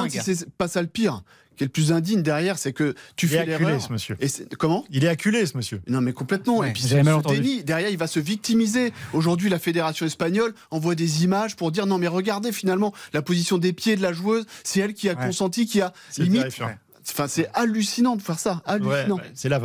mais 0.04 0.08
c'est 0.10 0.48
pas 0.56 0.68
ça 0.68 0.80
le 0.80 0.86
pire. 0.86 1.22
Qui 1.60 1.64
est 1.64 1.66
le 1.66 1.72
plus 1.72 1.92
indigne 1.92 2.22
derrière, 2.22 2.56
c'est 2.56 2.72
que 2.72 2.94
tu 3.16 3.26
Il 3.26 3.28
est 3.28 3.32
fais 3.32 3.38
acculé, 3.52 3.58
l'erreur. 3.58 3.82
ce 3.82 3.92
monsieur. 3.92 4.16
Et 4.18 4.28
c'est- 4.28 4.54
comment 4.56 4.86
Il 4.90 5.04
est 5.04 5.08
acculé, 5.08 5.44
ce 5.44 5.58
monsieur. 5.58 5.82
Non 5.88 6.00
mais 6.00 6.14
complètement. 6.14 6.56
Ouais, 6.56 6.70
et 6.70 6.72
puis 6.72 6.80
ce, 6.84 6.94
déni, 7.28 7.62
derrière, 7.64 7.90
il 7.90 7.98
va 7.98 8.06
se 8.06 8.18
victimiser. 8.18 8.94
Aujourd'hui, 9.12 9.50
la 9.50 9.58
fédération 9.58 10.06
espagnole 10.06 10.54
envoie 10.70 10.94
des 10.94 11.22
images 11.22 11.56
pour 11.56 11.70
dire 11.70 11.84
non 11.84 11.98
mais 11.98 12.06
regardez 12.06 12.50
finalement 12.50 12.94
la 13.12 13.20
position 13.20 13.58
des 13.58 13.74
pieds 13.74 13.94
de 13.94 14.00
la 14.00 14.14
joueuse, 14.14 14.46
c'est 14.64 14.80
elle 14.80 14.94
qui 14.94 15.10
a 15.10 15.12
Ouais. 15.12 15.26
consenti, 15.26 15.66
qui 15.66 15.82
a 15.82 15.92
C'est 16.08 16.22
limite. 16.22 16.46
Enfin, 17.10 17.28
c'est 17.28 17.50
hallucinant 17.52 18.16
de 18.16 18.22
faire 18.22 18.38
ça. 18.38 18.62
Hallucinant. 18.64 19.16
ouais, 19.16 19.30
c'est 19.34 19.50
la 19.50 19.58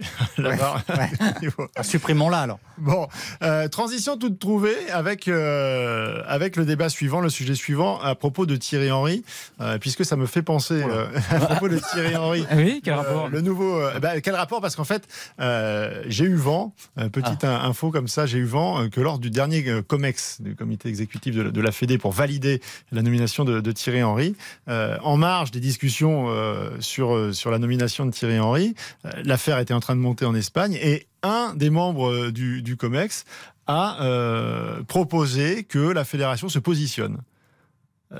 Ah, 1.76 1.82
Supprimons-la 1.82 2.40
alors. 2.40 2.58
Bon, 2.78 3.08
euh, 3.42 3.68
transition 3.68 4.16
toute 4.18 4.38
trouvée 4.38 4.90
avec, 4.92 5.28
euh, 5.28 6.22
avec 6.26 6.56
le 6.56 6.64
débat 6.64 6.88
suivant, 6.88 7.20
le 7.20 7.30
sujet 7.30 7.54
suivant, 7.54 7.98
à 8.00 8.14
propos 8.14 8.44
de 8.46 8.56
Thierry 8.56 8.90
Henry, 8.90 9.24
euh, 9.60 9.78
puisque 9.78 10.04
ça 10.04 10.16
me 10.16 10.26
fait 10.26 10.42
penser 10.42 10.82
euh, 10.82 11.06
à 11.30 11.38
propos 11.38 11.68
de 11.68 11.78
Thierry 11.78 12.16
Henry. 12.16 12.44
Ah 12.50 12.56
oui, 12.56 12.80
quel 12.84 12.94
Euh, 12.94 12.96
rapport 12.98 13.28
Le 13.28 13.40
nouveau. 13.40 13.80
euh, 13.80 13.98
bah, 14.00 14.20
quel 14.20 14.34
rapport? 14.34 14.60
Parce 14.60 14.76
qu'en 14.76 14.84
fait, 14.84 15.06
euh, 15.40 16.02
j'ai 16.06 16.24
eu 16.24 16.34
vent, 16.36 16.74
euh, 16.98 17.08
petite 17.08 17.44
Ah. 17.44 17.64
in- 17.64 17.70
info 17.70 17.90
comme 17.90 18.08
ça, 18.08 18.26
j'ai 18.26 18.38
eu 18.38 18.44
vent 18.44 18.82
euh, 18.82 18.88
que 18.88 19.00
lors 19.00 19.18
du 19.18 19.30
dernier 19.30 19.66
euh, 19.68 19.82
COMEX, 19.82 20.40
du 20.42 20.54
comité 20.54 20.88
exécutif 20.88 21.34
de, 21.34 21.42
la- 21.42 21.50
de 21.50 21.60
la 21.60 21.72
Fédé, 21.72 21.96
pour 21.98 22.12
valider 22.12 22.60
la 22.92 23.02
nomination 23.02 23.44
de, 23.44 23.60
de 23.60 23.72
Thierry 23.72 24.02
Henry, 24.02 24.36
euh, 24.68 24.98
en 25.02 25.16
marge 25.16 25.50
des 25.50 25.60
discussions 25.60 26.26
euh, 26.28 26.70
sur, 26.80 27.14
euh, 27.14 27.32
sur 27.32 27.50
la 27.50 27.58
nomination 27.58 28.04
de 28.06 28.10
Thierry 28.10 28.38
Henry, 28.38 28.74
euh, 29.06 29.10
l'affaire 29.24 29.58
était 29.58 29.74
en 29.74 29.80
train 29.86 29.94
de 29.94 30.00
monter 30.00 30.24
en 30.24 30.34
Espagne 30.34 30.76
et 30.82 31.06
un 31.22 31.54
des 31.54 31.70
membres 31.70 32.10
euh, 32.10 32.32
du, 32.32 32.60
du 32.60 32.76
COMEX 32.76 33.24
a 33.68 34.02
euh, 34.02 34.82
proposé 34.82 35.62
que 35.62 35.78
la 35.78 36.04
fédération 36.04 36.48
se 36.48 36.58
positionne. 36.58 37.18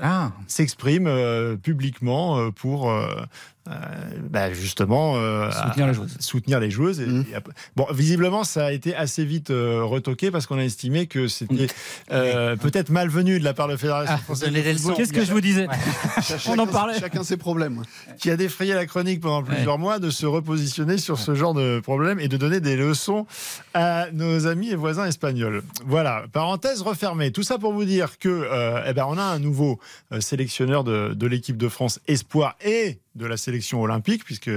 Ah, 0.01 0.31
s'exprime 0.47 1.07
euh, 1.07 1.57
publiquement 1.57 2.37
euh, 2.37 2.51
pour 2.51 2.93
bah, 4.29 4.51
justement 4.53 5.15
euh, 5.17 5.49
Soutenir 5.51 5.85
à- 5.85 5.87
les 5.89 5.93
joueuses. 5.93 6.17
soutenir 6.19 6.59
les 6.59 6.71
joueuses. 6.71 6.99
Et- 7.01 7.31
et 7.31 7.35
après- 7.35 7.53
bon, 7.75 7.85
visiblement, 7.91 8.43
ça 8.43 8.65
a 8.67 8.71
été 8.71 8.95
assez 8.95 9.25
vite 9.25 9.49
euh, 9.51 9.83
retoqué 9.83 10.31
parce 10.31 10.45
qu'on 10.45 10.57
a 10.57 10.63
estimé 10.63 11.07
que 11.07 11.27
c'était 11.27 11.67
euh, 12.11 12.55
peut-être 12.55 12.89
malvenu 12.89 13.39
de 13.39 13.43
la 13.43 13.53
part 13.53 13.67
de 13.67 13.73
la 13.73 13.77
Fédération 13.77 14.13
Ah, 14.15 14.21
française. 14.23 14.51
Qu'est-ce 14.95 15.13
que 15.13 15.25
je 15.25 15.31
vous 15.31 15.41
disais 15.41 15.67
On 16.47 16.57
en 16.59 16.67
parlait. 16.67 16.99
Chacun 16.99 17.23
ses 17.23 17.37
problèmes. 17.37 17.83
qui 18.19 18.29
a 18.31 18.37
défrayé 18.37 18.73
la 18.73 18.85
chronique 18.85 19.21
pendant 19.21 19.43
plusieurs 19.43 19.77
mois, 19.77 19.99
de 19.99 20.09
se 20.09 20.25
repositionner 20.25 20.97
sur 20.97 21.19
ce 21.19 21.35
genre 21.35 21.53
de 21.53 21.79
problème 21.79 22.19
et 22.19 22.27
de 22.27 22.37
donner 22.37 22.59
des 22.59 22.75
leçons 22.75 23.25
à 23.73 24.07
nos 24.13 24.47
amis 24.47 24.69
et 24.69 24.75
voisins 24.75 25.05
espagnols. 25.05 25.63
Voilà, 25.85 26.23
parenthèse 26.31 26.81
refermée. 26.81 27.31
Tout 27.31 27.43
ça 27.43 27.57
pour 27.57 27.73
vous 27.73 27.85
dire 27.85 28.17
que 28.19 28.29
euh, 28.29 28.81
eh 28.87 28.93
ben, 28.93 29.05
on 29.07 29.17
a 29.17 29.23
un 29.23 29.39
nouveau 29.39 29.79
euh, 30.11 30.21
sélectionneur 30.21 30.83
de, 30.83 31.13
de 31.13 31.27
l'équipe 31.27 31.57
de 31.57 31.69
France 31.69 31.99
Espoir 32.07 32.55
et 32.65 32.99
de 33.15 33.25
la 33.25 33.35
sélection 33.37 33.56
olympique, 33.73 34.23
puisque 34.23 34.47
il 34.47 34.53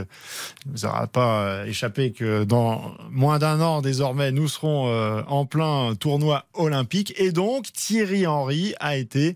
ne 0.67 0.73
vous 0.73 0.85
aura 0.85 1.07
pas 1.07 1.43
euh, 1.43 1.65
échappé 1.67 2.13
que 2.13 2.45
dans 2.45 2.95
moins 3.11 3.39
d'un 3.39 3.61
an 3.61 3.83
désormais, 3.83 4.33
nous 4.33 4.49
serons 4.49 4.89
euh, 4.89 5.23
en 5.27 5.47
plein 5.47 5.95
tournoi 5.95 6.47
olympique. 6.55 7.15
Et 7.19 7.33
donc, 7.33 7.73
Thierry 7.73 8.27
Henry 8.27 8.75
a 8.81 8.97
été 8.97 9.35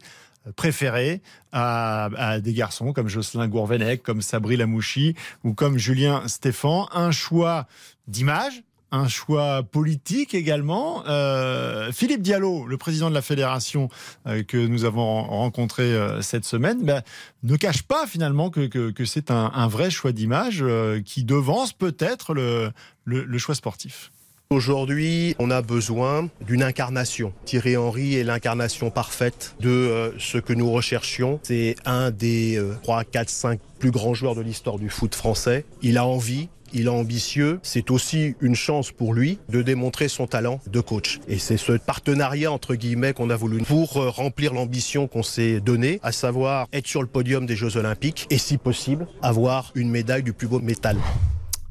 préféré 0.57 1.23
à, 1.53 2.11
à 2.17 2.41
des 2.41 2.53
garçons 2.53 2.93
comme 2.93 3.09
Jocelyn 3.09 3.49
Gourvenec, 3.49 4.03
comme 4.03 4.21
Sabri 4.21 4.57
Lamouchi 4.57 5.15
ou 5.43 5.55
comme 5.55 5.79
Julien 5.79 6.29
Stéphan. 6.29 6.89
Un 6.93 7.11
choix 7.11 7.67
d'image, 8.09 8.63
un 8.95 9.09
choix 9.09 9.63
politique 9.63 10.35
également. 10.35 11.05
Euh, 11.09 11.91
Philippe 11.93 12.23
Diallo, 12.23 12.67
le 12.67 12.77
président 12.77 13.11
de 13.11 13.15
la 13.15 13.23
fédération 13.23 13.89
euh, 14.27 14.43
que 14.45 14.57
nous 14.57 14.85
avons 14.85 15.25
rencontré 15.25 15.83
euh, 15.83 16.23
cette 16.23 16.45
semaine, 16.45 16.85
ben, 16.85 17.03
ne 17.43 17.57
cache 17.57 17.83
pas 17.83 18.07
finalement 18.07 18.51
que, 18.51 18.93
c'est 19.05 19.31
un, 19.31 19.69
vrai 19.69 19.91
choix 19.91 20.13
d'image 20.13 20.65
qui 21.05 21.25
devance 21.25 21.73
peut-être 21.73 22.35
le, 22.35 22.71
le, 23.05 23.39
choix 23.39 23.55
sportif. 23.55 24.13
Aujourd'hui, 24.51 25.35
on 25.39 25.51
a 25.51 25.63
besoin 25.63 26.29
d'une 26.47 26.63
incarnation. 26.63 27.33
Thierry 27.45 27.77
Henry 27.77 28.15
est 28.15 28.25
l'incarnation 28.25 28.91
parfaite 28.91 29.57
de 29.61 30.15
ce 30.19 30.39
que 30.39 30.53
nous 30.53 30.71
recherchions. 30.71 31.41
C'est 31.43 31.77
un 31.85 32.11
des 32.11 32.57
euh, 32.57 32.75
3, 32.83 33.05
4, 33.05 33.29
5 33.29 33.61
plus 33.79 33.91
grands 33.91 34.15
joueurs 34.15 34.35
de 34.35 34.43
l'histoire 34.43 34.79
du 34.79 34.91
foot 34.91 35.15
français. 35.15 35.65
Il 35.83 35.99
a 35.99 36.07
envie, 36.07 36.49
il 36.75 36.87
est 36.87 36.89
ambitieux. 36.89 37.61
C'est 37.63 37.91
aussi 37.91 38.35
une 38.41 38.55
chance 38.55 38.93
pour 38.93 39.15
lui 39.15 39.39
de 39.49 39.63
démontrer 39.63 40.09
son 40.09 40.27
talent 40.27 40.61
de 40.67 40.81
coach. 40.81 41.21
Et 41.29 41.39
c'est 41.39 41.57
ce 41.57 41.73
partenariat, 41.73 42.53
entre 42.53 42.75
guillemets, 42.75 43.13
qu'on 43.13 43.31
a 43.31 43.37
voulu 43.37 43.63
pour 43.63 43.97
euh, 43.97 44.11
remplir 44.11 44.53
l'ambition 44.53 45.07
qu'on 45.07 45.23
s'est 45.23 45.61
donnée, 45.61 46.01
à 46.03 46.13
savoir 46.13 46.67
être 46.73 46.87
sur 46.87 47.01
le 47.01 47.09
podium 47.09 47.47
des 47.47 47.57
Jeux 47.57 47.77
Olympiques 47.77 48.27
et, 48.31 48.39
si 48.39 48.59
possible, 48.59 49.07
avoir 49.23 49.73
une 49.75 49.91
médaille 49.91 50.23
du 50.23 50.33
plus 50.33 50.49
beau 50.49 50.61
métal. 50.61 50.97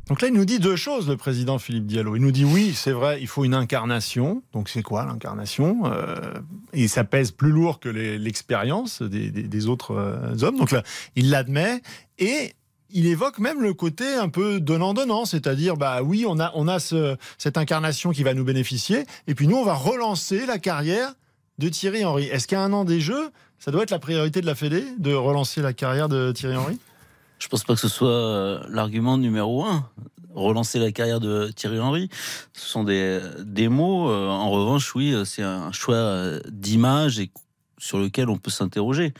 Donc 0.07 0.21
là, 0.21 0.27
il 0.27 0.33
nous 0.33 0.43
dit 0.43 0.59
deux 0.59 0.75
choses, 0.75 1.07
le 1.07 1.15
président 1.15 1.59
Philippe 1.59 1.85
Diallo. 1.85 2.17
Il 2.17 2.21
nous 2.21 2.31
dit 2.31 2.43
oui, 2.43 2.73
c'est 2.75 2.91
vrai, 2.91 3.21
il 3.21 3.27
faut 3.27 3.45
une 3.45 3.53
incarnation. 3.53 4.43
Donc 4.51 4.67
c'est 4.67 4.81
quoi 4.81 5.05
l'incarnation 5.05 5.83
euh, 5.85 6.33
Et 6.73 6.89
ça 6.89 7.05
pèse 7.05 7.31
plus 7.31 7.51
lourd 7.51 7.79
que 7.79 7.87
l'expérience 7.87 9.01
des, 9.01 9.31
des, 9.31 9.67
autres 9.67 9.91
euh, 9.91 10.43
hommes. 10.43 10.57
Donc 10.57 10.71
là, 10.71 10.83
il 11.15 11.29
l'admet 11.29 11.81
et 12.19 12.53
il 12.93 13.07
évoque 13.07 13.39
même 13.39 13.61
le 13.61 13.73
côté 13.73 14.13
un 14.15 14.29
peu 14.29 14.59
donnant-donnant, 14.59 15.25
c'est-à-dire 15.25 15.75
bah 15.75 16.01
oui, 16.03 16.25
on 16.27 16.39
a 16.39 16.51
on 16.55 16.67
a 16.67 16.79
ce, 16.79 17.17
cette 17.37 17.57
incarnation 17.57 18.11
qui 18.11 18.23
va 18.23 18.33
nous 18.33 18.43
bénéficier, 18.43 19.05
et 19.27 19.35
puis 19.35 19.47
nous 19.47 19.57
on 19.57 19.65
va 19.65 19.73
relancer 19.73 20.45
la 20.45 20.59
carrière 20.59 21.13
de 21.57 21.69
Thierry 21.69 22.05
Henry. 22.05 22.25
Est-ce 22.25 22.47
qu'à 22.47 22.61
un 22.61 22.71
an 22.73 22.85
des 22.85 23.01
Jeux, 23.01 23.29
ça 23.59 23.71
doit 23.71 23.83
être 23.83 23.91
la 23.91 23.99
priorité 23.99 24.41
de 24.41 24.45
la 24.45 24.55
Fédé 24.55 24.85
de 24.97 25.13
relancer 25.13 25.61
la 25.61 25.73
carrière 25.73 26.09
de 26.09 26.31
Thierry 26.31 26.55
Henry? 26.55 26.79
Je 27.39 27.47
pense 27.47 27.63
pas 27.63 27.73
que 27.73 27.79
ce 27.79 27.89
soit 27.89 28.07
euh, 28.07 28.63
l'argument 28.69 29.17
numéro 29.17 29.65
un. 29.65 29.89
Relancer 30.33 30.79
la 30.79 30.91
carrière 30.91 31.19
de 31.19 31.51
Thierry 31.55 31.79
Henry, 31.79 32.09
ce 32.53 32.65
sont 32.65 32.83
des, 32.83 33.19
des 33.39 33.67
mots. 33.67 34.09
Euh, 34.09 34.29
en 34.29 34.49
revanche, 34.49 34.95
oui, 34.95 35.15
c'est 35.25 35.43
un 35.43 35.71
choix 35.71 35.95
euh, 35.95 36.39
d'image 36.49 37.21
sur 37.77 37.99
lequel 37.99 38.29
on 38.29 38.37
peut 38.37 38.49
s'interroger. 38.49 39.13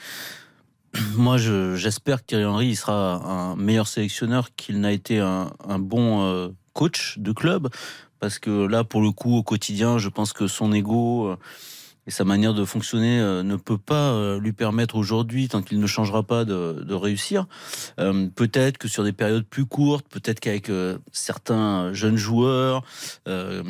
Moi, 1.16 1.38
j'espère 1.38 2.22
que 2.22 2.28
Thierry 2.28 2.46
Henry 2.46 2.76
sera 2.76 3.16
un 3.16 3.56
meilleur 3.56 3.88
sélectionneur 3.88 4.56
qu'il 4.56 4.80
n'a 4.80 4.91
été 4.91 5.20
un, 5.20 5.52
un 5.68 5.80
bon 5.80 6.54
coach 6.74 7.18
de 7.20 7.32
club, 7.32 7.70
parce 8.20 8.39
que 8.39 8.66
là, 8.66 8.84
pour 8.84 9.02
le 9.02 9.12
coup, 9.12 9.36
au 9.36 9.44
quotidien, 9.44 9.98
je 9.98 10.10
pense 10.10 10.34
que 10.34 10.48
son 10.48 10.72
ego 10.72 11.36
et 12.08 12.12
sa 12.12 12.24
manière 12.24 12.54
de 12.54 12.66
fonctionner 12.66 13.20
euh, 13.20 13.44
ne 13.44 13.56
peut 13.56 13.78
pas 13.78 14.12
euh, 14.12 14.39
lui 14.39 14.52
permettre 14.52 14.96
aujourd'hui, 14.96 15.48
tant 15.48 15.62
qu'il 15.62 15.80
ne 15.80 15.88
changera 15.88 16.24
pas, 16.24 16.46
de, 16.46 16.84
de 16.86 16.94
réussir. 16.94 17.46
Euh, 18.00 18.28
peut-être 18.36 18.78
que 18.78 18.88
sur 18.88 19.04
des 19.04 19.14
périodes 19.14 19.46
plus 19.46 19.66
courtes, 19.66 20.06
peut-être 20.10 20.39
qu'avec 20.39 20.70
euh, 20.70 20.98
certains 21.12 21.94
jeunes 21.94 22.18
joueurs 22.18 22.84
euh, 23.28 23.64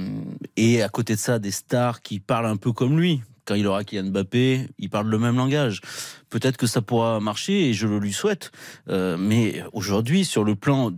et 0.58 0.82
à 0.82 0.90
côté 0.90 1.14
de 1.16 1.20
ça 1.20 1.40
des 1.40 1.52
stars 1.52 2.02
qui 2.02 2.20
parlent 2.20 2.48
un 2.48 2.58
peu 2.58 2.72
comme 2.72 3.00
lui. 3.00 3.22
Quand 3.46 3.56
il 3.56 3.68
aura 3.68 3.84
Kylian 3.84 4.12
Mbappé, 4.12 4.70
il 4.78 4.90
parle 4.90 5.10
le 5.10 5.20
même 5.20 5.38
langage. 5.38 5.82
Peut-être 6.30 6.58
que 6.58 6.68
ça 6.68 6.82
pourra 6.82 7.20
marcher 7.20 7.70
et 7.70 7.74
je 7.74 7.88
le 7.88 8.00
lui 8.00 8.14
souhaite. 8.14 8.52
mais 8.88 9.64
aujourd'hui, 9.74 10.26
sur 10.26 10.44
le 10.44 10.56
plan 10.56 10.92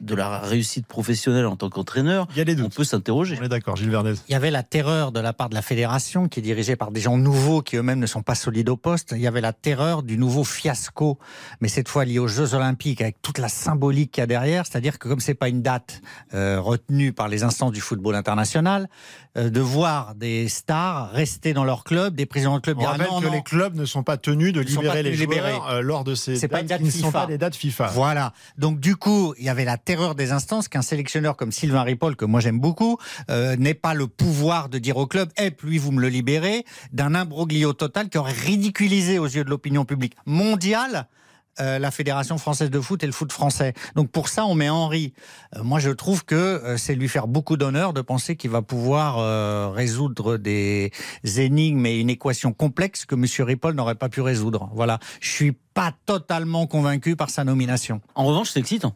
de 0.00 0.14
la 0.14 0.40
réussite 0.40 0.86
professionnelle 0.86 1.46
en 1.46 1.56
tant 1.56 1.70
qu'entraîneur, 1.70 2.26
on 2.36 2.68
peut 2.68 2.84
s'interroger. 2.84 3.38
On 3.40 3.44
est 3.44 3.48
d'accord, 3.48 3.76
Gilles 3.76 3.90
Verdez. 3.90 4.14
Il 4.28 4.32
y 4.32 4.34
avait 4.34 4.50
la 4.50 4.62
terreur 4.62 5.10
de 5.10 5.20
la 5.20 5.32
part 5.32 5.48
de 5.48 5.54
la 5.54 5.62
fédération, 5.62 6.28
qui 6.28 6.40
est 6.40 6.42
dirigée 6.42 6.76
par 6.76 6.90
des 6.90 7.00
gens 7.00 7.16
nouveaux 7.16 7.62
qui 7.62 7.76
eux-mêmes 7.76 7.98
ne 7.98 8.06
sont 8.06 8.22
pas 8.22 8.34
solides 8.34 8.68
au 8.68 8.76
poste. 8.76 9.14
Il 9.16 9.22
y 9.22 9.26
avait 9.26 9.40
la 9.40 9.52
terreur 9.52 10.02
du 10.02 10.18
nouveau 10.18 10.44
fiasco, 10.44 11.18
mais 11.60 11.68
cette 11.68 11.88
fois 11.88 12.04
lié 12.04 12.18
aux 12.18 12.28
Jeux 12.28 12.54
Olympiques, 12.54 13.00
avec 13.00 13.22
toute 13.22 13.38
la 13.38 13.48
symbolique 13.48 14.12
qu'il 14.12 14.22
y 14.22 14.24
a 14.24 14.26
derrière. 14.26 14.66
C'est-à-dire 14.66 14.98
que 14.98 15.08
comme 15.08 15.20
c'est 15.20 15.34
pas 15.34 15.48
une 15.48 15.62
date 15.62 16.02
euh, 16.34 16.60
retenue 16.60 17.12
par 17.12 17.28
les 17.28 17.42
instances 17.42 17.72
du 17.72 17.80
football 17.80 18.16
international, 18.16 18.88
euh, 18.88 19.25
de 19.36 19.60
voir 19.60 20.14
des 20.14 20.48
stars 20.48 21.10
rester 21.10 21.52
dans 21.52 21.64
leur 21.64 21.84
club, 21.84 22.14
des 22.14 22.26
présidents 22.26 22.56
de 22.56 22.60
club 22.62 22.78
On 22.78 22.80
dire 22.80 22.88
rappelle 22.90 23.06
non, 23.08 23.20
que 23.20 23.26
non. 23.26 23.32
les 23.32 23.42
clubs 23.42 23.74
ne 23.74 23.84
sont 23.84 24.02
pas 24.02 24.16
tenus 24.16 24.52
de 24.52 24.60
libérer 24.60 25.02
les 25.02 25.10
libérés. 25.14 25.50
joueurs 25.52 25.70
euh, 25.70 25.80
lors 25.82 26.04
de 26.04 26.14
ces 26.14 26.36
dates 26.38 26.50
pas 26.50 26.60
une 26.60 26.66
date 26.66 26.80
qui 26.80 26.86
ne 26.86 26.90
sont 26.90 27.12
pas 27.12 27.26
des 27.26 27.38
dates 27.38 27.54
FIFA. 27.56 27.88
Voilà. 27.88 28.32
Donc 28.56 28.80
du 28.80 28.96
coup, 28.96 29.34
il 29.38 29.44
y 29.44 29.48
avait 29.48 29.64
la 29.64 29.76
terreur 29.76 30.14
des 30.14 30.32
instances 30.32 30.68
qu'un 30.68 30.82
sélectionneur 30.82 31.36
comme 31.36 31.52
Sylvain 31.52 31.82
Ripoll, 31.82 32.16
que 32.16 32.24
moi 32.24 32.40
j'aime 32.40 32.58
beaucoup, 32.60 32.98
euh, 33.30 33.56
n'ait 33.56 33.74
pas 33.74 33.94
le 33.94 34.06
pouvoir 34.06 34.68
de 34.68 34.78
dire 34.78 34.96
au 34.96 35.06
club 35.06 35.28
"Eh, 35.36 35.50
puis 35.50 35.78
vous 35.78 35.92
me 35.92 36.00
le 36.00 36.08
libérez" 36.08 36.64
d'un 36.92 37.14
imbroglio 37.14 37.72
total 37.74 38.08
qui 38.08 38.18
aurait 38.18 38.32
ridiculisé 38.32 39.18
aux 39.18 39.26
yeux 39.26 39.44
de 39.44 39.50
l'opinion 39.50 39.84
publique 39.84 40.14
mondiale 40.24 41.08
euh, 41.60 41.78
la 41.78 41.90
Fédération 41.90 42.38
française 42.38 42.70
de 42.70 42.80
foot 42.80 43.02
et 43.02 43.06
le 43.06 43.12
foot 43.12 43.32
français. 43.32 43.74
Donc 43.94 44.10
pour 44.10 44.28
ça, 44.28 44.44
on 44.46 44.54
met 44.54 44.68
Henri. 44.68 45.12
Euh, 45.54 45.62
moi, 45.62 45.78
je 45.80 45.90
trouve 45.90 46.24
que 46.24 46.34
euh, 46.34 46.76
c'est 46.76 46.94
lui 46.94 47.08
faire 47.08 47.26
beaucoup 47.26 47.56
d'honneur 47.56 47.92
de 47.92 48.00
penser 48.00 48.36
qu'il 48.36 48.50
va 48.50 48.62
pouvoir 48.62 49.18
euh, 49.18 49.70
résoudre 49.70 50.36
des 50.36 50.92
énigmes 51.24 51.86
et 51.86 51.98
une 51.98 52.10
équation 52.10 52.52
complexe 52.52 53.04
que 53.04 53.14
M. 53.14 53.24
Ripoll 53.46 53.74
n'aurait 53.74 53.94
pas 53.94 54.08
pu 54.08 54.20
résoudre. 54.20 54.70
Voilà. 54.74 54.98
Je 55.20 55.30
suis 55.30 55.52
pas 55.52 55.92
totalement 56.06 56.66
convaincu 56.66 57.16
par 57.16 57.30
sa 57.30 57.44
nomination. 57.44 58.00
En 58.14 58.24
revanche, 58.24 58.50
c'est 58.50 58.60
excitant. 58.60 58.94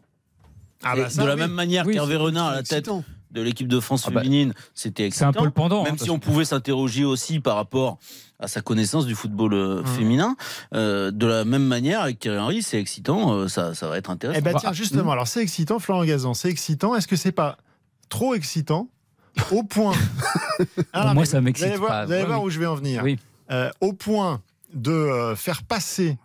Ah 0.83 0.95
bah 0.95 1.09
ça, 1.09 1.21
de 1.21 1.27
la 1.27 1.35
oui. 1.35 1.39
même 1.41 1.51
manière 1.51 1.85
Oui, 1.85 1.93
qu'Hervé 1.93 2.15
Renard 2.15 2.47
à 2.47 2.55
la 2.55 2.63
tête 2.63 2.79
excitant. 2.79 3.03
De 3.31 3.41
l'équipe 3.41 3.67
de 3.67 3.79
France 3.79 4.03
Ah 4.07 4.11
bah, 4.11 4.21
féminine, 4.21 4.53
c'était 4.73 5.09
c'est 5.11 5.23
un 5.23 5.33
peu 5.33 5.45
le 5.45 5.51
pendant, 5.51 5.83
Même 5.83 5.93
hein, 5.93 5.97
si 5.97 6.05
parce 6.05 6.09
on 6.11 6.19
pouvait 6.19 6.45
s'interroger 6.45 7.05
aussi 7.05 7.39
par 7.39 7.55
rapport 7.55 7.97
à 8.39 8.47
sa 8.47 8.61
connaissance 8.61 9.05
du 9.05 9.15
football 9.15 9.53
euh, 9.53 9.81
Mmh. 9.81 9.85
féminin, 9.85 10.35
euh, 10.73 11.11
de 11.11 11.25
la 11.27 11.45
même 11.45 11.65
manière 11.65 12.01
avec 12.01 12.19
Thierry 12.19 12.39
Henry, 12.39 12.63
c'est 12.63 12.79
excitant, 12.79 13.33
euh, 13.33 13.47
ça, 13.47 13.73
ça 13.75 13.87
va 13.87 13.97
être 13.97 14.09
intéressant. 14.09 14.39
Eh 14.39 14.43
ben 14.43 14.53
Bah, 14.53 14.59
tiens, 14.59 14.73
justement, 14.73 15.11
alors 15.11 15.27
c'est 15.27 15.41
excitant, 15.41 15.79
Florent 15.79 16.03
Gazan, 16.05 16.33
c'est 16.33 16.49
excitant. 16.49 16.95
Est-ce 16.95 17.07
que 17.07 17.15
c'est 17.15 17.31
pas 17.31 17.57
trop 18.09 18.33
excitant 18.33 18.89
au 19.51 19.63
point 19.63 19.93
Ah, 20.93 21.13
Moi, 21.13 21.21
mais 21.21 21.25
ça 21.25 21.39
vous 21.39 21.45
m'excite 21.45 21.67
allez 21.67 21.77
voir, 21.77 21.89
pas. 21.89 22.05
Vous 22.05 22.11
allez 22.11 22.25
voir 22.25 22.41
oui. 22.41 22.47
où 22.47 22.49
je 22.49 22.59
vais 22.59 22.65
en 22.65 22.75
venir. 22.75 23.01
Oui. 23.03 23.17
Euh, 23.51 23.69
au 23.81 23.93
point 23.93 24.41
de 24.73 24.91
euh, 24.91 25.35
faire 25.35 25.63
passer 25.63 26.17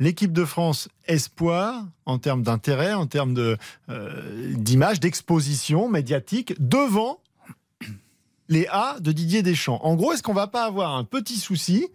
l'équipe 0.00 0.32
de 0.32 0.44
France 0.44 0.88
espoir 1.06 1.84
en 2.06 2.18
termes 2.18 2.42
d'intérêt, 2.42 2.94
en 2.94 3.06
termes 3.06 3.56
euh, 3.88 4.54
d'image, 4.54 4.98
d'exposition 4.98 5.88
médiatique 5.88 6.54
devant 6.58 7.20
les 8.48 8.66
A 8.66 8.96
de 8.98 9.12
Didier 9.12 9.42
Deschamps. 9.42 9.78
En 9.84 9.94
gros, 9.94 10.12
est-ce 10.12 10.22
qu'on 10.24 10.34
va 10.34 10.48
pas 10.48 10.64
avoir 10.64 10.96
un 10.96 11.04
petit 11.04 11.36
souci 11.36 11.86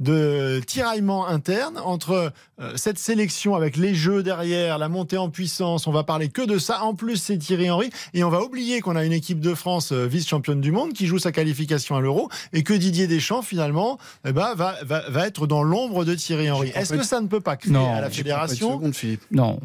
de 0.00 0.60
tiraillement 0.66 1.26
interne 1.28 1.78
entre 1.78 2.32
euh, 2.60 2.72
cette 2.76 2.98
sélection 2.98 3.54
avec 3.54 3.76
les 3.76 3.94
jeux 3.94 4.22
derrière, 4.22 4.76
la 4.78 4.88
montée 4.88 5.16
en 5.16 5.30
puissance, 5.30 5.86
on 5.86 5.92
va 5.92 6.02
parler 6.02 6.28
que 6.28 6.42
de 6.42 6.58
ça. 6.58 6.82
En 6.82 6.94
plus, 6.94 7.16
c'est 7.16 7.38
Thierry 7.38 7.70
Henry 7.70 7.90
et 8.12 8.24
on 8.24 8.30
va 8.30 8.42
oublier 8.42 8.80
qu'on 8.80 8.96
a 8.96 9.04
une 9.04 9.12
équipe 9.12 9.40
de 9.40 9.54
France 9.54 9.92
euh, 9.92 10.06
vice-championne 10.06 10.60
du 10.60 10.72
monde 10.72 10.92
qui 10.92 11.06
joue 11.06 11.18
sa 11.18 11.30
qualification 11.32 11.96
à 11.96 12.00
l'Euro 12.00 12.28
et 12.52 12.62
que 12.64 12.74
Didier 12.74 13.06
Deschamps 13.06 13.42
finalement 13.42 13.98
eh 14.26 14.32
ben, 14.32 14.54
va, 14.54 14.76
va, 14.82 15.08
va 15.08 15.26
être 15.26 15.46
dans 15.46 15.62
l'ombre 15.62 16.04
de 16.04 16.14
Thierry 16.14 16.50
Henry. 16.50 16.72
Est-ce 16.74 16.94
que 16.94 17.04
ça 17.04 17.20
ne 17.20 17.28
peut 17.28 17.40
pas 17.40 17.56
créer 17.56 17.72
Non, 17.72 17.94
à 17.94 18.00
la 18.00 18.10
fédération 18.10 18.72
seconde. 18.72 18.94
Non. 19.30 19.60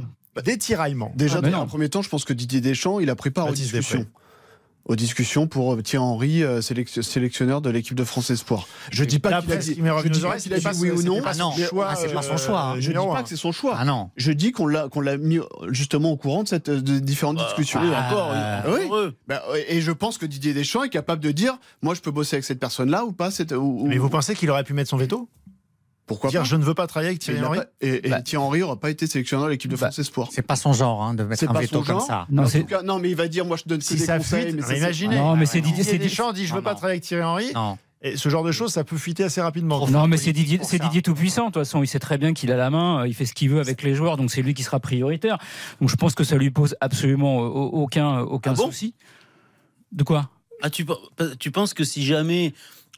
des 0.46 0.58
tiraillements 0.58 1.12
Déjà, 1.16 1.38
Ah, 1.38 1.42
mais 1.42 1.50
dans 1.50 1.58
non. 1.58 1.64
un 1.64 1.68
premier 1.68 1.90
temps, 1.90 2.02
je 2.02 2.10
pense 2.10 2.24
que 2.24 2.34
Didier 2.34 2.62
Deschamps, 2.62 3.00
il 3.00 3.10
a 3.10 3.16
pris 3.16 3.32
part 3.32 3.48
aux 3.50 3.54
discussions. 3.54 4.06
Aux 4.86 4.96
discussions 4.96 5.46
pour 5.46 5.74
euh, 5.74 5.82
Thierry 5.84 6.04
Henry, 6.04 6.44
euh, 6.44 6.62
sélec- 6.62 7.04
sélectionneur 7.04 7.62
de 7.62 7.70
l'équipe 7.70 7.94
de 7.96 8.04
France 8.04 8.32
Espoir. 8.32 8.68
Je 8.92 9.04
dis 9.04 9.20
pas 9.20 9.40
qu'il 9.42 9.52
a 9.54 9.58
dit, 9.58 9.76
qu'il 9.76 9.88
a 9.88 10.72
oui 10.80 10.90
son- 10.90 10.96
ou 10.96 11.04
non. 11.04 11.22
Ah 11.26 11.36
non, 11.36 11.52
choix, 11.52 11.88
ah, 11.92 11.96
c'est 11.96 12.12
pas 12.12 12.24
son 12.24 12.38
choix. 12.38 12.76
Je 12.80 12.92
dis 12.92 12.98
pas 12.98 13.22
que 13.24 13.30
c'est 13.30 13.36
son 13.36 13.52
choix. 13.52 13.76
Ah 13.78 13.86
non. 13.86 14.10
Je 14.18 14.32
dis 14.32 14.52
qu'on 14.52 14.66
l'a 14.66 14.88
qu'on 14.90 15.02
l'a 15.02 15.18
mis 15.18 15.38
justement 15.70 16.10
au 16.12 16.18
courant 16.18 16.42
de 16.42 16.48
cette 16.48 16.72
de 16.72 16.98
différentes 17.00 17.38
discussions. 17.38 17.82
Oui, 17.84 17.90
Ah, 17.94 18.08
encore, 18.08 18.32
euh, 18.34 18.62
oui, 18.66 18.72
oui. 18.80 18.86
heureux. 18.86 19.16
Bah, 19.28 19.44
ouais, 19.52 19.66
et 19.72 19.82
je 19.82 19.92
pense 19.92 20.18
que 20.18 20.26
Didier 20.26 20.54
Deschamps 20.56 20.84
est 20.84 20.90
capable 20.90 21.22
de 21.22 21.32
dire, 21.32 21.58
moi 21.84 21.94
je 21.94 22.02
peux 22.02 22.12
bosser 22.12 22.38
avec 22.38 22.46
cette 22.46 22.60
personne-là 22.60 23.06
ou 23.06 23.12
pas. 23.12 23.30
Cette, 23.30 23.52
ou, 23.52 23.82
ou- 23.82 23.88
Mais 23.88 23.98
vous 24.00 24.10
pensez 24.10 24.34
qu'il 24.34 24.50
aurait 24.50 24.64
pu 24.64 24.74
mettre 24.74 24.90
son 24.90 24.98
veto? 24.98 25.30
Pourquoi 26.10 26.30
Dire 26.30 26.42
pas 26.42 26.46
je 26.46 26.56
ne 26.58 26.64
veux 26.66 26.74
pas 26.74 26.86
travailler 26.88 27.08
avec 27.12 27.20
Thierry 27.20 27.42
Henry 27.42 27.60
pas- 27.60 27.66
Et, 27.80 28.06
et 28.08 28.10
Bah. 28.10 28.22
Thierry 28.22 28.44
Henry 28.44 28.60
n'aura 28.60 28.76
pas 28.78 28.90
été 28.90 29.08
sélectionneur 29.08 29.46
de 29.46 29.52
l'équipe 29.52 29.72
de 29.72 29.78
Bah, 29.78 29.88
France 29.88 30.00
Espoir. 30.00 30.28
C'est 30.32 30.42
pas 30.42 30.58
son 30.58 30.74
genre 30.74 31.02
hein, 31.04 31.14
de 31.14 31.24
mettre 31.24 31.46
un 31.48 31.54
pas 31.54 31.62
veto 31.62 31.80
son 31.86 31.94
comme 31.94 32.02
ça. 32.02 32.26
Non, 32.30 32.44
en 32.44 32.48
c'est- 32.48 32.60
tout 32.62 32.66
cas, 32.68 32.82
non, 32.82 33.00
mais 33.00 33.10
il 33.12 33.16
va 33.16 33.30
dire, 33.30 33.46
moi 33.46 33.56
je 33.56 33.64
donne 33.66 33.80
que 33.80 33.86
Si 33.86 33.96
des 33.96 34.04
ça 34.04 34.18
conseils. 34.18 34.44
fuite, 34.44 34.56
mais 34.58 34.62
ça, 34.64 34.68
c'est- 34.70 34.78
imaginez. 34.80 35.16
Non, 35.16 35.38
mais 35.38 35.46
c'est 35.46 35.62
Didier- 35.62 35.84
Didier 35.86 36.00
Deschamps 36.00 36.34
dit 36.34 36.46
je 36.46 36.52
veux 36.54 36.60
Non, 36.60 36.64
pas 36.66 36.74
travailler 36.76 36.96
avec 36.98 37.04
Thierry 37.06 37.24
Henry. 37.24 37.54
Non. 37.56 37.78
Et 38.02 38.16
ce 38.16 38.30
genre 38.30 38.44
de 38.46 38.52
choses, 38.54 38.72
ça 38.72 38.84
peut 38.86 38.96
fuiter 38.98 39.26
assez 39.26 39.42
rapidement. 39.42 39.86
Non, 39.90 40.08
mais 40.08 40.16
c'est 40.18 40.32
Didier, 40.34 40.60
c'est. 40.64 40.80
Didier 40.80 41.02
tout 41.02 41.14
puissant. 41.14 41.48
De 41.48 41.52
toute 41.52 41.62
façon, 41.64 41.84
il 41.84 41.88
sait 41.88 42.00
très 42.00 42.18
bien 42.18 42.34
qu'il 42.34 42.50
a 42.52 42.56
la 42.58 42.70
main, 42.70 43.02
euh, 43.02 43.08
il 43.08 43.14
fait 43.14 43.26
ce 43.26 43.34
qu'il 43.34 43.50
veut 43.50 43.60
avec 43.60 43.84
les 43.84 43.94
joueurs, 43.94 44.16
donc 44.18 44.32
c'est 44.32 44.42
lui 44.42 44.54
qui 44.54 44.64
sera 44.64 44.80
prioritaire. 44.80 45.38
Donc 45.82 45.90
je 45.90 45.96
pense 45.98 46.16
que 46.16 46.24
ça 46.24 46.38
lui 46.38 46.50
pose 46.50 46.76
absolument 46.82 47.42
euh, 47.44 47.48
aucun 47.50 48.20
aucun 48.22 48.52
Ah 48.52 48.56
bon? 48.56 48.66
souci. 48.68 48.94
De 49.92 50.04
quoi? 50.04 50.30
Ah, 50.62 50.70
tu, 50.70 50.86
tu 51.40 51.52
penses 51.52 51.74
que 51.74 51.84
si 51.84 52.06
jamais 52.06 52.54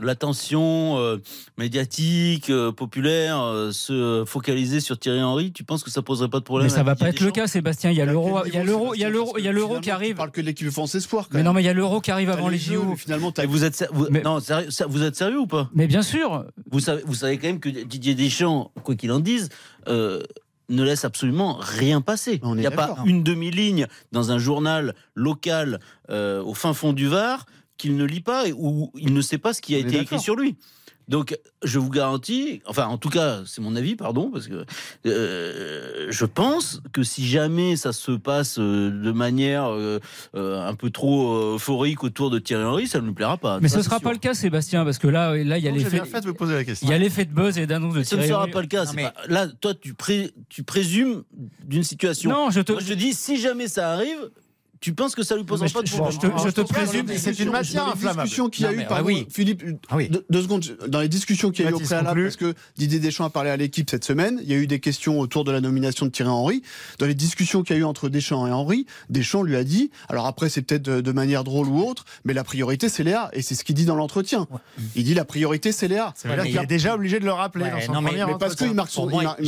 l'attention 0.06 0.98
euh, 0.98 1.18
médiatique, 1.58 2.50
euh, 2.50 2.72
populaire, 2.72 3.40
euh, 3.42 3.72
se 3.72 4.24
focaliser 4.26 4.80
sur 4.80 4.98
Thierry 5.00 5.22
Henry, 5.22 5.52
tu 5.52 5.64
penses 5.64 5.84
que 5.84 5.92
ça 5.92 6.02
poserait 6.02 6.30
pas 6.30 6.40
de 6.40 6.44
problème 6.44 6.68
Mais 6.70 6.74
ça 6.76 6.84
va 6.84 6.96
pas 6.96 7.10
être 7.10 7.22
le 7.22 7.32
cas, 7.32 7.48
Sébastien. 7.48 7.92
Il 7.92 7.98
y 7.98 8.02
a 8.02 8.06
l'euro, 8.06 8.40
il 8.46 8.54
y 8.54 8.58
a 8.58 8.64
l'euro, 8.64 8.94
il 8.94 9.00
y 9.02 9.06
a 9.06 9.10
l'euro, 9.10 9.38
il 9.38 9.46
y 9.46 9.48
a 9.48 9.52
l'euro 9.52 9.80
qui 9.80 9.92
arrive. 9.92 10.16
parle 10.16 10.32
que 10.32 10.42
l'équipe 10.42 10.66
de 10.68 10.72
France 10.72 10.96
Espoir. 10.96 11.26
Quand 11.26 11.30
Mais 11.34 11.40
même. 11.40 11.46
non, 11.46 11.54
mais 11.54 11.62
il 11.62 11.66
y 11.66 11.70
a 11.70 11.74
l'euro 11.74 12.02
qui 12.02 12.12
arrive 12.12 12.30
avant 12.30 12.50
les 12.50 12.58
JO. 12.58 12.96
finalement, 12.98 13.32
vous 13.48 13.64
êtes, 13.64 13.76
ser- 13.76 13.88
vous, 13.92 14.08
Mais- 14.10 14.22
non, 14.22 14.40
sérieux- 14.40 14.72
ça- 14.72 14.88
vous 14.88 15.04
êtes 15.04 15.16
sérieux 15.16 15.40
ou 15.40 15.48
pas? 15.48 15.70
Mais 15.74 15.88
bien 15.88 16.02
sûr. 16.02 16.46
vous 16.72 16.80
savez, 16.80 17.02
vous 17.06 17.16
savez 17.16 17.38
quand 17.38 17.48
même 17.48 17.60
que 17.60 17.70
Didier 17.70 18.16
Deschamps, 18.16 18.72
quoi 18.84 18.96
qu'il 18.96 19.12
en 19.12 19.20
dise, 19.20 19.50
euh, 19.88 20.22
ne 20.70 20.84
laisse 20.84 21.04
absolument 21.04 21.58
rien 21.60 22.00
passer. 22.02 22.40
On 22.44 22.56
Il 22.56 22.62
n'y 22.62 22.66
a 22.66 22.72
pas 22.72 22.96
une 23.06 23.24
demi-ligne 23.24 23.88
dans 24.14 24.32
un 24.32 24.38
journal 24.38 24.96
local 25.16 25.80
euh, 26.10 26.42
au 26.42 26.54
fin 26.54 26.74
fond 26.74 26.94
du 26.94 27.08
Var 27.08 27.46
qu'il 27.82 27.96
ne 27.98 28.04
lit 28.06 28.22
pas 28.22 28.46
où 28.56 28.92
il 28.98 29.14
ne 29.14 29.22
sait 29.22 29.38
pas 29.38 29.54
ce 29.54 29.62
qui 29.62 29.76
a 29.76 29.80
été 29.80 30.00
écrit 30.00 30.20
sur 30.20 30.36
lui. 30.36 30.56
Donc, 31.08 31.38
je 31.64 31.78
vous 31.80 31.90
garantis, 31.90 32.62
enfin, 32.68 32.86
en 32.86 32.98
tout 32.98 33.10
cas, 33.10 33.42
c'est 33.46 33.60
mon 33.60 33.76
avis, 33.76 33.96
pardon, 33.98 34.30
parce 34.32 34.48
que 34.48 34.64
euh, 35.08 36.08
je 36.10 36.26
pense 36.26 36.82
que 36.94 37.04
si 37.04 37.28
jamais 37.28 37.76
ça 37.76 37.92
se 37.92 38.12
passe 38.12 38.58
euh, 38.60 38.90
de 38.92 39.12
manière 39.12 39.66
euh, 39.74 40.00
euh, 40.36 40.66
un 40.66 40.74
peu 40.76 40.90
trop 40.90 41.56
euphorique 41.56 42.04
autour 42.04 42.30
de 42.30 42.40
Thierry 42.40 42.64
Henry, 42.64 42.88
ça 42.88 43.02
ne 43.02 43.08
lui 43.08 43.14
plaira 43.14 43.38
pas. 43.38 43.60
Mais 43.60 43.68
Ça, 43.68 43.78
ce 43.78 43.82
c'est 43.82 43.86
sera 43.90 43.98
sûr. 43.98 44.04
pas 44.04 44.14
le 44.14 44.20
cas, 44.20 44.34
Sébastien, 44.34 44.86
parce 44.86 45.00
que 45.00 45.08
là, 45.08 45.36
là, 45.44 45.58
il 45.58 45.64
y 45.64 45.68
a 45.68 45.72
l'effet. 45.72 45.90
bien 45.90 46.06
fait 46.06 46.22
de 46.22 46.28
vous 46.28 46.34
poser 46.34 46.54
la 46.54 46.64
question. 46.64 46.88
Il 46.88 46.92
y 46.92 46.94
a 46.94 46.98
l'effet 46.98 47.26
de 47.26 47.34
buzz 47.34 47.58
et 47.58 47.68
d'annonce 47.68 47.96
de 47.96 48.04
Ce 48.04 48.16
ne 48.16 48.22
Thierry 48.22 48.30
sera 48.30 48.44
Henry. 48.44 48.52
pas 48.52 48.62
le 48.62 48.68
cas. 48.68 48.86
Non, 48.86 48.90
c'est 48.92 48.96
mais- 48.96 49.04
pas- 49.12 49.14
Là, 49.28 49.48
toi, 49.48 49.74
tu, 49.74 49.94
pré- 49.94 50.32
tu 50.50 50.64
présumes 50.64 51.24
d'une 51.66 51.84
situation. 51.84 52.30
Non, 52.30 52.52
je 52.52 52.62
te. 52.62 52.72
Moi, 52.72 52.82
je 52.82 52.88
te 52.90 52.94
dis, 52.94 53.14
si 53.14 53.38
jamais 53.38 53.68
ça 53.68 53.92
arrive, 53.92 54.30
tu 54.82 54.94
penses 54.94 55.16
que 55.16 55.24
ça 55.24 55.36
lui 55.36 55.44
Mais 55.44 55.68
je- 55.68 55.74
pas 55.74 55.82
de 55.82 55.88
je- 55.88 55.94
problème 55.96 56.12
je 56.44 56.50
te- 56.50 56.62
je 56.62 56.66
présume- 56.66 57.08
c'est 57.16 57.40
une 57.40 57.52
matière 57.52 57.86
dans 57.86 57.92
les 57.92 57.98
inflammable. 57.98 58.24
discussions 58.24 58.50
qu'il 58.50 58.66
y 58.66 58.68
a 58.68 58.72
Non, 58.72 58.82
eu, 58.82 58.86
pardon, 58.86 58.96
ah 58.98 59.04
oui. 59.06 59.28
Philippe, 59.30 59.64
Ah 59.90 59.96
oui. 59.96 60.10
deux, 60.10 60.26
deux 60.30 60.42
secondes. 60.42 60.66
Dans 60.88 61.00
les 61.02 61.08
discussions 61.08 61.52
qu'il 61.52 61.66
y 61.66 61.68
a 61.68 61.72
eu 61.72 61.74
au 61.76 61.80
préalable, 61.80 62.24
parce 62.24 62.36
que 62.36 62.54
Didier 62.78 63.00
Deschamps 63.00 63.26
a 63.26 63.30
parlé 63.30 63.52
à 63.52 63.58
l'équipe 63.58 63.90
cette 63.90 64.04
semaine, 64.04 64.40
il 64.42 64.50
y 64.50 64.54
a 64.54 64.58
eu 64.58 64.66
des 64.68 64.80
questions 64.80 65.20
autour 65.20 65.44
de 65.44 65.52
la 65.52 65.62
nomination 65.62 66.06
de 66.08 66.12
Thierry 66.12 66.32
Henry. 66.32 66.64
Dans 67.00 67.06
les 67.06 67.14
discussions 67.14 67.62
qu'il 67.64 67.76
y 67.76 67.80
a 67.80 67.82
eu 67.82 67.86
entre 67.86 68.10
Deschamps 68.10 68.48
et 68.48 68.52
Henry, 68.52 68.86
Deschamps 69.10 69.44
lui 69.44 69.56
a 69.56 69.64
dit, 69.64 69.92
alors 70.10 70.26
après 70.26 70.50
c'est 70.50 70.64
peut-être 70.64 70.82
de, 70.82 71.00
de 71.02 71.12
manière 71.12 71.44
drôle 71.44 71.68
ou 71.68 71.80
autre, 71.84 72.06
mais 72.26 72.34
la 72.34 72.44
priorité 72.44 72.90
c'est 72.90 73.04
Léa, 73.04 73.30
et 73.34 73.42
c'est 73.44 73.54
ce 73.56 73.64
qu'il 73.64 73.76
dit 73.76 73.86
dans 73.86 73.96
l'entretien. 73.96 74.48
Il 74.96 75.04
dit 75.04 75.14
la 75.14 75.26
priorité 75.26 75.72
c'est 75.72 75.88
Léa. 75.88 76.14
Qu'il 76.44 76.58
est 76.58 76.66
déjà 76.66 76.96
obligé 76.96 77.20
de 77.20 77.26
le 77.26 77.32
rappeler 77.34 77.66
non, 77.94 78.02
mais- 78.02 78.12
parce 78.40 78.56
qu'il 78.56 78.74
marque 78.74 78.90
son, 78.90 79.02
Pour 79.04 79.12
moi, 79.12 79.22
il 79.22 79.26
marque- 79.26 79.40
il 79.42 79.48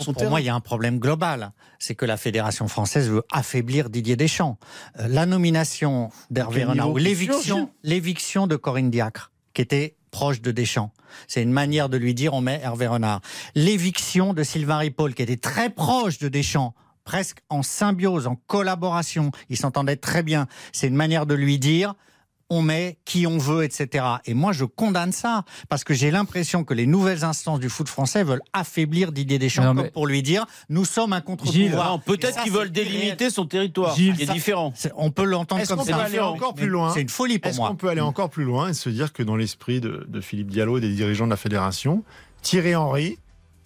son 0.00 0.12
Pour 0.12 0.28
moi, 0.28 0.40
il 0.40 0.46
y 0.46 0.50
a 0.50 0.54
un 0.54 0.60
problème 0.60 0.98
global. 0.98 1.52
C'est 1.78 1.94
que 1.94 2.04
la 2.04 2.18
Fédération 2.18 2.68
française 2.68 3.08
veut 3.08 3.22
affaiblir 3.32 3.88
Didier 3.88 4.14
Deschamps. 4.16 4.49
Euh, 4.98 5.08
la 5.08 5.26
nomination 5.26 6.10
d'Hervé 6.30 6.64
Renard 6.64 6.90
ou 6.90 6.96
l'éviction, 6.96 7.70
l'éviction 7.82 8.46
de 8.46 8.56
Corinne 8.56 8.90
Diacre, 8.90 9.30
qui 9.54 9.62
était 9.62 9.96
proche 10.10 10.40
de 10.40 10.50
Deschamps. 10.50 10.92
C'est 11.26 11.42
une 11.42 11.52
manière 11.52 11.88
de 11.88 11.96
lui 11.96 12.14
dire 12.14 12.34
on 12.34 12.40
met 12.40 12.60
Hervé 12.62 12.86
Renard. 12.86 13.20
L'éviction 13.54 14.34
de 14.34 14.42
Sylvain 14.42 14.78
Ripoll, 14.78 15.14
qui 15.14 15.22
était 15.22 15.36
très 15.36 15.70
proche 15.70 16.18
de 16.18 16.28
Deschamps 16.28 16.74
presque 17.04 17.38
en 17.48 17.62
symbiose, 17.62 18.26
en 18.26 18.36
collaboration, 18.46 19.32
ils 19.48 19.56
s'entendaient 19.56 19.96
très 19.96 20.22
bien. 20.22 20.46
C'est 20.72 20.86
une 20.86 20.94
manière 20.94 21.26
de 21.26 21.34
lui 21.34 21.58
dire 21.58 21.94
on 22.50 22.62
met 22.62 22.98
qui 23.04 23.26
on 23.26 23.38
veut, 23.38 23.62
etc. 23.64 24.04
Et 24.26 24.34
moi, 24.34 24.52
je 24.52 24.64
condamne 24.64 25.12
ça, 25.12 25.44
parce 25.68 25.84
que 25.84 25.94
j'ai 25.94 26.10
l'impression 26.10 26.64
que 26.64 26.74
les 26.74 26.86
nouvelles 26.86 27.24
instances 27.24 27.60
du 27.60 27.68
foot 27.68 27.88
français 27.88 28.24
veulent 28.24 28.42
affaiblir 28.52 29.12
Didier 29.12 29.38
Deschamps 29.38 29.62
Non, 29.64 29.74
mais- 29.74 29.82
comme 29.84 29.90
pour 29.92 30.06
lui 30.06 30.22
dire, 30.22 30.46
nous 30.68 30.84
sommes 30.84 31.12
un 31.12 31.18
Gilles, 31.18 31.24
contre-pouvoir. 31.24 32.00
Peut-être 32.00 32.34
ça, 32.34 32.42
qu'ils 32.42 32.52
veulent 32.52 32.70
délimiter 32.72 33.30
son 33.30 33.46
territoire. 33.46 33.94
Gilles, 33.96 34.16
qui 34.16 34.22
est 34.24 34.26
ça- 34.26 34.32
différent. 34.32 34.72
c'est- 34.74 34.92
On 34.96 35.10
peut 35.10 35.24
l'entendre 35.24 35.60
Est-ce 35.62 35.70
comme 35.70 35.78
qu'on 35.78 35.84
peut 35.86 35.92
ça. 35.92 35.98
aller 36.04 36.18
encore 36.20 36.54
plus 36.54 36.68
loin 36.68 36.92
C'est 36.92 37.02
une 37.02 37.08
folie 37.08 37.38
pour 37.38 37.50
Est-ce 37.50 37.58
moi. 37.58 37.68
qu'on 37.70 37.76
peut 37.76 37.88
aller 37.88 38.00
encore 38.00 38.30
plus 38.30 38.44
loin 38.44 38.68
et 38.68 38.74
se 38.74 38.90
dire 38.90 39.12
que 39.12 39.22
dans 39.22 39.36
l'esprit 39.36 39.80
de, 39.80 40.04
de 40.08 40.20
Philippe 40.20 40.50
Diallo 40.50 40.78
et 40.78 40.80
des 40.80 40.92
dirigeants 40.92 41.26
de 41.26 41.30
la 41.30 41.36
fédération, 41.36 42.02
Thierry 42.42 42.74
Henry, 42.74 43.18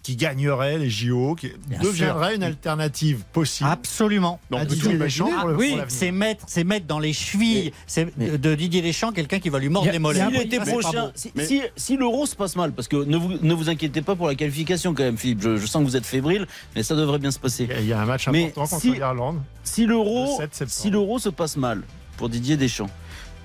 qui 0.05 0.15
gagnerait 0.15 0.77
les 0.77 0.87
JO, 0.91 1.33
qui 1.33 1.51
Bien 1.67 1.79
deviendrait 1.79 2.35
une 2.35 2.43
alternative 2.43 3.23
possible 3.33 3.67
Absolument. 3.71 4.39
à 4.53 4.59
peut 4.59 4.65
Didier 4.75 4.97
Deschamps 4.99 5.31
Oui, 5.57 5.77
c'est 5.87 6.11
mettre, 6.11 6.45
c'est 6.47 6.63
mettre 6.63 6.85
dans 6.85 6.99
les 6.99 7.11
chevilles 7.11 7.73
c'est 7.87 8.15
de, 8.15 8.37
de 8.37 8.53
Didier 8.53 8.83
Deschamps 8.83 9.11
quelqu'un 9.11 9.39
qui 9.39 9.49
va 9.49 9.57
lui 9.57 9.69
mordre 9.69 9.89
a- 9.89 9.91
les 9.91 9.97
mollets. 9.97 10.23
Si 10.23 10.31
l'été 10.31 10.49
c'est 10.51 10.57
pas 10.59 10.65
prochain, 10.79 11.05
beau. 11.07 11.11
si, 11.15 11.31
Mais- 11.33 11.45
si, 11.47 11.61
si 11.75 11.97
l'euro 11.97 12.27
se 12.27 12.35
passe 12.35 12.55
mal, 12.55 12.71
parce 12.71 12.87
que 12.87 12.97
ne 12.97 13.17
vous, 13.17 13.33
ne 13.41 13.53
vous 13.55 13.67
inquiétez 13.67 14.03
pas 14.03 14.15
pour 14.15 14.27
la 14.27 14.35
qualification 14.35 14.93
quand 14.93 15.01
même, 15.01 15.17
Philippe. 15.17 15.41
Je, 15.41 15.57
je 15.57 15.65
sens 15.65 15.81
que 15.83 15.87
vous 15.89 15.97
êtes 15.97 16.05
fébrile, 16.05 16.45
mais 16.75 16.83
ça 16.83 16.95
devrait 16.95 17.17
bien 17.17 17.31
se 17.31 17.39
passer. 17.39 17.63
Il 17.63 17.69
y 17.71 17.73
a- 17.73 17.79
Il 17.81 17.87
y 17.87 17.93
a 17.93 17.99
un 17.99 18.05
match 18.05 18.27
Mais 18.27 18.45
important 18.45 18.67
contre 18.77 18.85
l'Irlande. 18.93 19.41
Si 19.63 19.87
l'euro, 19.87 20.37
Le 20.37 20.43
7 20.43 20.53
septembre. 20.55 20.71
si 20.83 20.89
l'euro 20.91 21.17
se 21.17 21.29
passe 21.29 21.57
mal 21.57 21.81
pour 22.17 22.29
Didier 22.29 22.57
Deschamps 22.57 22.91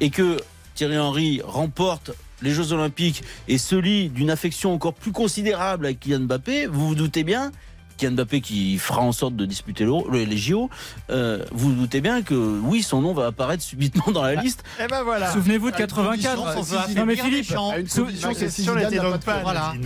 et 0.03 0.11
que 0.11 0.37
Thierry 0.75 0.99
Henry 0.99 1.41
remporte 1.43 2.11
les 2.43 2.51
Jeux 2.53 2.72
Olympiques 2.72 3.22
et 3.49 3.59
se 3.59 3.76
lie 3.76 4.09
d'une 4.09 4.30
affection 4.30 4.72
encore 4.72 4.95
plus 4.95 5.12
considérable 5.12 5.86
avec 5.86 6.01
Kylian 6.01 6.20
Mbappé, 6.20 6.66
vous 6.66 6.88
vous 6.88 6.95
doutez 6.95 7.24
bien. 7.24 7.51
Kylian 7.99 8.12
Mbappé 8.12 8.41
qui 8.41 8.78
fera 8.78 9.03
en 9.03 9.12
sorte 9.12 9.36
de 9.36 9.45
disputer 9.45 9.84
les 10.11 10.24
les 10.24 10.36
JO, 10.38 10.70
euh, 11.11 11.45
vous 11.53 11.68
vous 11.68 11.74
doutez 11.74 12.01
bien 12.01 12.22
que 12.22 12.34
oui, 12.34 12.82
son 12.82 13.03
nom 13.03 13.12
va 13.12 13.26
apparaître 13.26 13.62
subitement 13.62 14.11
dans 14.11 14.22
la 14.22 14.36
liste. 14.36 14.64
Et 14.82 14.86
ben 14.86 15.03
voilà. 15.03 15.30
Souvenez-vous 15.32 15.70
de 15.70 15.76
À 15.76 15.80
une 15.80 15.86
condition, 15.86 16.30
84. 16.47 16.64
c'est 16.64 16.88
si 16.91 16.97
Non 16.97 17.05
mais 17.05 17.16
Philippe, 17.16 17.51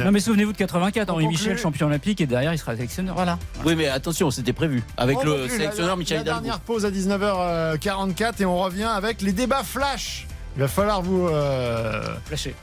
non 0.04 0.12
mais 0.12 0.20
souvenez-vous 0.20 0.52
de 0.52 0.56
84, 0.58 1.08
On 1.10 1.12
Henri 1.14 1.24
conclut. 1.24 1.38
Michel 1.40 1.58
champion 1.58 1.86
olympique 1.88 2.20
et 2.20 2.26
derrière 2.26 2.52
il 2.52 2.58
sera 2.58 2.76
sélectionneur. 2.76 3.16
Voilà. 3.16 3.36
Oui, 3.64 3.74
mais 3.74 3.88
attention, 3.88 4.30
c'était 4.30 4.52
prévu 4.52 4.84
avec 4.96 5.18
On 5.18 5.24
le 5.24 5.32
conclut 5.32 5.50
sélectionneur 5.50 5.90
la, 5.90 5.96
Michel 5.96 6.16
La 6.18 6.22
Hidalgo. 6.22 6.40
dernière 6.40 6.60
pause 6.60 6.84
à 6.84 6.90
19h44 6.92 8.34
et 8.40 8.44
on 8.44 8.58
revient 8.58 8.84
avec 8.84 9.22
les 9.22 9.32
débats 9.32 9.64
flash. 9.64 10.28
Il 10.56 10.60
va 10.60 10.68
falloir 10.68 11.02
vous 11.02 11.26
euh, 11.26 12.00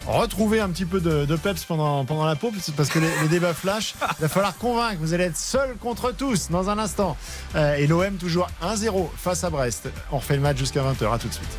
retrouver 0.07 0.61
un 0.61 0.69
petit 0.69 0.85
peu 0.85 1.01
de, 1.01 1.25
de 1.25 1.35
peps 1.35 1.65
pendant, 1.65 2.05
pendant 2.05 2.25
la 2.25 2.35
pause 2.35 2.71
parce 2.77 2.87
que 2.89 2.99
les, 2.99 3.09
les 3.21 3.27
débats 3.27 3.53
flash, 3.53 3.95
il 4.19 4.21
va 4.21 4.29
falloir 4.29 4.55
convaincre. 4.57 4.97
Vous 5.01 5.13
allez 5.13 5.25
être 5.25 5.37
seul 5.37 5.75
contre 5.75 6.11
tous 6.11 6.49
dans 6.49 6.69
un 6.69 6.79
instant. 6.79 7.17
Euh, 7.55 7.75
et 7.75 7.87
l'OM 7.87 8.15
toujours 8.15 8.47
1-0 8.63 9.09
face 9.17 9.43
à 9.43 9.49
Brest. 9.49 9.89
On 10.11 10.17
refait 10.19 10.35
le 10.35 10.41
match 10.41 10.57
jusqu'à 10.57 10.81
20h. 10.81 11.13
À 11.13 11.17
tout 11.17 11.27
de 11.27 11.33
suite. 11.33 11.49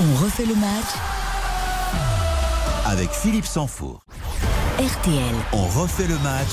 On 0.00 0.24
refait 0.24 0.46
le 0.46 0.54
match 0.54 0.86
Avec 2.86 3.10
Philippe 3.10 3.46
Sansfourche. 3.46 4.02
RTL 4.78 5.34
On 5.52 5.66
refait 5.80 6.06
le 6.06 6.18
match 6.18 6.48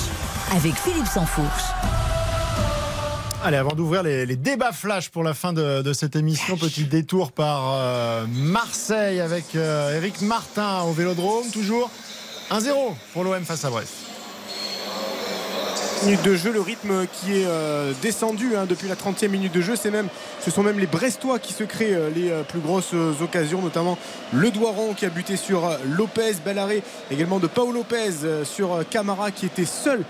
avec 0.56 0.74
Philippe 0.74 1.06
Sansfourche. 1.06 1.64
Allez, 3.46 3.58
avant 3.58 3.76
d'ouvrir 3.76 4.02
les, 4.02 4.26
les 4.26 4.34
débats 4.34 4.72
flash 4.72 5.08
pour 5.08 5.22
la 5.22 5.32
fin 5.32 5.52
de, 5.52 5.80
de 5.80 5.92
cette 5.92 6.16
émission, 6.16 6.56
petit 6.56 6.82
détour 6.82 7.30
par 7.30 7.74
euh, 7.74 8.26
Marseille 8.28 9.20
avec 9.20 9.54
euh, 9.54 9.96
Eric 9.96 10.20
Martin 10.22 10.82
au 10.82 10.90
Vélodrome, 10.90 11.48
toujours 11.52 11.88
1-0 12.50 12.72
pour 13.12 13.22
l'OM 13.22 13.44
face 13.44 13.64
à 13.64 13.70
Brest. 13.70 14.05
Minutes 16.04 16.22
de 16.22 16.34
jeu, 16.34 16.52
le 16.52 16.60
rythme 16.60 17.06
qui 17.06 17.40
est 17.40 17.46
euh, 17.46 17.92
descendu 18.02 18.56
hein, 18.56 18.66
depuis 18.68 18.88
la 18.88 18.94
30e 18.94 19.28
minute 19.28 19.52
de 19.52 19.60
jeu. 19.60 19.74
Même, 19.90 20.08
ce 20.40 20.50
sont 20.50 20.62
même 20.62 20.78
les 20.78 20.86
Brestois 20.86 21.38
qui 21.38 21.52
se 21.52 21.64
créent 21.64 21.94
euh, 21.94 22.10
les 22.14 22.30
euh, 22.30 22.42
plus 22.42 22.60
grosses 22.60 22.94
occasions, 23.22 23.62
notamment 23.62 23.98
le 24.32 24.50
Doiron 24.50 24.94
qui 24.94 25.06
a 25.06 25.10
buté 25.10 25.36
sur 25.36 25.70
Lopez, 25.96 26.34
bel 26.44 26.60
également 27.10 27.38
de 27.38 27.46
Paul 27.46 27.74
Lopez 27.74 28.44
sur 28.44 28.78
Camara 28.90 29.30
qui 29.30 29.46
était 29.46 29.64
seul 29.66 30.02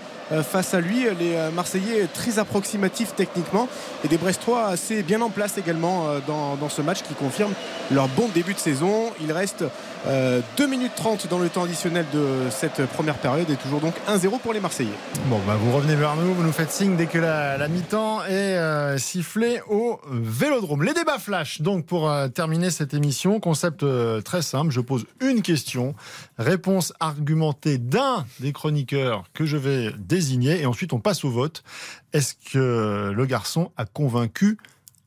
face 0.43 0.73
à 0.73 0.81
lui. 0.81 1.05
Les 1.19 1.37
Marseillais 1.53 2.07
très 2.13 2.39
approximatifs 2.39 3.13
techniquement 3.15 3.67
et 4.03 4.07
des 4.07 4.17
Brestois 4.17 4.65
assez 4.65 5.03
bien 5.03 5.21
en 5.21 5.29
place 5.29 5.57
également 5.57 6.07
dans, 6.25 6.69
ce 6.69 6.81
match 6.81 7.01
qui 7.03 7.13
confirme 7.13 7.53
leur 7.91 8.07
bon 8.07 8.29
début 8.33 8.53
de 8.53 8.59
saison. 8.59 9.11
Il 9.21 9.31
reste 9.31 9.63
euh, 10.07 10.39
2 10.57 10.67
minutes 10.67 10.93
30 10.95 11.27
dans 11.27 11.39
le 11.39 11.49
temps 11.49 11.63
additionnel 11.63 12.05
de 12.13 12.49
cette 12.49 12.85
première 12.87 13.15
période 13.15 13.49
et 13.49 13.55
toujours 13.55 13.81
donc 13.81 13.93
1-0 14.07 14.39
pour 14.39 14.53
les 14.53 14.59
Marseillais. 14.59 14.89
Bon, 15.25 15.39
bah, 15.45 15.57
vous 15.59 15.71
revenez 15.77 15.95
vers 15.95 16.15
nous, 16.15 16.33
vous 16.33 16.41
nous 16.41 16.51
faites 16.51 16.71
signe 16.71 16.95
dès 16.95 17.05
que 17.05 17.19
la, 17.19 17.67
mi-temps 17.67 18.23
est 18.25 18.57
euh, 18.57 18.97
sifflée 18.97 19.61
au 19.69 19.99
Vélodrome. 20.09 20.81
Les 20.81 20.95
débats 20.95 21.19
flash, 21.19 21.61
donc 21.61 21.85
pour 21.85 22.09
euh, 22.09 22.29
terminer 22.29 22.71
cette 22.71 22.95
émission, 22.95 23.39
concept 23.39 23.83
euh, 23.83 24.19
très 24.21 24.41
simple, 24.41 24.71
je 24.71 24.81
pose 24.81 25.05
une 25.21 25.43
question, 25.43 25.93
réponse 26.39 26.93
argumentée 26.99 27.77
d'un 27.77 28.25
des 28.39 28.53
chroniqueurs 28.53 29.25
que 29.35 29.45
je 29.45 29.55
vais 29.55 29.91
désigner, 29.99 30.61
et 30.61 30.65
ensuite 30.65 30.93
on 30.93 30.99
passe 30.99 31.23
au 31.23 31.29
vote. 31.29 31.63
Est-ce 32.11 32.33
que 32.51 33.11
le 33.15 33.25
garçon 33.27 33.71
a 33.77 33.85
convaincu 33.85 34.57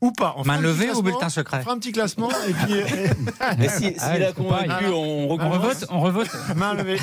ou 0.00 0.12
pas 0.12 0.34
On 0.36 0.44
fera 0.44 0.54
Main 0.54 0.58
un 0.58 0.62
petit 0.62 0.66
levée 0.68 0.84
ou 0.84 0.86
classement, 0.92 1.02
bulletin 1.02 1.28
secret 1.28 1.56
On 1.58 1.62
fera 1.62 1.74
un 1.74 1.78
petit 1.78 1.92
classement 1.92 2.30
et 2.48 2.52
puis... 2.52 2.74
Mais 3.58 3.68
si, 3.68 3.78
s'il 3.78 3.94
Ah 4.00 4.12
ouais, 4.12 4.24
a 4.26 4.32
convaincu, 4.32 4.86
on 4.86 5.28
revote, 5.28 5.86
on 5.90 6.00
revote. 6.00 6.28
Main 6.56 6.74
levée. 6.74 6.98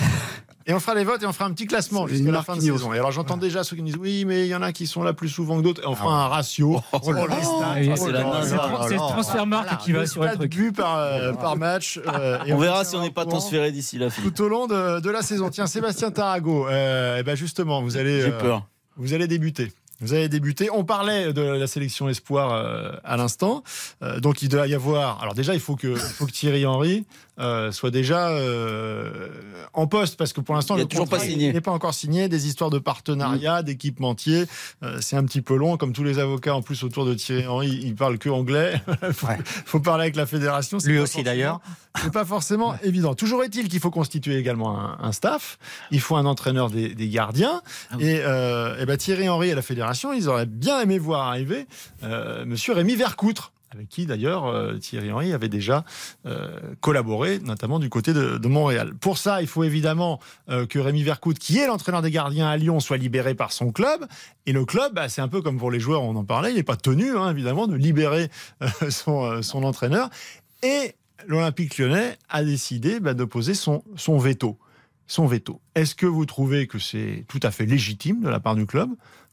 Et 0.69 0.73
on 0.73 0.81
fera 0.81 0.95
les 0.95 1.05
votes 1.05 1.23
et 1.23 1.25
on 1.25 1.31
fera 1.31 1.45
un 1.45 1.53
petit 1.53 1.65
classement 1.65 2.07
jusqu'à 2.07 2.29
la 2.29 2.43
fin 2.43 2.57
de 2.57 2.61
saison. 2.61 2.93
Et 2.93 2.97
alors 2.97 3.11
j'entends 3.13 3.37
déjà 3.37 3.63
ceux 3.63 3.77
qui 3.77 3.81
me 3.81 3.87
disent 3.87 3.95
oui, 3.95 4.25
mais 4.25 4.41
il 4.45 4.49
y 4.49 4.55
en 4.55 4.61
a 4.61 4.73
qui 4.73 4.85
sont 4.85 5.01
là 5.01 5.13
plus 5.13 5.29
souvent 5.29 5.57
que 5.59 5.61
d'autres. 5.63 5.81
Et 5.81 5.87
on 5.87 5.95
fera 5.95 6.25
un 6.25 6.27
ratio. 6.27 6.81
Oh 6.91 6.99
stats. 7.01 7.13
Ah, 7.63 7.75
c'est 7.95 8.11
la 8.11 8.27
Oh. 8.27 8.83
C'est 8.85 8.93
le- 8.95 8.97
transfert 8.97 9.45
marque 9.47 9.77
qui 9.81 9.93
va 9.93 10.05
sur 10.05 10.23
le 10.25 10.35
truc. 10.35 10.53
but 10.53 10.75
par, 10.75 10.97
euh, 10.97 11.31
par 11.33 11.55
match. 11.55 12.01
euh, 12.05 12.43
et 12.45 12.51
On 12.51 12.57
verra 12.57 12.83
si 12.83 12.95
on 12.97 13.01
n'est 13.01 13.11
pas 13.11 13.21
au 13.23 13.29
transféré 13.29 13.71
d'ici 13.71 13.97
là. 13.97 14.07
Tout 14.09 14.41
au 14.41 14.49
long 14.49 14.67
de, 14.67 14.99
de 14.99 15.09
la 15.09 15.21
saison. 15.21 15.49
Tiens, 15.49 15.67
Sébastien 15.67 16.11
Tarago, 16.11 16.67
euh, 16.67 17.17
eh 17.19 17.23
ben 17.23 17.35
justement, 17.37 17.81
vous 17.81 17.95
allez, 17.95 18.21
J'ai 18.23 18.27
euh, 18.33 18.37
peur. 18.37 18.67
vous 18.97 19.13
allez 19.13 19.27
débuter. 19.27 19.71
Vous 19.99 20.13
avez 20.13 20.29
débuté. 20.29 20.69
On 20.71 20.83
parlait 20.83 21.33
de 21.33 21.41
la 21.41 21.67
sélection 21.67 22.07
espoir 22.07 22.53
euh, 22.53 22.91
à 23.03 23.17
l'instant. 23.17 23.63
Euh, 24.03 24.19
donc 24.19 24.41
il 24.41 24.49
doit 24.49 24.67
y 24.67 24.75
avoir. 24.75 25.21
Alors 25.21 25.33
déjà, 25.33 25.53
il 25.53 25.59
faut 25.59 25.75
que, 25.75 25.95
faut 25.95 26.25
que 26.25 26.31
Thierry 26.31 26.65
Henry 26.65 27.05
euh, 27.39 27.71
soit 27.71 27.91
déjà 27.91 28.29
euh, 28.29 29.29
en 29.73 29.87
poste 29.87 30.17
parce 30.17 30.33
que 30.33 30.41
pour 30.41 30.55
l'instant, 30.55 30.75
Il 30.75 30.81
le 30.81 30.85
toujours 30.85 31.07
pas 31.07 31.17
contrat, 31.17 31.31
signé. 31.31 31.47
il 31.47 31.53
n'est 31.53 31.61
pas 31.61 31.71
encore 31.71 31.93
signé. 31.93 32.27
Des 32.29 32.47
histoires 32.47 32.69
de 32.69 32.79
partenariat, 32.79 33.63
d'équipementier, 33.63 34.45
euh, 34.83 34.97
c'est 35.01 35.15
un 35.15 35.23
petit 35.23 35.41
peu 35.41 35.55
long. 35.55 35.77
Comme 35.77 35.93
tous 35.93 36.03
les 36.03 36.19
avocats 36.19 36.55
en 36.55 36.61
plus 36.61 36.83
autour 36.83 37.05
de 37.05 37.13
Thierry 37.13 37.47
Henry, 37.47 37.79
ils 37.83 37.95
parlent 37.95 38.17
que 38.17 38.29
anglais. 38.29 38.81
faut, 39.13 39.27
faut 39.65 39.79
parler 39.79 40.03
avec 40.03 40.15
la 40.15 40.25
fédération. 40.25 40.79
c'est 40.79 40.89
Lui 40.89 40.99
aussi, 40.99 41.23
d'ailleurs. 41.23 41.59
C'est 42.01 42.13
pas 42.13 42.25
forcément 42.25 42.75
évident. 42.83 43.15
Toujours 43.15 43.43
est-il 43.43 43.69
qu'il 43.69 43.79
faut 43.79 43.91
constituer 43.91 44.37
également 44.37 44.79
un, 44.79 44.97
un 45.01 45.11
staff. 45.11 45.57
Il 45.91 45.99
faut 45.99 46.15
un 46.15 46.25
entraîneur 46.25 46.69
des, 46.69 46.93
des 46.93 47.09
gardiens. 47.09 47.61
Et, 47.99 48.19
euh, 48.23 48.75
eh 48.79 48.85
ben 48.85 48.97
Thierry 48.97 49.29
Henry 49.29 49.49
et 49.49 49.55
la 49.55 49.61
fédération, 49.61 50.13
ils 50.13 50.29
auraient 50.29 50.45
bien 50.45 50.79
aimé 50.81 50.99
voir 50.99 51.27
arriver 51.27 51.65
euh, 52.03 52.45
Monsieur 52.45 52.73
Rémi 52.73 52.95
Vercoutre. 52.95 53.51
Avec 53.77 53.89
qui 53.89 54.07
d'ailleurs 54.07 54.47
euh, 54.47 54.79
Thierry 54.79 55.11
Henry 55.11 55.33
avait 55.33 55.49
déjà 55.49 55.85
euh, 56.25 56.57
collaboré, 56.81 57.37
notamment 57.37 57.77
du 57.77 57.89
côté 57.89 58.11
de, 58.11 58.47
Montréal. 58.47 58.95
Pour 58.99 59.19
ça, 59.19 59.43
il 59.43 59.47
faut 59.47 59.63
évidemment 59.63 60.19
euh, 60.49 60.65
que 60.65 60.79
Rémi 60.79 61.03
Vercoutre, 61.03 61.39
qui 61.39 61.59
est 61.59 61.67
l'entraîneur 61.67 62.01
des 62.01 62.09
gardiens 62.09 62.47
à 62.47 62.57
Lyon, 62.57 62.79
soit 62.79 62.97
libéré 62.97 63.35
par 63.35 63.51
son 63.51 63.71
club. 63.71 64.07
Et 64.47 64.51
le 64.51 64.65
club, 64.65 64.95
bah, 64.95 65.09
c'est 65.09 65.21
un 65.21 65.27
peu 65.27 65.43
comme 65.43 65.59
pour 65.59 65.69
les 65.69 65.79
joueurs, 65.79 66.01
on 66.01 66.15
en 66.15 66.25
parlait, 66.25 66.49
il 66.49 66.55
n'est 66.55 66.63
pas 66.63 66.75
tenu, 66.75 67.15
hein, 67.15 67.29
évidemment, 67.29 67.67
de 67.67 67.75
libérer 67.75 68.31
euh, 68.63 68.67
son, 68.89 69.25
euh, 69.25 69.41
son 69.43 69.63
entraîneur. 69.63 70.09
Et 70.63 70.95
l'Olympique 71.27 71.77
lyonnais 71.77 72.17
a 72.29 72.43
décidé 72.43 72.99
bah, 72.99 73.13
de 73.13 73.25
poser 73.25 73.53
son, 73.53 73.83
son 73.95 74.17
veto. 74.17 74.57
Son 75.05 75.27
veto. 75.27 75.61
Est-ce 75.75 75.93
que 75.93 76.07
vous 76.07 76.25
trouvez 76.25 76.65
que 76.65 76.79
c'est 76.79 77.25
tout 77.27 77.39
à 77.43 77.51
fait 77.51 77.67
légitime 77.67 78.21
de 78.21 78.29
la 78.29 78.39
part 78.39 78.55
du 78.55 78.65
club 78.65 78.89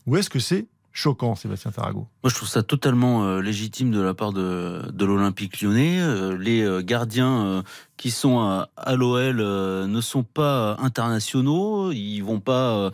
ou 0.07 0.19
est-ce 0.19 0.29
que 0.29 0.39
c'est 0.39 0.67
choquant, 0.95 1.35
Sébastien 1.35 1.73
Tarago 1.73 2.07
Moi, 2.23 2.31
je 2.31 2.35
trouve 2.35 2.49
ça 2.49 2.63
totalement 2.63 3.25
euh, 3.25 3.41
légitime 3.41 3.91
de 3.91 4.01
la 4.01 4.15
part 4.15 4.33
de, 4.33 4.91
l'Olympique 4.99 5.61
lyonnais. 5.61 6.01
Euh, 6.01 6.39
les 6.39 6.63
euh, 6.63 6.81
gardiens 6.81 7.63
qui 7.99 8.11
sont 8.11 8.39
à, 8.39 8.71
à 8.77 8.95
l'OL 8.95 9.37
ne 9.37 10.01
sont 10.01 10.23
pas 10.23 10.77
internationaux. 10.81 11.93
Ils 11.93 12.21
vont 12.21 12.41
pas 12.41 12.91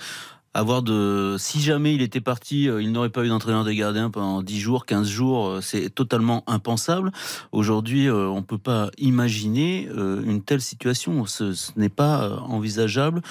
avoir 0.55 0.83
de. 0.83 1.37
Si 1.39 1.61
jamais 1.61 1.95
il 1.95 2.03
était 2.03 2.21
parti, 2.21 2.69
euh, 2.69 2.83
il 2.83 2.93
n'aurait 2.93 3.11
pas 3.11 3.25
eu 3.25 3.29
d'entraîneur 3.29 3.65
des 3.65 3.77
gardiens 3.77 4.11
pendant 4.11 4.43
10 4.43 4.61
jours, 4.61 4.87
15 4.87 5.09
jours. 5.09 5.47
Euh, 5.47 5.61
C'est 5.61 5.91
totalement 5.91 6.43
impensable. 6.47 7.13
Aujourd'hui, 7.53 8.09
euh, 8.09 8.27
on 8.29 8.43
peut 8.43 8.59
pas 8.59 8.91
imaginer 8.99 9.89
une 9.91 10.43
telle 10.43 10.61
situation. 10.61 11.27
Ce, 11.27 11.53
ce 11.53 11.73
n'est 11.77 11.89
pas 11.89 12.41
envisageable 12.41 13.23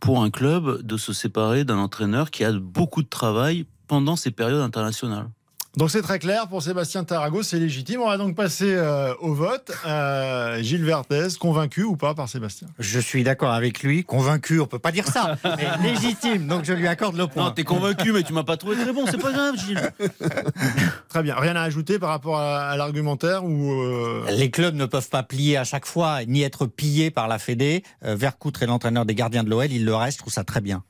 pour 0.00 0.22
un 0.22 0.30
club 0.30 0.82
de 0.82 0.96
se 0.96 1.12
séparer 1.12 1.64
d'un 1.64 1.78
entraîneur 1.78 2.30
qui 2.30 2.44
a 2.44 2.52
beaucoup 2.52 3.02
de 3.02 3.08
travail 3.08 3.66
pendant 3.86 4.16
ces 4.16 4.30
périodes 4.30 4.62
internationales. 4.62 5.28
Donc 5.76 5.90
c'est 5.90 6.00
très 6.00 6.18
clair 6.18 6.48
pour 6.48 6.62
Sébastien 6.62 7.04
Tarago, 7.04 7.42
c'est 7.42 7.58
légitime. 7.58 8.00
On 8.00 8.08
va 8.08 8.16
donc 8.16 8.34
passer 8.34 8.74
euh, 8.74 9.12
au 9.20 9.34
vote. 9.34 9.72
Euh, 9.86 10.62
Gilles 10.62 10.86
Vertès, 10.86 11.36
convaincu 11.36 11.82
ou 11.82 11.96
pas 11.96 12.14
par 12.14 12.30
Sébastien? 12.30 12.68
Je 12.78 12.98
suis 12.98 13.22
d'accord 13.24 13.52
avec 13.52 13.82
lui. 13.82 14.02
Convaincu, 14.02 14.58
on 14.58 14.66
peut 14.66 14.78
pas 14.78 14.90
dire 14.90 15.06
ça. 15.06 15.36
Mais 15.58 15.90
légitime, 15.90 16.46
donc 16.46 16.64
je 16.64 16.72
lui 16.72 16.88
accorde 16.88 17.18
le 17.18 17.26
point. 17.26 17.44
Non, 17.44 17.50
t'es 17.50 17.64
convaincu, 17.64 18.12
mais 18.12 18.22
tu 18.22 18.32
m'as 18.32 18.42
pas 18.42 18.56
trouvé 18.56 18.76
très 18.76 18.90
bon. 18.94 19.04
C'est 19.04 19.20
pas 19.20 19.32
grave, 19.32 19.56
Gilles. 19.58 19.92
Très 21.10 21.22
bien. 21.22 21.34
Rien 21.36 21.56
à 21.56 21.62
ajouter 21.62 21.98
par 21.98 22.08
rapport 22.08 22.38
à, 22.38 22.68
à 22.68 22.76
l'argumentaire 22.76 23.44
ou 23.44 23.72
euh, 23.72 24.24
Les 24.30 24.50
clubs 24.50 24.74
ne 24.74 24.86
peuvent 24.86 25.08
pas 25.08 25.22
plier 25.22 25.58
à 25.58 25.64
chaque 25.64 25.86
fois, 25.86 26.24
ni 26.24 26.42
être 26.42 26.66
pillés 26.66 27.10
par 27.10 27.28
la 27.28 27.38
Fédé. 27.38 27.82
Euh, 28.04 28.14
Vercoutre 28.14 28.62
est 28.62 28.66
l'entraîneur 28.66 29.04
des 29.04 29.14
gardiens 29.14 29.44
de 29.44 29.50
l'OL, 29.50 29.70
il 29.70 29.84
le 29.84 29.94
reste, 29.94 30.18
je 30.18 30.22
trouve 30.22 30.32
ça 30.32 30.44
très 30.44 30.62
bien. 30.62 30.84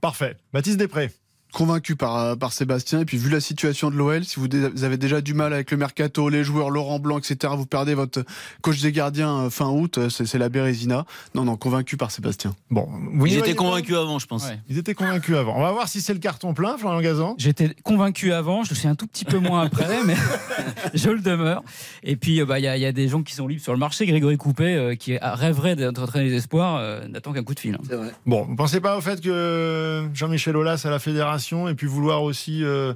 Parfait. 0.00 0.36
Baptiste 0.52 0.78
Després. 0.78 1.10
Convaincu 1.52 1.96
par, 1.96 2.16
euh, 2.18 2.36
par 2.36 2.52
Sébastien. 2.52 3.00
Et 3.00 3.04
puis, 3.06 3.16
vu 3.16 3.30
la 3.30 3.40
situation 3.40 3.90
de 3.90 3.96
l'OL, 3.96 4.22
si 4.24 4.38
vous, 4.38 4.46
avez 4.84 4.98
déjà 4.98 5.20
du 5.22 5.32
mal 5.32 5.52
avec 5.54 5.70
le 5.70 5.78
mercato, 5.78 6.28
les 6.28 6.44
joueurs, 6.44 6.68
Laurent 6.68 6.98
Blanc, 6.98 7.18
etc., 7.18 7.54
vous 7.56 7.64
perdez 7.64 7.94
votre 7.94 8.22
coach 8.60 8.80
des 8.82 8.92
gardiens 8.92 9.44
euh, 9.44 9.50
fin 9.50 9.68
août, 9.70 9.96
euh, 9.96 10.08
c'est 10.10 10.36
la 10.38 10.50
Bérésina. 10.50 11.06
Non, 11.34 11.44
non, 11.44 11.56
convaincu 11.56 11.96
par 11.96 12.10
Sébastien. 12.10 12.54
Bon, 12.70 12.86
Ils 13.24 13.38
étaient 13.38 13.54
convaincus 13.54 13.96
avant, 13.96 14.18
je 14.18 14.26
pense. 14.26 14.44
Ouais. 14.44 14.60
Ils 14.68 14.76
étaient 14.76 14.94
convaincus 14.94 15.36
avant. 15.36 15.56
On 15.56 15.62
va 15.62 15.72
voir 15.72 15.88
si 15.88 16.02
c'est 16.02 16.12
le 16.12 16.18
carton 16.20 16.52
plein, 16.52 16.76
Florian 16.76 17.00
Gazan. 17.00 17.34
J'étais 17.38 17.74
convaincu 17.82 18.32
avant, 18.34 18.62
je 18.64 18.70
le 18.70 18.76
suis 18.76 18.88
un 18.88 18.94
tout 18.94 19.06
petit 19.06 19.24
peu 19.24 19.38
moins 19.38 19.62
après, 19.62 20.02
mais 20.06 20.16
je 20.94 21.08
le 21.08 21.20
demeure. 21.20 21.62
Et 22.02 22.16
puis, 22.16 22.44
bah, 22.44 22.58
il 22.58 22.64
y, 22.64 22.68
a- 22.68 22.76
y 22.76 22.84
a 22.84 22.92
des 22.92 23.08
gens 23.08 23.22
qui 23.22 23.34
sont 23.34 23.48
libres 23.48 23.62
sur 23.62 23.72
le 23.72 23.78
marché. 23.78 24.04
Grégory 24.04 24.36
Coupet, 24.36 24.74
euh, 24.76 24.94
qui 24.96 25.16
rêverait 25.16 25.76
d'être 25.76 26.02
entraîné 26.02 26.28
des 26.28 26.36
espoirs, 26.36 26.76
euh, 26.76 27.08
n'attend 27.08 27.32
qu'un 27.32 27.42
coup 27.42 27.54
de 27.54 27.60
fil. 27.60 27.74
hein. 27.74 28.10
Bon, 28.26 28.44
vous 28.44 28.54
pensez 28.54 28.80
pas 28.82 28.98
au 28.98 29.00
fait 29.00 29.20
que 29.22 30.06
Jean-Michel 30.12 30.54
Aulas 30.54 30.82
à 30.84 30.90
la 30.90 30.98
fédération 30.98 31.37
et 31.68 31.74
puis 31.74 31.86
vouloir 31.86 32.22
aussi 32.22 32.62
euh, 32.64 32.92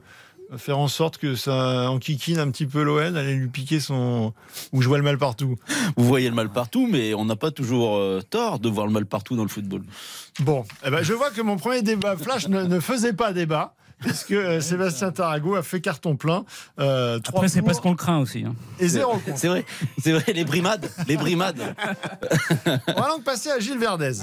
faire 0.56 0.78
en 0.78 0.88
sorte 0.88 1.18
que 1.18 1.34
ça 1.34 1.90
enquiquine 1.90 2.38
un 2.38 2.50
petit 2.50 2.66
peu 2.66 2.82
l'OL, 2.82 3.16
aller 3.16 3.34
lui 3.34 3.48
piquer 3.48 3.80
son 3.80 4.34
ou 4.72 4.82
jouer 4.82 4.98
le 4.98 5.04
mal 5.04 5.18
partout. 5.18 5.56
Vous 5.96 6.04
voyez 6.04 6.28
le 6.28 6.34
mal 6.34 6.50
partout, 6.50 6.86
mais 6.90 7.14
on 7.14 7.24
n'a 7.24 7.36
pas 7.36 7.50
toujours 7.50 7.96
euh, 7.96 8.20
tort 8.28 8.58
de 8.58 8.68
voir 8.68 8.86
le 8.86 8.92
mal 8.92 9.06
partout 9.06 9.36
dans 9.36 9.42
le 9.44 9.48
football. 9.48 9.82
Bon, 10.40 10.64
eh 10.84 10.90
ben, 10.90 11.02
je 11.02 11.12
vois 11.14 11.30
que 11.30 11.40
mon 11.40 11.56
premier 11.56 11.82
débat 11.82 12.16
flash 12.16 12.48
ne, 12.48 12.64
ne 12.64 12.80
faisait 12.80 13.12
pas 13.14 13.32
débat. 13.32 13.74
Puisque 14.02 14.32
euh, 14.32 14.60
Sébastien 14.60 15.12
Tarago 15.12 15.54
a 15.54 15.62
fait 15.62 15.80
carton 15.80 16.16
plein. 16.16 16.44
Euh, 16.80 17.20
trois 17.20 17.38
Après, 17.38 17.48
c'est 17.48 17.62
parce 17.62 17.78
qu'on 17.78 17.90
le 17.90 17.96
craint 17.96 18.18
aussi. 18.18 18.42
hein. 18.44 18.56
Et 18.80 18.88
zéro. 18.88 19.22
C'est 19.36 19.46
vrai, 19.46 19.64
c'est 20.02 20.10
vrai, 20.10 20.32
les 20.32 20.44
brimades, 20.44 20.90
les 21.06 21.16
brimades. 21.16 21.76
On 22.88 23.00
va 23.00 23.08
donc 23.10 23.22
passer 23.22 23.50
à 23.50 23.60
Gilles 23.60 23.78
Verdez. 23.78 24.14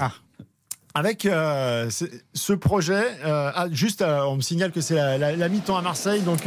Avec 0.94 1.24
euh, 1.24 1.88
ce- 1.90 2.04
projet, 2.52 3.04
euh, 3.24 3.52
ah, 3.54 3.66
juste, 3.70 4.02
euh, 4.02 4.22
on 4.24 4.36
me 4.36 4.40
signale 4.40 4.72
que 4.72 4.80
c'est 4.80 4.94
la, 4.96 5.18
la- 5.18 5.48
mi-temps 5.48 5.76
à 5.76 5.82
Marseille, 5.82 6.20
donc 6.22 6.46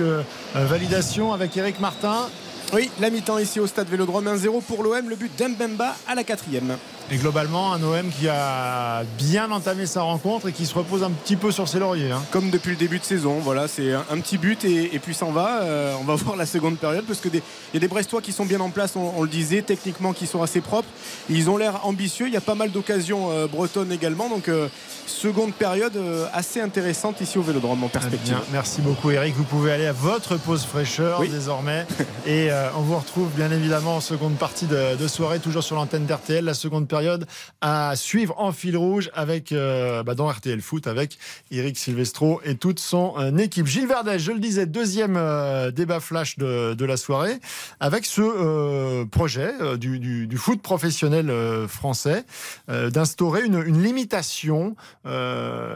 validation 0.65 1.31
avec 1.31 1.55
Eric 1.55 1.79
Martin. 1.79 2.29
Oui, 2.73 2.89
la 2.99 3.09
mi-temps 3.09 3.37
ici 3.37 3.59
au 3.59 3.67
stade 3.67 3.87
Vélodrome 3.87 4.27
1-0 4.27 4.61
pour 4.63 4.83
l'OM, 4.83 5.07
le 5.07 5.15
but 5.15 5.31
d'Mbemba 5.37 5.95
à 6.07 6.15
la 6.15 6.23
quatrième. 6.23 6.75
Et 7.13 7.17
globalement, 7.17 7.73
un 7.73 7.83
OM 7.83 8.09
qui 8.09 8.27
a 8.27 9.03
bien 9.19 9.51
entamé 9.51 9.85
sa 9.85 10.01
rencontre 10.01 10.47
et 10.47 10.51
qui 10.51 10.65
se 10.65 10.73
repose 10.73 11.03
un 11.03 11.11
petit 11.11 11.35
peu 11.35 11.51
sur 11.51 11.67
ses 11.69 11.77
lauriers. 11.77 12.09
hein. 12.11 12.23
Comme 12.31 12.49
depuis 12.49 12.71
le 12.71 12.75
début 12.75 12.97
de 12.97 13.03
saison, 13.03 13.37
voilà, 13.39 13.67
c'est 13.67 13.93
un, 13.93 14.03
un 14.11 14.17
petit 14.19 14.39
but 14.39 14.65
et, 14.65 14.95
et 14.95 14.97
puis 14.97 15.13
ça 15.13 15.25
en 15.27 15.31
va. 15.31 15.61
Euh, 15.61 15.93
on 16.01 16.05
va 16.05 16.15
voir 16.23 16.35
la 16.37 16.47
seconde 16.47 16.77
période 16.79 17.05
parce 17.05 17.19
que 17.19 17.27
il 17.29 17.41
y 17.75 17.77
a 17.77 17.79
des 17.79 17.87
Brestois 17.87 18.19
qui 18.19 18.31
sont 18.31 18.45
bien 18.45 18.59
en 18.61 18.71
place, 18.71 18.95
on, 18.95 19.13
on 19.15 19.21
le 19.21 19.27
disait, 19.29 19.61
techniquement 19.61 20.11
qui 20.11 20.25
sont 20.25 20.41
assez 20.41 20.59
propres. 20.59 20.87
Ils 21.29 21.51
ont 21.51 21.57
l'air 21.57 21.85
ambitieux. 21.85 22.25
Il 22.25 22.33
y 22.33 22.37
a 22.37 22.41
pas 22.41 22.55
mal 22.55 22.71
d'occasions 22.71 23.29
euh, 23.29 23.45
bretonnes 23.45 23.91
également, 23.91 24.27
donc 24.27 24.49
euh, 24.49 24.67
seconde 25.05 25.53
période 25.53 25.93
assez 26.33 26.61
intéressante 26.61 27.21
ici 27.21 27.37
au 27.37 27.43
Vélodrome 27.43 27.83
en 27.83 27.89
perspective. 27.89 28.21
Bien, 28.23 28.41
merci 28.51 28.81
beaucoup 28.81 29.11
Eric. 29.11 29.35
Vous 29.35 29.43
pouvez 29.43 29.71
aller 29.71 29.85
à 29.85 29.91
votre 29.93 30.37
pause 30.37 30.63
fraîcheur 30.65 31.19
Oui. 31.19 31.29
désormais. 31.29 31.85
Et 32.25 32.49
on 32.75 32.81
vous 32.81 32.97
retrouve 32.97 33.29
bien 33.35 33.51
évidemment 33.51 33.97
en 33.97 34.01
seconde 34.01 34.33
partie 34.35 34.65
de, 34.65 34.95
de 34.95 35.07
soirée, 35.07 35.37
toujours 35.39 35.61
sur 35.63 35.75
l'antenne 35.75 36.05
d'RTL. 36.05 36.43
La 36.43 36.53
seconde 36.55 36.87
période 36.87 37.02
à 37.61 37.95
suivre 37.95 38.35
en 38.39 38.51
fil 38.51 38.77
rouge 38.77 39.09
avec 39.13 39.51
euh, 39.51 40.03
bah, 40.03 40.15
dans 40.15 40.27
RTL 40.29 40.61
Foot 40.61 40.87
avec 40.87 41.17
Eric 41.51 41.77
Silvestro 41.77 42.41
et 42.45 42.55
toute 42.55 42.79
son 42.79 43.13
euh, 43.17 43.35
équipe. 43.37 43.67
Gilles 43.67 43.87
Verdez, 43.87 44.19
je 44.19 44.31
le 44.31 44.39
disais, 44.39 44.65
deuxième 44.65 45.15
euh, 45.17 45.71
débat 45.71 45.99
flash 45.99 46.37
de, 46.37 46.73
de 46.73 46.85
la 46.85 46.97
soirée 46.97 47.39
avec 47.79 48.05
ce 48.05 49.03
projet 49.05 49.51
du, 49.77 49.99
du- 49.99 50.27
du 50.27 50.37
foot 50.37 50.61
professionnel 50.61 51.31
français 51.67 52.25
d'instaurer 52.67 53.43
une, 53.45 53.61
une 53.65 53.81
limitation 53.83 54.75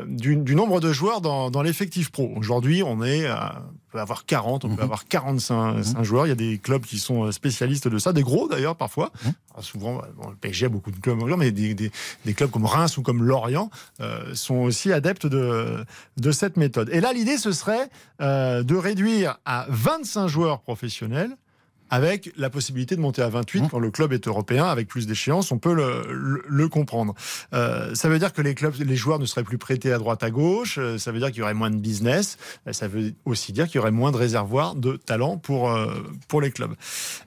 du, 0.07 0.35
du 0.37 0.55
nombre 0.55 0.79
de 0.79 0.91
joueurs 0.91 1.21
dans, 1.21 1.49
dans 1.51 1.61
l'effectif 1.61 2.11
pro. 2.11 2.31
Aujourd'hui, 2.35 2.83
on 2.83 3.03
est 3.03 3.25
à- 3.27 3.61
peut 3.91 3.99
avoir 4.01 4.25
40, 4.25 4.65
on 4.65 4.75
peut 4.75 4.83
avoir 4.83 5.07
45 5.07 5.81
cinq 5.83 6.03
joueurs. 6.03 6.25
Il 6.25 6.29
y 6.29 6.33
a 6.33 6.35
des 6.35 6.57
clubs 6.57 6.83
qui 6.83 6.99
sont 6.99 7.31
spécialistes 7.31 7.87
de 7.87 7.97
ça, 7.97 8.11
des 8.11 8.21
gros 8.21 8.49
d'ailleurs 8.49 8.75
parfois. 8.75 9.11
Alors, 9.53 9.63
souvent, 9.63 10.01
bon, 10.17 10.29
le 10.29 10.35
PSG 10.35 10.65
a 10.65 10.69
beaucoup 10.69 10.91
de 10.91 10.99
clubs, 11.15 11.37
mais 11.37 11.51
des, 11.51 11.73
des- 11.73 11.91
des 12.25 12.33
clubs 12.33 12.49
comme 12.51 12.65
Reims 12.65 12.97
ou 12.97 13.01
comme 13.01 13.23
Lorient 13.23 13.69
euh, 14.01 14.33
sont 14.35 14.55
aussi 14.55 14.91
adeptes 14.91 15.25
de, 15.27 15.83
de 16.17 16.31
cette 16.31 16.57
méthode. 16.57 16.89
Et 16.91 17.01
là, 17.01 17.13
l'idée, 17.13 17.37
ce 17.37 17.51
serait 17.51 17.89
euh, 18.21 18.63
de 18.63 18.75
réduire 18.75 19.37
à 19.45 19.65
25 19.69 20.27
joueurs 20.27 20.61
professionnels 20.61 21.31
avec 21.89 22.33
la 22.35 22.49
possibilité 22.49 22.97
de 22.97 22.99
monter 23.01 23.21
à 23.21 23.29
28 23.29 23.69
quand 23.71 23.79
le 23.79 23.91
club 23.91 24.11
est 24.11 24.27
européen, 24.27 24.65
avec 24.65 24.89
plus 24.89 25.07
d'échéances, 25.07 25.53
on 25.53 25.57
peut 25.57 25.73
le, 25.73 26.03
le- 26.11 26.43
le 26.45 26.67
comprendre. 26.67 27.15
Euh, 27.53 27.95
ça 27.95 28.09
veut 28.09 28.19
dire 28.19 28.33
que 28.33 28.41
les 28.41 28.55
clubs, 28.55 28.73
les 28.77 28.95
joueurs 28.97 29.19
ne 29.19 29.25
seraient 29.25 29.45
plus 29.45 29.57
prêtés 29.57 29.93
à 29.93 29.97
droite 29.97 30.21
à 30.21 30.29
gauche. 30.29 30.77
euh, 30.79 30.97
Ça 30.97 31.13
veut 31.13 31.19
dire 31.19 31.29
qu'il 31.29 31.39
y 31.39 31.43
aurait 31.43 31.53
moins 31.53 31.69
de 31.71 31.77
business. 31.77 32.37
euh, 32.67 32.73
Ça 32.73 32.89
veut 32.89 33.13
aussi 33.23 33.53
dire 33.53 33.67
qu'il 33.67 33.75
y 33.75 33.79
aurait 33.79 33.91
moins 33.91 34.11
de 34.11 34.17
réservoirs 34.17 34.75
de 34.75 34.97
talent 34.97 35.37
pour 35.37 35.73
pour 36.27 36.41
les 36.41 36.51
clubs. 36.51 36.73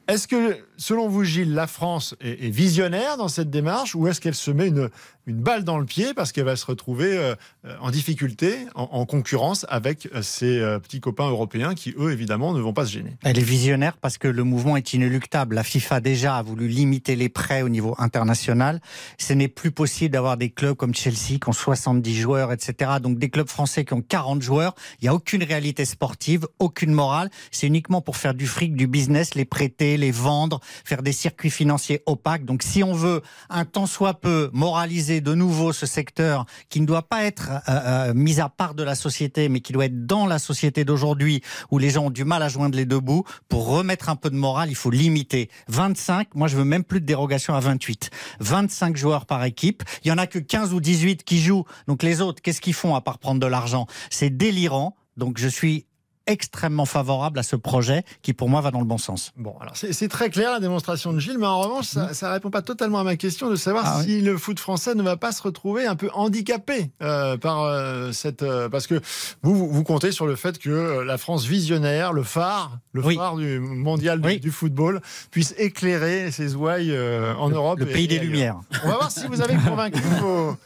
Est-ce 0.08 0.28
que, 0.28 0.58
selon 0.80 1.08
vous, 1.08 1.24
Gilles, 1.24 1.54
la 1.54 1.66
France 1.66 2.16
est, 2.20 2.50
visionnaire 2.50 3.16
dans 3.16 3.28
cette 3.28 3.50
démarche, 3.50 3.94
ou 3.94 4.08
est-ce 4.08 4.20
qu'elle 4.20 4.34
se 4.34 4.50
met 4.50 4.68
une 4.68 4.90
une 5.30 5.40
balle 5.40 5.64
dans 5.64 5.78
le 5.78 5.86
pied 5.86 6.12
parce 6.14 6.32
qu'elle 6.32 6.44
va 6.44 6.56
se 6.56 6.66
retrouver 6.66 7.16
euh, 7.16 7.34
euh, 7.64 7.76
en 7.80 7.90
difficulté, 7.90 8.66
en, 8.74 8.88
en 8.90 9.06
concurrence 9.06 9.64
avec 9.68 10.08
euh, 10.14 10.22
ses 10.22 10.60
petits 10.82 11.00
copains 11.00 11.28
européens 11.28 11.74
qui, 11.74 11.94
eux, 11.98 12.12
évidemment, 12.12 12.52
ne 12.52 12.60
vont 12.60 12.72
pas 12.72 12.86
se 12.86 12.92
gêner? 12.92 13.16
Elle 13.22 13.38
est 13.38 13.42
visionnaire 13.42 13.96
parce 13.96 14.18
que 14.18 14.28
le 14.28 14.44
mouvement 14.44 14.76
est 14.76 14.92
inéluctable. 14.92 15.54
La 15.54 15.62
FIFA 15.62 16.00
déjà 16.00 16.36
a 16.36 16.42
voulu 16.42 16.68
limiter 16.68 17.16
les 17.16 17.28
prêts 17.28 17.62
au 17.62 17.68
niveau 17.68 17.94
international. 17.98 18.80
Ce 19.18 19.32
n'est 19.32 19.48
plus 19.48 19.70
possible 19.70 20.12
d'avoir 20.12 20.36
des 20.36 20.50
clubs 20.50 20.74
comme 20.74 20.94
Chelsea 20.94 21.38
qui 21.40 21.48
ont 21.48 21.52
70 21.52 22.14
joueurs, 22.14 22.52
etc. 22.52 22.92
Donc 23.00 23.18
des 23.18 23.30
clubs 23.30 23.48
français 23.48 23.84
qui 23.84 23.94
ont 23.94 24.02
40 24.02 24.42
joueurs. 24.42 24.74
Il 25.00 25.04
n'y 25.04 25.08
a 25.08 25.14
aucune 25.14 25.44
réalité 25.44 25.84
sportive, 25.84 26.46
aucune 26.58 26.92
morale. 26.92 27.30
C'est 27.50 27.66
uniquement 27.66 28.00
pour 28.00 28.16
faire 28.16 28.34
du 28.34 28.46
fric, 28.46 28.74
du 28.74 28.86
business, 28.86 29.34
les 29.34 29.44
prêter, 29.44 29.96
les 29.96 30.10
vendre, 30.10 30.60
faire 30.84 31.02
des 31.02 31.12
circuits 31.12 31.50
financiers 31.50 32.02
opaques. 32.06 32.44
Donc 32.44 32.62
si 32.62 32.82
on 32.82 32.92
veut 32.92 33.22
un 33.48 33.64
tant 33.64 33.86
soit 33.86 34.14
peu 34.14 34.50
moraliser 34.52 35.20
de 35.20 35.34
nouveau 35.34 35.72
ce 35.72 35.86
secteur 35.86 36.46
qui 36.68 36.80
ne 36.80 36.86
doit 36.86 37.08
pas 37.08 37.24
être 37.24 37.50
euh, 37.68 37.80
euh, 38.10 38.14
mis 38.14 38.40
à 38.40 38.48
part 38.48 38.74
de 38.74 38.82
la 38.82 38.94
société, 38.94 39.48
mais 39.48 39.60
qui 39.60 39.72
doit 39.72 39.86
être 39.86 40.06
dans 40.06 40.26
la 40.26 40.38
société 40.38 40.84
d'aujourd'hui 40.84 41.42
où 41.70 41.78
les 41.78 41.90
gens 41.90 42.06
ont 42.06 42.10
du 42.10 42.24
mal 42.24 42.42
à 42.42 42.48
joindre 42.48 42.76
les 42.76 42.84
deux 42.84 43.00
bouts, 43.00 43.24
pour 43.48 43.66
remettre 43.68 44.08
un 44.08 44.16
peu 44.16 44.30
de 44.30 44.36
morale, 44.36 44.70
il 44.70 44.76
faut 44.76 44.90
limiter. 44.90 45.50
25, 45.68 46.34
moi 46.34 46.48
je 46.48 46.56
veux 46.56 46.64
même 46.64 46.84
plus 46.84 47.00
de 47.00 47.06
dérogation 47.06 47.54
à 47.54 47.60
28. 47.60 48.10
25 48.40 48.96
joueurs 48.96 49.26
par 49.26 49.44
équipe. 49.44 49.82
Il 50.04 50.08
y 50.08 50.12
en 50.12 50.18
a 50.18 50.26
que 50.26 50.38
15 50.38 50.72
ou 50.74 50.80
18 50.80 51.24
qui 51.24 51.40
jouent. 51.40 51.64
Donc 51.86 52.02
les 52.02 52.20
autres, 52.20 52.42
qu'est-ce 52.42 52.60
qu'ils 52.60 52.74
font 52.74 52.94
à 52.94 53.00
part 53.00 53.18
prendre 53.18 53.40
de 53.40 53.46
l'argent? 53.46 53.86
C'est 54.10 54.30
délirant. 54.30 54.96
Donc 55.16 55.38
je 55.38 55.48
suis 55.48 55.86
extrêmement 56.30 56.84
favorable 56.86 57.38
à 57.38 57.42
ce 57.42 57.56
projet 57.56 58.04
qui, 58.22 58.32
pour 58.32 58.48
moi, 58.48 58.60
va 58.60 58.70
dans 58.70 58.78
le 58.80 58.86
bon 58.86 58.98
sens. 58.98 59.32
Bon, 59.36 59.54
alors 59.60 59.74
c'est 59.76 60.08
très 60.08 60.30
clair 60.30 60.50
la 60.52 60.60
démonstration 60.60 61.12
de 61.12 61.18
Gilles, 61.18 61.38
mais 61.38 61.46
en 61.46 61.60
revanche, 61.60 61.86
ça 61.86 62.28
ne 62.28 62.32
répond 62.32 62.50
pas 62.50 62.62
totalement 62.62 63.00
à 63.00 63.04
ma 63.04 63.16
question 63.16 63.50
de 63.50 63.56
savoir 63.56 63.84
Ah 63.86 64.02
si 64.04 64.20
le 64.20 64.38
foot 64.38 64.58
français 64.60 64.94
ne 64.94 65.02
va 65.02 65.16
pas 65.16 65.32
se 65.32 65.42
retrouver 65.42 65.86
un 65.86 65.96
peu 65.96 66.08
handicapé 66.14 66.90
euh, 67.02 67.36
par 67.36 67.62
euh, 67.62 68.12
cette. 68.12 68.42
euh, 68.42 68.68
parce 68.68 68.86
que 68.86 69.00
vous, 69.42 69.54
vous, 69.54 69.70
vous 69.70 69.84
comptez 69.84 70.12
sur 70.12 70.26
le 70.26 70.36
fait 70.36 70.58
que 70.58 71.00
la 71.00 71.18
France 71.18 71.44
visionnaire, 71.44 72.12
le 72.12 72.22
phare, 72.22 72.78
le 72.92 73.04
Oui. 73.04 73.16
phare 73.16 73.36
du 73.36 73.58
mondial 73.60 74.20
du, 74.20 74.38
du 74.38 74.50
football, 74.50 75.00
puisse 75.30 75.54
éclairer 75.58 76.30
ses 76.30 76.54
ouailles 76.54 76.92
euh, 76.92 77.34
en 77.36 77.50
Europe. 77.50 77.78
le 77.80 77.88
et- 77.88 77.92
pays 77.92 78.04
et 78.04 78.08
des. 78.08 78.18
Lumières. 78.20 78.60
On 78.84 78.88
va 78.88 78.94
voir 78.96 79.10
si 79.10 79.26
vous 79.26 79.40
avez 79.40 79.56
convaincu 79.56 80.00
vos, 80.20 80.56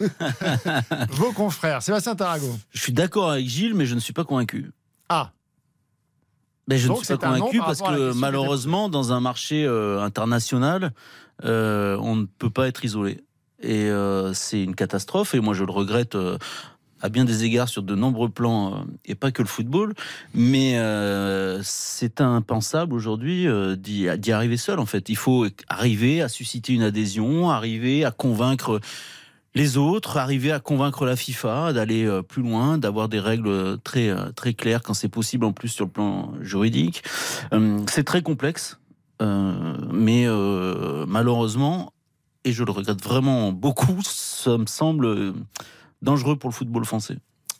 vos 1.10 1.32
confrères. 1.32 1.82
Sébastien 1.82 2.14
Tarago. 2.14 2.52
Je 2.72 2.80
suis 2.80 2.92
d'accord 2.92 3.30
avec 3.30 3.46
Gilles, 3.46 3.74
mais 3.74 3.86
je 3.86 3.94
ne 3.94 4.00
suis 4.00 4.12
pas 4.12 4.24
convaincu. 4.24 4.72
Ah. 5.08 5.30
Mais 6.68 6.78
je 6.78 6.88
Donc, 6.88 7.00
ne 7.00 7.04
suis 7.04 7.16
pas 7.16 7.32
convaincu 7.32 7.58
par 7.58 7.66
parce 7.66 7.80
que 7.82 8.12
malheureusement, 8.14 8.88
dans 8.88 9.12
un 9.12 9.20
marché 9.20 9.64
euh, 9.64 10.00
international, 10.00 10.92
euh, 11.44 11.96
on 12.00 12.16
ne 12.16 12.24
peut 12.24 12.50
pas 12.50 12.68
être 12.68 12.84
isolé. 12.84 13.22
Et 13.60 13.90
euh, 13.90 14.32
c'est 14.34 14.62
une 14.62 14.74
catastrophe. 14.74 15.34
Et 15.34 15.40
moi, 15.40 15.54
je 15.54 15.64
le 15.64 15.72
regrette 15.72 16.16
à 17.00 17.08
bien 17.10 17.24
des 17.24 17.44
égards 17.44 17.68
sur 17.68 17.82
de 17.82 17.94
nombreux 17.94 18.30
plans, 18.30 18.86
et 19.04 19.14
pas 19.14 19.30
que 19.30 19.42
le 19.42 19.48
football. 19.48 19.94
Mais 20.32 20.78
c'est 21.62 22.20
impensable 22.20 22.94
aujourd'hui 22.94 23.46
d'y 23.76 24.08
d'y 24.18 24.32
arriver 24.32 24.56
seul. 24.56 24.78
En 24.78 24.86
fait, 24.86 25.08
il 25.08 25.16
faut 25.16 25.46
arriver 25.68 26.22
à 26.22 26.28
susciter 26.28 26.72
une 26.72 26.82
adhésion, 26.82 27.50
arriver 27.50 28.04
à 28.04 28.10
convaincre 28.10 28.80
les 29.54 29.76
autres, 29.76 30.16
arriver 30.16 30.50
à 30.52 30.60
convaincre 30.60 31.06
la 31.06 31.16
FIFA 31.16 31.72
d'aller 31.72 32.04
euh, 32.04 32.22
plus 32.22 32.42
loin, 32.42 32.78
d'avoir 32.78 33.08
des 33.08 33.20
règles 33.20 33.78
très 33.84 34.08
euh, 34.08 34.30
très 34.32 34.54
claires 34.54 34.82
quand 34.82 34.94
c'est 34.94 35.08
possible 35.08 35.44
en 35.44 35.52
plus 35.52 35.68
sur 35.68 35.84
le 35.84 35.90
plan 35.90 36.32
juridique. 36.40 37.02
Euh, 37.52 37.80
c'est 37.88 38.04
très 38.04 38.22
complexe, 38.22 38.78
euh, 39.22 39.76
mais 39.92 40.24
euh, 40.26 41.04
malheureusement, 41.06 41.92
et 42.44 42.52
je 42.52 42.64
le 42.64 42.72
regrette 42.72 43.02
vraiment 43.02 43.52
beaucoup, 43.52 43.98
ça 44.02 44.58
me 44.58 44.66
semble 44.66 45.06
euh, 45.06 45.32
dangereux 46.02 46.36
pour 46.36 46.50
le 46.50 46.54
football 46.54 46.84
français. 46.84 47.18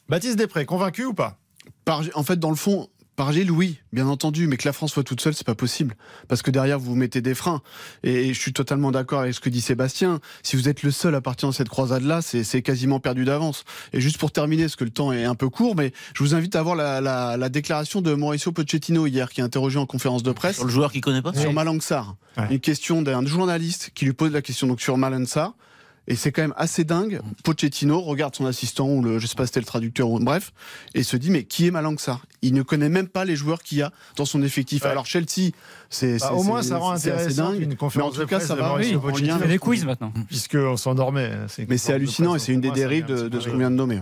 Baptiste 0.09 0.37
Després, 0.37 0.67
convaincu 0.67 1.05
ou 1.05 1.15
pas? 1.15 1.39
Par- 1.85 2.03
En 2.15 2.23
fait, 2.25 2.39
dans 2.39 2.51
le 2.51 2.57
fond, 2.57 2.89
par 3.17 3.33
Gilles, 3.33 3.51
oui, 3.51 3.79
bien 3.93 4.07
entendu, 4.09 4.47
mais 4.47 4.57
que 4.57 4.67
la 4.67 4.73
France 4.73 4.93
soit 4.93 5.05
toute 5.05 5.21
seule, 5.21 5.35
c'est 5.35 5.47
pas 5.47 5.55
possible. 5.55 5.95
Parce 6.29 6.43
que 6.43 6.51
derrière, 6.51 6.79
vous 6.79 6.95
mettez 6.97 7.21
des 7.21 7.35
freins. 7.35 7.63
Et 8.03 8.35
je 8.35 8.41
suis 8.41 8.53
totalement 8.53 8.91
d'accord 8.91 9.21
avec 9.21 9.35
ce 9.35 9.41
que 9.41 9.49
dit 9.49 9.61
Sébastien. 9.61 10.21
Si 10.43 10.57
vous 10.57 10.69
êtes 10.69 10.83
le 10.83 10.91
seul 10.91 11.15
à 11.15 11.21
partir 11.21 11.49
dans 11.49 11.53
cette 11.53 11.69
croisade-là, 11.69 12.23
c'est 12.23 12.45
c'est 12.45 12.63
quasiment 12.63 13.01
perdu 13.01 13.25
d'avance. 13.25 13.65
Et 13.93 14.01
juste 14.01 14.19
pour 14.19 14.33
terminer, 14.33 14.65
parce 14.65 14.77
que 14.77 14.85
le 14.85 14.91
temps 14.91 15.13
est 15.13 15.25
un 15.25 15.35
peu 15.35 15.49
court, 15.49 15.77
mais 15.77 15.93
je 16.15 16.23
vous 16.23 16.35
invite 16.35 16.57
à 16.57 16.63
voir 16.63 16.77
la, 16.77 17.01
la- 17.01 17.37
la 17.37 17.49
déclaration 17.49 18.01
de 18.01 18.15
Mauricio 18.15 18.53
Pochettino 18.53 19.07
hier, 19.07 19.31
qui 19.31 19.41
est 19.41 19.45
interrogé 19.45 19.79
en 19.79 19.87
conférence 19.87 20.23
de 20.23 20.33
presse. 20.33 20.57
Sur 20.57 20.65
le 20.65 20.71
joueur 20.73 20.91
qui 20.93 21.01
connaît 21.01 21.23
pas 21.23 21.33
Sur 21.35 21.53
Malang 21.53 21.81
Sarr. 21.81 22.17
Une 22.51 22.59
question 22.61 23.01
d'un 23.03 23.25
journaliste 23.25 23.91
qui 23.95 24.05
lui 24.07 24.13
pose 24.13 24.33
la 24.33 24.43
question 24.43 24.67
donc 24.67 24.81
sur 24.81 24.97
Malang 24.99 25.25
Sarr. 25.27 25.55
Et 26.07 26.17
c'est 26.17 26.33
quand 26.33 26.43
même 26.43 26.55
assez 26.57 26.85
dingue. 26.85 27.21
Pochettino 27.45 28.01
regarde 28.01 28.35
son 28.37 28.45
assistant 28.47 28.89
ou 28.89 29.03
le, 29.03 29.19
je 29.19 29.27
sais 29.27 29.35
pas 29.35 29.45
si 29.45 29.49
c'était 29.49 29.61
le 29.61 29.67
traducteur 29.67 30.11
ou 30.11 30.19
bref, 30.21 30.53
et 30.95 31.03
se 31.03 31.17
dit 31.17 31.31
mais 31.31 31.45
qui 31.45 31.67
est 31.67 31.71
Malang 31.71 31.99
Sarr 31.99 32.25
Il 32.43 32.53
ne 32.55 32.63
connaît 32.63 32.89
même 32.91 33.09
pas 33.09 33.25
les 33.25 33.37
joueurs 33.37 33.63
qu'il 33.63 33.79
y 33.79 33.83
a 33.83 33.91
dans 34.17 34.25
son 34.27 34.43
effectif. 34.43 34.85
Alors 34.85 35.07
Chelsea, 35.07 35.53
c'est 35.89 36.19
Bah, 36.19 36.27
c'est- 36.29 36.35
au 36.35 36.43
moins, 36.43 36.63
c'est- 36.63 36.69
ça 36.71 36.79
rend 36.79 36.93
intéressant 36.93 37.51
dingue. 37.53 37.63
une 37.63 37.77
Mais 37.97 38.03
en 38.03 38.11
tout 38.11 38.27
cas, 38.27 38.41
ça 38.41 38.55
va. 38.55 38.77
Lien 38.79 38.83
Il 38.87 39.01
fait 39.27 39.33
avec- 39.33 39.49
des 39.49 39.59
quiz 39.59 39.85
maintenant. 39.85 40.13
Puisqu'on 40.29 40.77
s'endormait. 40.77 41.33
Mais 41.69 41.79
c'est 41.79 41.93
hallucinant 41.95 42.35
et 42.35 42.39
c'est 42.39 42.53
une 42.53 42.61
des 42.61 42.71
dérives 42.71 43.07
de, 43.07 43.29
de 43.29 43.41
ce 43.41 43.49
qu'on 43.49 43.57
vient 43.59 43.71
de 43.71 43.77
nommer. 43.77 44.01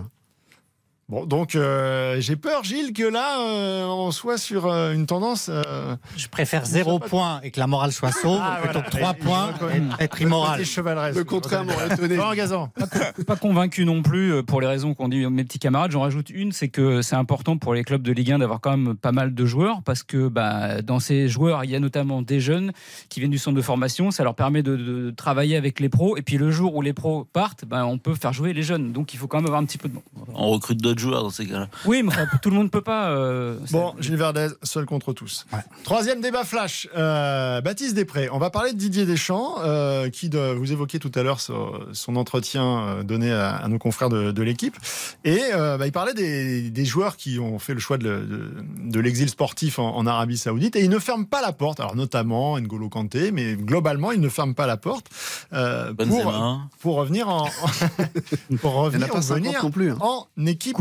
Bon, 1.13 1.27
donc 1.27 1.53
euh, 1.53 2.17
j'ai 2.21 2.35
peur, 2.35 2.63
Gilles, 2.63 2.91
que 2.91 3.03
là, 3.03 3.39
euh, 3.39 3.85
on 3.85 4.09
soit 4.09 4.39
sur 4.39 4.65
euh, 4.65 4.93
une 4.93 5.05
tendance. 5.05 5.47
euh, 5.47 5.95
Je 6.17 6.27
préfère 6.27 6.65
zéro 6.65 6.97
point 6.97 7.39
et 7.43 7.51
que 7.51 7.59
la 7.59 7.67
morale 7.67 7.91
soit 7.91 8.11
sauve 8.11 8.39
Ah, 8.41 8.57
plutôt 8.63 8.79
voilà. 8.79 8.89
que 8.89 8.97
trois 8.97 9.13
points 9.13 9.49
et 9.99 10.03
être 10.03 10.19
immoral. 10.21 10.59
Le 11.13 11.23
contraire 11.23 11.65
m'aurait 11.65 11.93
étonné. 11.93 12.15
Laurent 12.15 12.33
Gazan. 12.33 12.69
pas 13.27 13.35
convaincu 13.35 13.85
non 13.85 14.01
plus 14.01 14.41
pour 14.41 14.59
les 14.59 14.65
raisons 14.65 14.95
qu'ont 14.95 15.07
dit 15.07 15.23
mes 15.27 15.43
petits 15.43 15.59
camarades. 15.59 15.91
J'en 15.91 16.01
rajoute 16.01 16.31
une, 16.31 16.51
c'est 16.51 16.69
que 16.69 17.03
c'est 17.03 17.15
important 17.15 17.57
pour 17.57 17.75
les 17.75 17.83
clubs 17.83 18.01
de 18.01 18.11
Ligue 18.11 18.31
1 18.31 18.39
d'avoir 18.39 18.59
quand 18.59 18.75
même 18.75 18.95
pas 18.95 19.11
mal 19.11 19.35
de 19.35 19.45
joueurs 19.45 19.83
parce 19.83 20.01
que 20.01 20.27
bah, 20.29 20.81
dans 20.81 20.99
ces 20.99 21.27
joueurs, 21.27 21.63
il 21.63 21.69
y 21.69 21.75
a 21.75 21.79
notamment 21.79 22.23
des 22.23 22.39
jeunes 22.39 22.71
qui 23.09 23.19
viennent 23.19 23.29
du 23.29 23.37
centre 23.37 23.55
de 23.55 23.61
formation. 23.61 24.09
Ça 24.09 24.23
leur 24.23 24.33
permet 24.33 24.63
de, 24.63 24.75
de 24.75 25.11
travailler 25.11 25.57
avec 25.57 25.79
les 25.79 25.89
pros. 25.89 26.17
Et 26.17 26.23
puis 26.23 26.39
le 26.39 26.49
jour 26.49 26.73
où 26.73 26.81
les 26.81 26.93
pros 26.93 27.27
partent, 27.33 27.65
bah, 27.65 27.85
on 27.85 27.99
peut 27.99 28.15
faire 28.15 28.33
jouer 28.33 28.51
les 28.53 28.63
jeunes. 28.63 28.93
Donc 28.93 29.13
il 29.13 29.17
faut 29.17 29.27
quand 29.27 29.37
même 29.37 29.45
avoir 29.45 29.61
un 29.61 29.65
petit 29.65 29.77
peu 29.77 29.89
de. 29.89 29.93
On 30.33 30.49
recrute 30.49 30.81
d'autres 30.81 31.02
joueurs 31.03 31.21
dans 31.23 31.29
ces 31.29 31.45
cas-là. 31.45 31.67
Oui, 31.85 32.01
mais 32.03 32.09
enfin, 32.09 32.25
tout 32.41 32.49
le 32.49 32.55
monde 32.55 32.65
ne 32.65 32.69
peut 32.69 32.81
pas. 32.81 33.09
euh, 33.11 33.57
Bon, 33.71 33.93
Gilles 33.99 34.15
Verdez, 34.17 34.47
seul 34.63 34.85
contre 34.85 35.13
tous. 35.13 35.45
Troisième 35.83 36.21
débat 36.21 36.43
flash. 36.43 36.87
Euh, 36.97 37.61
Baptiste 37.61 37.93
Després. 37.95 38.29
On 38.31 38.39
va 38.39 38.49
parler 38.49 38.73
de 38.73 38.77
Didier 38.77 39.05
Deschamps, 39.05 39.57
euh, 39.63 40.09
qui, 40.09 40.29
de, 40.29 40.53
vous 40.53 40.71
évoquiez 40.71 40.99
tout 40.99 41.11
à 41.15 41.21
l'heure 41.23 41.39
son, 41.39 41.71
son 41.93 42.15
entretien 42.15 43.03
donné 43.03 43.31
à, 43.31 43.55
à 43.57 43.67
nos 43.67 43.77
confrères 43.77 44.09
de, 44.09 44.31
de 44.31 44.41
l'équipe. 44.41 44.75
Et 45.23 45.41
euh, 45.53 45.77
bah, 45.77 45.85
il 45.85 45.91
parlait 45.91 46.13
des, 46.13 46.69
des 46.69 46.85
joueurs 46.85 47.17
qui 47.17 47.39
ont 47.39 47.59
fait 47.59 47.73
le 47.73 47.79
choix 47.79 47.97
de, 47.97 48.03
le- 48.09 48.25
de- 48.25 48.53
de 48.91 48.99
l'exil 48.99 49.29
sportif 49.29 49.79
en, 49.79 49.95
en 49.95 50.07
Arabie 50.07 50.37
Saoudite. 50.37 50.75
Et 50.75 50.83
ils 50.83 50.89
ne 50.89 50.99
ferment 50.99 51.25
pas 51.25 51.41
la 51.41 51.51
porte. 51.53 51.79
Alors, 51.79 51.95
notamment 51.95 52.59
N'Golo 52.59 52.89
Kanté, 52.89 53.31
mais 53.31 53.55
globalement, 53.55 54.11
ils 54.11 54.21
ne 54.21 54.29
ferment 54.29 54.53
pas 54.53 54.67
la 54.67 54.77
porte 54.77 55.07
euh, 55.53 55.93
pour, 55.93 56.33
pour 56.79 56.95
revenir 56.95 57.27
en. 57.29 57.45
pour 58.61 58.71
Il 58.71 58.77
en 58.77 58.81
revenir, 58.83 59.07
pas 59.09 59.17
ou 59.19 59.21
50 59.21 59.37
venir 59.43 59.63
non 59.63 59.71
plus. 59.71 59.91
hein. 59.91 59.97
en 60.01 60.27
équipe 60.45 60.77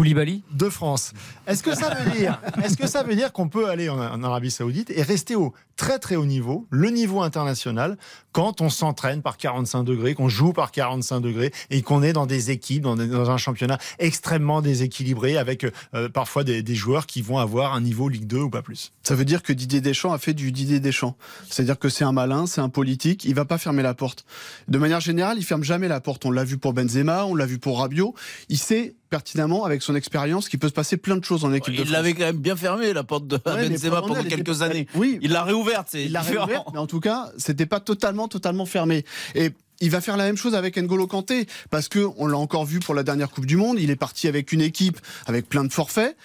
De 0.51 0.69
France. 0.69 1.13
Est-ce 1.47 1.63
que 1.63 1.75
ça 1.75 3.03
veut 3.03 3.15
dire, 3.15 3.33
qu'on 3.33 3.49
peut 3.49 3.69
aller 3.69 3.89
en 3.89 4.23
Arabie 4.23 4.51
Saoudite 4.51 4.91
et 4.91 5.03
rester 5.03 5.35
au 5.35 5.53
très 5.77 5.99
très 5.99 6.17
haut 6.17 6.27
niveau, 6.27 6.67
le 6.71 6.91
niveau 6.91 7.23
international, 7.23 7.97
quand 8.33 8.61
on 8.61 8.71
s'entraîne 8.71 9.23
par 9.23 9.37
45 9.37 9.85
degrés, 9.85 10.15
qu'on 10.15 10.29
joue 10.29 10.53
par 10.53 10.73
45 10.73 11.21
degrés 11.21 11.53
et 11.71 11.83
qu'on 11.83 12.03
est 12.03 12.13
dans 12.13 12.27
des 12.27 12.51
équipes, 12.51 12.83
dans, 12.83 12.97
des- 12.97 13.07
dans 13.07 13.31
un 13.31 13.37
championnat 13.37 13.79
extrêmement 13.99 14.63
déséquilibré 14.63 15.37
avec 15.37 15.65
euh, 15.95 16.09
parfois 16.09 16.43
des, 16.45 16.63
des 16.63 16.75
joueurs 16.75 17.07
qui 17.07 17.23
vont 17.23 17.39
avoir 17.39 17.75
un 17.75 17.81
niveau 17.81 18.09
Ligue 18.09 18.27
2 18.27 18.39
ou 18.39 18.51
pas 18.51 18.63
plus. 18.63 18.93
Ça 19.03 19.15
veut 19.15 19.25
dire 19.25 19.43
que 19.43 19.53
Didier 19.53 19.81
Deschamps 19.81 20.13
a 20.13 20.19
fait 20.19 20.35
du 20.35 20.51
Didier 20.53 20.81
Deschamps. 20.81 21.17
C'est-à-dire 21.49 21.79
que 21.79 21.89
c'est 21.89 22.05
un 22.05 22.13
malin, 22.13 22.47
c'est 22.47 22.61
un 22.61 22.69
politique, 22.69 23.25
il 23.25 23.35
va 23.35 23.45
pas 23.45 23.59
fermer 23.59 23.83
la 23.83 23.95
porte. 23.95 24.25
De 24.69 24.79
manière 24.79 25.01
générale, 25.01 25.37
il 25.39 25.45
ferme 25.45 25.63
jamais 25.63 25.89
la 25.89 26.01
porte. 26.01 26.25
On 26.25 26.31
l'a 26.31 26.45
vu 26.45 26.59
pour 26.59 26.73
Benzema, 26.73 27.25
on 27.27 27.35
l'a 27.35 27.47
vu 27.47 27.59
pour 27.59 27.81
Rabiot. 27.81 28.15
Il 28.49 28.59
sait 28.59 28.95
pertinemment, 29.11 29.65
avec 29.67 29.83
son 29.83 29.95
expérience, 29.95 30.49
qu'il 30.49 30.59
peut 30.59 30.69
se 30.69 30.73
passer 30.73 30.97
plein 30.97 31.17
de 31.19 31.25
choses 31.25 31.45
en 31.45 31.53
équipe 31.53 31.75
de 31.75 31.81
Il 31.81 31.85
France. 31.85 31.93
l'avait 31.93 32.15
quand 32.15 32.25
même 32.25 32.39
bien 32.39 32.57
fermé, 32.57 32.95
la 32.95 33.05
porte 33.05 33.27
de 33.27 33.37
Ouais, 33.45 33.69
Benzema 33.69 33.97
pendant, 33.97 34.09
pendant 34.09 34.21
elle 34.21 34.27
était 34.27 34.37
quelques 34.37 34.63
années. 34.63 34.87
Oui. 34.95 35.19
Il 35.21 35.33
l'a 35.33 35.43
réouverte, 35.45 35.89
c'est 35.91 36.05
Il 36.07 36.13
l'a 36.13 36.23
réouverte, 36.23 36.69
mais 36.73 36.79
en 36.79 36.87
tout 36.87 36.99
cas, 37.01 37.31
c'était 37.37 37.67
pas 37.67 37.79
totalement, 37.79 38.22
totalement 38.29 38.67
fermé. 38.67 39.05
Et 39.35 39.51
il 39.83 39.91
va 39.91 40.01
faire 40.01 40.17
la 40.17 40.25
même 40.25 40.37
chose 40.37 40.55
avec 40.55 40.79
N'Golo 40.79 41.07
Kanté 41.07 41.47
parce 41.71 41.89
que 41.89 42.09
on 42.17 42.27
l'a 42.27 42.39
encore 42.39 42.65
vu 42.65 42.79
pour 42.79 42.95
la 42.95 43.03
dernière 43.03 43.31
Coupe 43.31 43.47
du 43.47 43.57
Monde. 43.57 43.79
Il 43.81 43.91
est 43.91 43.97
parti 43.97 44.29
avec 44.29 44.53
une 44.53 44.61
équipe 44.61 44.99
avec 45.27 45.49
plein 45.49 45.65
de 45.65 45.73
forfaits. 45.73 46.17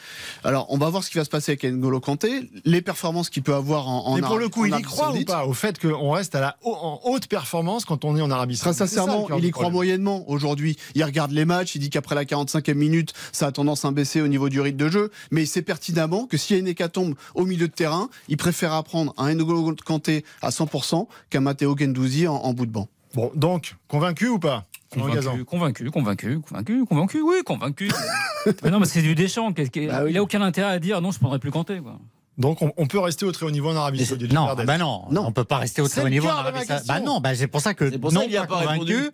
Alors, 0.44 0.68
on 0.70 0.78
va 0.78 0.90
voir 0.90 1.04
ce 1.04 1.10
qui 1.10 1.18
va 1.18 1.26
se 1.26 1.30
passer 1.30 1.54
avec 1.54 1.64
N'Golo 1.64 2.00
Kanté, 2.00 2.50
les 2.66 2.82
performances 2.82 3.30
qu'il 3.30 3.42
peut 3.42 3.56
avoir 3.56 3.88
en. 3.88 4.06
en 4.06 4.16
Mais 4.16 4.22
pour 4.22 4.38
le 4.38 4.48
coup, 4.48 4.66
il 4.66 4.76
y 4.76 4.82
croit 4.84 5.12
ou 5.12 5.24
pas 5.24 5.46
au 5.46 5.54
fait 5.54 5.80
qu'on 5.80 6.12
reste 6.12 6.36
à 6.36 6.40
la, 6.40 6.58
en 6.64 7.02
haute 7.04 7.28
performance 7.28 7.84
quand 7.84 8.06
on 8.06 8.16
est 8.16 8.22
en 8.22 8.30
Arabie 8.30 8.58
Très 8.58 8.74
Saoudite 8.74 8.82
le 8.82 8.88
sincèrement, 8.88 9.28
il 9.38 9.46
y 9.46 9.52
croit 9.52 9.72
moyennement 9.72 10.30
aujourd'hui. 10.30 10.78
Il 10.94 11.04
regarde 11.04 11.32
les 11.32 11.46
matchs, 11.46 11.76
il 11.76 11.80
dit 11.80 11.90
qu'après 11.90 12.14
la 12.14 12.26
45e 12.26 12.76
minute, 12.76 13.14
ça 13.32 13.48
a 13.48 13.52
tendance 13.52 13.86
à 13.86 13.92
baisser 13.92 14.22
au 14.22 14.28
niveau 14.28 14.50
du 14.50 14.62
rythme 14.62 14.78
de 14.78 14.90
jeu, 14.90 15.12
mais 15.32 15.44
il 15.44 15.48
sait 15.48 15.64
pertinemment 15.64 16.28
que 16.28 16.38
s'il 16.38 16.56
y 16.56 16.60
a 16.60 16.60
une 16.60 16.68
hécatombe 16.68 17.16
au 17.34 17.46
milieu 17.46 17.68
de 17.68 17.74
terrain, 17.74 18.10
il 18.28 18.38
préfère 18.38 18.74
apprendre 18.74 19.16
un 19.18 19.34
N'Golo 19.34 19.76
Kanté 19.84 20.24
à 20.42 20.50
100% 20.50 21.08
qu'un 21.30 21.40
Matteo 21.40 21.76
Gendouzi 21.76 22.28
en, 22.28 22.36
en 22.36 22.54
bout 22.54 22.68
de 22.68 22.72
banc. 22.72 22.88
Bon, 23.14 23.32
donc, 23.36 23.76
convaincu 23.88 24.28
ou 24.28 24.40
pas 24.40 24.66
Convaincu, 24.90 25.44
convaincu, 25.44 25.92
convaincu, 25.92 26.40
convaincu, 26.42 26.86
convaincu, 26.86 27.22
oui, 27.22 27.36
convaincu. 27.46 27.92
mais 28.64 28.72
non, 28.72 28.80
mais 28.80 28.86
c'est 28.86 29.02
du 29.02 29.16
que- 29.16 29.88
Bah 29.90 30.02
oui. 30.06 30.12
Il 30.12 30.18
a 30.18 30.24
aucun 30.24 30.42
intérêt 30.42 30.72
à 30.72 30.80
dire 30.80 31.02
non, 31.02 31.12
je 31.12 31.20
prendrai 31.20 31.40
plus 31.40 31.52
Kanté. 31.52 31.80
Quoi. 31.82 32.00
Donc 32.38 32.62
on, 32.62 32.72
on 32.78 32.88
peut 32.88 33.00
rester 33.00 33.26
au 33.26 33.32
très 33.34 33.46
haut 33.46 33.52
niveau 33.52 33.70
en 33.70 33.76
Arabie 33.76 34.06
Saoudite. 34.06 34.32
Non, 34.32 34.54
bah 34.56 34.78
non, 34.78 35.04
Non. 35.12 35.26
on 35.28 35.32
peut 35.34 35.44
pas 35.44 35.58
rester 35.58 35.82
au 35.82 35.88
très 35.90 36.04
haut 36.04 36.10
niveau. 36.10 36.28
en 36.30 36.32
Arabie 36.32 36.66
Saoudite. 36.66 36.88
Bah 36.88 37.00
non, 37.02 37.20
bah 37.20 37.36
c'est 37.36 37.48
pour 37.48 37.60
ça 37.62 37.74
que 37.74 37.90
ça 37.92 37.98
non, 37.98 38.22
a 38.22 38.28
pas, 38.28 38.46
pas 38.48 38.48
convaincu, 38.62 38.70
répondu. 38.96 39.10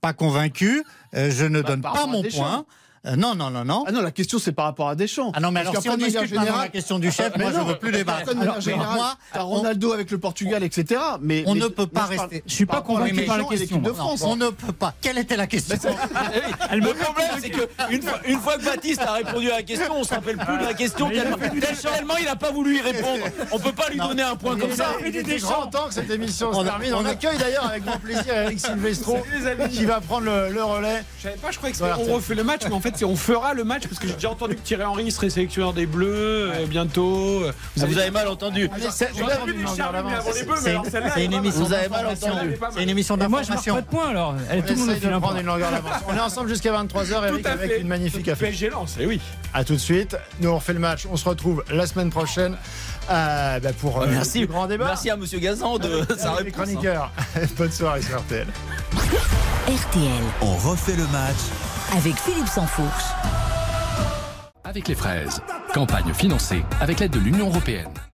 pas 0.00 0.12
convaincu. 0.14 0.84
euh, 1.14 1.30
je 1.30 1.44
ne 1.44 1.60
Bah, 1.60 1.68
donne 1.68 1.82
pas 1.82 2.06
mon 2.06 2.22
point. 2.22 2.64
Euh, 3.08 3.16
non, 3.16 3.34
non, 3.34 3.50
non, 3.50 3.64
non. 3.64 3.84
Ah 3.86 3.92
non, 3.92 4.02
la 4.02 4.10
question 4.10 4.38
c'est 4.38 4.52
par 4.52 4.66
rapport 4.66 4.88
à 4.88 4.94
Deschamps. 4.94 5.32
Ah 5.34 5.40
non, 5.40 5.50
mais 5.50 5.62
Parce 5.64 5.70
alors 5.70 5.82
si 5.82 5.88
on 5.90 5.96
discute 5.96 6.20
maintenant 6.20 6.40
générale- 6.42 6.60
la 6.62 6.68
question 6.68 6.98
du 6.98 7.10
chef, 7.10 7.32
Mais 7.36 7.44
moi 7.44 7.52
non, 7.52 7.60
je 7.66 7.72
veux 7.72 7.78
plus 7.78 7.92
débattre. 7.92 8.30
Alors, 8.40 8.60
générale, 8.60 8.96
moi, 8.96 9.14
t'as 9.32 9.42
on- 9.44 9.48
Ronaldo 9.48 9.92
avec 9.92 10.10
le 10.10 10.18
Portugal, 10.18 10.62
etc. 10.62 11.00
Mais 11.20 11.42
On 11.46 11.54
mais- 11.54 11.60
ne 11.60 11.68
peut 11.68 11.86
pas 11.86 12.08
je 12.10 12.16
parle- 12.16 12.20
rester. 12.30 12.42
Je 12.46 12.52
suis 12.52 12.66
pas 12.66 12.80
convaincu 12.82 13.22
par 13.22 13.38
la 13.38 13.44
question. 13.44 13.78
de 13.78 13.88
Non, 13.88 13.94
France. 13.94 14.22
On 14.24 14.36
ne 14.36 14.50
peut 14.50 14.72
pas. 14.72 14.94
Quelle 15.00 15.18
était 15.18 15.36
la 15.36 15.46
question 15.46 15.76
Elle 16.70 16.80
Le 16.80 16.86
me 16.88 16.92
problème, 16.94 17.28
c'est 17.40 17.50
que 17.50 17.68
une 17.90 18.02
fois, 18.02 18.20
une 18.26 18.38
fois 18.40 18.58
que 18.58 18.64
Baptiste 18.64 19.00
a 19.02 19.12
répondu 19.12 19.50
à 19.50 19.56
la 19.56 19.62
question, 19.62 19.92
on 19.96 20.04
se 20.04 20.14
rappelle 20.14 20.36
plus 20.36 20.58
de 20.58 20.64
la 20.64 20.74
question 20.74 21.08
tellement, 21.08 22.16
il 22.18 22.24
n'a 22.26 22.36
pas 22.36 22.50
voulu 22.50 22.76
y 22.78 22.80
répondre. 22.80 23.24
On 23.52 23.58
peut 23.58 23.72
pas 23.72 23.88
lui 23.90 23.98
donner 23.98 24.22
un 24.22 24.36
point 24.36 24.56
comme 24.56 24.72
ça. 24.74 24.92
Il 25.06 25.16
était 25.16 25.36
grand 25.38 25.66
temps 25.68 25.88
que 25.88 25.94
cette 25.94 26.10
émission 26.10 26.52
se 26.52 26.58
On 26.58 26.62
a- 26.62 26.64
termine. 26.64 26.94
On 26.94 27.04
accueille 27.04 27.38
d'ailleurs 27.38 27.66
avec 27.66 27.84
grand 27.84 27.98
plaisir 27.98 28.34
Eric 28.34 28.60
Silvestro 28.60 29.18
qui 29.70 29.84
va 29.84 30.00
prendre 30.00 30.26
le, 30.26 30.52
le 30.52 30.62
relais. 30.62 31.02
Je 31.18 31.24
savais 31.24 31.36
pas, 31.36 31.50
je 31.50 31.56
croyais 31.56 31.72
que 31.72 31.78
Voilà, 31.78 31.96
c'était- 31.96 32.10
on 32.10 32.14
refait 32.14 32.34
le 32.34 32.44
match, 32.44 32.62
mais 32.66 32.72
en 32.74 32.80
fait, 32.80 32.97
on 33.04 33.16
fera 33.16 33.54
le 33.54 33.64
match 33.64 33.86
parce 33.86 33.98
que 33.98 34.06
j'ai 34.08 34.14
déjà 34.14 34.30
entendu 34.30 34.54
que 34.56 34.60
Thierry 34.60 34.84
Henry 34.84 35.10
serait 35.10 35.30
sélectionneur 35.30 35.72
des 35.72 35.86
Bleus 35.86 36.50
euh, 36.52 36.66
bientôt. 36.66 37.42
Vous 37.76 37.98
avez 37.98 38.10
mal 38.10 38.28
entendu. 38.28 38.68
C'est- 38.90 39.10
vous 39.12 39.22
avez 39.22 39.34
entendu 39.34 39.52
une 39.52 41.32
émission 41.32 41.64
Vous 41.64 41.72
avez 41.72 41.88
mal 41.88 42.04
d'information. 42.06 42.32
entendu. 42.32 42.58
C'est 42.74 42.82
une 42.84 42.90
émission 42.90 43.16
Et 43.16 43.28
moi, 43.28 43.42
je 43.42 43.48
marque 43.50 43.64
d'information. 43.64 43.74
pas 43.74 43.80
de 43.82 43.86
points 43.86 44.08
alors. 44.10 44.34
On 44.50 44.60
tout 44.62 44.68
le 44.68 44.76
monde 44.76 44.86
me 44.86 44.92
essaye 44.92 45.00
file 45.00 45.08
de 45.10 45.14
un 45.14 45.20
prendre 45.20 45.32
point. 45.34 45.40
une 45.42 45.46
longueur 45.46 45.70
d'avance. 45.70 45.92
On 46.08 46.14
est 46.16 46.20
ensemble 46.20 46.48
jusqu'à 46.48 46.72
23h, 46.72 47.26
Eric, 47.28 47.42
Tout 47.42 47.48
à 47.48 47.52
avec 47.52 47.70
fait. 47.72 47.80
une 47.80 47.88
magnifique 47.88 48.28
affiche. 48.28 48.38
PSG 48.48 48.70
lance, 48.70 48.96
eh 49.00 49.06
oui. 49.06 49.20
A 49.54 49.64
tout 49.64 49.74
de 49.74 49.78
suite. 49.78 50.16
Nous, 50.40 50.48
on 50.50 50.56
refait 50.56 50.72
le 50.74 50.78
match. 50.80 51.06
On 51.10 51.16
se 51.16 51.28
retrouve 51.28 51.64
la 51.70 51.86
semaine 51.86 52.10
prochaine 52.10 52.56
euh, 53.10 53.60
bah, 53.60 53.70
pour 53.80 54.02
euh, 54.02 54.06
Merci. 54.08 54.40
le 54.40 54.46
grand 54.46 54.66
débat. 54.66 54.86
Merci 54.86 55.10
à 55.10 55.16
Monsieur 55.16 55.38
Gazan 55.38 55.78
de 55.78 56.06
sa 56.16 56.32
Avec 56.32 56.54
réponse. 56.56 56.66
chroniqueurs. 56.66 57.10
Bonne 57.56 57.72
soirée 57.72 58.02
sur 58.02 58.18
RTL. 58.18 58.46
RTL, 59.66 60.22
On 60.42 60.54
refait 60.56 60.96
le 60.96 61.06
match 61.08 61.36
avec 61.96 62.14
Philippe 62.16 62.48
Sansfourche. 62.48 63.04
Avec 64.64 64.88
les 64.88 64.94
fraises. 64.94 65.40
Campagne 65.72 66.12
financée 66.14 66.62
avec 66.80 67.00
l'aide 67.00 67.12
de 67.12 67.18
l'Union 67.20 67.48
européenne. 67.48 67.88